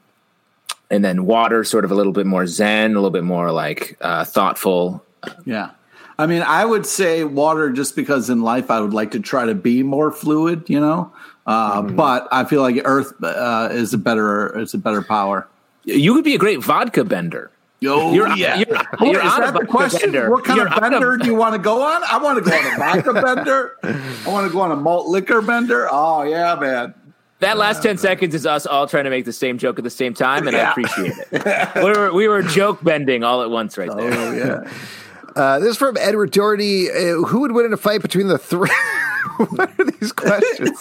and 0.89 1.03
then 1.05 1.25
water, 1.25 1.63
sort 1.63 1.85
of 1.85 1.91
a 1.91 1.95
little 1.95 2.13
bit 2.13 2.25
more 2.25 2.47
zen, 2.47 2.91
a 2.91 2.95
little 2.95 3.09
bit 3.11 3.23
more 3.23 3.51
like 3.51 3.97
uh, 4.01 4.25
thoughtful. 4.25 5.03
Yeah. 5.45 5.71
I 6.17 6.25
mean, 6.27 6.41
I 6.41 6.65
would 6.65 6.85
say 6.85 7.23
water 7.23 7.69
just 7.69 7.95
because 7.95 8.29
in 8.29 8.41
life 8.41 8.69
I 8.69 8.81
would 8.81 8.93
like 8.93 9.11
to 9.11 9.19
try 9.19 9.45
to 9.45 9.55
be 9.55 9.83
more 9.83 10.11
fluid, 10.11 10.63
you 10.67 10.79
know. 10.79 11.11
Uh, 11.47 11.81
Mm-hmm. 11.81 11.95
But 11.95 12.27
I 12.31 12.43
feel 12.43 12.61
like 12.61 12.79
Earth 12.85 13.13
uh, 13.23 13.69
is 13.71 13.93
a 13.93 13.97
better 13.97 14.59
is 14.59 14.73
a 14.73 14.77
better 14.77 15.01
power. 15.01 15.47
You 15.85 16.13
could 16.13 16.23
be 16.25 16.35
a 16.35 16.37
great 16.37 16.61
vodka 16.63 17.03
bender. 17.05 17.49
Oh 17.85 18.13
You're- 18.13 18.33
yeah. 18.37 18.57
you're- 18.59 18.81
you're 18.99 19.25
is 19.25 19.37
that 19.37 19.53
the 19.53 19.65
question? 19.65 20.11
bender. 20.11 20.29
What 20.29 20.43
kind 20.43 20.59
of 20.59 20.67
a- 20.75 20.81
bender 20.81 21.15
do 21.17 21.25
you 21.25 21.33
want 21.35 21.53
to 21.55 21.59
go 21.59 21.81
on? 21.81 22.03
I 22.03 22.17
want 22.17 22.43
to 22.43 22.47
go 22.49 22.55
on 22.55 22.65
a 22.65 22.77
vodka 22.77 23.13
bender. 23.13 23.77
I 23.83 24.29
want 24.29 24.45
to 24.47 24.53
go 24.53 24.59
on 24.61 24.71
a 24.71 24.75
malt 24.75 25.07
liquor 25.07 25.41
bender. 25.41 25.87
Oh 25.89 26.23
yeah, 26.23 26.55
man. 26.55 26.93
That 27.39 27.57
last 27.57 27.81
10 27.81 27.97
seconds 27.97 28.35
is 28.35 28.45
us 28.45 28.65
all 28.65 28.85
trying 28.85 29.05
to 29.05 29.09
make 29.09 29.23
the 29.23 29.31
same 29.31 29.57
joke 29.57 29.77
at 29.77 29.85
the 29.85 29.89
same 29.89 30.13
time, 30.13 30.47
and 30.47 30.57
I 30.57 30.71
appreciate 30.71 31.13
it. 31.31 31.75
we, 31.75 31.83
were, 31.83 32.13
we 32.13 32.27
were 32.27 32.43
joke 32.43 32.83
bending 32.83 33.23
all 33.23 33.41
at 33.41 33.49
once 33.49 33.77
right 33.77 33.89
there. 33.89 34.13
Oh 34.13 34.31
yeah. 34.33 34.71
uh, 35.41 35.59
this 35.59 35.69
is 35.69 35.77
from 35.77 35.95
Edward 35.97 36.31
Doherty. 36.31 36.89
Uh, 36.89 37.23
who 37.23 37.39
would 37.39 37.53
win 37.53 37.65
in 37.65 37.71
a 37.71 37.77
fight 37.77 38.01
between 38.01 38.27
the 38.27 38.37
three? 38.37 38.69
what 39.51 39.71
are 39.79 39.85
these 39.85 40.11
questions? 40.11 40.77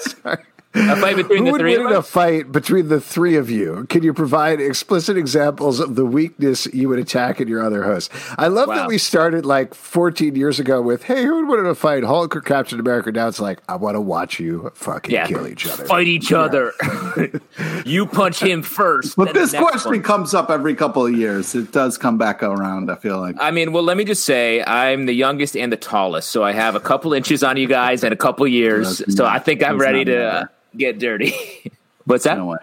Sorry. 0.00 0.42
A 0.72 0.94
fight 0.96 1.16
between 1.16 1.38
Who 1.38 1.44
the 1.46 1.50
would 1.52 1.60
three 1.60 1.76
win 1.76 1.86
of 1.86 1.90
in 1.92 1.96
a 1.98 2.02
fight 2.02 2.52
between 2.52 2.86
the 2.88 3.00
three 3.00 3.34
of 3.34 3.50
you? 3.50 3.86
Can 3.88 4.04
you 4.04 4.14
provide 4.14 4.60
explicit 4.60 5.16
examples 5.16 5.80
of 5.80 5.96
the 5.96 6.06
weakness 6.06 6.68
you 6.72 6.88
would 6.88 7.00
attack 7.00 7.40
in 7.40 7.48
your 7.48 7.60
other 7.60 7.82
host? 7.82 8.08
I 8.38 8.46
love 8.46 8.68
that 8.68 8.86
we 8.86 8.96
started 8.96 9.44
like 9.44 9.74
14 9.74 10.36
years 10.36 10.60
ago 10.60 10.80
with, 10.80 11.02
hey, 11.02 11.24
who 11.24 11.36
would 11.40 11.48
win 11.48 11.60
in 11.60 11.66
a 11.66 11.74
fight? 11.74 12.04
Hulk 12.04 12.36
or 12.36 12.40
Captain 12.40 12.78
America? 12.78 13.10
Now 13.10 13.26
it's 13.26 13.40
like, 13.40 13.58
I 13.68 13.74
want 13.76 13.96
to 13.96 14.00
watch 14.00 14.38
you 14.38 14.70
fucking 14.74 15.12
Yeah. 15.12 15.26
kill 15.26 15.48
each 15.48 15.66
other. 15.66 15.84
Fight 15.86 16.06
each 16.06 16.32
other. 16.32 16.72
you 17.84 18.06
punch 18.06 18.40
him 18.40 18.62
first. 18.62 19.16
But 19.16 19.34
this 19.34 19.52
question 19.52 19.90
one. 19.90 20.02
comes 20.02 20.34
up 20.34 20.50
every 20.50 20.76
couple 20.76 21.04
of 21.04 21.12
years. 21.12 21.52
It 21.56 21.72
does 21.72 21.98
come 21.98 22.16
back 22.16 22.44
around. 22.44 22.92
I 22.92 22.94
feel 22.94 23.18
like. 23.18 23.34
I 23.40 23.50
mean, 23.50 23.72
well, 23.72 23.82
let 23.82 23.96
me 23.96 24.04
just 24.04 24.24
say 24.24 24.62
I'm 24.62 25.06
the 25.06 25.14
youngest 25.14 25.56
and 25.56 25.72
the 25.72 25.76
tallest, 25.76 26.30
so 26.30 26.44
I 26.44 26.52
have 26.52 26.76
a 26.76 26.80
couple 26.80 27.12
inches 27.12 27.42
on 27.42 27.56
you 27.56 27.66
guys 27.66 28.04
and 28.04 28.12
a 28.12 28.16
couple 28.16 28.46
years. 28.46 29.02
So 29.16 29.26
I 29.26 29.40
think 29.40 29.64
I'm 29.64 29.76
ready 29.76 30.04
to 30.04 30.12
matter. 30.12 30.50
Get 30.76 30.98
dirty. 30.98 31.34
What's 32.04 32.24
that? 32.24 32.38
No 32.38 32.46
way. 32.46 32.58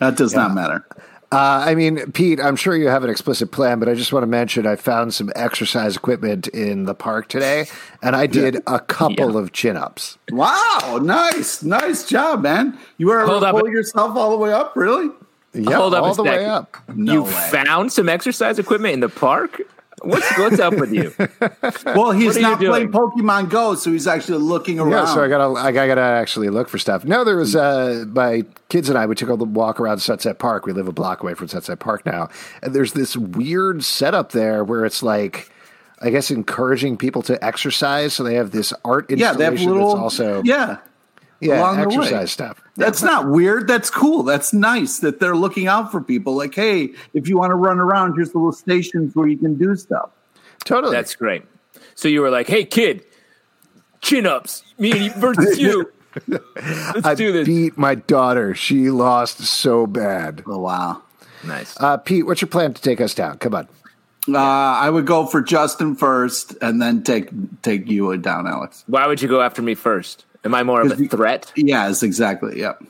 That 0.00 0.16
does 0.16 0.34
not 0.34 0.54
matter. 0.54 0.84
Uh, 1.32 1.64
I 1.66 1.74
mean, 1.74 2.12
Pete, 2.12 2.38
I'm 2.38 2.54
sure 2.54 2.76
you 2.76 2.86
have 2.86 3.02
an 3.02 3.10
explicit 3.10 3.50
plan, 3.50 3.80
but 3.80 3.88
I 3.88 3.94
just 3.94 4.12
want 4.12 4.22
to 4.22 4.26
mention 4.28 4.66
I 4.68 4.76
found 4.76 5.14
some 5.14 5.32
exercise 5.34 5.96
equipment 5.96 6.46
in 6.48 6.84
the 6.84 6.94
park 6.94 7.28
today, 7.28 7.66
and 8.02 8.14
I 8.14 8.26
did 8.28 8.62
a 8.68 8.78
couple 8.78 9.32
Yeah. 9.32 9.38
of 9.40 9.52
chin 9.52 9.76
ups. 9.76 10.16
Wow, 10.30 11.00
nice, 11.02 11.62
nice 11.64 12.04
job, 12.06 12.42
man. 12.42 12.78
You 12.98 13.06
were 13.08 13.20
able 13.20 13.30
Hold 13.40 13.42
to 13.42 13.50
pull 13.50 13.68
yourself 13.68 14.16
all 14.16 14.30
the 14.30 14.36
way 14.36 14.52
up, 14.52 14.76
really? 14.76 15.10
Yeah, 15.54 15.78
all 15.78 15.92
a 15.92 16.14
the 16.14 16.22
way 16.22 16.44
up. 16.44 16.76
No 16.94 17.12
you 17.12 17.22
way. 17.24 17.48
found 17.50 17.92
some 17.92 18.08
exercise 18.08 18.58
equipment 18.60 18.94
in 18.94 19.00
the 19.00 19.08
park? 19.08 19.60
What's 20.06 20.38
what's 20.38 20.58
up 20.60 20.74
with 20.74 20.92
you? 20.92 21.12
Well, 21.94 22.12
he's 22.12 22.28
What 22.28 22.36
are 22.36 22.40
you 22.40 22.42
not 22.42 22.58
playing? 22.58 22.90
Pokemon 22.92 23.50
Go, 23.50 23.74
so 23.74 23.92
he's 23.92 24.06
actually 24.06 24.38
looking 24.38 24.78
around. 24.80 24.90
Yeah, 24.90 25.14
so 25.14 25.22
I 25.22 25.28
gotta, 25.28 25.58
I 25.60 25.72
gotta 25.72 26.00
actually 26.00 26.48
look 26.48 26.68
for 26.68 26.78
stuff. 26.78 27.04
No, 27.04 27.24
there 27.24 27.36
was 27.36 27.54
uh, 27.54 28.04
my 28.08 28.44
kids 28.68 28.88
and 28.88 28.98
I. 28.98 29.06
We 29.06 29.14
took 29.14 29.28
a 29.28 29.34
walk 29.36 29.80
around 29.80 29.98
Sunset 29.98 30.38
Park. 30.38 30.66
We 30.66 30.72
live 30.72 30.88
a 30.88 30.92
block 30.92 31.22
away 31.22 31.34
from 31.34 31.48
Sunset 31.48 31.78
Park 31.78 32.04
now, 32.06 32.28
and 32.62 32.74
there's 32.74 32.92
this 32.92 33.16
weird 33.16 33.84
setup 33.84 34.32
there 34.32 34.64
where 34.64 34.84
it's 34.84 35.02
like 35.02 35.50
I 36.00 36.10
guess 36.10 36.30
encouraging 36.30 36.96
people 36.96 37.22
to 37.22 37.42
exercise. 37.44 38.14
So 38.14 38.24
they 38.24 38.34
have 38.34 38.50
this 38.50 38.72
art 38.84 39.10
installation 39.10 39.18
Yeah, 39.40 39.48
installation 39.48 39.56
they 39.68 39.74
have 39.74 39.76
little. 39.76 39.92
that's 39.94 40.02
also 40.02 40.42
yeah, 40.44 40.78
yeah 41.40 41.60
along 41.60 41.80
the 41.80 41.88
way. 41.88 41.96
exercise 41.96 42.32
stuff. 42.32 42.60
That's 42.76 43.02
not 43.02 43.28
weird. 43.28 43.68
That's 43.68 43.90
cool. 43.90 44.22
That's 44.22 44.52
nice 44.52 44.98
that 44.98 45.20
they're 45.20 45.36
looking 45.36 45.66
out 45.66 45.90
for 45.92 46.00
people. 46.00 46.36
Like, 46.36 46.54
hey, 46.54 46.90
if 47.12 47.28
you 47.28 47.36
want 47.38 47.50
to 47.50 47.56
run 47.56 47.78
around, 47.78 48.14
here's 48.14 48.30
the 48.30 48.38
little 48.38 48.52
stations 48.52 49.14
where 49.14 49.28
you 49.28 49.38
can 49.38 49.56
do 49.56 49.76
stuff. 49.76 50.10
Totally. 50.64 50.94
That's 50.94 51.14
great. 51.14 51.42
So 51.94 52.08
you 52.08 52.20
were 52.20 52.30
like, 52.30 52.48
"Hey, 52.48 52.64
kid, 52.64 53.04
chin 54.00 54.26
ups, 54.26 54.64
me 54.78 54.92
and 54.92 55.00
you 55.02 55.10
versus 55.16 55.58
you. 55.58 55.92
Let's 56.26 57.06
I 57.06 57.14
do 57.14 57.32
this." 57.32 57.46
beat 57.46 57.76
my 57.78 57.94
daughter. 57.94 58.54
She 58.54 58.90
lost 58.90 59.40
so 59.40 59.86
bad. 59.86 60.42
Oh 60.46 60.58
wow. 60.58 61.02
nice. 61.44 61.78
Uh, 61.78 61.96
Pete, 61.98 62.26
what's 62.26 62.40
your 62.40 62.48
plan 62.48 62.74
to 62.74 62.82
take 62.82 63.00
us 63.00 63.14
down? 63.14 63.38
Come 63.38 63.54
on. 63.54 63.68
Uh, 64.26 64.38
I 64.38 64.88
would 64.88 65.06
go 65.06 65.26
for 65.26 65.42
Justin 65.42 65.94
first, 65.96 66.56
and 66.62 66.80
then 66.80 67.02
take 67.02 67.28
take 67.62 67.88
you 67.88 68.16
down, 68.16 68.46
Alex. 68.46 68.84
Why 68.86 69.06
would 69.06 69.20
you 69.20 69.28
go 69.28 69.42
after 69.42 69.60
me 69.60 69.74
first? 69.74 70.24
Am 70.44 70.54
I 70.54 70.62
more 70.62 70.82
of 70.82 70.92
a 70.92 70.96
you- 71.02 71.08
threat? 71.08 71.52
Yes, 71.56 72.02
exactly. 72.02 72.60
Yep. 72.60 72.84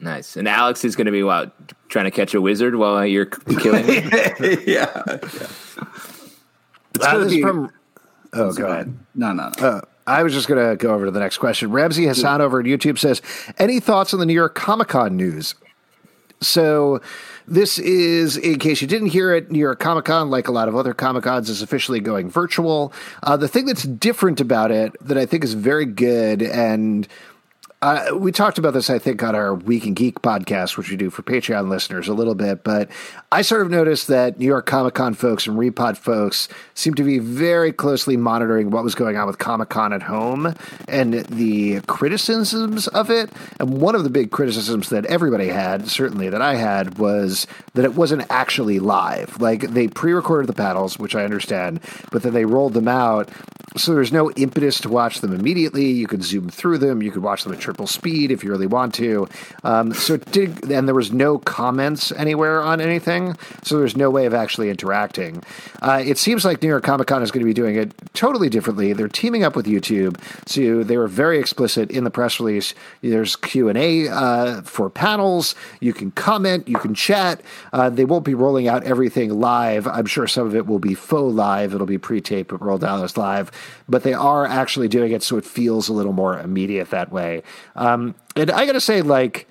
Nice. 0.00 0.36
And 0.36 0.48
Alex 0.48 0.84
is 0.84 0.96
going 0.96 1.06
to 1.06 1.12
be 1.12 1.22
what 1.22 1.52
trying 1.88 2.06
to 2.06 2.10
catch 2.10 2.32
a 2.34 2.40
wizard 2.40 2.74
while 2.76 3.04
you're 3.04 3.26
killing 3.26 3.86
me. 3.86 3.96
yeah. 4.66 5.02
Uh, 5.06 5.18
gonna 6.98 7.18
this 7.18 7.26
is 7.26 7.32
be- 7.34 7.42
from. 7.42 7.70
Oh, 8.32 8.52
go 8.52 8.66
ahead. 8.66 8.96
No, 9.14 9.32
no, 9.32 9.50
no. 9.58 9.66
Uh, 9.66 9.80
I 10.06 10.22
was 10.22 10.32
just 10.32 10.48
going 10.48 10.70
to 10.70 10.76
go 10.76 10.94
over 10.94 11.04
to 11.04 11.10
the 11.10 11.20
next 11.20 11.38
question. 11.38 11.70
Ramsey 11.70 12.06
Hassan 12.06 12.40
over 12.40 12.60
at 12.60 12.66
YouTube 12.66 12.98
says, 12.98 13.20
"Any 13.58 13.80
thoughts 13.80 14.14
on 14.14 14.20
the 14.20 14.26
New 14.26 14.32
York 14.34 14.54
Comic 14.54 14.88
Con 14.88 15.16
news?" 15.16 15.54
So, 16.40 17.00
this 17.46 17.78
is, 17.78 18.36
in 18.36 18.58
case 18.58 18.80
you 18.80 18.86
didn't 18.86 19.08
hear 19.08 19.34
it, 19.34 19.50
New 19.50 19.58
York 19.58 19.78
Comic 19.78 20.04
Con, 20.04 20.30
like 20.30 20.48
a 20.48 20.52
lot 20.52 20.68
of 20.68 20.76
other 20.76 20.94
Comic 20.94 21.24
Cons, 21.24 21.48
is 21.48 21.62
officially 21.62 22.00
going 22.00 22.30
virtual. 22.30 22.92
Uh, 23.22 23.36
the 23.36 23.48
thing 23.48 23.66
that's 23.66 23.84
different 23.84 24.40
about 24.40 24.70
it 24.70 24.94
that 25.00 25.18
I 25.18 25.26
think 25.26 25.44
is 25.44 25.54
very 25.54 25.86
good 25.86 26.42
and 26.42 27.08
uh, 27.82 28.10
we 28.14 28.30
talked 28.30 28.58
about 28.58 28.74
this, 28.74 28.90
I 28.90 28.98
think, 28.98 29.22
on 29.22 29.34
our 29.34 29.54
Week 29.54 29.86
in 29.86 29.94
Geek 29.94 30.20
podcast, 30.20 30.76
which 30.76 30.90
we 30.90 30.96
do 30.96 31.08
for 31.08 31.22
Patreon 31.22 31.70
listeners 31.70 32.08
a 32.08 32.12
little 32.12 32.34
bit. 32.34 32.62
But 32.62 32.90
I 33.32 33.40
sort 33.40 33.62
of 33.62 33.70
noticed 33.70 34.08
that 34.08 34.38
New 34.38 34.44
York 34.44 34.66
Comic 34.66 34.92
Con 34.92 35.14
folks 35.14 35.46
and 35.46 35.56
ReedPop 35.56 35.96
folks 35.96 36.48
seem 36.74 36.92
to 36.94 37.02
be 37.02 37.18
very 37.18 37.72
closely 37.72 38.18
monitoring 38.18 38.70
what 38.70 38.84
was 38.84 38.94
going 38.94 39.16
on 39.16 39.26
with 39.26 39.38
Comic 39.38 39.70
Con 39.70 39.94
at 39.94 40.02
home 40.02 40.54
and 40.88 41.14
the 41.14 41.80
criticisms 41.86 42.86
of 42.88 43.10
it. 43.10 43.30
And 43.58 43.80
one 43.80 43.94
of 43.94 44.04
the 44.04 44.10
big 44.10 44.30
criticisms 44.30 44.90
that 44.90 45.06
everybody 45.06 45.48
had, 45.48 45.88
certainly 45.88 46.28
that 46.28 46.42
I 46.42 46.56
had, 46.56 46.98
was 46.98 47.46
that 47.72 47.86
it 47.86 47.94
wasn't 47.94 48.26
actually 48.28 48.78
live. 48.78 49.40
Like 49.40 49.62
they 49.70 49.88
pre 49.88 50.12
recorded 50.12 50.48
the 50.48 50.52
panels, 50.52 50.98
which 50.98 51.14
I 51.14 51.24
understand, 51.24 51.80
but 52.12 52.22
then 52.22 52.34
they 52.34 52.44
rolled 52.44 52.74
them 52.74 52.88
out. 52.88 53.30
So 53.76 53.94
there's 53.94 54.12
no 54.12 54.32
impetus 54.32 54.80
to 54.80 54.88
watch 54.88 55.20
them 55.20 55.32
immediately. 55.32 55.86
You 55.86 56.08
could 56.08 56.24
zoom 56.24 56.48
through 56.50 56.78
them. 56.78 57.02
You 57.02 57.12
could 57.12 57.22
watch 57.22 57.44
them 57.44 57.52
at 57.52 57.60
triple 57.70 57.86
speed 57.86 58.32
if 58.32 58.42
you 58.42 58.50
really 58.50 58.66
want 58.66 58.92
to. 58.92 59.28
Um, 59.62 59.94
so 59.94 60.16
did, 60.16 60.68
and 60.72 60.88
there 60.88 60.94
was 60.94 61.12
no 61.12 61.38
comments 61.38 62.10
anywhere 62.10 62.60
on 62.60 62.80
anything. 62.80 63.36
So 63.62 63.78
there's 63.78 63.96
no 63.96 64.10
way 64.10 64.26
of 64.26 64.34
actually 64.34 64.70
interacting. 64.70 65.44
Uh, 65.80 66.02
it 66.04 66.18
seems 66.18 66.44
like 66.44 66.60
New 66.62 66.68
York 66.68 66.82
Comic 66.82 67.06
Con 67.06 67.22
is 67.22 67.30
going 67.30 67.42
to 67.42 67.46
be 67.46 67.54
doing 67.54 67.76
it 67.76 67.92
totally 68.12 68.48
differently. 68.48 68.92
They're 68.92 69.06
teaming 69.06 69.44
up 69.44 69.54
with 69.54 69.66
YouTube. 69.66 70.20
So 70.46 70.82
they 70.82 70.96
were 70.96 71.06
very 71.06 71.38
explicit 71.38 71.92
in 71.92 72.02
the 72.02 72.10
press 72.10 72.40
release. 72.40 72.74
There's 73.02 73.36
Q 73.36 73.68
and 73.68 73.78
A 73.78 74.08
uh, 74.08 74.62
for 74.62 74.90
panels. 74.90 75.54
You 75.78 75.92
can 75.92 76.10
comment. 76.10 76.66
You 76.66 76.76
can 76.76 76.92
chat. 76.92 77.40
Uh, 77.72 77.88
they 77.88 78.04
won't 78.04 78.24
be 78.24 78.34
rolling 78.34 78.66
out 78.66 78.82
everything 78.82 79.38
live. 79.38 79.86
I'm 79.86 80.06
sure 80.06 80.26
some 80.26 80.48
of 80.48 80.56
it 80.56 80.66
will 80.66 80.80
be 80.80 80.94
faux 80.94 81.32
live. 81.32 81.72
It'll 81.72 81.86
be 81.86 81.98
pre-taped 81.98 82.50
but 82.50 82.60
rolled 82.60 82.82
out 82.82 83.04
as 83.04 83.16
live. 83.16 83.52
But 83.88 84.02
they 84.02 84.14
are 84.14 84.44
actually 84.44 84.88
doing 84.88 85.12
it 85.12 85.22
so 85.22 85.36
it 85.36 85.44
feels 85.44 85.88
a 85.88 85.92
little 85.92 86.12
more 86.12 86.36
immediate 86.36 86.90
that 86.90 87.12
way. 87.12 87.44
Um, 87.76 88.14
and 88.36 88.50
I 88.50 88.66
got 88.66 88.72
to 88.72 88.80
say, 88.80 89.02
like 89.02 89.46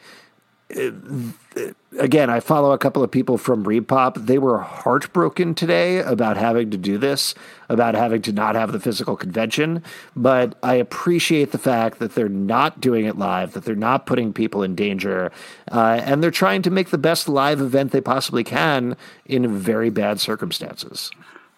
again, 1.97 2.29
I 2.29 2.39
follow 2.39 2.71
a 2.71 2.77
couple 2.77 3.03
of 3.03 3.09
people 3.09 3.37
from 3.37 3.63
ReedPop. 3.65 4.27
They 4.27 4.37
were 4.37 4.59
heartbroken 4.59 5.55
today 5.55 5.97
about 5.99 6.37
having 6.37 6.69
to 6.71 6.77
do 6.77 6.97
this, 6.97 7.33
about 7.69 7.95
having 7.95 8.21
to 8.23 8.31
not 8.31 8.53
have 8.55 8.71
the 8.71 8.79
physical 8.79 9.15
convention. 9.17 9.83
But 10.15 10.57
I 10.61 10.75
appreciate 10.75 11.51
the 11.51 11.57
fact 11.57 11.99
that 11.99 12.13
they're 12.13 12.29
not 12.29 12.79
doing 12.79 13.05
it 13.05 13.17
live, 13.17 13.53
that 13.53 13.65
they're 13.65 13.75
not 13.75 14.05
putting 14.05 14.31
people 14.31 14.61
in 14.61 14.75
danger, 14.75 15.31
uh, 15.71 15.99
and 16.03 16.21
they're 16.21 16.31
trying 16.31 16.61
to 16.63 16.69
make 16.69 16.89
the 16.89 16.97
best 16.99 17.27
live 17.27 17.61
event 17.61 17.91
they 17.91 18.01
possibly 18.01 18.43
can 18.43 18.95
in 19.25 19.47
very 19.57 19.89
bad 19.89 20.19
circumstances. 20.19 21.09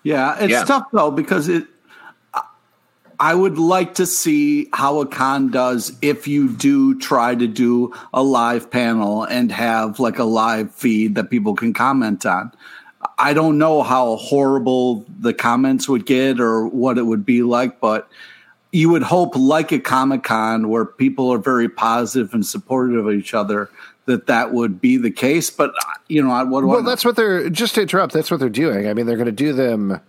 Yeah, 0.03 0.37
it's 0.39 0.51
Yeah. 0.51 0.63
tough 0.63 0.85
though 0.93 1.11
because 1.11 1.49
it. 1.49 1.67
I 3.21 3.35
would 3.35 3.59
like 3.59 3.93
to 3.95 4.07
see 4.07 4.67
how 4.73 4.99
a 4.99 5.05
con 5.05 5.51
does 5.51 5.95
if 6.01 6.27
you 6.27 6.49
do 6.49 6.97
try 6.97 7.35
to 7.35 7.45
do 7.45 7.93
a 8.15 8.23
live 8.23 8.71
panel 8.71 9.23
and 9.25 9.51
have 9.51 9.99
like 9.99 10.17
a 10.17 10.23
live 10.23 10.73
feed 10.73 11.13
that 11.15 11.29
people 11.29 11.53
can 11.53 11.71
comment 11.71 12.25
on. 12.25 12.51
I 13.19 13.33
don't 13.33 13.59
know 13.59 13.83
how 13.83 14.15
horrible 14.15 15.05
the 15.19 15.35
comments 15.35 15.87
would 15.87 16.07
get 16.07 16.39
or 16.39 16.65
what 16.65 16.97
it 16.97 17.03
would 17.03 17.23
be 17.23 17.43
like, 17.43 17.79
but 17.79 18.09
you 18.71 18.89
would 18.89 19.03
hope, 19.03 19.35
like 19.35 19.71
a 19.71 19.79
Comic 19.79 20.23
Con 20.23 20.69
where 20.69 20.85
people 20.85 21.31
are 21.31 21.37
very 21.37 21.69
positive 21.69 22.33
and 22.33 22.43
supportive 22.43 23.05
of 23.05 23.13
each 23.13 23.35
other, 23.35 23.69
that 24.05 24.25
that 24.25 24.51
would 24.51 24.81
be 24.81 24.97
the 24.97 25.11
case. 25.11 25.51
But 25.51 25.73
you 26.07 26.23
know, 26.23 26.29
what 26.45 26.61
do 26.61 26.69
I 26.69 26.73
Well, 26.73 26.81
know? 26.81 26.89
that's 26.89 27.05
what 27.05 27.15
they're 27.17 27.51
just 27.51 27.75
to 27.75 27.83
interrupt. 27.83 28.13
That's 28.13 28.31
what 28.31 28.39
they're 28.39 28.49
doing. 28.49 28.87
I 28.87 28.95
mean, 28.95 29.05
they're 29.05 29.15
going 29.17 29.25
to 29.27 29.31
do 29.31 29.53
them 29.53 29.99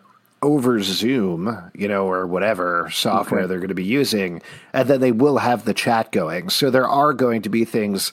over 0.42 0.82
Zoom, 0.82 1.70
you 1.74 1.86
know, 1.88 2.06
or 2.06 2.26
whatever 2.26 2.90
software 2.90 3.42
Okay. 3.42 3.48
they're 3.48 3.58
going 3.58 3.68
to 3.68 3.74
be 3.74 3.84
using, 3.84 4.42
and 4.72 4.88
then 4.88 5.00
they 5.00 5.12
will 5.12 5.38
have 5.38 5.64
the 5.64 5.74
chat 5.74 6.10
going. 6.12 6.48
So 6.50 6.68
there 6.70 6.88
are 6.88 7.12
going 7.14 7.42
to 7.42 7.48
be 7.48 7.64
things 7.64 8.12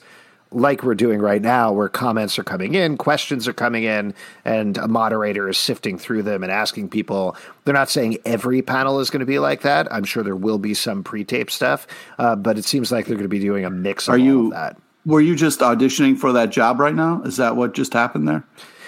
like 0.52 0.82
we're 0.82 0.96
doing 0.96 1.20
right 1.20 1.42
now, 1.42 1.72
where 1.72 1.88
comments 1.88 2.36
are 2.38 2.42
coming 2.44 2.74
in, 2.74 2.96
questions 2.96 3.46
are 3.46 3.52
coming 3.52 3.84
in, 3.84 4.12
and 4.44 4.78
a 4.78 4.88
moderator 4.88 5.48
is 5.48 5.56
sifting 5.56 5.96
through 5.96 6.22
them 6.24 6.42
and 6.42 6.50
asking 6.50 6.88
people. 6.88 7.36
They're 7.64 7.74
not 7.74 7.88
saying 7.90 8.18
every 8.24 8.60
panel 8.60 8.98
is 8.98 9.10
going 9.10 9.20
to 9.20 9.26
be 9.26 9.38
like 9.38 9.62
that. 9.62 9.92
I'm 9.92 10.02
sure 10.04 10.22
there 10.24 10.34
will 10.34 10.58
be 10.58 10.74
some 10.74 11.04
pre-tape 11.04 11.50
stuff, 11.52 11.86
uh, 12.18 12.34
but 12.34 12.58
it 12.58 12.64
seems 12.64 12.90
like 12.90 13.06
they're 13.06 13.14
going 13.14 13.24
to 13.24 13.28
be 13.28 13.38
doing 13.38 13.64
a 13.64 13.70
mix 13.70 14.08
of 14.08 14.14
Are 14.14 14.18
you 14.18 14.46
of 14.46 14.50
that. 14.52 14.76
Were 15.06 15.20
you 15.20 15.34
just 15.36 15.60
auditioning 15.60 16.18
for 16.18 16.32
that 16.32 16.50
job 16.50 16.80
right 16.80 16.94
now? 16.94 17.22
Is 17.22 17.36
that 17.38 17.54
what 17.56 17.72
just 17.72 17.92
happened 17.92 18.26
there? 18.28 18.44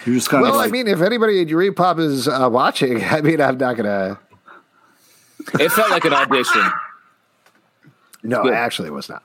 You're 0.07 0.17
just 0.17 0.29
kind 0.29 0.43
Well, 0.43 0.53
of 0.53 0.57
like, 0.57 0.69
I 0.69 0.73
mean, 0.73 0.89
if 0.89 1.01
anybody 1.01 1.41
at 1.43 1.49
ReedPop 1.49 1.99
is 1.99 2.27
uh, 2.29 2.49
watching, 2.51 3.03
I 3.05 3.21
mean, 3.21 3.41
I'm 3.41 3.59
not 3.59 3.77
going 3.77 3.87
to. 3.87 4.19
It 5.61 5.71
felt 5.73 5.91
like 5.91 6.05
an 6.05 6.13
audition. 6.13 6.71
No, 8.23 8.43
Good. 8.45 8.55
Actually 8.55 8.89
it 8.89 8.93
was 8.93 9.09
not. 9.09 9.25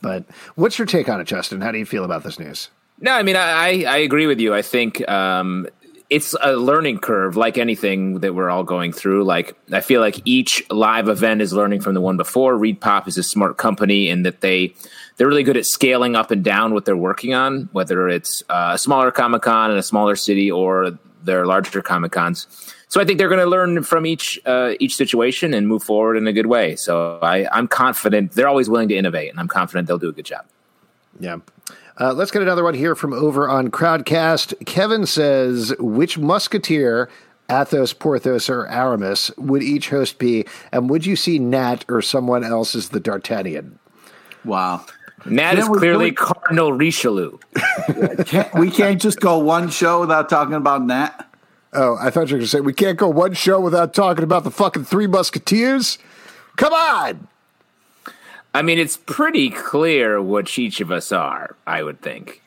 But 0.00 0.24
what's 0.54 0.78
your 0.78 0.86
take 0.86 1.08
on 1.08 1.20
it, 1.20 1.24
Justin? 1.24 1.60
How 1.60 1.72
do 1.72 1.78
you 1.78 1.86
feel 1.86 2.04
about 2.04 2.22
this 2.22 2.38
news? 2.38 2.68
No, 3.00 3.12
I 3.12 3.22
mean, 3.22 3.36
I, 3.36 3.40
I, 3.50 3.68
I 3.88 3.96
agree 3.98 4.26
with 4.26 4.38
you. 4.38 4.54
I 4.54 4.62
think 4.62 5.06
um, 5.08 5.66
it's 6.08 6.34
a 6.40 6.52
learning 6.52 7.00
curve, 7.00 7.36
like 7.36 7.58
anything 7.58 8.20
that 8.20 8.34
we're 8.34 8.48
all 8.48 8.62
going 8.62 8.92
through. 8.92 9.24
Like, 9.24 9.56
I 9.72 9.80
feel 9.80 10.00
like 10.00 10.20
each 10.24 10.64
live 10.70 11.08
event 11.08 11.42
is 11.42 11.52
learning 11.52 11.80
from 11.80 11.94
the 11.94 12.00
one 12.00 12.16
before. 12.16 12.54
ReedPop 12.56 13.08
is 13.08 13.18
a 13.18 13.22
smart 13.22 13.56
company 13.56 14.08
in 14.08 14.22
that 14.22 14.40
they 14.40 14.74
they're 15.16 15.26
really 15.26 15.42
good 15.42 15.56
at 15.56 15.66
scaling 15.66 16.14
up 16.14 16.30
and 16.30 16.44
down 16.44 16.74
what 16.74 16.84
they're 16.84 16.96
working 16.96 17.34
on, 17.34 17.68
whether 17.72 18.08
it's 18.08 18.42
uh, 18.48 18.72
a 18.74 18.78
smaller 18.78 19.10
Comic 19.10 19.42
Con 19.42 19.70
in 19.70 19.78
a 19.78 19.82
smaller 19.82 20.16
city 20.16 20.50
or 20.50 20.98
their 21.22 21.46
larger 21.46 21.82
Comic 21.82 22.12
Cons. 22.12 22.46
So 22.88 23.00
I 23.00 23.04
think 23.04 23.18
they're 23.18 23.28
going 23.28 23.40
to 23.40 23.46
learn 23.46 23.82
from 23.82 24.06
each 24.06 24.40
uh, 24.46 24.74
each 24.78 24.94
situation 24.94 25.52
and 25.54 25.66
move 25.66 25.82
forward 25.82 26.16
in 26.16 26.26
a 26.26 26.32
good 26.32 26.46
way. 26.46 26.76
So 26.76 27.18
I, 27.20 27.48
I'm 27.50 27.66
confident 27.66 28.32
they're 28.32 28.48
always 28.48 28.68
willing 28.68 28.88
to 28.90 28.96
innovate, 28.96 29.30
and 29.30 29.40
I'm 29.40 29.48
confident 29.48 29.88
they'll 29.88 29.98
do 29.98 30.08
a 30.08 30.12
good 30.12 30.24
job. 30.24 30.46
Yeah. 31.18 31.38
Uh, 31.98 32.12
let's 32.12 32.30
get 32.30 32.42
another 32.42 32.62
one 32.62 32.74
here 32.74 32.94
from 32.94 33.12
over 33.12 33.48
on 33.48 33.70
Crowdcast. 33.70 34.66
Kevin 34.66 35.06
says, 35.06 35.74
which 35.78 36.18
musketeer, 36.18 37.08
Athos, 37.50 37.94
Porthos, 37.94 38.50
or 38.50 38.66
Aramis, 38.66 39.30
would 39.38 39.62
each 39.62 39.88
host 39.88 40.18
be? 40.18 40.44
And 40.70 40.90
would 40.90 41.06
you 41.06 41.16
see 41.16 41.38
Nat 41.38 41.86
or 41.88 42.02
someone 42.02 42.44
else 42.44 42.74
as 42.74 42.90
the 42.90 43.00
D'Artagnan? 43.00 43.78
wow. 44.44 44.84
Nat 45.28 45.58
is 45.58 45.68
clearly 45.68 46.10
doing- 46.10 46.14
Cardinal 46.14 46.72
Richelieu. 46.72 47.38
Can't, 48.26 48.54
we 48.54 48.70
can't 48.70 49.00
just 49.00 49.20
go 49.20 49.38
one 49.38 49.68
show 49.70 50.00
without 50.00 50.28
talking 50.28 50.54
about 50.54 50.82
Nat. 50.82 51.22
Oh, 51.72 51.96
I 52.00 52.10
thought 52.10 52.28
you 52.30 52.36
were 52.36 52.38
going 52.38 52.40
to 52.42 52.46
say, 52.48 52.60
we 52.60 52.72
can't 52.72 52.96
go 52.98 53.08
one 53.08 53.34
show 53.34 53.60
without 53.60 53.92
talking 53.92 54.24
about 54.24 54.44
the 54.44 54.50
fucking 54.50 54.84
Three 54.84 55.06
Musketeers? 55.06 55.98
Come 56.56 56.72
on! 56.72 57.28
I 58.54 58.62
mean, 58.62 58.78
it's 58.78 58.96
pretty 58.96 59.50
clear 59.50 60.22
which 60.22 60.58
each 60.58 60.80
of 60.80 60.90
us 60.90 61.12
are, 61.12 61.54
I 61.66 61.82
would 61.82 62.00
think. 62.00 62.40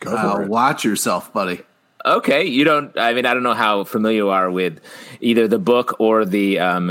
Go 0.00 0.16
Uh, 0.16 0.38
it. 0.40 0.48
watch 0.48 0.84
yourself, 0.84 1.30
buddy. 1.32 1.60
Okay, 2.06 2.44
you 2.46 2.64
don't. 2.64 2.98
I 2.98 3.12
mean, 3.12 3.26
I 3.26 3.34
don't 3.34 3.42
know 3.44 3.54
how 3.54 3.84
familiar 3.84 4.16
you 4.16 4.28
are 4.30 4.50
with 4.50 4.80
either 5.20 5.46
the 5.46 5.58
book 5.58 5.96
or 6.00 6.24
the 6.24 6.58
um, 6.58 6.86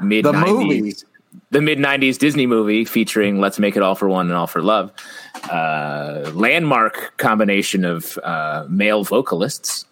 mid 0.00 0.24
The 0.26 0.32
movie. 0.34 0.94
Nineties, 1.32 1.48
the 1.50 1.60
mid 1.60 1.78
nineties 1.78 2.18
Disney 2.18 2.46
movie 2.46 2.84
featuring 2.84 3.40
"Let's 3.40 3.58
Make 3.58 3.76
It 3.76 3.82
All 3.82 3.94
for 3.94 4.08
One 4.08 4.26
and 4.26 4.34
All 4.34 4.46
for 4.46 4.62
Love," 4.62 4.92
uh, 5.50 6.30
landmark 6.34 7.16
combination 7.16 7.84
of 7.84 8.18
uh, 8.18 8.66
male 8.68 9.04
vocalists. 9.04 9.86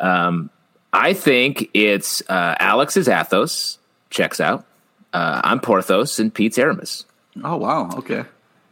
Um, 0.00 0.50
I 0.92 1.12
think 1.12 1.70
it's 1.74 2.22
uh, 2.28 2.54
Alex 2.58 2.96
is 2.96 3.08
Athos. 3.08 3.78
Checks 4.10 4.40
out. 4.40 4.64
Uh, 5.12 5.40
I'm 5.44 5.60
Porthos, 5.60 6.18
and 6.18 6.32
Pete's 6.32 6.58
Aramis. 6.58 7.04
Oh 7.42 7.56
wow. 7.56 7.90
Okay. 7.96 8.24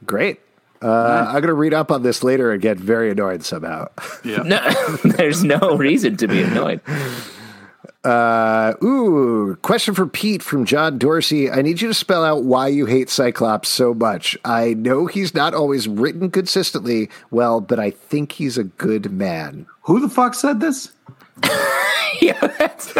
Great. 0.04 0.40
Uh, 0.82 1.24
I'm 1.28 1.40
going 1.40 1.44
to 1.44 1.54
read 1.54 1.72
up 1.72 1.90
on 1.90 2.02
this 2.02 2.22
later 2.22 2.52
and 2.52 2.60
get 2.60 2.76
very 2.76 3.10
annoyed 3.10 3.42
somehow. 3.42 3.88
Yeah. 4.22 4.42
No, 4.42 4.60
there's 5.04 5.42
no 5.42 5.76
reason 5.76 6.18
to 6.18 6.28
be 6.28 6.42
annoyed. 6.42 6.80
Uh, 8.06 8.74
ooh, 8.84 9.58
question 9.62 9.92
for 9.92 10.06
Pete 10.06 10.40
from 10.40 10.64
John 10.64 10.96
Dorsey. 10.96 11.50
I 11.50 11.60
need 11.60 11.80
you 11.80 11.88
to 11.88 11.94
spell 11.94 12.24
out 12.24 12.44
why 12.44 12.68
you 12.68 12.86
hate 12.86 13.10
Cyclops 13.10 13.68
so 13.68 13.94
much. 13.94 14.38
I 14.44 14.74
know 14.74 15.06
he's 15.06 15.34
not 15.34 15.54
always 15.54 15.88
written 15.88 16.30
consistently 16.30 17.10
well, 17.32 17.60
but 17.60 17.80
I 17.80 17.90
think 17.90 18.30
he's 18.30 18.58
a 18.58 18.62
good 18.62 19.10
man. 19.10 19.66
Who 19.82 19.98
the 19.98 20.08
fuck 20.08 20.34
said 20.34 20.60
this? 20.60 20.92
yeah, 22.20 22.38
that's 22.58 22.94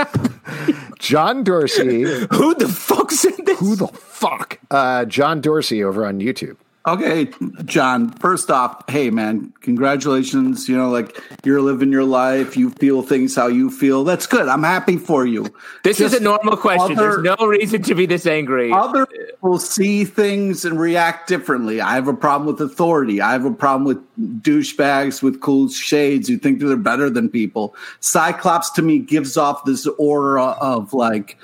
John 0.99 1.45
Dorsey. 1.45 2.03
who 2.03 2.55
the 2.57 2.69
fuck 2.69 3.13
said 3.13 3.47
this? 3.47 3.61
Who 3.61 3.77
the 3.77 3.87
fuck? 3.87 4.59
Uh, 4.73 5.05
John 5.05 5.41
Dorsey 5.41 5.85
over 5.85 6.05
on 6.05 6.19
YouTube. 6.19 6.57
Okay, 6.87 7.29
John, 7.65 8.13
first 8.13 8.49
off, 8.49 8.89
hey 8.89 9.11
man, 9.11 9.53
congratulations. 9.61 10.69
You 10.69 10.77
know, 10.77 10.89
like 10.89 11.21
you're 11.45 11.61
living 11.61 11.91
your 11.91 12.05
life, 12.05 12.57
you 12.57 12.71
feel 12.71 13.03
things 13.03 13.35
how 13.35 13.49
you 13.49 13.71
feel. 13.73 14.05
That's 14.05 14.27
good. 14.27 14.49
I'm 14.49 14.63
happy 14.63 14.97
for 14.97 15.27
you. 15.27 15.47
This 15.83 15.99
Just 15.99 16.15
is 16.15 16.21
a 16.21 16.23
normal 16.23 16.57
question. 16.57 16.97
other- 16.97 17.23
There's 17.23 17.39
no 17.39 17.47
reason 17.47 17.83
to 17.83 17.95
be 17.97 18.07
this 18.07 18.25
angry. 18.25 18.71
Other 18.71 19.05
people 19.07 19.59
see 19.59 20.05
things 20.05 20.65
and 20.65 20.79
react 20.79 21.29
differently. 21.29 21.81
I 21.81 21.95
have 21.95 22.07
a 22.07 22.15
problem 22.15 22.47
with 22.47 22.61
authority. 22.61 23.21
I 23.21 23.33
have 23.33 23.45
a 23.45 23.51
problem 23.51 23.85
with 23.85 24.43
douchebags 24.43 25.23
with 25.25 25.41
cool 25.41 25.69
shades 25.69 26.29
who 26.29 26.37
think 26.39 26.61
they're 26.61 26.77
better 26.77 27.11
than 27.11 27.29
people. 27.29 27.75
Cyclops 27.99 28.71
to 28.71 28.83
me 28.83 29.01
gives 29.01 29.37
off 29.37 29.65
this 29.65 29.89
aura 29.99 30.57
of 30.61 30.93
like, 30.95 31.37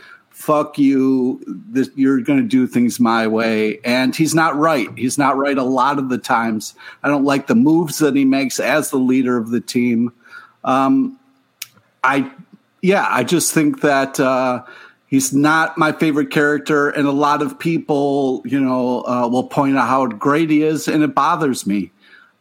fuck 0.42 0.76
you, 0.76 1.40
this, 1.46 1.88
you're 1.94 2.20
going 2.20 2.40
to 2.40 2.48
do 2.48 2.66
things 2.66 2.98
my 2.98 3.28
way. 3.28 3.78
And 3.84 4.14
he's 4.14 4.34
not 4.34 4.56
right. 4.56 4.88
He's 4.96 5.16
not 5.16 5.36
right 5.36 5.56
a 5.56 5.62
lot 5.62 5.98
of 5.98 6.08
the 6.08 6.18
times. 6.18 6.74
I 7.04 7.08
don't 7.08 7.24
like 7.24 7.46
the 7.46 7.54
moves 7.54 7.98
that 7.98 8.16
he 8.16 8.24
makes 8.24 8.58
as 8.58 8.90
the 8.90 8.98
leader 8.98 9.36
of 9.36 9.50
the 9.50 9.60
team. 9.60 10.12
Um, 10.64 11.18
I 12.02 12.30
yeah, 12.80 13.06
I 13.08 13.22
just 13.22 13.54
think 13.54 13.82
that 13.82 14.18
uh, 14.18 14.64
he's 15.06 15.32
not 15.32 15.78
my 15.78 15.92
favorite 15.92 16.30
character, 16.30 16.90
and 16.90 17.06
a 17.06 17.12
lot 17.12 17.40
of 17.40 17.56
people, 17.56 18.42
you 18.44 18.60
know, 18.60 19.02
uh, 19.02 19.28
will 19.28 19.46
point 19.46 19.78
out 19.78 19.86
how 19.86 20.06
great 20.06 20.50
he 20.50 20.64
is, 20.64 20.88
and 20.88 21.04
it 21.04 21.14
bothers 21.14 21.64
me. 21.64 21.92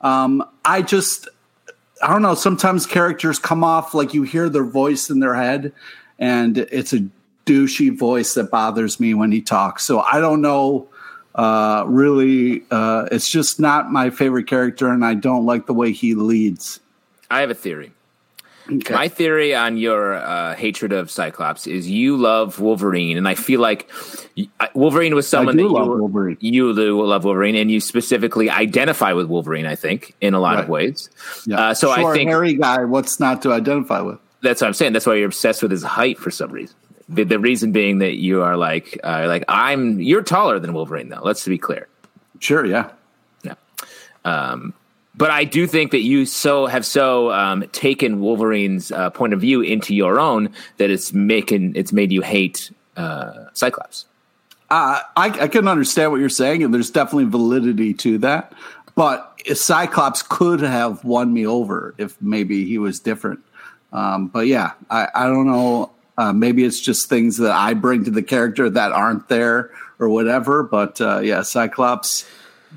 Um, 0.01 0.43
I 0.65 0.81
just, 0.81 1.29
I 2.01 2.11
don't 2.11 2.23
know. 2.23 2.33
Sometimes 2.33 2.87
characters 2.87 3.37
come 3.37 3.63
off 3.63 3.93
like 3.93 4.15
you 4.15 4.23
hear 4.23 4.49
their 4.49 4.63
voice 4.63 5.11
in 5.11 5.19
their 5.19 5.35
head, 5.35 5.71
and 6.17 6.57
it's 6.57 6.93
a 6.93 7.05
douchey 7.45 7.97
voice 7.97 8.33
that 8.35 8.51
bothers 8.51 8.99
me 8.99 9.13
when 9.13 9.31
he 9.31 9.41
talks. 9.41 9.83
So 9.83 9.99
I 9.99 10.19
don't 10.19 10.41
know. 10.41 10.87
Uh, 11.33 11.85
really, 11.87 12.63
uh, 12.71 13.07
it's 13.11 13.29
just 13.29 13.59
not 13.59 13.89
my 13.91 14.09
favorite 14.09 14.47
character, 14.47 14.89
and 14.89 15.05
I 15.05 15.13
don't 15.13 15.45
like 15.45 15.65
the 15.65 15.73
way 15.73 15.93
he 15.93 16.13
leads. 16.13 16.81
I 17.29 17.39
have 17.39 17.49
a 17.49 17.55
theory. 17.55 17.93
Okay. 18.69 18.93
My 18.93 19.07
theory 19.07 19.55
on 19.55 19.77
your 19.77 20.13
uh, 20.13 20.55
hatred 20.55 20.93
of 20.93 21.09
Cyclops 21.09 21.67
is 21.67 21.89
you 21.89 22.15
love 22.15 22.59
Wolverine, 22.59 23.17
and 23.17 23.27
I 23.27 23.35
feel 23.35 23.59
like 23.59 23.89
Wolverine 24.73 25.15
was 25.15 25.27
someone 25.27 25.57
that 25.57 25.63
love 25.63 25.87
you, 25.87 25.93
Wolverine. 25.93 26.37
you 26.39 26.75
do 26.75 27.01
love 27.01 27.23
Wolverine, 27.23 27.55
and 27.55 27.71
you 27.71 27.79
specifically 27.79 28.49
identify 28.49 29.13
with 29.13 29.27
Wolverine. 29.27 29.65
I 29.65 29.75
think 29.75 30.13
in 30.21 30.33
a 30.33 30.39
lot 30.39 30.59
of 30.59 30.69
ways. 30.69 31.09
Yeah. 31.45 31.59
Uh, 31.59 31.73
so 31.73 31.91
I 31.91 32.01
Short, 32.01 32.15
think 32.15 32.29
hairy 32.29 32.53
guy. 32.55 32.83
What's 32.85 33.19
not 33.19 33.41
to 33.43 33.51
identify 33.51 34.01
with? 34.01 34.19
that's 34.41 34.61
what 34.61 34.67
I'm 34.67 34.73
saying. 34.73 34.93
That's 34.93 35.05
why 35.05 35.15
you're 35.15 35.27
obsessed 35.27 35.61
with 35.61 35.71
his 35.71 35.83
height 35.83 36.17
for 36.17 36.31
some 36.31 36.51
reason. 36.51 36.75
The, 37.11 37.25
the 37.25 37.39
reason 37.39 37.71
being 37.71 37.99
that 37.99 38.15
you 38.15 38.41
are 38.41 38.57
like, 38.57 38.99
uh, 39.03 39.25
like 39.27 39.43
I'm. 39.47 39.99
You're 39.99 40.23
taller 40.23 40.59
than 40.59 40.73
Wolverine, 40.73 41.09
though. 41.09 41.21
Let's 41.21 41.45
be 41.45 41.57
clear. 41.57 41.87
Sure, 42.39 42.65
yeah. 42.65 42.89
Yeah. 43.43 43.55
Um, 44.25 44.73
but 45.15 45.29
I 45.29 45.43
do 45.43 45.67
think 45.67 45.91
that 45.91 46.01
you 46.01 46.25
so 46.25 46.67
have 46.67 46.85
so 46.85 47.31
um, 47.31 47.67
taken 47.73 48.21
Wolverine's 48.21 48.91
uh, 48.91 49.09
point 49.09 49.33
of 49.33 49.41
view 49.41 49.61
into 49.61 49.93
your 49.93 50.19
own 50.19 50.49
that 50.77 50.89
it's 50.89 51.13
making 51.13 51.73
it's 51.75 51.91
made 51.91 52.11
you 52.11 52.21
hate 52.21 52.71
uh, 52.95 53.45
Cyclops. 53.53 54.05
Uh, 54.69 55.01
I, 55.17 55.25
I 55.41 55.47
can 55.49 55.67
understand 55.67 56.11
what 56.11 56.21
you're 56.21 56.29
saying, 56.29 56.63
and 56.63 56.73
there's 56.73 56.89
definitely 56.89 57.25
validity 57.25 57.93
to 57.95 58.17
that. 58.19 58.53
But 58.95 59.39
Cyclops 59.53 60.21
could 60.23 60.61
have 60.61 61.03
won 61.03 61.33
me 61.33 61.45
over 61.45 61.93
if 61.97 62.19
maybe 62.21 62.65
he 62.65 62.77
was 62.77 62.99
different. 62.99 63.41
Um, 63.91 64.27
but 64.27 64.47
yeah, 64.47 64.71
I, 64.89 65.09
I 65.13 65.27
don't 65.27 65.45
know. 65.45 65.91
Uh, 66.21 66.31
maybe 66.33 66.63
it's 66.63 66.79
just 66.79 67.09
things 67.09 67.37
that 67.37 67.51
I 67.51 67.73
bring 67.73 68.03
to 68.05 68.11
the 68.11 68.21
character 68.21 68.69
that 68.69 68.91
aren't 68.91 69.27
there 69.27 69.71
or 69.97 70.07
whatever. 70.09 70.61
But 70.61 71.01
uh, 71.01 71.19
yeah, 71.19 71.41
Cyclops 71.41 72.27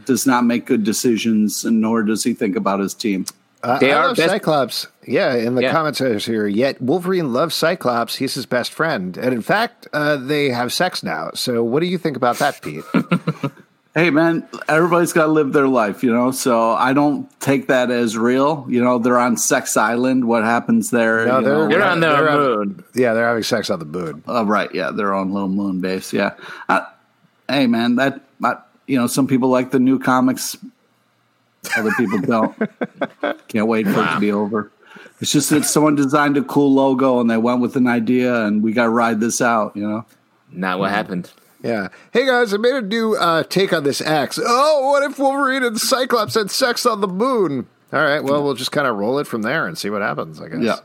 does 0.07 0.27
not 0.27 0.45
make 0.45 0.65
good 0.65 0.83
decisions, 0.83 1.65
and 1.65 1.81
nor 1.81 2.03
does 2.03 2.25
he 2.25 2.33
think 2.33 2.57
about 2.57 2.81
his 2.81 2.95
team. 2.95 3.27
Uh, 3.62 3.79
They 3.79 3.93
I 3.93 3.99
are 3.99 4.07
love 4.09 4.16
best- 4.16 4.31
Cyclops. 4.31 4.87
Yeah, 5.07 5.35
in 5.35 5.55
the 5.55 5.62
Yeah. 5.62 5.73
commentators 5.73 6.25
here. 6.27 6.47
Yet 6.47 6.81
Wolverine 6.81 7.33
loves 7.33 7.55
Cyclops. 7.55 8.16
He's 8.16 8.35
his 8.35 8.47
best 8.47 8.73
friend, 8.73 9.16
and 9.19 9.35
in 9.35 9.43
fact, 9.43 9.87
uh, 9.93 10.16
they 10.16 10.49
have 10.51 10.73
sex 10.73 11.03
now. 11.03 11.31
So, 11.35 11.62
what 11.62 11.81
do 11.81 11.87
you 11.87 11.99
think 11.99 12.16
about 12.16 12.39
that, 12.39 12.61
Pete? 12.62 12.85
Hey 13.95 14.11
man, 14.11 14.47
everybody's 14.69 15.12
got 15.12 15.27
to 15.27 15.33
live 15.33 15.53
their 15.53 15.69
life, 15.69 16.03
you 16.03 16.12
know. 16.12 16.33
So 16.33 16.73
I 16.73 16.93
don't 16.95 17.29
take 17.41 17.69
that 17.69 17.93
as 17.93 18.19
real. 18.19 18.66
You 18.69 18.83
know, 18.83 18.99
they're 18.99 19.19
on 19.21 19.37
Sex 19.37 19.77
Island. 19.77 20.25
What 20.27 20.43
happens 20.43 20.91
there? 20.91 21.25
No, 21.27 21.39
you 21.39 21.45
they're- 21.45 21.55
know, 21.55 21.69
You're 21.71 21.83
on 21.85 22.01
the 22.01 22.07
They're 22.09 22.29
on- 22.31 22.39
moon. 22.39 22.85
yeah, 22.95 23.15
they're 23.15 23.29
having 23.29 23.45
sex 23.45 23.71
on 23.71 23.79
the 23.79 23.85
moon. 23.85 24.25
Oh, 24.27 24.45
right. 24.45 24.69
Yeah, 24.75 24.91
they're 24.91 25.15
on 25.15 25.33
little 25.33 25.49
moon 25.49 25.81
base. 25.81 26.12
Yeah. 26.12 26.33
Uh, 26.69 26.81
hey, 27.49 27.69
man, 27.69 27.95
that 27.97 28.21
uh, 28.43 28.55
you 28.89 28.99
know, 28.99 29.07
some 29.07 29.29
people 29.29 29.49
like 29.49 29.71
the 29.71 29.79
new 29.79 30.01
comics. 30.01 30.57
Other 31.77 31.93
people 31.93 32.19
don't. 32.21 32.55
Can't 33.49 33.69
wait 33.69 33.87
for 33.87 34.03
it 34.03 34.09
to 34.15 34.19
be 34.21 34.33
over. 34.33 34.71
It's 35.21 35.31
just 35.33 35.51
that 35.51 35.65
someone 35.65 35.95
designed 35.95 36.37
a 36.37 36.43
cool 36.43 36.75
logo 36.75 37.21
and 37.21 37.31
they 37.31 37.37
went 37.37 37.61
with 37.61 37.77
an 37.77 37.87
idea, 37.87 38.45
and 38.45 38.61
we 38.61 38.73
got 38.73 38.85
to 38.85 38.91
ride 38.91 39.21
this 39.21 39.41
out. 39.41 39.77
You 39.77 39.89
know. 39.89 40.05
Not 40.51 40.81
what 40.81 40.91
happened. 40.91 41.31
Yeah. 41.65 41.89
Hey 42.12 42.27
guys, 42.27 42.53
I 42.53 42.59
made 42.59 42.74
a 42.74 42.82
new 42.82 43.16
uh, 43.16 43.43
take 43.43 43.73
on 43.73 43.85
this 43.85 44.03
X. 44.03 44.39
Oh, 44.45 44.91
what 44.91 45.03
if 45.03 45.19
Wolverine 45.19 45.62
and 45.62 45.81
Cyclops 45.81 46.35
had 46.35 46.51
sex 46.51 46.85
on 46.85 47.01
the 47.01 47.09
moon? 47.09 47.66
All 47.91 48.03
right. 48.03 48.23
Well, 48.23 48.45
we'll 48.45 48.53
just 48.53 48.70
kind 48.70 48.86
of 48.86 48.97
roll 48.97 49.19
it 49.19 49.27
from 49.27 49.41
there 49.41 49.66
and 49.66 49.78
see 49.78 49.89
what 49.89 50.03
happens. 50.03 50.43
I 50.43 50.49
guess. 50.49 50.61
Yeah. 50.61 50.77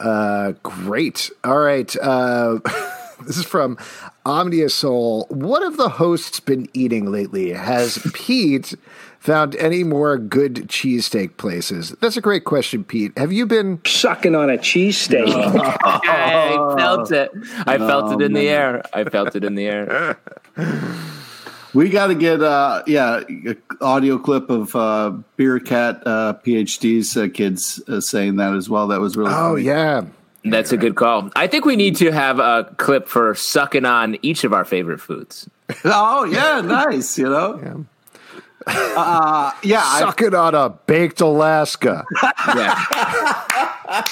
Uh, 0.00 0.52
great. 0.62 1.30
All 1.44 1.58
right. 1.58 1.94
Uh, 2.00 2.60
this 3.26 3.36
is 3.36 3.44
from 3.44 3.76
Omnia 4.24 4.70
Soul. 4.70 5.26
What 5.28 5.62
have 5.62 5.76
the 5.76 5.90
hosts 5.90 6.40
been 6.40 6.66
eating 6.72 7.12
lately? 7.12 7.50
Has 7.50 7.98
Pete 8.14 8.74
found 9.18 9.56
any 9.56 9.84
more 9.84 10.16
good 10.18 10.68
cheesesteak 10.68 11.36
places? 11.36 11.90
That's 12.00 12.16
a 12.16 12.20
great 12.20 12.44
question, 12.44 12.84
Pete. 12.84 13.12
Have 13.18 13.32
you 13.32 13.46
been? 13.46 13.80
sucking 13.84 14.34
on 14.34 14.48
a 14.50 14.56
cheesesteak. 14.58 15.26
I 15.84 16.74
felt 16.78 17.10
it. 17.12 17.30
I 17.66 17.78
felt 17.78 18.12
it 18.12 18.24
in 18.24 18.32
the 18.32 18.48
air. 18.48 18.82
I 18.92 19.04
felt 19.04 19.34
it 19.36 19.44
in 19.44 19.54
the 19.54 19.66
air. 19.66 20.18
We 21.74 21.90
got 21.90 22.06
to 22.06 22.14
get, 22.14 22.42
uh, 22.42 22.82
yeah, 22.86 23.20
a 23.28 23.54
audio 23.82 24.16
clip 24.18 24.48
of 24.48 24.74
uh, 24.74 25.10
Beer 25.36 25.60
Cat 25.60 26.02
uh, 26.06 26.32
PhD's 26.42 27.14
uh, 27.14 27.28
kids 27.32 27.80
uh, 27.86 28.00
saying 28.00 28.36
that 28.36 28.54
as 28.54 28.70
well. 28.70 28.88
That 28.88 29.00
was 29.00 29.18
really 29.18 29.32
Oh 29.34 29.52
funny. 29.52 29.64
yeah. 29.64 30.06
That's 30.46 30.72
a 30.72 30.78
good 30.78 30.94
call. 30.94 31.30
I 31.36 31.46
think 31.46 31.66
we 31.66 31.76
need 31.76 31.94
to 31.96 32.10
have 32.10 32.38
a 32.38 32.74
clip 32.78 33.06
for 33.06 33.34
sucking 33.34 33.84
on 33.84 34.16
each 34.22 34.44
of 34.44 34.54
our 34.54 34.64
favorite 34.64 34.98
foods. 35.00 35.48
Oh, 35.84 36.24
yeah, 36.24 36.62
nice, 36.62 37.18
you 37.18 37.28
know? 37.28 37.84
Uh, 38.66 39.52
yeah, 39.62 39.82
I, 39.84 40.00
Sucking 40.00 40.34
on 40.34 40.54
a 40.54 40.70
baked 40.70 41.20
Alaska. 41.20 42.04
Yeah. 42.56 44.04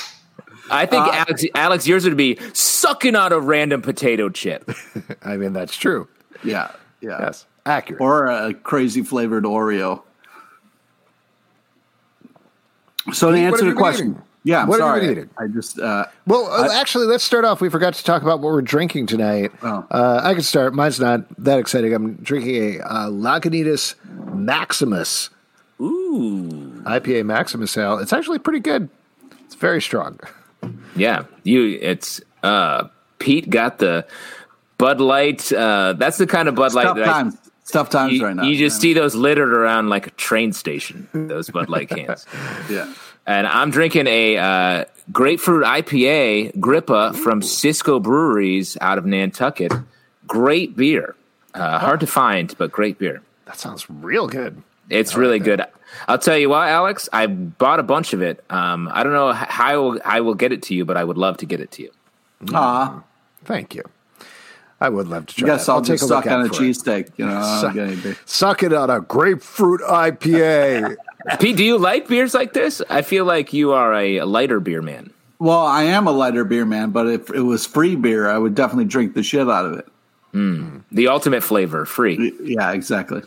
I 0.68 0.84
think 0.86 1.06
Alex, 1.06 1.44
Alex, 1.54 1.86
yours 1.86 2.04
would 2.04 2.16
be 2.16 2.38
sucking 2.52 3.14
on 3.14 3.32
a 3.32 3.38
random 3.38 3.82
potato 3.82 4.28
chip. 4.28 4.68
I 5.22 5.36
mean, 5.36 5.52
that's 5.52 5.76
true. 5.76 6.08
yeah, 6.42 6.72
yeah. 7.00 7.20
Yes, 7.20 7.46
accurate. 7.64 8.00
Or 8.00 8.26
a 8.26 8.52
crazy 8.52 9.02
flavored 9.02 9.44
Oreo. 9.44 10.02
So 13.12 13.30
to 13.30 13.38
answer 13.38 13.64
the 13.64 13.74
question, 13.74 14.10
eating? 14.10 14.22
Yeah, 14.46 14.62
I'm 14.62 14.68
What 14.68 14.80
have 14.80 14.86
you 14.86 14.90
sorry. 14.90 15.00
been 15.00 15.10
eating? 15.10 15.30
I 15.36 15.46
just, 15.48 15.78
uh, 15.78 16.06
Well, 16.26 16.46
uh, 16.46 16.72
actually, 16.72 17.06
let's 17.06 17.24
start 17.24 17.44
off. 17.44 17.60
We 17.60 17.68
forgot 17.68 17.94
to 17.94 18.04
talk 18.04 18.22
about 18.22 18.40
what 18.40 18.52
we're 18.52 18.62
drinking 18.62 19.06
tonight. 19.06 19.50
Oh. 19.62 19.84
Uh, 19.90 20.20
I 20.22 20.34
can 20.34 20.42
start. 20.42 20.72
Mine's 20.74 21.00
not 21.00 21.24
that 21.42 21.58
exciting. 21.58 21.92
I'm 21.92 22.14
drinking 22.14 22.80
a 22.80 22.84
uh, 22.84 23.08
Lagunitas 23.10 23.94
Maximus 24.34 25.30
Ooh. 25.80 26.82
IPA 26.86 27.26
Maximus 27.26 27.76
ale. 27.76 27.98
It's 27.98 28.12
actually 28.12 28.38
pretty 28.38 28.60
good. 28.60 28.88
It's 29.44 29.54
very 29.54 29.82
strong. 29.82 30.18
Yeah. 30.94 31.24
You 31.44 31.78
it's 31.80 32.20
uh 32.42 32.84
Pete 33.18 33.50
got 33.50 33.78
the 33.78 34.06
Bud 34.78 35.00
Light. 35.00 35.52
Uh 35.52 35.92
that's 35.94 36.18
the 36.18 36.26
kind 36.26 36.48
of 36.48 36.54
Bud 36.54 36.72
Light 36.72 36.84
tough 36.84 36.96
that 36.96 37.08
I, 37.08 37.12
times. 37.12 37.36
It's 37.60 37.70
tough 37.72 37.90
times 37.90 38.14
you, 38.14 38.24
right 38.24 38.34
now. 38.34 38.44
you 38.44 38.56
just 38.56 38.76
man. 38.76 38.80
see 38.80 38.92
those 38.94 39.14
littered 39.14 39.52
around 39.52 39.88
like 39.88 40.06
a 40.06 40.10
train 40.12 40.52
station, 40.52 41.08
those 41.12 41.50
Bud 41.50 41.68
Light 41.68 41.88
cans. 41.88 42.24
yeah. 42.70 42.92
And 43.26 43.46
I'm 43.46 43.70
drinking 43.70 44.06
a 44.06 44.36
uh, 44.38 44.84
grapefruit 45.12 45.64
IPA 45.64 46.56
Gripah 46.58 47.14
from 47.16 47.42
Cisco 47.42 47.98
Breweries 47.98 48.76
out 48.80 48.98
of 48.98 49.04
Nantucket. 49.06 49.72
Great 50.26 50.76
beer. 50.76 51.14
Uh, 51.54 51.78
hard 51.78 52.00
to 52.00 52.06
find, 52.06 52.56
but 52.58 52.70
great 52.70 52.98
beer. 52.98 53.22
That 53.46 53.58
sounds 53.58 53.88
real 53.90 54.28
good. 54.28 54.62
It's 54.90 55.16
really 55.16 55.38
good. 55.40 55.62
I'll 56.06 56.18
tell 56.18 56.36
you 56.38 56.48
what, 56.50 56.68
Alex. 56.68 57.08
I 57.12 57.26
bought 57.26 57.80
a 57.80 57.82
bunch 57.82 58.12
of 58.12 58.22
it. 58.22 58.44
Um, 58.50 58.88
I 58.92 59.02
don't 59.02 59.12
know 59.12 59.32
how 59.32 59.64
I 59.72 59.76
will, 59.76 60.00
I 60.04 60.20
will 60.20 60.34
get 60.34 60.52
it 60.52 60.62
to 60.64 60.74
you, 60.74 60.84
but 60.84 60.96
I 60.96 61.02
would 61.02 61.16
love 61.18 61.38
to 61.38 61.46
get 61.46 61.60
it 61.60 61.70
to 61.72 61.82
you. 61.82 61.90
Ah, 62.52 63.02
Thank 63.44 63.74
you. 63.74 63.82
I 64.80 64.88
would 64.90 65.08
love 65.08 65.26
to 65.26 65.32
I 65.32 65.38
try 65.38 65.48
guess 65.48 65.66
that. 65.66 65.72
I'll, 65.72 65.80
take 65.82 65.98
just 66.00 66.10
a 66.10 66.14
look 66.14 66.24
suck 66.24 66.32
on 66.32 66.40
a 66.42 66.48
for 66.48 66.54
it. 66.54 66.58
cheesesteak. 66.58 67.10
You 67.16 67.26
know, 67.26 67.36
I 67.38 67.62
don't 67.62 67.74
get 67.74 67.86
any 67.88 67.96
big- 67.96 68.18
Suck 68.26 68.62
it 68.62 68.72
on 68.74 68.90
a 68.90 69.00
grapefruit 69.00 69.80
IPA. 69.80 70.96
Pete, 71.40 71.56
do 71.56 71.64
you 71.64 71.78
like 71.78 72.08
beers 72.08 72.34
like 72.34 72.52
this? 72.52 72.80
I 72.88 73.02
feel 73.02 73.24
like 73.24 73.52
you 73.52 73.72
are 73.72 73.92
a 73.94 74.22
lighter 74.22 74.60
beer 74.60 74.82
man. 74.82 75.10
Well, 75.38 75.66
I 75.66 75.84
am 75.84 76.06
a 76.06 76.12
lighter 76.12 76.44
beer 76.44 76.64
man, 76.64 76.90
but 76.90 77.06
if 77.08 77.30
it 77.30 77.42
was 77.42 77.66
free 77.66 77.96
beer, 77.96 78.28
I 78.28 78.38
would 78.38 78.54
definitely 78.54 78.86
drink 78.86 79.14
the 79.14 79.22
shit 79.22 79.48
out 79.48 79.66
of 79.66 79.78
it. 79.78 79.88
The 80.92 81.08
ultimate 81.08 81.42
flavor, 81.42 81.86
free. 81.86 82.32
Yeah, 82.42 82.72
exactly. 82.72 83.22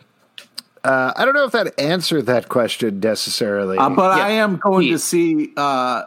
uh, 0.84 1.12
I 1.16 1.26
don't 1.26 1.34
know 1.34 1.44
if 1.46 1.52
that 1.54 1.80
answered 1.80 2.28
that 2.28 2.50
question 2.50 3.00
necessarily. 3.00 3.78
Uh, 3.80 3.90
but 3.90 4.18
Yeah. 4.18 4.24
I 4.26 4.30
am 4.32 4.58
going 4.58 4.90
to 4.92 5.00
see 5.00 5.52
uh, 5.58 5.62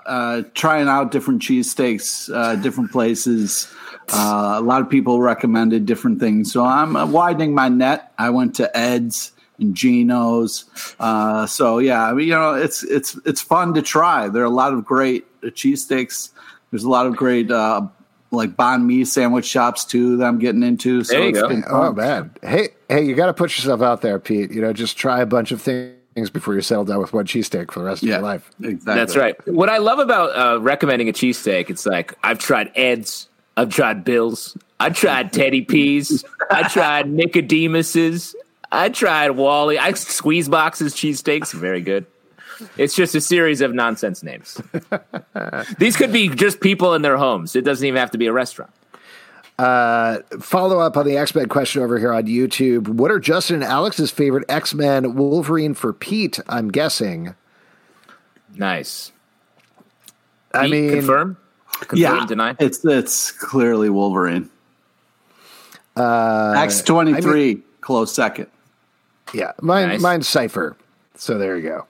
uh, 0.06 0.42
trying 0.54 0.86
out 0.88 1.10
different 1.10 1.42
cheesesteaks, 1.42 2.32
uh, 2.32 2.54
different 2.56 2.92
places. 2.92 3.68
Uh, 4.12 4.54
a 4.58 4.60
lot 4.60 4.80
of 4.80 4.88
people 4.88 5.20
recommended 5.20 5.86
different 5.86 6.20
things, 6.20 6.52
so 6.52 6.64
I'm 6.64 6.94
uh, 6.96 7.06
widening 7.06 7.52
my 7.54 7.68
net. 7.68 8.12
I 8.18 8.30
went 8.30 8.54
to 8.56 8.76
Ed's 8.76 9.32
and 9.62 9.74
Geno's. 9.74 10.66
Uh, 11.00 11.46
so 11.46 11.78
yeah, 11.78 12.04
I 12.04 12.12
mean, 12.12 12.28
you 12.28 12.34
know, 12.34 12.54
it's 12.54 12.82
it's 12.84 13.18
it's 13.24 13.40
fun 13.40 13.74
to 13.74 13.82
try. 13.82 14.28
There 14.28 14.42
are 14.42 14.46
a 14.46 14.50
lot 14.50 14.72
of 14.74 14.84
great 14.84 15.24
uh, 15.42 15.46
cheesesteaks. 15.46 16.30
There's 16.70 16.84
a 16.84 16.90
lot 16.90 17.06
of 17.06 17.16
great 17.16 17.50
uh, 17.50 17.86
like 18.30 18.56
banh 18.56 18.84
mi 18.84 19.04
sandwich 19.04 19.44
shops 19.46 19.84
too 19.84 20.16
that 20.18 20.26
I'm 20.26 20.38
getting 20.38 20.62
into. 20.62 21.04
So 21.04 21.14
There 21.14 21.22
you 21.22 21.28
it's 21.30 21.40
go. 21.40 21.48
been 21.48 21.64
oh 21.68 21.92
man, 21.92 22.34
hey, 22.42 22.68
hey, 22.88 23.04
you 23.04 23.14
got 23.14 23.26
to 23.26 23.34
put 23.34 23.56
yourself 23.56 23.82
out 23.82 24.02
there, 24.02 24.18
Pete. 24.18 24.50
You 24.50 24.60
know, 24.60 24.72
just 24.72 24.96
try 24.96 25.20
a 25.20 25.26
bunch 25.26 25.52
of 25.52 25.60
things 25.62 26.30
before 26.30 26.54
you 26.54 26.60
settle 26.60 26.84
down 26.84 27.00
with 27.00 27.12
one 27.12 27.26
cheesesteak 27.26 27.70
for 27.70 27.80
the 27.80 27.86
rest 27.86 28.02
of 28.02 28.08
yeah, 28.08 28.16
your 28.16 28.22
life. 28.22 28.50
exactly. 28.62 28.94
That's 28.94 29.16
right. 29.16 29.48
What 29.48 29.68
I 29.68 29.78
love 29.78 29.98
about 29.98 30.36
uh, 30.36 30.60
recommending 30.60 31.08
a 31.08 31.12
cheesesteak, 31.12 31.70
it's 31.70 31.86
like 31.86 32.14
I've 32.22 32.38
tried 32.38 32.70
Ed's, 32.74 33.28
I've 33.56 33.70
tried 33.70 34.04
Bill's, 34.04 34.56
I 34.80 34.90
tried 34.90 35.32
Teddy 35.32 35.62
P's, 35.62 36.24
I 36.50 36.68
tried 36.68 37.06
Nicodemus's, 37.06 38.34
I 38.72 38.88
tried 38.88 39.32
Wally. 39.32 39.78
I 39.78 39.92
squeeze 39.92 40.48
boxes 40.48 40.94
cheesesteaks, 40.94 41.52
very 41.52 41.82
good. 41.82 42.06
It's 42.76 42.94
just 42.94 43.14
a 43.14 43.20
series 43.20 43.60
of 43.60 43.74
nonsense 43.74 44.22
names. 44.22 44.60
These 45.78 45.96
could 45.96 46.12
be 46.12 46.28
just 46.28 46.60
people 46.60 46.94
in 46.94 47.02
their 47.02 47.16
homes. 47.16 47.54
It 47.54 47.62
doesn't 47.64 47.86
even 47.86 47.98
have 47.98 48.12
to 48.12 48.18
be 48.18 48.26
a 48.26 48.32
restaurant. 48.32 48.72
Follow 49.58 50.80
up 50.80 50.96
on 50.96 51.04
the 51.06 51.16
X 51.16 51.34
Men 51.34 51.48
question 51.48 51.82
over 51.82 51.98
here 51.98 52.12
on 52.12 52.24
YouTube. 52.26 52.88
What 52.88 53.10
are 53.10 53.18
Justin 53.20 53.56
and 53.56 53.64
Alex's 53.64 54.10
favorite 54.10 54.44
X 54.48 54.74
Men 54.74 55.14
Wolverine 55.14 55.74
for 55.74 55.92
Pete? 55.92 56.40
I'm 56.48 56.70
guessing. 56.70 57.34
Nice. 58.56 59.12
I 60.54 60.62
Pete, 60.62 60.70
mean, 60.70 60.90
confirm. 60.90 61.36
Confirm. 61.80 61.98
Yeah, 61.98 62.26
Deny. 62.26 62.56
it's 62.58 62.84
it's 62.84 63.30
clearly 63.30 63.90
Wolverine. 63.90 64.50
Uh, 65.96 66.54
X 66.56 66.82
twenty 66.82 67.20
three, 67.20 67.62
close 67.80 68.14
second. 68.14 68.48
Yeah, 69.32 69.52
mine, 69.60 69.88
Nice. 69.88 70.00
mine's 70.00 70.28
Cypher. 70.28 70.76
So 71.16 71.38
there 71.38 71.56
you 71.56 71.62
go. 71.68 71.86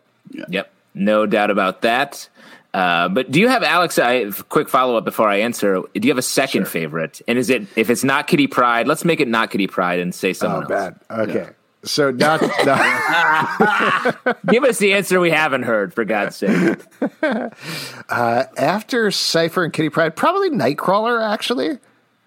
Yep, 0.48 0.72
no 0.94 1.26
doubt 1.26 1.50
about 1.50 1.82
that. 1.82 2.28
Uh, 2.74 3.08
but 3.10 3.30
do 3.30 3.38
you 3.38 3.48
have 3.48 3.62
Alex? 3.62 3.98
I 3.98 4.30
quick 4.48 4.68
follow 4.68 4.96
up 4.96 5.04
before 5.04 5.28
I 5.28 5.40
answer. 5.40 5.82
Do 5.94 6.00
you 6.06 6.10
have 6.10 6.18
a 6.18 6.22
second 6.22 6.66
favorite? 6.68 7.20
And 7.28 7.38
is 7.38 7.50
it 7.50 7.66
if 7.76 7.90
it's 7.90 8.02
not 8.02 8.26
Kitty 8.28 8.46
Pryde? 8.46 8.86
Let's 8.88 9.04
make 9.04 9.20
it 9.20 9.28
not 9.28 9.50
Kitty 9.50 9.66
Pryde 9.66 10.00
and 10.00 10.14
say 10.14 10.30
Oh, 10.30 10.32
someone 10.32 10.62
else. 10.72 10.94
bad. 11.08 11.18
Okay. 11.28 11.48
So 11.84 12.12
not, 12.12 12.40
not 12.64 14.36
Give 14.46 14.62
us 14.64 14.78
the 14.78 14.92
answer 14.94 15.18
we 15.20 15.32
haven't 15.32 15.64
heard, 15.64 15.92
for 15.92 16.04
God's 16.04 16.36
sake. 16.36 16.78
after 18.08 19.10
Cypher 19.10 19.64
and 19.64 19.72
Kitty 19.72 19.88
Pryde, 19.88 20.16
probably 20.16 20.50
Nightcrawler. 20.50 21.22
Actually, 21.22 21.78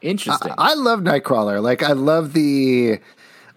Interesting. 0.01 0.51
I 0.57 0.75
love 0.75 0.99
Nightcrawler. 0.99 1.61
Like 1.63 1.81
I 1.83 1.93
love 1.93 2.33
the. 2.33 2.99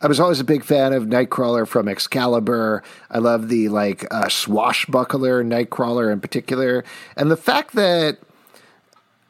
I 0.00 0.06
was 0.06 0.20
always 0.20 0.40
a 0.40 0.44
big 0.44 0.64
fan 0.64 0.92
of 0.92 1.04
Nightcrawler 1.04 1.66
from 1.66 1.88
Excalibur. 1.88 2.82
I 3.10 3.18
love 3.18 3.48
the 3.48 3.68
like 3.68 4.06
uh, 4.12 4.28
swashbuckler 4.28 5.42
Nightcrawler 5.42 6.12
in 6.12 6.20
particular, 6.20 6.84
and 7.16 7.30
the 7.30 7.36
fact 7.36 7.74
that 7.74 8.18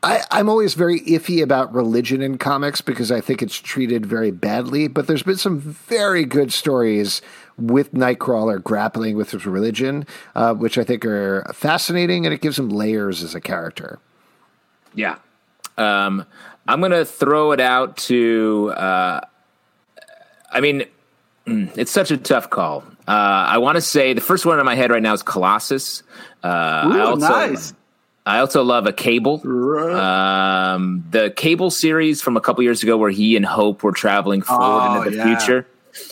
I, 0.03 0.23
I'm 0.31 0.49
always 0.49 0.75
very 0.75 1.01
iffy 1.01 1.43
about 1.43 1.75
religion 1.75 2.23
in 2.23 2.39
comics 2.39 2.81
because 2.81 3.11
I 3.11 3.21
think 3.21 3.43
it's 3.43 3.57
treated 3.57 4.07
very 4.07 4.31
badly. 4.31 4.89
But 4.89 5.07
there's 5.07 5.23
been 5.23 5.39
some 5.39 5.59
very 5.59 6.25
good 6.25 6.53
stories 6.53 7.21
with 7.57 7.93
Nightcrawler 7.93 8.63
grappling 8.63 9.17
with 9.17 9.33
his 9.33 9.47
religion, 9.47 10.07
uh, 10.37 10.55
which 10.55 10.79
I 10.79 10.85
think 10.85 11.05
are 11.05 11.51
fascinating, 11.53 12.27
and 12.27 12.35
it 12.35 12.41
gives 12.41 12.59
him 12.59 12.69
layers 12.69 13.23
as 13.23 13.35
a 13.35 13.41
character. 13.41 13.99
yeah. 14.95 15.17
Um, 15.77 16.27
I'm 16.67 16.83
to 16.83 17.05
throw 17.05 17.53
it 17.53 17.61
out 17.61 17.97
to. 18.09 18.73
Uh, 18.77 19.21
I 20.51 20.61
mean, 20.61 20.85
mm, 21.47 21.77
it's 21.77 21.91
such 21.91 22.11
a 22.11 22.17
tough 22.17 22.51
call. 22.51 22.85
Uh, 23.07 23.11
I 23.11 23.59
want 23.59 23.77
to 23.77 23.81
say 23.81 24.13
the 24.13 24.21
first 24.21 24.45
one 24.47 24.59
in 24.59 24.67
my 24.67 24.75
head 24.75 24.91
right 24.91 25.03
now 25.03 25.15
is 25.15 25.23
Colossus. 25.23 26.03
Uh, 26.45 26.47
I 26.47 27.01
also, 27.01 27.27
nice. 27.29 27.75
I 28.27 28.41
also 28.41 28.63
love 28.63 28.87
a 28.87 28.93
Cable. 28.93 29.41
Um, 29.97 31.05
the 31.11 31.31
Cable 31.31 31.71
series 31.71 32.21
from 32.21 32.37
a 32.37 32.41
couple 32.41 32.63
years 32.63 32.83
ago, 32.83 32.97
where 32.97 33.11
he 33.11 33.37
and 33.37 33.45
Hope 33.47 33.83
were 33.83 33.93
traveling 33.93 34.43
forward 34.43 34.65
Oh, 34.67 34.97
into 35.03 35.11
the 35.11 35.17
yeah. 35.17 35.39
future 35.39 35.67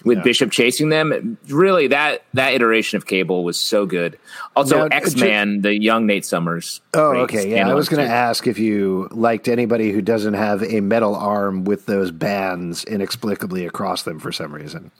with 0.05 0.23
Bishop 0.23 0.51
chasing 0.51 0.89
them. 0.89 1.39
Really, 1.49 1.89
that 1.89 2.25
that 2.35 2.55
iteration 2.55 2.97
of 2.97 3.07
Cable 3.07 3.45
was 3.45 3.59
so 3.61 3.87
good. 3.87 4.19
Also, 4.55 4.87
X 4.87 5.17
Man, 5.17 5.63
the 5.63 5.75
young 5.75 6.07
Nate 6.07 6.25
Summers. 6.25 6.81
Oh, 6.95 7.13
okay. 7.23 7.51
Yeah, 7.51 7.69
I 7.69 7.75
was 7.75 7.89
going 7.89 8.07
to 8.07 8.13
ask 8.13 8.47
if 8.47 8.59
you 8.59 9.09
liked 9.11 9.49
anybody 9.49 9.93
who 9.93 10.03
doesn't 10.03 10.35
have 10.35 10.63
a 10.63 10.81
metal 10.81 11.15
arm 11.15 11.65
with 11.65 11.87
those 11.87 12.11
bands 12.11 12.85
inexplicably 12.85 13.67
across 13.67 14.03
them 14.03 14.19
for 14.19 14.33
some 14.33 14.53
reason. 14.53 14.91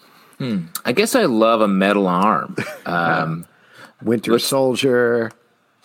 I 0.85 0.93
guess 0.93 1.15
I 1.15 1.25
love 1.25 1.61
a 1.61 1.69
metal 1.69 2.07
arm. 2.07 2.57
Um, 2.87 3.47
Winter 4.03 4.39
Soldier. 4.39 5.33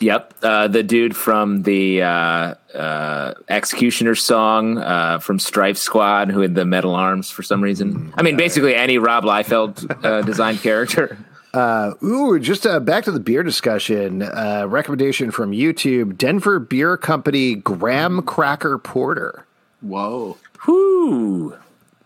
Yep, 0.02 0.34
uh, 0.42 0.68
the 0.68 0.82
dude 0.82 1.16
from 1.16 1.62
the 1.62 2.02
uh, 2.02 2.56
uh, 2.74 3.34
Executioner 3.48 4.16
song 4.16 4.80
uh, 4.80 5.20
from 5.20 5.38
Stryfe 5.38 5.78
Squad, 5.78 6.32
who 6.32 6.42
had 6.42 6.56
the 6.56 6.66
metal 6.66 6.96
arms 6.96 7.30
for 7.30 7.44
some 7.44 7.62
reason. 7.62 8.12
I 8.18 8.24
mean, 8.24 8.36
basically 8.36 8.76
any 8.76 8.98
Rob 8.98 9.24
Liefeld 9.24 10.04
uh, 10.04 10.22
designed 10.26 10.62
character. 10.62 11.18
Ooh, 11.56 12.40
just 12.40 12.66
uh, 12.66 12.80
back 12.80 13.04
to 13.04 13.12
the 13.12 13.20
beer 13.20 13.44
discussion. 13.44 14.24
Uh, 14.24 14.66
recommendation 14.68 15.30
from 15.30 15.52
YouTube: 15.52 16.18
Denver 16.18 16.58
Beer 16.58 16.98
Company 16.98 17.56
Graham 17.56 18.24
Cracker 18.24 18.80
Porter. 18.80 19.46
Whoa. 19.82 20.38
Whoo! 20.68 21.58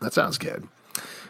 That 0.01 0.13
sounds 0.13 0.37
good. 0.37 0.67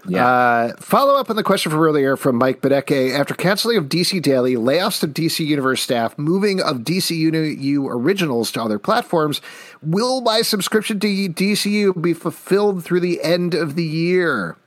Yeah, 0.08 0.28
Uh, 0.28 0.74
follow 0.80 1.16
up 1.16 1.30
on 1.30 1.36
the 1.36 1.44
question 1.44 1.72
from 1.72 1.82
earlier 1.82 2.16
from 2.16 2.36
Mike 2.36 2.62
Bedeke. 2.62 3.18
After 3.18 3.34
canceling 3.34 3.78
of 3.78 3.86
DC 3.86 4.22
Daily, 4.22 4.56
layoffs 4.56 5.04
of 5.04 5.12
DC 5.12 5.46
Universe 5.46 5.82
staff, 5.82 6.18
moving 6.18 6.62
of 6.62 6.80
DC 6.80 7.32
DCU 7.32 7.88
originals 7.90 8.52
to 8.52 8.62
other 8.62 8.80
platforms, 8.80 9.42
will 9.82 10.22
my 10.22 10.42
subscription 10.42 11.00
to 11.00 11.08
DCU 11.08 12.00
be 12.00 12.14
fulfilled 12.14 12.84
through 12.84 13.00
the 13.00 13.22
end 13.24 13.54
of 13.54 13.76
the 13.76 13.84
year? 13.84 14.58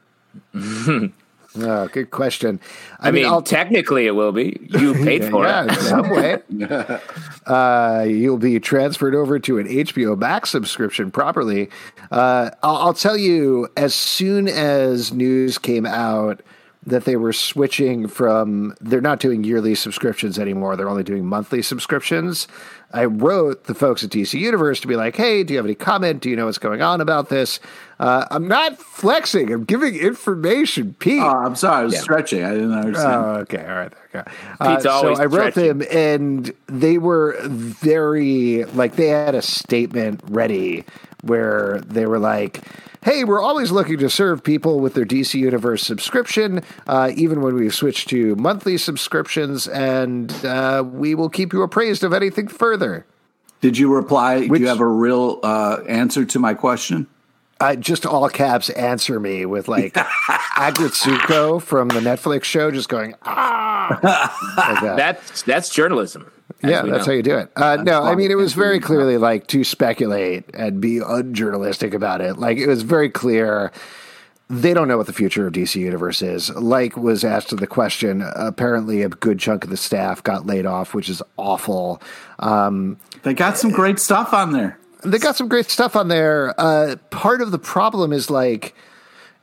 oh, 0.55 1.11
good 1.57 2.11
question. 2.11 2.61
I 3.01 3.11
mean, 3.11 3.43
technically 3.45 4.07
it 4.07 4.13
will 4.13 4.33
be. 4.33 4.59
You 4.69 4.95
paid 5.05 5.25
for 5.31 5.45
yeah, 5.45 5.65
in 5.65 5.71
it. 5.71 5.81
some 5.81 6.11
way. 6.11 6.39
uh, 7.49 8.05
you'll 8.07 8.37
be 8.37 8.61
transferred 8.61 9.15
over 9.15 9.39
to 9.39 9.59
an 9.59 9.67
HBO 9.67 10.17
Max 10.17 10.51
subscription 10.51 11.11
properly. 11.11 11.71
Uh, 12.11 12.51
I'll, 12.63 12.77
I'll 12.77 12.95
tell 12.95 13.17
you, 13.17 13.69
as 13.77 13.95
soon 13.95 14.49
as 14.49 15.13
news 15.13 15.57
came 15.57 15.87
out 15.87 16.43
that 16.87 17.05
they 17.05 17.17
were 17.17 17.33
switching 17.33 18.07
from, 18.07 18.75
they're 18.81 19.01
not 19.01 19.19
doing 19.19 19.45
yearly 19.45 19.75
subscriptions 19.75 20.39
anymore. 20.39 20.77
They're 20.77 20.89
only 20.89 21.03
doing 21.03 21.25
monthly 21.25 21.63
subscriptions. 21.63 22.49
I 22.93 23.07
wrote 23.07 23.65
the 23.65 23.75
folks 23.75 24.05
at 24.05 24.11
DC 24.11 24.39
Universe 24.39 24.81
to 24.81 24.87
be 24.87 24.97
like, 24.97 25.17
hey, 25.17 25.43
do 25.43 25.55
you 25.55 25.59
have 25.59 25.67
any 25.67 25.75
comment? 25.75 26.23
Do 26.23 26.31
you 26.31 26.37
know 26.37 26.47
what's 26.47 26.59
going 26.59 26.83
on 26.83 27.01
about 27.01 27.29
this? 27.29 27.61
Uh, 27.99 28.27
I'm 28.31 28.47
not 28.47 28.79
flexing. 28.79 29.53
I'm 29.53 29.65
giving 29.65 29.97
information, 29.97 30.95
Pete. 30.99 31.21
Oh, 31.23 31.27
I'm 31.27 31.57
sorry. 31.57 31.81
I 31.81 31.85
was 31.85 31.99
stretching. 32.01 32.45
I 32.45 32.53
didn't 32.53 32.73
understand. 32.73 33.13
Oh, 33.15 33.29
okay, 33.41 33.67
all 33.67 33.75
right. 33.75 33.93
Okay. 34.15 34.31
Uh, 34.61 34.71
Pete's 34.71 34.85
so 34.85 34.91
always 34.91 35.19
I 35.19 35.25
wrote 35.25 35.53
stretching. 35.53 35.79
them, 35.79 35.89
and 35.91 36.53
they 36.67 36.99
were 36.99 37.37
very 37.43 38.65
like 38.67 38.95
they 38.97 39.09
had 39.09 39.35
a 39.35 39.43
statement 39.43 40.21
ready 40.29 40.85
where 41.23 41.81
they 41.81 42.07
were 42.07 42.21
like, 42.21 42.63
"Hey, 43.03 43.25
we're 43.25 43.41
always 43.43 43.73
looking 43.73 43.99
to 43.99 44.09
serve 44.09 44.45
people 44.45 44.79
with 44.79 44.95
their 44.95 45.05
DC 45.05 45.35
Universe 45.35 45.83
subscription, 45.83 46.63
uh, 46.87 47.11
even 47.17 47.41
when 47.43 47.57
we've 47.57 47.75
switched 47.75 48.09
to 48.11 48.37
monthly 48.37 48.79
subscriptions, 48.79 49.67
and 49.67 50.33
uh, 50.45 50.85
we 50.87 51.17
will 51.17 51.29
keep 51.29 51.53
you 51.53 51.63
appraised 51.63 52.05
of 52.05 52.13
anything 52.13 52.47
further." 52.47 53.07
Did 53.61 53.77
you 53.77 53.93
reply? 53.93 54.47
Which- 54.47 54.61
do 54.61 54.63
you 54.63 54.69
have 54.69 54.79
a 54.79 54.87
real 54.87 55.41
uh, 55.43 55.79
answer 55.89 56.25
to 56.25 56.39
my 56.39 56.55
question? 56.55 57.09
I 57.61 57.77
just 57.77 58.07
all 58.07 58.29
caps 58.29 58.71
answer 58.71 59.19
me 59.19 59.45
with 59.45 59.69
like 59.69 59.95
Aggretsuko 60.57 61.61
from 61.61 61.89
the 61.89 62.01
Netflix 62.01 62.45
show, 62.45 62.71
just 62.71 62.89
going 62.89 63.15
ah. 63.23 63.99
like 64.57 64.83
that. 64.83 64.97
That's 64.97 65.43
that's 65.43 65.69
journalism. 65.69 66.31
Yeah, 66.63 66.83
that's 66.83 67.07
know. 67.07 67.13
how 67.13 67.17
you 67.17 67.23
do 67.23 67.37
it. 67.37 67.51
Uh, 67.57 67.77
no, 67.77 68.03
I 68.03 68.15
mean 68.15 68.31
it 68.31 68.37
was 68.37 68.53
very 68.53 68.81
clearly 68.81 69.17
like 69.17 69.47
to 69.49 69.65
speculate 69.65 70.45
and 70.55 70.81
be 70.81 70.99
unjournalistic 70.99 71.95
about 71.95 72.21
it. 72.21 72.39
Like 72.39 72.59
it 72.59 72.67
was 72.67 72.83
very 72.83 73.11
clear 73.11 73.73
they 74.51 74.73
don't 74.73 74.89
know 74.89 74.97
what 74.97 75.07
the 75.07 75.13
future 75.13 75.47
of 75.47 75.53
DC 75.53 75.77
Universe 75.77 76.23
is. 76.23 76.51
Like 76.51 76.97
was 76.97 77.23
asked 77.23 77.55
the 77.57 77.67
question. 77.67 78.23
Apparently, 78.35 79.03
a 79.03 79.09
good 79.09 79.39
chunk 79.39 79.65
of 79.65 79.71
the 79.71 79.77
staff 79.77 80.23
got 80.23 80.47
laid 80.47 80.65
off, 80.65 80.95
which 80.95 81.09
is 81.09 81.23
awful. 81.37 82.01
Um, 82.39 82.99
They 83.25 83.35
got 83.35 83.59
some 83.59 83.71
great 83.71 83.99
stuff 83.99 84.33
on 84.33 84.53
there. 84.53 84.79
They 85.05 85.19
got 85.19 85.37
some 85.37 85.49
great 85.49 85.71
stuff 85.71 85.97
on 85.97 86.09
there. 86.09 86.55
Uh, 86.59 86.97
part 87.11 87.41
of 87.41 87.51
the 87.51 87.59
problem 87.59 88.13
is 88.13 88.31
like, 88.31 88.75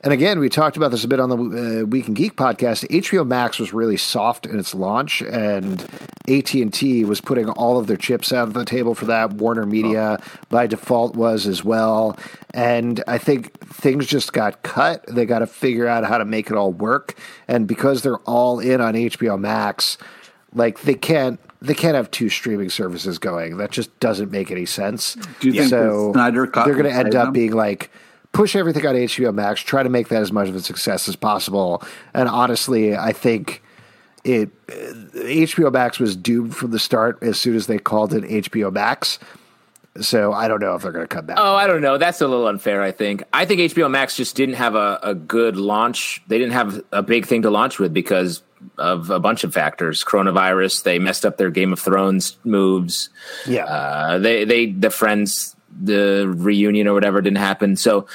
and 0.02 0.12
again, 0.12 0.38
we 0.38 0.48
talked 0.48 0.76
about 0.76 0.90
this 0.90 1.04
a 1.04 1.08
bit 1.08 1.18
on 1.18 1.30
the 1.30 1.80
uh, 1.80 1.84
Week 1.84 2.06
in 2.06 2.14
Geek 2.14 2.36
podcast. 2.36 2.86
HBO 2.90 3.26
Max 3.26 3.58
was 3.58 3.72
really 3.72 3.96
soft 3.96 4.46
in 4.46 4.58
its 4.58 4.74
launch, 4.74 5.22
and 5.22 5.80
AT 6.28 6.54
and 6.54 6.72
T 6.72 7.04
was 7.04 7.20
putting 7.20 7.48
all 7.48 7.78
of 7.78 7.86
their 7.86 7.96
chips 7.96 8.32
out 8.32 8.46
of 8.46 8.54
the 8.54 8.64
table 8.64 8.94
for 8.94 9.06
that. 9.06 9.32
Warner 9.32 9.66
Media 9.66 10.20
by 10.50 10.66
default 10.66 11.16
was 11.16 11.46
as 11.46 11.64
well, 11.64 12.16
and 12.52 13.02
I 13.08 13.18
think 13.18 13.58
things 13.68 14.06
just 14.06 14.32
got 14.32 14.62
cut. 14.62 15.04
They 15.08 15.24
got 15.24 15.40
to 15.40 15.46
figure 15.46 15.88
out 15.88 16.04
how 16.04 16.18
to 16.18 16.24
make 16.24 16.50
it 16.50 16.56
all 16.56 16.72
work, 16.72 17.18
and 17.48 17.66
because 17.66 18.02
they're 18.02 18.18
all 18.18 18.60
in 18.60 18.80
on 18.80 18.94
HBO 18.94 19.40
Max, 19.40 19.96
like 20.54 20.82
they 20.82 20.94
can't. 20.94 21.40
They 21.66 21.74
can't 21.74 21.94
have 21.94 22.10
two 22.10 22.28
streaming 22.28 22.70
services 22.70 23.18
going. 23.18 23.56
That 23.58 23.70
just 23.70 23.98
doesn't 24.00 24.30
make 24.30 24.50
any 24.50 24.66
sense. 24.66 25.16
Do 25.40 25.50
you 25.50 25.64
so? 25.64 26.08
the 26.08 26.12
Snyder 26.12 26.46
Cut 26.46 26.66
they're 26.66 26.74
going 26.74 26.86
to 26.86 26.92
end 26.92 27.14
up 27.14 27.26
them? 27.26 27.32
being 27.32 27.52
like 27.52 27.90
push 28.32 28.54
everything 28.54 28.86
on 28.86 28.94
HBO 28.94 29.32
Max, 29.34 29.62
try 29.62 29.82
to 29.82 29.88
make 29.88 30.08
that 30.08 30.20
as 30.20 30.30
much 30.30 30.48
of 30.48 30.54
a 30.54 30.60
success 30.60 31.08
as 31.08 31.16
possible. 31.16 31.82
And 32.12 32.28
honestly, 32.28 32.94
I 32.94 33.12
think 33.12 33.62
it 34.24 34.50
HBO 34.66 35.72
Max 35.72 35.98
was 35.98 36.14
doomed 36.16 36.54
from 36.54 36.70
the 36.70 36.78
start 36.78 37.18
as 37.22 37.40
soon 37.40 37.56
as 37.56 37.66
they 37.66 37.78
called 37.78 38.12
it 38.12 38.24
HBO 38.24 38.72
Max. 38.72 39.18
So 40.02 40.32
I 40.32 40.48
don't 40.48 40.60
know 40.60 40.74
if 40.74 40.82
they're 40.82 40.92
going 40.92 41.06
to 41.06 41.14
come 41.14 41.26
back. 41.26 41.36
Oh, 41.38 41.54
I 41.54 41.66
don't 41.66 41.80
know. 41.80 41.98
That's 41.98 42.20
a 42.20 42.28
little 42.28 42.46
unfair, 42.46 42.82
I 42.82 42.92
think. 42.92 43.22
I 43.32 43.44
think 43.44 43.60
HBO 43.60 43.90
Max 43.90 44.16
just 44.16 44.36
didn't 44.36 44.56
have 44.56 44.74
a, 44.74 44.98
a 45.02 45.14
good 45.14 45.56
launch. 45.56 46.22
They 46.28 46.38
didn't 46.38 46.52
have 46.52 46.82
a 46.92 47.02
big 47.02 47.26
thing 47.26 47.42
to 47.42 47.50
launch 47.50 47.78
with 47.78 47.92
because 47.92 48.42
of 48.78 49.10
a 49.10 49.20
bunch 49.20 49.44
of 49.44 49.52
factors. 49.52 50.04
Coronavirus, 50.04 50.82
they 50.82 50.98
messed 50.98 51.24
up 51.24 51.36
their 51.36 51.50
Game 51.50 51.72
of 51.72 51.80
Thrones 51.80 52.36
moves. 52.44 53.10
Yeah. 53.46 53.64
Uh, 53.64 54.18
they, 54.18 54.44
they, 54.44 54.66
the 54.66 54.90
Friends, 54.90 55.56
the 55.78 56.32
reunion 56.36 56.86
or 56.86 56.94
whatever 56.94 57.20
didn't 57.20 57.38
happen. 57.38 57.76
So 57.76 58.06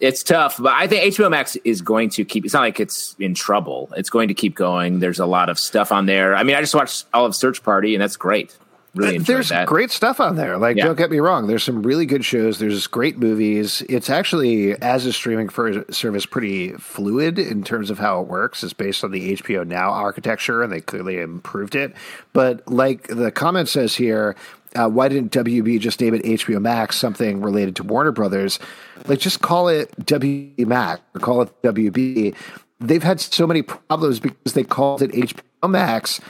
it's 0.00 0.22
tough, 0.22 0.56
but 0.58 0.72
I 0.72 0.86
think 0.86 1.14
HBO 1.14 1.30
Max 1.30 1.56
is 1.64 1.82
going 1.82 2.08
to 2.10 2.24
keep, 2.24 2.44
it's 2.44 2.54
not 2.54 2.60
like 2.60 2.80
it's 2.80 3.14
in 3.18 3.34
trouble. 3.34 3.92
It's 3.96 4.10
going 4.10 4.28
to 4.28 4.34
keep 4.34 4.54
going. 4.54 5.00
There's 5.00 5.20
a 5.20 5.26
lot 5.26 5.50
of 5.50 5.58
stuff 5.58 5.92
on 5.92 6.06
there. 6.06 6.34
I 6.34 6.42
mean, 6.42 6.56
I 6.56 6.60
just 6.60 6.74
watched 6.74 7.04
all 7.12 7.26
of 7.26 7.36
Search 7.36 7.62
Party 7.62 7.94
and 7.94 8.02
that's 8.02 8.16
great. 8.16 8.56
Really 8.94 9.16
enjoyed 9.16 9.26
There's 9.36 9.48
that. 9.50 9.68
great 9.68 9.90
stuff 9.92 10.18
on 10.20 10.34
there. 10.36 10.58
Like, 10.58 10.76
Yeah. 10.76 10.86
don't 10.86 10.98
get 10.98 11.10
me 11.10 11.20
wrong. 11.20 11.46
There's 11.46 11.62
some 11.62 11.82
really 11.82 12.06
good 12.06 12.24
shows. 12.24 12.58
There's 12.58 12.86
great 12.88 13.18
movies. 13.18 13.82
It's 13.88 14.10
actually, 14.10 14.72
as 14.82 15.06
a 15.06 15.12
streaming 15.12 15.48
service, 15.48 16.26
pretty 16.26 16.72
fluid 16.72 17.38
in 17.38 17.62
terms 17.62 17.90
of 17.90 17.98
how 18.00 18.20
it 18.20 18.26
works. 18.26 18.64
It's 18.64 18.72
based 18.72 19.04
on 19.04 19.12
the 19.12 19.32
HBO 19.36 19.62
Now 19.66 19.90
architecture, 19.90 20.62
and 20.62 20.72
they 20.72 20.80
clearly 20.80 21.18
improved 21.20 21.74
it. 21.76 21.94
But 22.32 22.66
like 22.66 23.06
the 23.06 23.30
comment 23.30 23.68
says 23.68 23.94
here, 23.94 24.34
uh, 24.74 24.88
why 24.88 25.08
didn't 25.08 25.32
WB 25.32 25.78
just 25.78 26.00
name 26.00 26.14
it 26.14 26.24
HBO 26.24 26.60
Max, 26.60 26.96
something 26.96 27.40
related 27.40 27.76
to 27.76 27.82
Warner 27.84 28.12
Brothers? 28.12 28.58
Like, 29.06 29.18
just 29.20 29.40
call 29.40 29.68
it 29.68 29.90
WB 30.04 30.66
Max 30.66 31.00
or 31.14 31.20
call 31.20 31.42
it 31.42 31.62
WB. 31.62 32.34
They've 32.80 33.02
had 33.02 33.20
so 33.20 33.46
many 33.46 33.62
problems 33.62 34.20
because 34.20 34.54
they 34.54 34.62
called 34.64 35.02
it 35.02 35.12
HBO 35.12 35.68
Max 35.68 36.20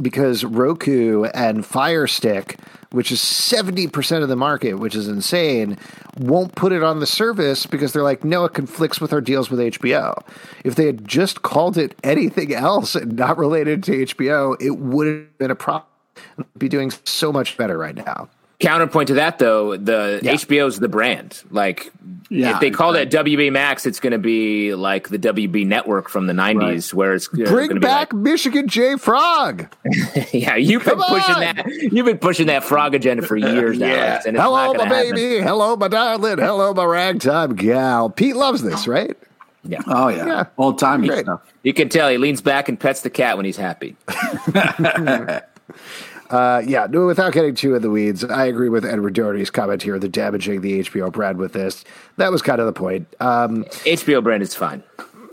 because 0.00 0.44
Roku 0.44 1.24
and 1.24 1.64
Fire 1.64 2.06
Stick, 2.06 2.58
which 2.90 3.12
is 3.12 3.20
70% 3.20 4.22
of 4.22 4.28
the 4.28 4.36
market, 4.36 4.74
which 4.74 4.94
is 4.94 5.08
insane, 5.08 5.78
won't 6.18 6.54
put 6.54 6.72
it 6.72 6.82
on 6.82 7.00
the 7.00 7.06
service 7.06 7.66
because 7.66 7.92
they're 7.92 8.02
like, 8.02 8.24
no, 8.24 8.44
it 8.44 8.54
conflicts 8.54 9.00
with 9.00 9.12
our 9.12 9.20
deals 9.20 9.50
with 9.50 9.60
HBO. 9.60 10.14
If 10.64 10.74
they 10.74 10.86
had 10.86 11.06
just 11.06 11.42
called 11.42 11.76
it 11.76 11.94
anything 12.02 12.54
else 12.54 12.94
and 12.94 13.16
not 13.16 13.38
related 13.38 13.82
to 13.84 14.06
HBO, 14.06 14.56
it 14.60 14.78
would 14.78 15.06
have 15.06 15.38
been 15.38 15.50
a 15.50 15.56
problem. 15.56 15.88
Be 16.56 16.68
doing 16.68 16.92
so 17.04 17.32
much 17.32 17.56
better 17.56 17.76
right 17.76 17.94
now. 17.94 18.28
Counterpoint 18.60 19.08
to 19.08 19.14
that, 19.14 19.38
though, 19.38 19.76
the 19.76 20.20
Yeah. 20.22 20.34
HBO's 20.34 20.78
the 20.78 20.88
brand. 20.88 21.42
Like, 21.50 21.90
Yeah, 22.30 22.54
if 22.54 22.60
they 22.60 22.70
called 22.70 22.96
it 22.96 23.10
WB 23.10 23.52
Max, 23.52 23.84
it's 23.84 24.00
going 24.00 24.12
to 24.12 24.18
be 24.18 24.74
like 24.74 25.08
the 25.08 25.18
WB 25.18 25.66
network 25.66 26.08
from 26.08 26.26
the 26.26 26.32
'90s, 26.32 26.94
where 26.94 27.14
it's 27.14 27.28
uh, 27.28 27.36
Bring 27.50 27.68
gonna 27.68 27.80
be 27.80 27.86
back 27.86 28.12
Michigan 28.12 28.68
J 28.68 28.96
Frog. 28.96 29.66
Yeah, 30.32 30.56
you've 30.56 30.84
been 30.84 30.98
Come 30.98 31.08
pushing 31.08 31.34
on! 31.34 31.40
that. 31.56 31.66
You've 31.92 32.06
been 32.06 32.18
pushing 32.18 32.46
that 32.46 32.64
frog 32.64 32.94
agenda 32.94 33.26
for 33.26 33.36
years 33.36 33.78
now. 33.78 33.86
Yeah. 33.86 33.94
Alex, 34.06 34.26
and 34.26 34.36
Hello, 34.36 34.72
my 34.72 34.78
gonna 34.78 34.94
happen. 34.94 35.14
baby. 35.14 35.42
Hello, 35.42 35.76
my 35.76 35.88
darling. 35.88 36.38
Hello, 36.38 36.72
my 36.72 36.84
ragtime 36.84 37.54
gal. 37.56 38.08
Pete 38.10 38.36
loves 38.36 38.62
this, 38.62 38.86
right? 38.88 39.16
Yeah, 39.64 39.80
Oh 39.86 40.08
yeah, 40.08 40.26
Yeah. 40.26 40.44
old 40.58 40.78
timey 40.78 41.08
stuff. 41.22 41.40
you 41.62 41.72
can 41.74 41.88
tell 41.88 42.08
he 42.08 42.18
leans 42.18 42.40
back 42.40 42.68
and 42.68 42.78
pets 42.80 43.02
the 43.02 43.10
cat 43.10 43.36
when 43.36 43.44
he's 43.46 43.56
happy. 43.56 43.96
Uh, 46.34 46.62
yeah, 46.66 46.86
no, 46.90 47.06
without 47.06 47.32
getting 47.32 47.54
too 47.54 47.74
in 47.76 47.82
the 47.82 47.90
weeds, 47.90 48.24
I 48.24 48.46
agree 48.46 48.68
with 48.68 48.84
Edward 48.84 49.14
Doherty's 49.14 49.50
comment 49.50 49.82
here. 49.82 49.98
They're 50.00 50.08
damaging 50.10 50.62
the 50.62 50.80
HBO 50.80 51.12
brand 51.12 51.38
with 51.38 51.52
this. 51.52 51.84
That 52.16 52.32
was 52.32 52.42
kind 52.42 52.58
of 52.60 52.66
the 52.66 52.72
point. 52.72 53.06
Um, 53.20 53.64
HBO 53.84 54.22
brand 54.22 54.42
is 54.42 54.54
fine. 54.54 54.82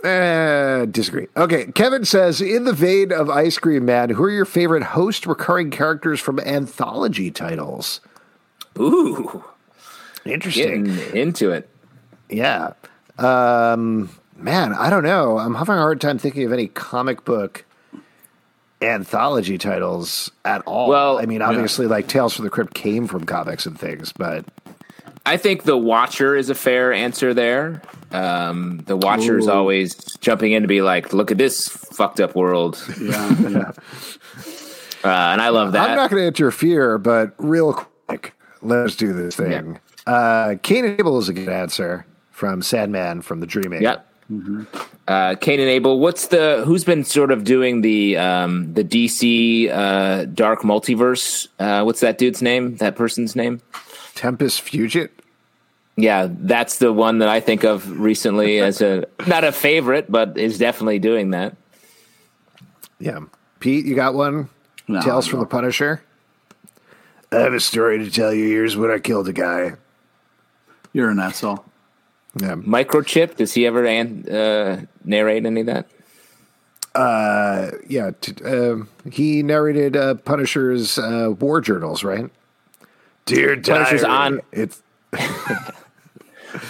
eh, 0.04 0.86
disagree. 0.86 1.28
Okay, 1.36 1.72
Kevin 1.72 2.06
says, 2.06 2.40
in 2.42 2.66
the 2.66 2.74
vein 2.74 3.12
of 3.12 3.30
Ice 3.32 3.58
Cream 3.58 3.86
Man, 3.86 4.12
who 4.12 4.24
are 4.26 4.30
your 4.30 4.46
favorite 4.46 4.84
host 4.84 5.26
recurring 5.26 5.72
characters 5.72 6.20
from 6.20 6.40
anthology 6.40 7.32
titles? 7.32 8.00
Ooh, 8.80 9.44
Interesting. 10.26 10.84
getting 10.84 11.16
into 11.18 11.52
it. 11.52 11.68
Yeah. 12.30 12.74
Um, 13.18 14.10
man, 14.38 14.74
I 14.74 14.90
don't 14.90 15.04
know. 15.04 15.38
I'm 15.40 15.56
having 15.56 15.76
a 15.76 15.80
hard 15.80 16.00
time 16.00 16.18
thinking 16.18 16.44
of 16.46 16.54
any 16.54 16.68
comic 16.68 17.26
book 17.26 17.66
anthology 18.82 19.58
titles 19.58 20.32
at 20.46 20.62
all. 20.64 20.90
Well, 20.90 21.20
I 21.20 21.26
mean, 21.26 21.42
obviously, 21.42 21.88
like 21.88 22.08
Tales 22.08 22.34
from 22.36 22.46
the 22.46 22.52
Crypt 22.52 22.74
came 22.74 23.08
from 23.08 23.26
comics 23.26 23.66
and 23.66 23.80
things, 23.80 24.14
but 24.14 24.46
I 25.26 25.38
think 25.38 25.64
the 25.64 25.78
Watcher 25.78 26.36
is 26.36 26.50
a 26.50 26.56
fair 26.56 26.92
answer 26.92 27.34
there. 27.34 27.82
Um, 28.12 28.80
the 28.88 28.98
Watcher 28.98 29.38
is 29.38 29.48
always 29.48 29.96
jumping 30.20 30.52
in 30.52 30.64
to 30.64 30.68
be 30.68 30.82
like, 30.82 31.14
"Look 31.14 31.32
at 31.32 31.38
this 31.38 31.68
fucked 31.68 32.20
up 32.20 32.36
world," 32.36 32.84
Yeah, 33.02 33.40
yeah. 33.40 33.60
uh, 35.04 35.32
and 35.34 35.42
I 35.42 35.50
love 35.50 35.74
that. 35.74 35.90
I'm 35.90 35.96
not 35.96 36.10
going 36.10 36.22
to 36.22 36.28
interfere, 36.28 36.98
but 36.98 37.34
real 37.38 37.74
quick, 37.74 38.34
let's 38.62 38.96
do 38.96 39.14
this 39.14 39.36
thing. 39.36 39.80
Uh, 40.08 40.56
Cain 40.64 40.86
and 40.86 41.00
Abel 41.00 41.20
is 41.20 41.30
a 41.30 41.34
good 41.34 41.50
answer 41.50 42.06
from 42.32 42.62
Sandman 42.62 43.22
from 43.22 43.40
the 43.40 43.46
Dreaming. 43.46 43.84
Yep. 43.84 44.11
Uh, 45.08 45.36
Cain 45.36 45.60
and 45.60 45.70
Abel. 45.70 46.00
What's 46.00 46.28
the 46.28 46.64
who's 46.66 46.84
been 46.84 47.04
sort 47.04 47.32
of 47.32 47.44
doing 47.44 47.82
the 47.82 48.18
um, 48.18 48.74
the 48.74 48.84
DC 48.84 49.70
uh, 49.70 50.26
Dark 50.26 50.62
Multiverse? 50.62 51.48
Uh, 51.60 51.84
what's 51.84 52.00
that 52.00 52.18
dude's 52.18 52.42
name? 52.42 52.78
That 52.78 52.96
person's 52.96 53.36
name? 53.36 53.62
Tempest 54.16 54.64
Fugit. 54.64 55.10
Yeah, 55.98 56.28
that's 56.30 56.78
the 56.78 56.94
one 56.94 57.20
that 57.20 57.28
I 57.28 57.42
think 57.42 57.64
of 57.64 58.00
recently 58.00 58.60
as 58.62 58.82
a 58.82 59.06
not 59.28 59.44
a 59.44 59.52
favorite, 59.52 60.10
but 60.10 60.38
is 60.38 60.58
definitely 60.58 61.00
doing 61.00 61.32
that. 61.32 61.56
Yeah. 63.00 63.20
Pete, 63.60 63.86
you 63.86 63.96
got 63.96 64.14
one? 64.14 64.50
No, 64.88 65.02
Tales 65.02 65.28
from 65.28 65.42
the. 65.42 65.46
Punisher. 65.46 66.02
I 67.32 67.40
have 67.40 67.54
a 67.54 67.60
story 67.60 68.00
to 68.00 68.12
tell 68.12 68.34
you. 68.34 68.48
Here's 68.48 68.76
when 68.76 68.92
I 68.92 69.00
killed 69.00 69.28
a 69.28 69.34
guy. 69.34 69.74
You're 70.94 71.10
an 71.10 71.20
asshole. 71.20 71.64
Yeah. 72.40 72.56
Microchip. 72.56 73.36
Does 73.36 73.54
he 73.54 73.66
ever 73.66 73.86
an, 73.86 74.28
uh, 74.30 74.86
narrate 75.04 75.46
any 75.46 75.62
of 75.62 75.68
that? 75.68 75.88
Uh, 76.96 77.72
yeah. 77.88 78.12
T- 78.20 78.44
um 78.44 78.90
he 79.12 79.44
narrated 79.44 79.96
uh, 79.98 80.16
Punisher's 80.16 80.98
uh, 80.98 81.34
war 81.40 81.62
journals, 81.62 82.04
right? 82.04 82.30
Dear 83.26 83.56
diary, 83.56 83.86
Punisher's 83.86 84.04
on- 84.04 84.42
It's 84.52 84.82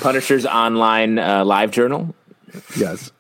Punisher's 0.02 0.46
online 0.46 1.18
uh, 1.20 1.44
live 1.46 1.72
journal. 1.72 2.14
Yes. 2.78 3.12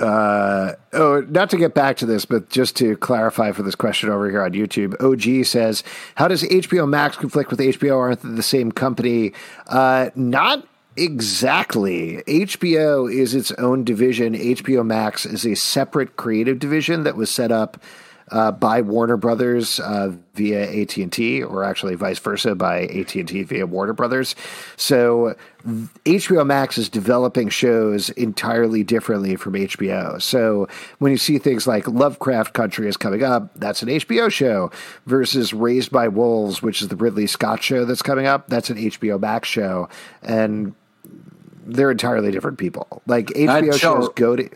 Uh, 0.00 0.72
oh, 0.92 1.24
not 1.28 1.50
to 1.50 1.56
get 1.56 1.72
back 1.74 1.96
to 1.98 2.06
this, 2.06 2.24
but 2.24 2.50
just 2.50 2.74
to 2.76 2.96
clarify 2.96 3.52
for 3.52 3.62
this 3.62 3.74
question 3.76 4.08
over 4.10 4.28
here 4.28 4.42
on 4.42 4.52
YouTube, 4.52 5.00
OG 5.00 5.46
says, 5.46 5.84
"How 6.16 6.26
does 6.26 6.42
HBO 6.42 6.88
Max 6.88 7.16
conflict 7.16 7.50
with 7.50 7.60
HBO? 7.60 7.98
Aren't 7.98 8.20
they 8.22 8.30
the 8.30 8.42
same 8.42 8.72
company?" 8.72 9.32
Uh, 9.68 10.10
not 10.16 10.66
exactly. 10.96 12.22
HBO 12.26 13.12
is 13.12 13.34
its 13.34 13.52
own 13.52 13.84
division. 13.84 14.34
HBO 14.34 14.84
Max 14.84 15.26
is 15.26 15.44
a 15.46 15.54
separate 15.54 16.16
creative 16.16 16.58
division 16.58 17.04
that 17.04 17.16
was 17.16 17.30
set 17.30 17.52
up 17.52 17.82
uh, 18.30 18.50
by 18.50 18.80
Warner 18.80 19.16
Brothers 19.16 19.78
uh, 19.80 20.12
via 20.34 20.82
AT 20.82 20.96
and 20.96 21.12
T, 21.12 21.42
or 21.42 21.62
actually 21.62 21.94
vice 21.94 22.18
versa 22.18 22.54
by 22.54 22.82
AT 22.82 23.14
and 23.14 23.28
T 23.28 23.42
via 23.42 23.66
Warner 23.66 23.92
Brothers. 23.92 24.34
So 24.76 25.34
HBO 26.04 26.46
Max 26.46 26.78
is 26.78 26.88
developing 26.88 27.48
shows 27.48 28.10
entirely 28.10 28.82
differently 28.82 29.36
from 29.36 29.54
HBO. 29.54 30.20
So 30.20 30.68
when 30.98 31.12
you 31.12 31.18
see 31.18 31.38
things 31.38 31.66
like 31.66 31.86
Lovecraft 31.86 32.54
Country 32.54 32.88
is 32.88 32.96
coming 32.96 33.22
up, 33.22 33.50
that's 33.56 33.82
an 33.82 33.88
HBO 33.88 34.30
show, 34.30 34.70
versus 35.06 35.52
Raised 35.52 35.90
by 35.90 36.08
Wolves, 36.08 36.62
which 36.62 36.82
is 36.82 36.88
the 36.88 36.96
Ridley 36.96 37.26
Scott 37.26 37.62
show 37.62 37.84
that's 37.84 38.02
coming 38.02 38.26
up, 38.26 38.48
that's 38.48 38.70
an 38.70 38.78
HBO 38.78 39.20
Max 39.20 39.48
show, 39.48 39.88
and 40.22 40.74
they're 41.66 41.90
entirely 41.90 42.30
different 42.30 42.58
people. 42.58 43.02
Like 43.06 43.28
HBO 43.28 43.72
show- 43.72 44.00
shows 44.00 44.08
go 44.10 44.36
to 44.36 44.48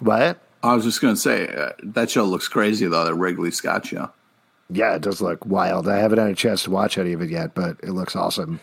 what? 0.00 0.40
I 0.62 0.74
was 0.74 0.84
just 0.84 1.00
going 1.00 1.14
to 1.14 1.20
say 1.20 1.48
uh, 1.48 1.72
that 1.82 2.10
show 2.10 2.24
looks 2.24 2.48
crazy 2.48 2.86
though. 2.86 3.04
The 3.04 3.14
Ridley 3.14 3.50
Scott 3.50 3.86
show. 3.86 4.10
Yeah, 4.70 4.94
it 4.94 5.02
does 5.02 5.20
look 5.20 5.44
wild. 5.44 5.88
I 5.88 5.98
haven't 5.98 6.18
had 6.18 6.30
a 6.30 6.34
chance 6.34 6.62
to 6.64 6.70
watch 6.70 6.96
any 6.96 7.12
of 7.12 7.20
it 7.20 7.30
yet, 7.30 7.54
but 7.54 7.76
it 7.82 7.90
looks 7.90 8.16
awesome. 8.16 8.60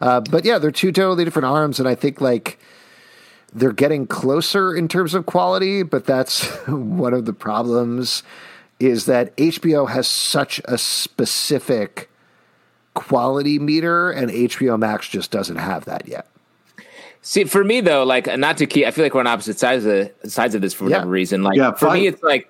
Uh, 0.00 0.20
but 0.20 0.44
yeah, 0.44 0.58
they're 0.58 0.70
two 0.70 0.92
totally 0.92 1.24
different 1.24 1.46
arms, 1.46 1.80
and 1.80 1.88
I 1.88 1.94
think 1.94 2.20
like 2.20 2.58
they're 3.52 3.72
getting 3.72 4.06
closer 4.06 4.74
in 4.76 4.86
terms 4.88 5.14
of 5.14 5.26
quality. 5.26 5.82
But 5.82 6.04
that's 6.04 6.46
one 6.68 7.14
of 7.14 7.24
the 7.24 7.32
problems 7.32 8.22
is 8.78 9.06
that 9.06 9.36
HBO 9.36 9.88
has 9.88 10.06
such 10.06 10.60
a 10.66 10.78
specific 10.78 12.08
quality 12.94 13.58
meter, 13.58 14.10
and 14.10 14.30
HBO 14.30 14.78
Max 14.78 15.08
just 15.08 15.30
doesn't 15.30 15.56
have 15.56 15.84
that 15.86 16.06
yet. 16.06 16.28
See, 17.22 17.44
for 17.44 17.64
me 17.64 17.80
though, 17.80 18.04
like 18.04 18.26
not 18.38 18.56
to 18.58 18.66
keep, 18.66 18.86
I 18.86 18.90
feel 18.90 19.04
like 19.04 19.14
we're 19.14 19.20
on 19.20 19.26
opposite 19.26 19.58
sides 19.58 19.84
of 19.84 20.10
the, 20.22 20.30
sides 20.30 20.54
of 20.54 20.60
this 20.62 20.72
for 20.74 20.84
whatever 20.84 21.06
Yeah. 21.06 21.10
reason. 21.10 21.42
Like 21.42 21.56
Yeah, 21.56 21.72
for 21.72 21.90
me, 21.92 22.06
it's 22.06 22.22
like 22.22 22.48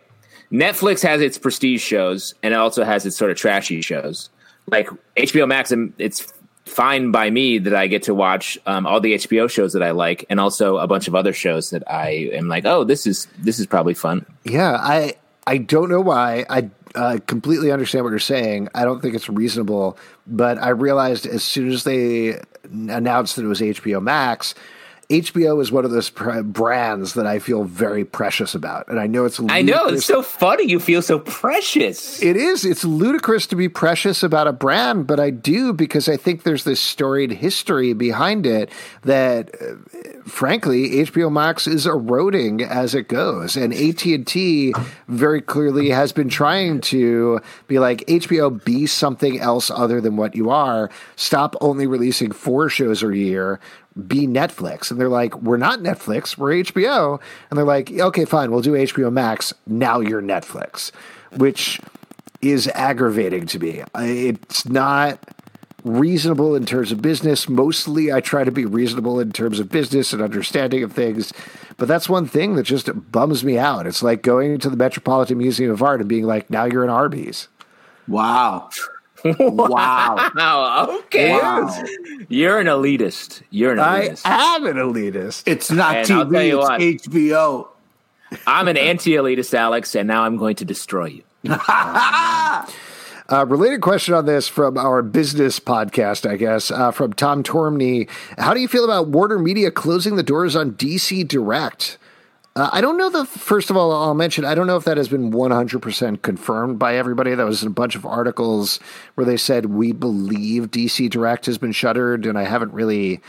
Netflix 0.52 1.02
has 1.02 1.20
its 1.20 1.38
prestige 1.38 1.82
shows 1.82 2.34
and 2.42 2.54
it 2.54 2.56
also 2.56 2.84
has 2.84 3.04
its 3.06 3.16
sort 3.16 3.30
of 3.30 3.36
trashy 3.36 3.80
shows. 3.80 4.30
Like 4.70 4.88
HBO 5.16 5.48
Max, 5.48 5.72
um, 5.72 5.94
it's 5.98 6.32
fine 6.66 7.10
by 7.10 7.30
me 7.30 7.58
that 7.58 7.74
I 7.74 7.86
get 7.86 8.02
to 8.04 8.14
watch 8.14 8.58
um, 8.66 8.86
all 8.86 9.00
the 9.00 9.14
HBO 9.14 9.50
shows 9.50 9.72
that 9.72 9.82
I 9.82 9.92
like, 9.92 10.26
and 10.28 10.38
also 10.38 10.76
a 10.76 10.86
bunch 10.86 11.08
of 11.08 11.14
other 11.14 11.32
shows 11.32 11.70
that 11.70 11.82
I 11.90 12.30
am 12.34 12.48
like, 12.48 12.66
oh, 12.66 12.84
this 12.84 13.06
is 13.06 13.26
this 13.38 13.58
is 13.58 13.66
probably 13.66 13.94
fun. 13.94 14.26
Yeah, 14.44 14.72
I 14.78 15.14
I 15.46 15.56
don't 15.56 15.88
know 15.88 16.02
why. 16.02 16.44
I 16.50 16.68
uh, 16.94 17.18
completely 17.26 17.72
understand 17.72 18.04
what 18.04 18.10
you're 18.10 18.18
saying. 18.18 18.68
I 18.74 18.84
don't 18.84 19.00
think 19.00 19.14
it's 19.14 19.30
reasonable, 19.30 19.96
but 20.28 20.58
I 20.58 20.70
realized 20.70 21.26
as 21.26 21.42
soon 21.42 21.72
as 21.72 21.84
they 21.84 22.40
announced 22.70 23.36
that 23.36 23.44
it 23.44 23.48
was 23.48 23.60
HBO 23.60 24.02
Max, 24.02 24.54
HBO 25.10 25.62
is 25.62 25.72
one 25.72 25.86
of 25.86 25.90
those 25.90 26.10
pr- 26.10 26.42
brands 26.42 27.14
that 27.14 27.26
I 27.26 27.38
feel 27.38 27.64
very 27.64 28.04
precious 28.04 28.54
about, 28.54 28.88
and 28.88 29.00
I 29.00 29.06
know 29.06 29.24
it's 29.24 29.40
I 29.48 29.62
know 29.62 29.86
it's 29.86 30.04
so 30.04 30.20
funny. 30.20 30.64
You 30.64 30.78
feel 30.78 31.00
so 31.00 31.18
precious. 31.20 32.22
it 32.22 32.36
is. 32.36 32.66
It's 32.66 32.84
ludicrous 32.84 33.46
to 33.46 33.56
be 33.56 33.70
precious 33.70 34.22
about 34.22 34.46
a 34.46 34.52
brand, 34.52 35.06
but 35.06 35.18
I 35.18 35.30
do 35.30 35.72
because 35.72 36.10
I 36.10 36.18
think 36.18 36.42
there's 36.42 36.64
this 36.64 36.78
storied 36.78 37.32
history 37.32 37.94
behind 37.94 38.44
it 38.44 38.70
that, 39.00 39.54
uh, 39.62 40.20
frankly, 40.26 40.90
HBO 41.02 41.32
Max 41.32 41.66
is 41.66 41.86
eroding 41.86 42.62
as 42.62 42.94
it 42.94 43.08
goes, 43.08 43.56
and 43.56 43.72
AT 43.72 44.04
and 44.04 44.26
T 44.26 44.74
very 45.08 45.40
clearly 45.40 45.88
has 45.88 46.12
been 46.12 46.28
trying 46.28 46.82
to 46.82 47.40
be 47.66 47.78
like 47.78 48.00
HBO, 48.08 48.62
be 48.62 48.84
something 48.84 49.40
else 49.40 49.70
other 49.70 50.02
than 50.02 50.16
what 50.16 50.34
you 50.36 50.50
are. 50.50 50.90
Stop 51.16 51.56
only 51.62 51.86
releasing 51.86 52.30
four 52.30 52.68
shows 52.68 53.02
a 53.02 53.16
year. 53.16 53.58
Be 54.06 54.26
Netflix, 54.26 54.90
and 54.90 55.00
they're 55.00 55.08
like, 55.08 55.40
"We're 55.42 55.56
not 55.56 55.80
Netflix, 55.80 56.38
we're 56.38 56.52
HBO," 56.52 57.20
and 57.50 57.58
they're 57.58 57.64
like, 57.64 57.90
"Okay, 57.90 58.24
fine, 58.24 58.50
we'll 58.50 58.60
do 58.60 58.76
HBO 58.76 59.10
Max. 59.10 59.52
Now 59.66 60.00
you're 60.00 60.22
Netflix." 60.22 60.92
which 61.36 61.80
is 62.40 62.68
aggravating 62.68 63.46
to 63.46 63.58
me. 63.58 63.82
It's 63.96 64.66
not 64.66 65.18
reasonable 65.84 66.54
in 66.54 66.66
terms 66.66 66.92
of 66.92 67.02
business. 67.02 67.48
Mostly, 67.48 68.12
I 68.12 68.20
try 68.20 68.44
to 68.44 68.50
be 68.50 68.64
reasonable 68.64 69.20
in 69.20 69.32
terms 69.32 69.60
of 69.60 69.70
business 69.70 70.12
and 70.12 70.22
understanding 70.22 70.82
of 70.82 70.92
things. 70.92 71.32
But 71.76 71.88
that's 71.88 72.08
one 72.08 72.26
thing 72.26 72.56
that 72.56 72.64
just 72.64 72.90
bums 73.10 73.44
me 73.44 73.58
out. 73.58 73.86
It's 73.86 74.02
like 74.02 74.22
going 74.22 74.58
to 74.58 74.70
the 74.70 74.76
Metropolitan 74.76 75.38
Museum 75.38 75.70
of 75.70 75.82
Art 75.82 76.00
and 76.00 76.08
being 76.08 76.24
like, 76.24 76.50
now 76.50 76.64
you're 76.64 76.84
in 76.84 76.90
Arby's. 76.90 77.48
Wow. 78.06 78.70
Wow. 79.24 80.30
Oh, 80.36 80.98
okay. 81.06 81.32
Wow. 81.32 81.84
You're 82.28 82.58
an 82.60 82.66
elitist. 82.66 83.42
You're 83.50 83.72
an 83.72 83.78
elitist. 83.78 84.22
I 84.24 84.36
elitist. 84.36 84.54
am 84.56 84.66
an 84.66 84.76
elitist. 84.76 85.42
It's 85.46 85.70
not 85.70 85.96
And 85.96 85.98
I'll 85.98 86.24
tell 86.24 86.26
TV. 86.26 86.48
you 86.48 86.58
what. 86.58 86.80
It's 86.82 87.06
HBO. 87.08 87.68
I'm 88.46 88.68
an 88.68 88.76
anti-elitist, 88.76 89.54
Alex, 89.54 89.94
and 89.94 90.06
now 90.06 90.22
I'm 90.22 90.36
going 90.36 90.56
to 90.56 90.64
destroy 90.64 91.06
you. 91.06 91.22
Uh, 93.30 93.44
related 93.44 93.82
question 93.82 94.14
on 94.14 94.24
this 94.24 94.48
from 94.48 94.78
our 94.78 95.02
business 95.02 95.60
podcast, 95.60 96.26
I 96.26 96.36
guess, 96.36 96.70
uh, 96.70 96.90
from 96.90 97.12
Tom 97.12 97.42
Tormney. 97.42 98.08
How 98.38 98.54
do 98.54 98.60
you 98.60 98.68
feel 98.68 98.84
about 98.86 99.08
Warner 99.08 99.38
Media 99.38 99.70
closing 99.70 100.16
the 100.16 100.22
doors 100.22 100.56
on 100.56 100.72
DC 100.72 101.28
Direct? 101.28 101.98
Uh, 102.58 102.70
I 102.72 102.80
don't 102.80 102.96
know 102.96 103.08
the, 103.08 103.24
first 103.24 103.70
of 103.70 103.76
all, 103.76 103.92
I'll 103.92 104.14
mention, 104.14 104.44
I 104.44 104.56
don't 104.56 104.66
know 104.66 104.76
if 104.76 104.82
that 104.82 104.96
has 104.96 105.08
been 105.08 105.30
100% 105.30 106.22
confirmed 106.22 106.76
by 106.76 106.96
everybody. 106.96 107.32
That 107.36 107.46
was 107.46 107.62
a 107.62 107.70
bunch 107.70 107.94
of 107.94 108.04
articles 108.04 108.80
where 109.14 109.24
they 109.24 109.36
said, 109.36 109.66
we 109.66 109.92
believe 109.92 110.72
DC 110.72 111.08
Direct 111.08 111.46
has 111.46 111.56
been 111.56 111.70
shuttered, 111.70 112.26
and 112.26 112.36
I 112.36 112.42
haven't 112.42 112.72
really 112.72 113.20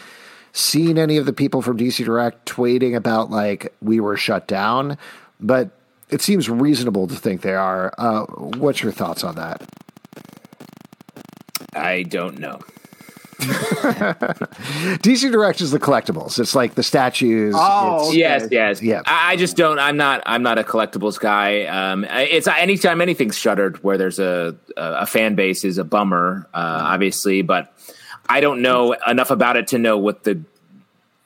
seen 0.51 0.97
any 0.97 1.17
of 1.17 1.27
the 1.27 1.33
people 1.33 1.61
from 1.61 1.77
DC 1.77 2.03
Direct 2.03 2.49
tweeting 2.49 2.95
about, 2.95 3.29
like, 3.29 3.71
we 3.83 3.99
were 3.99 4.17
shut 4.17 4.47
down, 4.47 4.97
but 5.39 5.69
it 6.09 6.23
seems 6.23 6.49
reasonable 6.49 7.05
to 7.05 7.15
think 7.15 7.41
they 7.41 7.53
are. 7.53 7.93
Uh, 7.99 8.25
what's 8.33 8.81
your 8.81 8.91
thoughts 8.91 9.23
on 9.23 9.35
that? 9.35 9.61
I 11.75 12.01
don't 12.01 12.39
know. 12.39 12.61
DC 14.99 15.31
Direct 15.31 15.61
is 15.61 15.71
the 15.71 15.79
collectibles. 15.79 16.39
It's 16.39 16.55
like 16.55 16.75
the 16.75 16.83
statues. 16.83 17.55
Oh, 17.57 17.95
It's- 17.95 18.09
okay. 18.09 18.17
Yes, 18.19 18.47
yes. 18.51 18.81
Yeah. 18.81 19.01
I, 19.05 19.33
I 19.33 19.35
just 19.35 19.55
don't. 19.55 19.79
I'm 19.79 19.97
not. 19.97 20.21
I'm 20.25 20.43
not 20.43 20.57
a 20.57 20.63
collectibles 20.63 21.19
guy. 21.19 21.65
Um, 21.65 22.03
it's 22.05 22.47
anytime 22.47 23.01
anything's 23.01 23.37
shuttered 23.37 23.81
where 23.83 23.97
there's 23.97 24.19
a 24.19 24.55
a 24.77 25.05
fan 25.05 25.35
base 25.35 25.63
is 25.63 25.77
a 25.77 25.83
bummer, 25.83 26.47
uh, 26.53 26.79
obviously. 26.83 27.41
But 27.41 27.73
I 28.27 28.41
don't 28.41 28.61
know 28.61 28.93
enough 29.07 29.31
about 29.31 29.55
it 29.57 29.67
to 29.67 29.77
know 29.77 29.97
what 29.97 30.23
the 30.23 30.41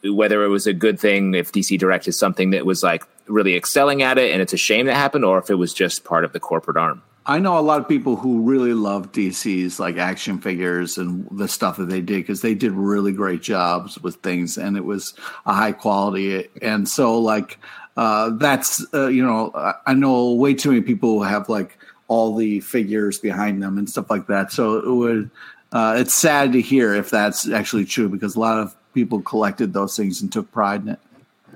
whether 0.04 0.44
it 0.44 0.50
was 0.50 0.68
a 0.68 0.74
good 0.74 1.00
thing 1.00 1.34
if 1.34 1.52
DC 1.52 1.80
Direct 1.80 2.08
is 2.08 2.18
something 2.20 2.52
that 2.52 2.66
was 2.66 2.84
like 2.84 3.04
really 3.28 3.56
excelling 3.56 4.02
at 4.04 4.18
it 4.18 4.34
and 4.34 4.42
it's 4.42 4.52
a 4.54 4.58
shame 4.58 4.86
that 4.88 4.96
happened, 4.96 5.24
or 5.26 5.40
if 5.40 5.50
it 5.50 5.56
was 5.56 5.74
just 5.74 6.04
part 6.04 6.26
of 6.26 6.34
the 6.34 6.40
corporate 6.40 6.78
arm. 6.78 7.02
I 7.26 7.40
know 7.40 7.58
a 7.58 7.62
lot 7.62 7.80
of 7.80 7.88
people 7.88 8.18
who 8.18 8.42
really 8.42 8.74
love 8.74 9.14
DC's 9.14 9.80
like 9.80 9.98
action 9.98 10.40
figures 10.40 10.98
and 10.98 11.26
the 11.32 11.48
stuff 11.48 11.78
that 11.78 11.86
they 11.86 12.02
did 12.02 12.18
because 12.18 12.42
they 12.42 12.54
did 12.54 12.74
really 12.74 13.14
great 13.14 13.42
jobs 13.42 13.98
with 14.00 14.16
things 14.16 14.58
and 14.58 14.76
it 14.76 14.84
was 14.84 15.14
a 15.46 15.54
high 15.54 15.72
quality. 15.72 16.50
And 16.62 16.88
so, 16.88 17.20
like, 17.20 17.60
uh, 17.96 18.32
that's, 18.32 18.86
uh, 18.94 19.08
you 19.08 19.24
know, 19.24 19.52
I- 19.86 19.94
know 19.94 20.34
way 20.34 20.54
too 20.54 20.70
many 20.70 20.82
people 20.82 21.18
who 21.20 21.24
have 21.24 21.48
like 21.48 21.78
all 22.10 22.36
the 22.36 22.60
figures 22.60 23.20
behind 23.20 23.64
them 23.64 23.78
and 23.78 23.90
stuff 23.90 24.10
like 24.10 24.28
that. 24.28 24.52
So 24.52 24.80
it 24.80 24.94
would, 24.94 25.30
uh, 25.72 25.96
it's 25.98 26.14
sad 26.14 26.52
to 26.54 26.62
hear 26.62 26.94
if 26.94 27.10
that's 27.10 27.50
actually 27.50 27.86
true 27.86 28.10
because 28.10 28.36
a 28.36 28.40
lot 28.40 28.60
of 28.60 28.76
people 28.94 29.22
collected 29.22 29.72
those 29.72 29.96
things 29.96 30.22
and 30.22 30.32
took 30.32 30.52
pride 30.52 30.82
in 30.82 30.90
it. 30.90 31.00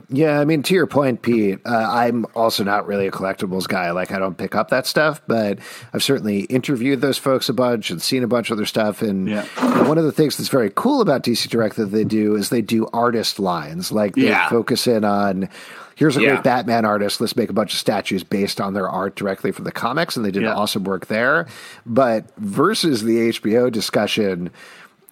Yeah, 0.10 0.40
I 0.40 0.46
mean, 0.46 0.64
to 0.64 0.74
your 0.74 0.88
point, 0.88 1.22
Pete, 1.22 1.60
uh, 1.66 1.70
I'm 1.92 2.26
also 2.34 2.64
not 2.64 2.88
really 2.88 3.08
a 3.08 3.12
collectibles 3.12 3.68
guy. 3.68 3.92
Like, 3.92 4.12
I 4.14 4.20
don't 4.20 4.38
pick 4.38 4.56
up 4.56 4.70
that 4.70 4.88
stuff, 4.88 5.22
but 5.28 5.60
I've 5.94 6.02
certainly 6.02 6.42
interviewed 6.44 7.02
those 7.02 7.18
folks 7.18 7.50
a 7.50 7.54
bunch 7.54 7.90
and 7.92 8.02
seen 8.02 8.24
a 8.24 8.28
bunch 8.28 8.50
of 8.50 8.56
their 8.56 8.66
stuff. 8.66 9.02
And 9.02 9.28
Yeah. 9.28 9.44
one 9.86 9.98
of 9.98 10.06
the 10.06 10.14
things 10.14 10.38
that's 10.38 10.48
very 10.50 10.72
cool 10.74 11.02
about 11.02 11.24
DC 11.24 11.50
Direct 11.50 11.76
that 11.76 11.88
they 11.88 12.06
do 12.06 12.36
is 12.36 12.48
they 12.48 12.62
do 12.62 12.88
artist 12.94 13.38
lines. 13.38 13.92
Like, 13.92 14.16
they 14.16 14.30
Yeah. 14.30 14.48
focus 14.48 14.88
in 14.88 15.04
on. 15.04 15.50
Here's 15.96 16.16
a 16.16 16.22
Yeah. 16.22 16.30
great 16.36 16.44
Batman 16.44 16.86
artist. 16.86 17.20
Let's 17.20 17.36
make 17.36 17.50
a 17.50 17.54
bunch 17.54 17.74
of 17.74 17.80
statues 17.80 18.24
based 18.24 18.62
on 18.62 18.74
their 18.74 18.88
art 18.88 19.16
directly 19.18 19.52
from 19.52 19.66
the 19.66 19.72
comics, 19.74 20.16
and 20.16 20.24
they 20.26 20.32
did 20.32 20.44
Yeah. 20.44 20.54
awesome 20.54 20.86
work 20.86 21.08
there. 21.08 21.48
But 21.86 22.28
versus 22.38 23.04
the 23.04 23.20
HBO 23.28 23.70
discussion, 23.70 24.52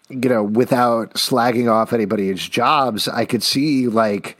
you 0.10 0.30
know, 0.30 0.44
without 0.44 1.16
slagging 1.16 1.70
off 1.70 1.92
anybody's 1.92 2.48
jobs, 2.48 3.10
I 3.10 3.26
could 3.26 3.44
see 3.44 3.88
like 3.90 4.38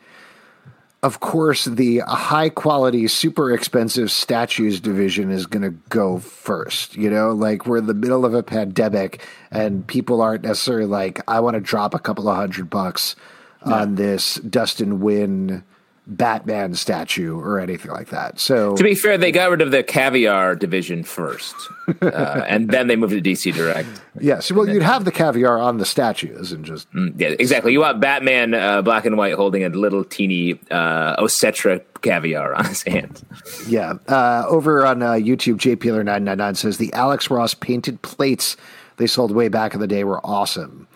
of 1.06 1.20
course, 1.20 1.66
the 1.66 2.00
high 2.00 2.50
quality, 2.50 3.08
super 3.08 3.54
expensive 3.54 4.10
statues 4.10 4.80
division 4.80 5.30
is 5.30 5.46
going 5.46 5.62
to 5.62 5.78
go 5.90 6.18
first. 6.18 6.96
You 6.96 7.12
know, 7.12 7.32
like 7.32 7.68
we're 7.68 7.78
in 7.78 7.86
the 7.86 7.94
middle 7.94 8.26
of 8.26 8.34
a 8.34 8.42
pandemic 8.42 9.24
and 9.52 9.86
people 9.86 10.20
aren't 10.20 10.42
necessarily 10.42 10.88
like, 10.88 11.22
I 11.28 11.42
want 11.42 11.54
to 11.54 11.62
drop 11.62 11.94
a 11.94 12.00
couple 12.00 12.28
of 12.28 12.36
hundred 12.36 12.72
bucks 12.72 13.16
on 13.62 13.94
this 13.94 14.36
Dustin 14.36 14.98
Nguyen 15.00 15.64
Batman 16.08 16.76
statue 16.76 17.40
or 17.40 17.60
anything 17.60 17.92
like 17.92 18.10
that. 18.10 18.40
So 18.40 18.76
To 18.76 18.84
be 18.84 18.96
fair, 18.96 19.18
they 19.18 19.32
got 19.32 19.50
rid 19.50 19.62
of 19.62 19.72
the 19.72 19.84
caviar 19.84 20.56
division 20.56 21.04
first, 21.04 21.56
uh, 22.02 22.44
and 22.48 22.70
then 22.70 22.88
they 22.88 22.96
moved 22.96 23.14
to 23.14 23.22
DC 23.22 23.54
Direct. 23.54 23.88
yes, 24.20 24.52
well, 24.52 24.68
you'd 24.68 24.84
have 24.84 25.06
the 25.06 25.12
caviar 25.12 25.58
on 25.58 25.78
the 25.78 25.86
statues 25.86 26.52
and 26.52 26.64
just 26.64 26.88
Yeah, 26.94 27.30
exactly. 27.40 27.72
You 27.72 27.82
want 27.82 28.00
Batman, 28.00 28.54
uh, 28.54 28.82
black 28.82 29.06
and 29.06 29.18
white, 29.18 29.34
holding 29.34 29.64
a 29.64 29.70
little 29.70 30.04
teeny 30.04 30.60
uh, 30.72 31.22
Osetra 31.22 31.82
caviar 32.02 32.54
on 32.54 32.66
his 32.66 32.84
hand. 32.84 33.24
Yeah. 33.68 33.94
Uh, 34.08 34.46
over 34.48 34.86
on 34.86 35.02
uh, 35.02 35.14
YouTube, 35.14 35.56
JPeeler999 35.56 36.58
says 36.58 36.78
the 36.78 36.94
Alex 36.94 37.30
Ross 37.30 37.54
painted 37.54 38.02
plates 38.02 38.58
they 38.98 39.08
sold 39.08 39.32
way 39.32 39.48
back 39.48 39.74
in 39.74 39.80
the 39.80 39.88
day 39.88 40.04
were 40.04 40.26
awesome. 40.26 40.88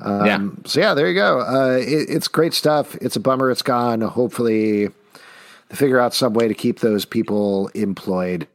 Um, 0.00 0.26
yeah. 0.26 0.48
So, 0.64 0.80
yeah, 0.80 0.94
there 0.94 1.08
you 1.08 1.14
go. 1.14 1.40
Uh, 1.40 1.78
it, 1.78 2.08
it's 2.08 2.28
great 2.28 2.54
stuff. 2.54 2.94
It's 2.96 3.16
a 3.16 3.20
bummer 3.20 3.50
it's 3.50 3.62
gone. 3.62 4.00
Hopefully, 4.00 4.86
they 5.68 5.76
figure 5.76 5.98
out 5.98 6.14
some 6.14 6.34
way 6.34 6.48
to 6.48 6.54
keep 6.54 6.80
those 6.80 7.04
people 7.04 7.68
employed. 7.74 8.46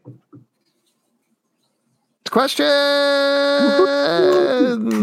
Question. 2.30 2.66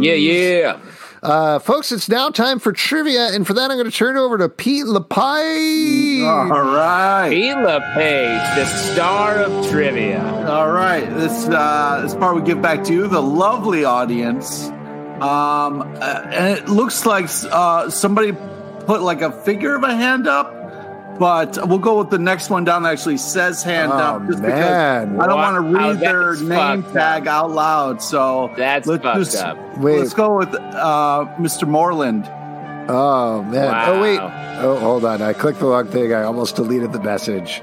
Yeah, 0.03 0.15
yeah. 0.15 0.81
Uh, 1.23 1.59
folks, 1.59 1.93
it's 1.93 2.09
now 2.09 2.31
time 2.31 2.59
for 2.59 2.73
trivia, 2.73 3.29
and 3.35 3.47
for 3.47 3.53
that, 3.53 3.71
I'm 3.71 3.77
going 3.77 3.91
to 3.91 3.97
turn 3.97 4.17
it 4.17 4.21
over 4.21 4.39
to 4.39 4.49
Pete 4.49 4.87
LePie. 4.87 6.25
All 6.27 6.49
right. 6.49 7.29
Pete 7.29 7.55
LePage, 7.55 8.57
the 8.57 8.65
star 8.65 9.37
of 9.37 9.69
trivia. 9.69 10.25
All 10.49 10.71
right, 10.73 11.05
this 11.11 11.47
uh, 11.49 12.01
this 12.03 12.15
part 12.15 12.37
we 12.37 12.43
give 12.43 12.62
back 12.62 12.83
to 12.85 12.95
you, 12.95 13.07
the 13.07 13.21
lovely 13.21 13.85
audience. 13.85 14.71
Um, 15.23 15.83
uh, 15.83 16.23
and 16.33 16.59
it 16.59 16.69
looks 16.69 17.05
like 17.07 17.27
uh, 17.51 17.91
somebody 17.91 18.33
put 18.33 19.03
like 19.03 19.21
a 19.23 19.31
figure 19.31 19.75
of 19.75 19.83
a 19.85 19.95
hand 19.95 20.27
up, 20.27 21.19
but 21.19 21.59
we'll 21.69 21.79
go 21.79 21.99
with 21.99 22.09
the 22.11 22.19
next 22.19 22.49
one 22.49 22.65
down 22.65 22.83
that 22.85 22.93
actually 22.93 23.19
says 23.19 23.63
hand 23.63 23.93
Oh, 23.93 23.97
up, 23.99 24.27
just 24.27 24.41
man. 24.41 25.11
because 25.13 25.21
I 25.23 25.27
don't 25.27 25.37
want 25.37 25.57
to 25.57 25.73
Wow, 25.79 25.91
read 25.91 26.01
their 26.01 26.35
name 26.37 26.83
tag 26.93 27.29
up. 27.29 27.35
out 27.45 27.51
loud. 27.51 28.03
So 28.03 28.51
That's 28.57 28.87
let's 28.87 29.03
fucked 29.03 29.19
just- 29.19 29.37
up. 29.45 29.59
Wait. 29.79 29.99
Let's 29.99 30.15
go 30.15 30.39
with 30.39 30.55
uh, 30.55 31.27
Mr. 31.39 31.69
Moreland. 31.69 32.27
Oh 32.89 33.43
man! 33.45 33.89
Oh 33.89 34.01
wait! 34.01 34.19
Oh, 34.19 34.77
hold 34.81 35.05
on! 35.05 35.23
I 35.23 35.33
clicked 35.33 35.61
the 35.61 35.67
wrong 35.67 35.87
thing. 35.87 36.13
I 36.13 36.23
almost 36.23 36.57
deleted 36.57 36.93
the 36.93 36.99
message. 37.01 37.63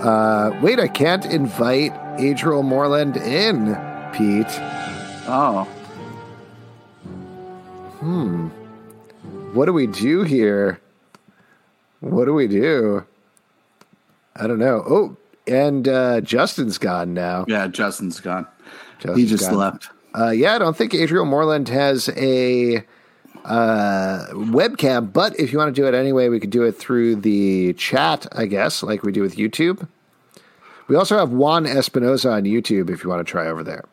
Uh, 0.00 0.50
wait! 0.62 0.78
I 0.80 0.88
can't 0.88 1.26
invite 1.26 1.92
Adriel 2.18 2.62
Moreland 2.62 3.16
in, 3.16 3.74
Pete. 4.14 4.46
Oh, 5.26 5.68
What 9.54 9.66
do 9.66 9.72
we 9.72 9.86
do 9.86 10.22
here? 10.22 10.80
What 12.00 12.26
do 12.26 12.34
we 12.34 12.46
do? 12.48 13.04
I 14.36 14.46
don't 14.46 14.58
know. 14.58 14.84
Oh, 14.86 15.16
and 15.46 15.88
uh, 15.88 16.20
Justin's 16.20 16.76
gone 16.78 17.14
now. 17.14 17.44
yeah, 17.48 17.66
Justin's 17.68 18.20
gone. 18.20 18.46
he 19.14 19.26
just 19.26 19.48
gone. 19.48 19.58
left. 19.58 19.88
Uh, 20.16 20.30
yeah, 20.30 20.54
I 20.54 20.58
don't 20.58 20.76
think 20.76 20.94
Adriel 20.94 21.24
Moreland 21.24 21.68
has 21.68 22.08
a 22.10 22.84
uh, 23.44 24.26
webcam, 24.32 25.12
but 25.12 25.38
if 25.38 25.52
you 25.52 25.58
want 25.58 25.74
to 25.74 25.80
do 25.80 25.86
it 25.86 25.94
anyway, 25.94 26.28
we 26.28 26.40
could 26.40 26.50
do 26.50 26.62
it 26.62 26.72
through 26.72 27.16
the 27.16 27.72
chat, 27.74 28.26
I 28.32 28.46
guess, 28.46 28.82
like 28.82 29.02
we 29.02 29.12
do 29.12 29.22
with 29.22 29.36
YouTube. 29.36 29.88
We 30.88 30.96
also 30.96 31.16
have 31.18 31.30
Juan 31.30 31.66
Espinosa 31.66 32.30
on 32.32 32.42
YouTube 32.42 32.90
if 32.90 33.02
you 33.02 33.10
want 33.10 33.26
to 33.26 33.30
try 33.30 33.46
over 33.46 33.64
there. 33.64 33.84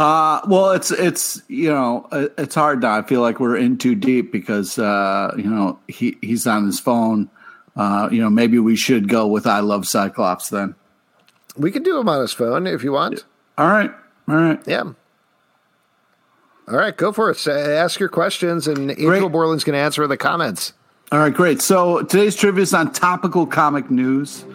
Uh, 0.00 0.40
well, 0.48 0.70
it's 0.70 0.90
it's 0.90 1.42
you 1.48 1.68
know 1.68 2.08
it's 2.38 2.54
hard 2.54 2.80
now. 2.80 2.96
I 2.96 3.02
feel 3.02 3.20
like 3.20 3.38
we're 3.38 3.58
in 3.58 3.76
too 3.76 3.94
deep 3.94 4.32
because 4.32 4.78
uh, 4.78 5.34
you 5.36 5.44
know 5.44 5.78
he 5.88 6.16
he's 6.22 6.46
on 6.46 6.64
his 6.64 6.80
phone. 6.80 7.28
Uh, 7.76 8.08
you 8.10 8.18
know, 8.18 8.30
maybe 8.30 8.58
we 8.58 8.76
should 8.76 9.08
go 9.08 9.26
with 9.26 9.46
I 9.46 9.60
love 9.60 9.86
Cyclops 9.86 10.48
then. 10.48 10.74
We 11.54 11.70
can 11.70 11.82
do 11.82 11.98
him 11.98 12.08
on 12.08 12.22
his 12.22 12.32
phone 12.32 12.66
if 12.66 12.82
you 12.82 12.92
want. 12.92 13.26
All 13.58 13.68
right, 13.68 13.92
all 14.26 14.36
right. 14.36 14.58
Yeah. 14.66 14.84
All 16.66 16.76
right, 16.76 16.96
go 16.96 17.12
for 17.12 17.30
it. 17.30 17.46
Ask 17.46 18.00
your 18.00 18.08
questions, 18.08 18.66
and 18.66 18.92
Adriel 18.92 19.20
Great. 19.20 19.32
Moreland's 19.32 19.64
going 19.64 19.74
to 19.74 19.80
answer 19.80 20.06
the 20.06 20.16
comments. 20.16 20.72
All 21.12 21.18
right, 21.18 21.34
great. 21.34 21.60
So 21.60 22.04
today's 22.04 22.36
trivia 22.36 22.62
is 22.62 22.72
on 22.72 22.92
topical 22.92 23.46
comic 23.46 23.90
news. 23.90 24.46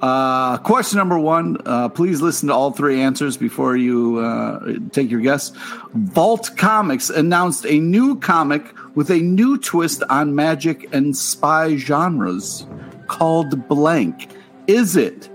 Uh, 0.00 0.56
question 0.58 0.96
number 0.96 1.18
one. 1.18 1.58
Uh, 1.66 1.88
please 1.88 2.22
listen 2.22 2.48
to 2.48 2.54
all 2.54 2.72
three 2.72 3.00
answers 3.00 3.36
before 3.36 3.76
you 3.76 4.18
uh, 4.18 4.74
take 4.92 5.10
your 5.10 5.20
guess. 5.20 5.52
Vault 5.92 6.50
Comics 6.56 7.10
announced 7.10 7.66
a 7.66 7.78
new 7.78 8.18
comic 8.18 8.64
with 8.94 9.10
a 9.10 9.18
new 9.18 9.58
twist 9.58 10.02
on 10.08 10.34
magic 10.34 10.92
and 10.94 11.16
spy 11.16 11.76
genres 11.76 12.66
called 13.08 13.68
Blank. 13.68 14.28
Is 14.66 14.96
it 14.96 15.28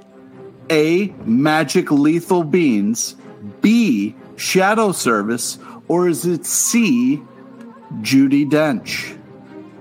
A. 0.70 1.14
Magic 1.26 1.92
Lethal 1.92 2.44
Beans, 2.44 3.16
B. 3.62 4.16
Shadow 4.36 4.92
Service, 4.92 5.60
or 5.88 6.10
is 6.10 6.26
it 6.26 6.46
C. 6.46 7.22
Judi 8.02 8.50
Dench? 8.50 9.18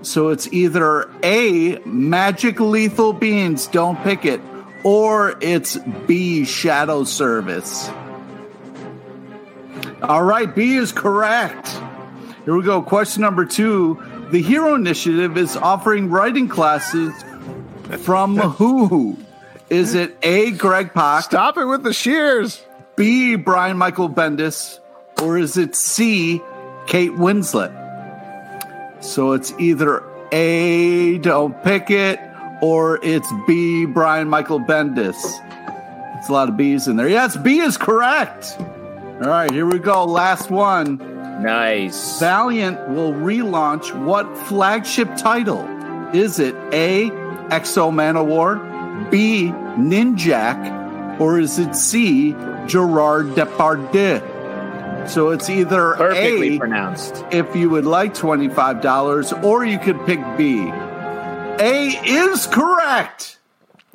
So 0.01 0.29
it's 0.29 0.47
either 0.53 1.09
A, 1.23 1.79
magic 1.85 2.59
lethal 2.59 3.11
Beans, 3.11 3.65
don't 3.67 3.99
pick 4.03 4.23
it, 4.23 4.39
or 4.85 5.35
it's 5.41 5.77
B, 6.05 6.45
shadow 6.45 7.03
service. 7.03 7.89
All 10.03 10.23
right, 10.23 10.53
B 10.53 10.75
is 10.75 10.91
correct. 10.91 11.67
Here 12.45 12.55
we 12.55 12.61
go. 12.61 12.83
Question 12.83 13.23
number 13.23 13.45
two. 13.45 13.99
The 14.31 14.41
Hero 14.43 14.75
Initiative 14.75 15.37
is 15.37 15.57
offering 15.57 16.11
writing 16.11 16.47
classes 16.47 17.11
from 18.01 18.37
who? 18.57 19.17
Is 19.71 19.95
it 19.95 20.15
A, 20.21 20.51
Greg 20.51 20.93
Pak, 20.93 21.23
Stop 21.23 21.57
it 21.57 21.65
with 21.65 21.81
the 21.81 21.93
shears. 21.93 22.63
B, 22.95 23.35
Brian 23.37 23.79
Michael 23.79 24.07
Bendis, 24.07 24.79
or 25.19 25.39
is 25.39 25.57
it 25.57 25.75
C, 25.75 26.41
Kate 26.85 27.11
Winslet? 27.11 27.73
So 29.03 29.31
it's 29.31 29.51
either 29.59 30.03
A, 30.31 31.17
don't 31.17 31.61
pick 31.63 31.89
it, 31.89 32.19
or 32.65 32.99
it's 33.03 33.31
B, 33.45 33.85
Brian 33.85 34.27
Michael 34.27 34.59
Bendis. 34.59 35.15
It's 36.17 36.29
a 36.29 36.33
lot 36.33 36.49
of 36.49 36.57
B's 36.57 36.87
in 36.87 36.95
there. 36.95 37.07
Yes, 37.07 37.37
B 37.37 37.59
is 37.59 37.77
correct. 37.77 38.57
All 38.59 39.29
right, 39.29 39.51
here 39.51 39.67
we 39.67 39.77
go. 39.77 40.03
Last 40.05 40.49
one. 40.49 40.97
Nice. 41.43 42.19
Valiant 42.19 42.89
will 42.89 43.13
relaunch 43.13 43.93
what 44.05 44.25
flagship 44.47 45.15
title? 45.15 45.63
Is 46.15 46.39
it 46.39 46.55
A, 46.73 47.11
X-O 47.51 47.91
Manowar, 47.91 49.11
B, 49.11 49.51
Ninjak, 49.77 51.19
or 51.19 51.39
is 51.39 51.59
it 51.59 51.75
C, 51.75 52.31
Gerard 52.65 53.27
Depardieu? 53.35 54.33
So 55.07 55.29
it's 55.29 55.51
either 55.51 55.93
Perfectly 55.97 56.55
A, 56.55 56.59
pronounced. 56.59 57.23
if 57.31 57.55
you 57.55 57.69
would 57.69 57.85
like 57.85 58.15
$25, 58.15 59.43
or 59.43 59.63
you 59.63 59.77
could 59.77 60.03
pick 60.07 60.19
B. 60.35 60.71
A 61.59 61.87
is 62.05 62.47
correct. 62.47 63.31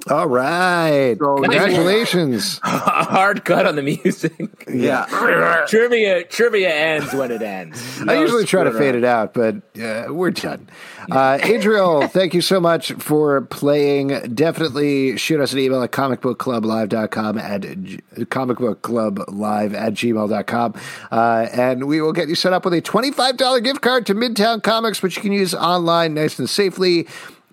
All 0.08 0.26
right. 0.28 1.14
So- 1.18 1.36
Congratulations. 1.36 2.58
A 2.64 2.68
hard 3.04 3.44
cut 3.44 3.66
on 3.66 3.76
the 3.76 3.82
music. 3.82 4.66
Yeah. 4.66 5.04
trivia 5.68 6.24
trivia 6.24 6.70
ends 6.70 7.12
when 7.12 7.30
it 7.30 7.42
ends. 7.42 8.00
I 8.08 8.18
usually 8.18 8.46
try 8.46 8.64
to 8.64 8.72
fade 8.72 8.94
it 8.94 9.04
out, 9.04 9.34
but 9.34 9.56
uh, 9.78 10.06
we're 10.08 10.30
done. 10.30 10.70
Uh, 11.10 11.38
Adriel, 11.42 12.08
thank 12.08 12.32
you 12.32 12.40
so 12.40 12.60
much 12.60 12.92
for 12.92 13.42
playing. 13.42 14.08
Definitely 14.34 15.18
shoot 15.18 15.38
us 15.38 15.52
an 15.52 15.58
email 15.58 15.82
at 15.82 15.92
comicbookclublive.com 15.92 17.36
at 17.38 17.60
g- 17.82 18.00
comicbookclublive 18.16 19.74
at 19.74 19.92
gmail.com. 19.92 20.74
Uh, 21.12 21.46
and 21.52 21.84
we 21.86 22.00
will 22.00 22.14
get 22.14 22.28
you 22.28 22.34
set 22.34 22.54
up 22.54 22.64
with 22.64 22.72
a 22.72 22.80
$25 22.80 23.62
gift 23.62 23.82
card 23.82 24.06
to 24.06 24.14
Midtown 24.14 24.62
Comics, 24.62 25.02
which 25.02 25.16
you 25.16 25.22
can 25.22 25.32
use 25.32 25.54
online 25.54 26.14
nice 26.14 26.38
and 26.38 26.48
safely. 26.48 27.06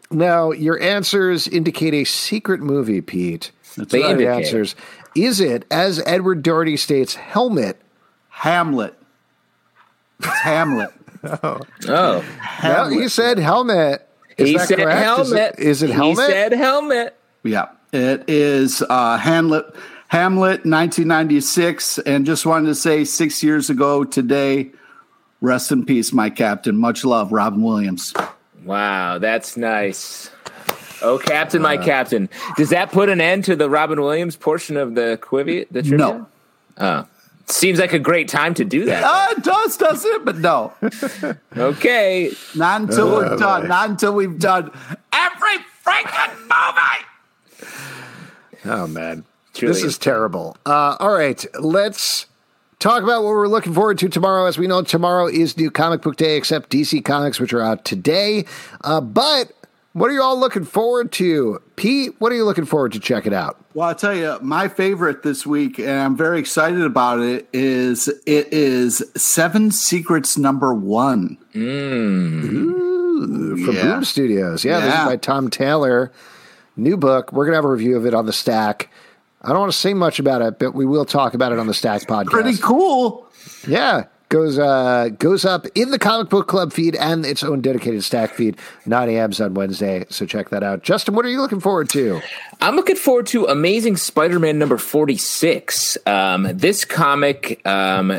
Now, 0.09 0.51
your 0.51 0.79
answers 0.81 1.47
indicate 1.47 1.93
a 1.93 2.03
secret 2.05 2.61
movie, 2.61 3.01
Pete. 3.01 3.51
That's 3.75 3.91
They 3.91 4.01
right. 4.01 4.17
The 4.17 4.23
indicate. 4.23 4.45
answers. 4.45 4.75
Is 5.15 5.39
it, 5.39 5.65
as 5.71 6.01
Edward 6.05 6.43
Doherty 6.43 6.77
states, 6.77 7.15
Helmet? 7.15 7.81
Hamlet. 8.29 8.93
It's 10.19 10.27
Hamlet. 10.39 10.91
Oh, 11.43 11.59
Well, 11.85 12.21
Hamlet. 12.21 12.93
he 13.01 13.09
said 13.09 13.39
helmet. 13.39 14.07
Is 14.37 14.49
he 14.49 14.57
that 14.57 14.67
said 14.67 14.77
correct? 14.77 14.99
helmet. 15.03 15.25
Is 15.25 15.31
it, 15.31 15.59
is 15.59 15.83
it 15.83 15.89
helmet? 15.89 16.25
He 16.27 16.31
said 16.31 16.51
helmet. 16.53 17.17
Yeah, 17.43 17.69
it 17.91 18.23
is 18.29 18.83
uh, 18.87 19.17
Hamlet. 19.17 19.65
Hamlet, 20.09 20.63
1996, 20.63 21.97
and 21.99 22.25
just 22.25 22.45
wanted 22.45 22.67
to 22.67 22.75
say, 22.75 23.03
six 23.03 23.41
years 23.43 23.69
ago 23.71 24.03
today, 24.03 24.71
rest 25.41 25.71
in 25.71 25.85
peace, 25.85 26.13
my 26.13 26.29
captain. 26.29 26.77
Much 26.77 27.03
love, 27.03 27.31
Robin 27.33 27.61
Williams. 27.63 28.13
Wow, 28.67 29.17
that's 29.19 29.57
nice. 29.57 30.29
Oh, 31.01 31.17
Captain, 31.17 31.61
my 31.61 31.77
Captain. 31.77 32.27
Does 32.57 32.69
that 32.69 32.91
put 32.91 33.09
an 33.09 33.21
end 33.21 33.45
to 33.45 33.55
the 33.55 33.69
Robin 33.69 34.01
Williams 34.01 34.35
portion 34.35 34.77
of 34.77 34.93
the 34.95 35.17
Quivy? 35.21 35.67
The 35.71 35.81
trivia? 35.81 35.97
No. 35.97 36.27
Oh, 36.79 37.05
seems 37.47 37.79
like 37.79 37.93
a 37.93 37.99
great 37.99 38.27
time 38.27 38.53
to 38.55 38.65
do 38.65 38.85
that. 38.85 39.03
Uh, 39.03 39.27
it 39.37 39.43
does, 39.43 39.77
does 39.77 40.05
it? 40.05 40.23
But 40.25 40.37
no, 40.37 40.73
Okay. 41.57 42.31
not 42.55 42.81
until 42.81 43.15
we're 43.15 43.35
done. 43.37 43.67
Not 43.67 43.89
until 43.89 44.13
we've 44.13 44.37
done 44.39 44.69
every 45.13 45.57
freaking 45.85 46.37
movie. 46.41 47.05
Oh 48.65 48.85
man, 48.87 49.23
Truly. 49.53 49.73
this 49.73 49.83
is 49.83 49.97
terrible. 49.97 50.57
Uh, 50.65 50.97
all 50.99 51.13
right, 51.13 51.43
let's 51.59 52.25
talk 52.79 53.03
about 53.03 53.23
what 53.23 53.29
we're 53.29 53.47
looking 53.47 53.73
forward 53.73 53.97
to 53.99 54.09
tomorrow. 54.09 54.45
As 54.45 54.57
we 54.57 54.67
know, 54.67 54.81
tomorrow 54.81 55.27
is 55.27 55.57
New 55.57 55.71
Comic 55.71 56.01
Book 56.01 56.15
Day, 56.15 56.37
except 56.37 56.69
DC 56.69 57.03
Comics, 57.03 57.39
which 57.39 57.53
are 57.53 57.61
out 57.61 57.85
today. 57.85 58.45
Uh, 58.81 59.01
but 59.01 59.51
what 59.93 60.09
are 60.09 60.13
you 60.13 60.21
all 60.21 60.39
looking 60.39 60.63
forward 60.63 61.11
to? 61.13 61.61
Pete, 61.75 62.13
what 62.19 62.31
are 62.31 62.35
you 62.35 62.45
looking 62.45 62.65
forward 62.65 62.91
to 62.93 62.99
checking 62.99 63.33
out? 63.33 63.63
Well, 63.73 63.89
I'll 63.89 63.95
tell 63.95 64.15
you, 64.15 64.37
my 64.41 64.67
favorite 64.67 65.23
this 65.23 65.45
week, 65.45 65.79
and 65.79 65.89
I'm 65.89 66.17
very 66.17 66.39
excited 66.39 66.81
about 66.81 67.19
it, 67.19 67.47
is 67.53 68.07
it 68.25 68.51
is 68.53 69.03
Seven 69.15 69.71
Secrets 69.71 70.37
number 70.37 70.73
one. 70.73 71.37
Ooh, 71.55 73.57
from 73.65 73.75
Yeah. 73.75 73.83
Boom 73.95 74.03
Studios. 74.03 74.63
Yeah, 74.63 74.79
this 74.79 74.89
is 74.89 74.93
Yeah. 74.93 75.05
by 75.05 75.15
Tom 75.17 75.49
Taylor. 75.49 76.11
New 76.75 76.97
book. 76.97 77.33
We're 77.33 77.45
gonna 77.45 77.57
have 77.57 77.65
a 77.65 77.71
review 77.71 77.97
of 77.97 78.05
it 78.05 78.13
on 78.13 78.27
the 78.27 78.33
Stack. 78.33 78.89
I 79.47 79.51
don't 79.51 79.59
want 79.59 79.71
to 79.71 79.77
say 79.77 79.93
much 79.93 80.19
about 80.19 80.41
it, 80.41 80.59
but 80.59 80.75
we 80.75 80.85
will 80.85 81.05
talk 81.05 81.33
about 81.33 81.53
it 81.53 81.59
on 81.59 81.67
the 81.67 81.73
Stack 81.73 82.01
podcast. 82.01 82.25
Pretty 82.31 82.57
cool. 82.57 83.25
Yeah, 83.65 84.03
goes 84.29 84.59
uh, 84.59 85.09
goes 85.17 85.45
up 85.45 85.65
in 85.75 85.91
the 85.91 85.99
comic 85.99 86.29
book 86.29 86.47
club 86.47 86.73
feed 86.73 86.95
and 86.95 87.25
its 87.25 87.43
own 87.43 87.61
dedicated 87.61 88.03
stack 88.03 88.33
feed. 88.33 88.57
9 88.85 89.09
a.m.s 89.09 89.39
on 89.39 89.53
Wednesday, 89.53 90.05
so 90.09 90.25
check 90.25 90.49
that 90.49 90.63
out. 90.63 90.83
Justin, 90.83 91.15
what 91.15 91.25
are 91.25 91.29
you 91.29 91.41
looking 91.41 91.59
forward 91.59 91.89
to? 91.89 92.21
I'm 92.61 92.75
looking 92.75 92.95
forward 92.95 93.27
to 93.27 93.45
Amazing 93.45 93.97
Spider-Man 93.97 94.57
number 94.57 94.77
46. 94.77 95.97
Um, 96.05 96.49
this 96.53 96.85
comic, 96.85 97.65
um, 97.67 98.09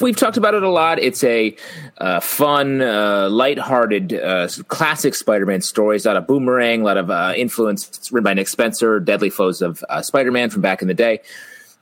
we've 0.00 0.16
talked 0.16 0.36
about 0.36 0.54
it 0.54 0.62
a 0.62 0.68
lot. 0.68 0.98
It's 0.98 1.24
a 1.24 1.56
uh, 1.98 2.20
fun, 2.20 2.80
uh, 2.80 3.28
lighthearted, 3.30 4.14
uh, 4.14 4.48
classic 4.68 5.14
Spider-Man 5.14 5.60
story. 5.60 5.96
It's 5.96 6.06
a 6.06 6.08
lot 6.08 6.16
of 6.16 6.26
boomerang, 6.26 6.82
a 6.82 6.84
lot 6.84 6.96
of 6.96 7.10
uh, 7.10 7.34
influence. 7.36 7.88
It's 7.88 8.12
written 8.12 8.24
by 8.24 8.34
Nick 8.34 8.48
Spencer, 8.48 9.00
Deadly 9.00 9.30
Foes 9.30 9.60
of 9.60 9.84
uh, 9.88 10.02
Spider-Man 10.02 10.50
from 10.50 10.62
back 10.62 10.82
in 10.82 10.88
the 10.88 10.94
day. 10.94 11.20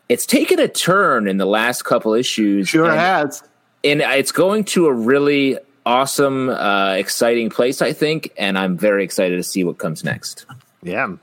It's 0.08 0.26
taken 0.26 0.58
a 0.58 0.68
turn 0.68 1.28
in 1.28 1.38
the 1.38 1.46
last 1.46 1.84
couple 1.84 2.14
issues. 2.14 2.68
Sure 2.68 2.86
and- 2.86 2.98
has. 2.98 3.42
And 3.84 4.00
it's 4.00 4.32
going 4.32 4.64
to 4.64 4.86
a 4.86 4.92
really 4.92 5.58
awesome, 5.84 6.48
uh, 6.48 6.94
exciting 6.94 7.50
place, 7.50 7.82
I 7.82 7.92
think, 7.92 8.32
and 8.36 8.58
I'm 8.58 8.76
very 8.76 9.04
excited 9.04 9.36
to 9.36 9.42
see 9.42 9.64
what 9.64 9.78
comes 9.78 10.04
next. 10.04 10.46
Yeah. 10.84 11.14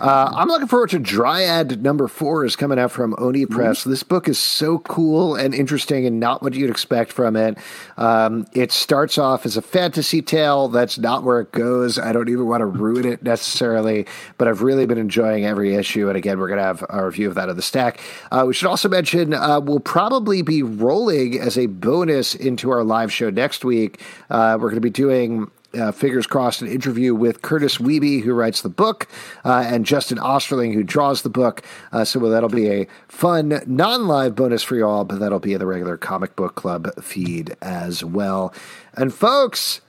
Uh, 0.00 0.30
I'm 0.34 0.48
looking 0.48 0.68
forward 0.68 0.90
to 0.90 0.98
Dryad 0.98 1.82
number 1.82 2.08
four 2.08 2.44
is 2.44 2.56
coming 2.56 2.78
out 2.78 2.92
from 2.92 3.14
Oni 3.16 3.46
Press. 3.46 3.82
This 3.82 4.02
book 4.02 4.28
is 4.28 4.38
so 4.38 4.80
cool 4.80 5.34
and 5.34 5.54
interesting 5.54 6.04
and 6.04 6.20
not 6.20 6.42
what 6.42 6.52
you'd 6.52 6.68
expect 6.68 7.10
from 7.10 7.34
it. 7.34 7.56
Um, 7.96 8.46
it 8.52 8.70
starts 8.70 9.16
off 9.16 9.46
as 9.46 9.56
a 9.56 9.62
fantasy 9.62 10.20
tale. 10.20 10.68
That's 10.68 10.98
not 10.98 11.22
where 11.22 11.40
it 11.40 11.52
goes. 11.52 11.98
I 11.98 12.12
don't 12.12 12.28
even 12.28 12.46
want 12.46 12.60
to 12.60 12.66
ruin 12.66 13.06
it 13.06 13.22
necessarily, 13.22 14.06
but 14.36 14.46
I've 14.46 14.60
really 14.60 14.84
been 14.84 14.98
enjoying 14.98 15.46
every 15.46 15.74
issue. 15.74 16.08
And 16.08 16.16
again, 16.16 16.38
we're 16.38 16.48
going 16.48 16.58
to 16.58 16.64
have 16.64 16.84
a 16.90 17.06
review 17.06 17.28
of 17.28 17.34
that 17.36 17.48
of 17.48 17.56
the 17.56 17.62
stack. 17.62 18.00
Uh, 18.30 18.44
we 18.46 18.52
should 18.52 18.68
also 18.68 18.90
mention 18.90 19.32
uh, 19.32 19.58
we'll 19.58 19.80
probably 19.80 20.42
be 20.42 20.62
rolling 20.62 21.40
as 21.40 21.56
a 21.56 21.64
bonus 21.64 22.34
into 22.34 22.70
our 22.70 22.84
live 22.84 23.10
show 23.10 23.30
next 23.30 23.64
week. 23.64 24.02
Uh, 24.28 24.58
we're 24.60 24.68
going 24.68 24.74
to 24.74 24.80
be 24.82 24.90
doing 24.90 25.50
uh, 25.74 25.92
fingers 25.92 26.26
crossed, 26.26 26.62
an 26.62 26.68
interview 26.68 27.14
with 27.14 27.42
Kurtis 27.42 27.78
Wiebe, 27.78 28.22
who 28.22 28.32
writes 28.32 28.62
the 28.62 28.68
book, 28.68 29.06
uh, 29.44 29.64
and 29.66 29.84
Justin 29.84 30.18
Osterling, 30.18 30.72
who 30.72 30.82
draws 30.82 31.22
the 31.22 31.30
book. 31.30 31.62
Uh, 31.92 32.04
so 32.04 32.18
that'll 32.30 32.48
be 32.48 32.68
a 32.70 32.86
fun, 33.08 33.60
non 33.66 34.06
live 34.06 34.34
bonus 34.34 34.62
for 34.62 34.76
you 34.76 34.86
all, 34.86 35.04
but 35.04 35.18
that'll 35.20 35.38
be 35.38 35.52
in 35.52 35.58
the 35.58 35.66
regular 35.66 35.96
comic 35.96 36.36
book 36.36 36.54
club 36.54 36.88
feed 37.02 37.56
as 37.60 38.04
well. 38.04 38.54
And 38.94 39.12
folks, 39.12 39.80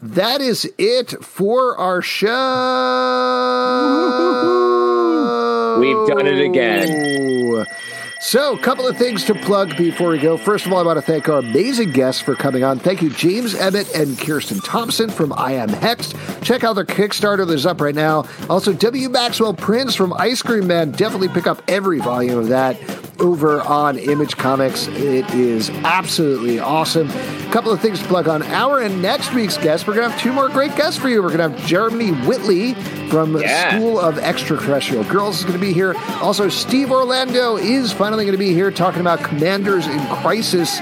that 0.00 0.40
is 0.40 0.70
it 0.78 1.22
for 1.24 1.76
our 1.76 2.00
show. 2.02 2.28
We've 5.80 6.08
done 6.08 6.26
it 6.26 6.40
again. 6.40 7.66
So, 8.20 8.54
a 8.54 8.58
couple 8.58 8.86
of 8.86 8.96
things 8.96 9.24
to 9.26 9.34
plug 9.34 9.76
before 9.76 10.10
we 10.10 10.18
go. 10.18 10.36
First 10.36 10.66
of 10.66 10.72
all, 10.72 10.80
I 10.80 10.82
want 10.82 10.98
to 10.98 11.02
thank 11.02 11.28
our 11.28 11.38
amazing 11.38 11.92
guests 11.92 12.20
for 12.20 12.34
coming 12.34 12.64
on. 12.64 12.78
Thank 12.80 13.00
you, 13.00 13.10
James 13.10 13.54
Emmett 13.54 13.94
and 13.94 14.18
Kirsten 14.18 14.58
Thompson 14.60 15.08
from 15.08 15.32
I 15.34 15.52
Am 15.52 15.68
Hexed. 15.68 16.42
Check 16.42 16.64
out 16.64 16.74
their 16.74 16.84
Kickstarter 16.84 17.46
that's 17.46 17.64
up 17.64 17.80
right 17.80 17.94
now. 17.94 18.24
Also, 18.50 18.72
W. 18.72 19.08
Maxwell 19.08 19.54
Prince 19.54 19.94
from 19.94 20.12
Ice 20.14 20.42
Cream 20.42 20.66
Man. 20.66 20.90
Definitely 20.90 21.28
pick 21.28 21.46
up 21.46 21.62
every 21.68 22.00
volume 22.00 22.38
of 22.38 22.48
that 22.48 22.76
over 23.20 23.60
on 23.62 23.98
Image 23.98 24.36
Comics. 24.36 24.88
It 24.88 25.28
is 25.34 25.70
absolutely 25.70 26.58
awesome. 26.58 27.08
A 27.10 27.50
couple 27.52 27.72
of 27.72 27.80
things 27.80 28.00
to 28.00 28.04
plug 28.06 28.28
on 28.28 28.42
our 28.42 28.80
and 28.80 29.00
next 29.00 29.32
week's 29.32 29.56
guests. 29.56 29.86
We're 29.86 29.94
going 29.94 30.06
to 30.06 30.12
have 30.12 30.20
two 30.20 30.32
more 30.32 30.48
great 30.48 30.74
guests 30.76 31.00
for 31.00 31.08
you. 31.08 31.22
We're 31.22 31.36
going 31.36 31.50
to 31.50 31.56
have 31.56 31.66
Jeremy 31.68 32.10
Whitley 32.26 32.74
from 33.08 33.36
Yeah. 33.40 33.76
School 33.76 33.98
of 33.98 34.18
Extraterrestrial 34.18 35.02
Girls 35.04 35.38
is 35.38 35.44
going 35.44 35.58
to 35.58 35.64
be 35.66 35.72
here. 35.72 35.94
Also, 36.20 36.48
Steve 36.48 36.90
Orlando 36.92 37.56
is 37.56 37.90
finally 38.08 38.24
going 38.24 38.32
to 38.32 38.38
be 38.38 38.54
here 38.54 38.70
talking 38.70 39.02
about 39.02 39.22
Commanders 39.22 39.86
in 39.86 40.00
Crisis, 40.06 40.78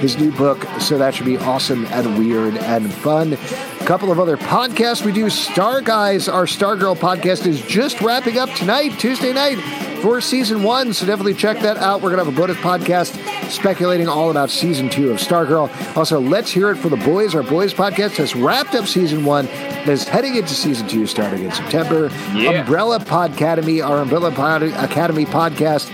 his 0.00 0.16
new 0.16 0.32
book. 0.32 0.64
So 0.80 0.96
that 0.96 1.14
should 1.14 1.26
be 1.26 1.36
awesome 1.36 1.84
and 1.88 2.18
weird 2.18 2.56
and 2.56 2.90
fun. 2.90 3.34
A 3.34 3.84
couple 3.84 4.10
of 4.10 4.18
other 4.18 4.38
podcasts 4.38 5.04
we 5.04 5.12
do. 5.12 5.28
Star 5.28 5.82
Guys, 5.82 6.26
our 6.26 6.46
Stargirl 6.46 6.96
podcast, 6.96 7.46
is 7.46 7.60
just 7.60 8.00
wrapping 8.00 8.38
up 8.38 8.48
tonight, 8.54 8.98
Tuesday 8.98 9.34
night, 9.34 9.58
for 10.00 10.22
season 10.22 10.62
one. 10.62 10.94
So 10.94 11.04
definitely 11.04 11.34
check 11.34 11.58
that 11.58 11.76
out. 11.76 12.00
We're 12.00 12.16
going 12.16 12.24
to 12.24 12.24
have 12.24 12.34
a 12.34 12.40
bonus 12.40 12.56
podcast 12.56 13.50
speculating 13.50 14.08
all 14.08 14.30
about 14.30 14.48
season 14.48 14.88
two 14.88 15.10
of 15.10 15.18
Stargirl. 15.18 15.68
Also, 15.98 16.18
Let's 16.18 16.50
Hear 16.50 16.70
It 16.70 16.76
for 16.76 16.88
the 16.88 16.96
Boys. 16.96 17.34
Our 17.34 17.42
Boys 17.42 17.74
podcast 17.74 18.16
has 18.16 18.34
wrapped 18.34 18.74
up 18.74 18.86
season 18.86 19.26
one 19.26 19.48
and 19.48 19.90
is 19.90 20.08
heading 20.08 20.34
into 20.34 20.54
season 20.54 20.88
two 20.88 21.06
starting 21.06 21.44
in 21.44 21.52
September. 21.52 22.08
Yeah. 22.32 22.52
Umbrella 22.52 23.00
Podcademy, 23.00 23.86
our 23.86 23.98
Umbrella 23.98 24.30
Pod 24.30 24.62
Academy 24.62 25.26
podcast, 25.26 25.90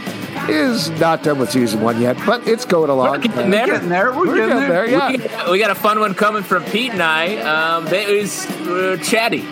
is 0.49 0.91
not 1.01 1.23
done 1.23 1.39
with 1.39 1.51
season 1.51 1.81
one 1.81 2.01
yet, 2.01 2.17
but 2.27 2.47
it's 2.47 2.65
going 2.65 2.91
along. 2.91 3.11
We're 3.11 3.19
getting 3.19 3.51
there. 3.51 3.67
Getting 3.67 3.89
there. 3.89 4.13
We're, 4.13 4.27
We're 4.27 4.35
getting, 4.37 4.49
getting 4.51 4.69
there. 4.69 4.87
there, 4.87 4.91
yeah. 4.91 5.11
We 5.11 5.17
got- 5.19 5.51
We 5.51 5.59
got 5.59 5.71
a 5.71 5.75
fun 5.75 6.01
one 6.01 6.15
coming 6.15 6.43
from 6.43 6.65
Pete 6.65 6.93
and 6.93 7.03
I. 7.03 7.37
Um, 7.39 7.85
that 7.87 8.09
was 8.09 8.47
uh, 8.67 8.97
chatty. 9.03 9.45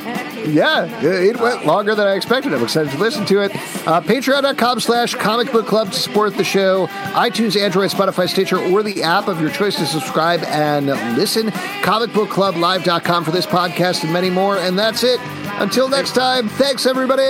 Yeah, 0.47 0.85
it 1.03 1.39
went 1.41 1.65
longer 1.65 1.95
than 1.95 2.07
I 2.07 2.15
expected. 2.15 2.53
I'm 2.53 2.63
excited 2.63 2.93
to 2.93 2.99
listen 2.99 3.25
to 3.27 3.41
it. 3.45 3.53
Uh, 3.87 4.03
Patreon.com 4.03 4.79
slash 4.81 5.15
comic 5.15 5.51
book 5.51 5.67
club 5.67 5.91
to 5.91 5.99
support 5.99 6.37
the 6.37 6.45
show. 6.45 6.87
iTunes, 7.15 7.59
Android, 7.59 7.91
Spotify, 7.91 8.29
Stitcher, 8.29 8.59
or 8.59 8.83
the 8.83 9.03
app 9.03 9.27
of 9.29 9.41
your 9.41 9.49
choice 9.51 9.77
to 9.77 9.87
subscribe 9.87 10.43
and 10.45 10.87
listen. 11.17 11.47
Comicbookclublive.com 11.83 13.25
for 13.25 13.31
this 13.31 13.47
podcast 13.47 14.05
and 14.05 14.13
many 14.13 14.29
more. 14.29 14.59
And 14.59 14.79
that's 14.79 15.03
it. 15.03 15.19
Until 15.59 15.89
next 15.89 16.15
time, 16.15 16.49
thanks 16.51 16.85
everybody. 16.85 17.23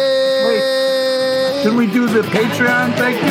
Can 1.64 1.76
we 1.76 1.86
do 1.86 2.06
the 2.06 2.20
Patreon? 2.20 2.94
Thank 2.98 3.22
you. 3.22 3.28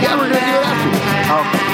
Yeah, 0.00 0.14
we're 0.16 0.30
going 0.30 0.34
to 0.34 0.38
do 0.38 0.40
it 0.40 0.66
after. 0.66 1.58
Okay. 1.58 1.69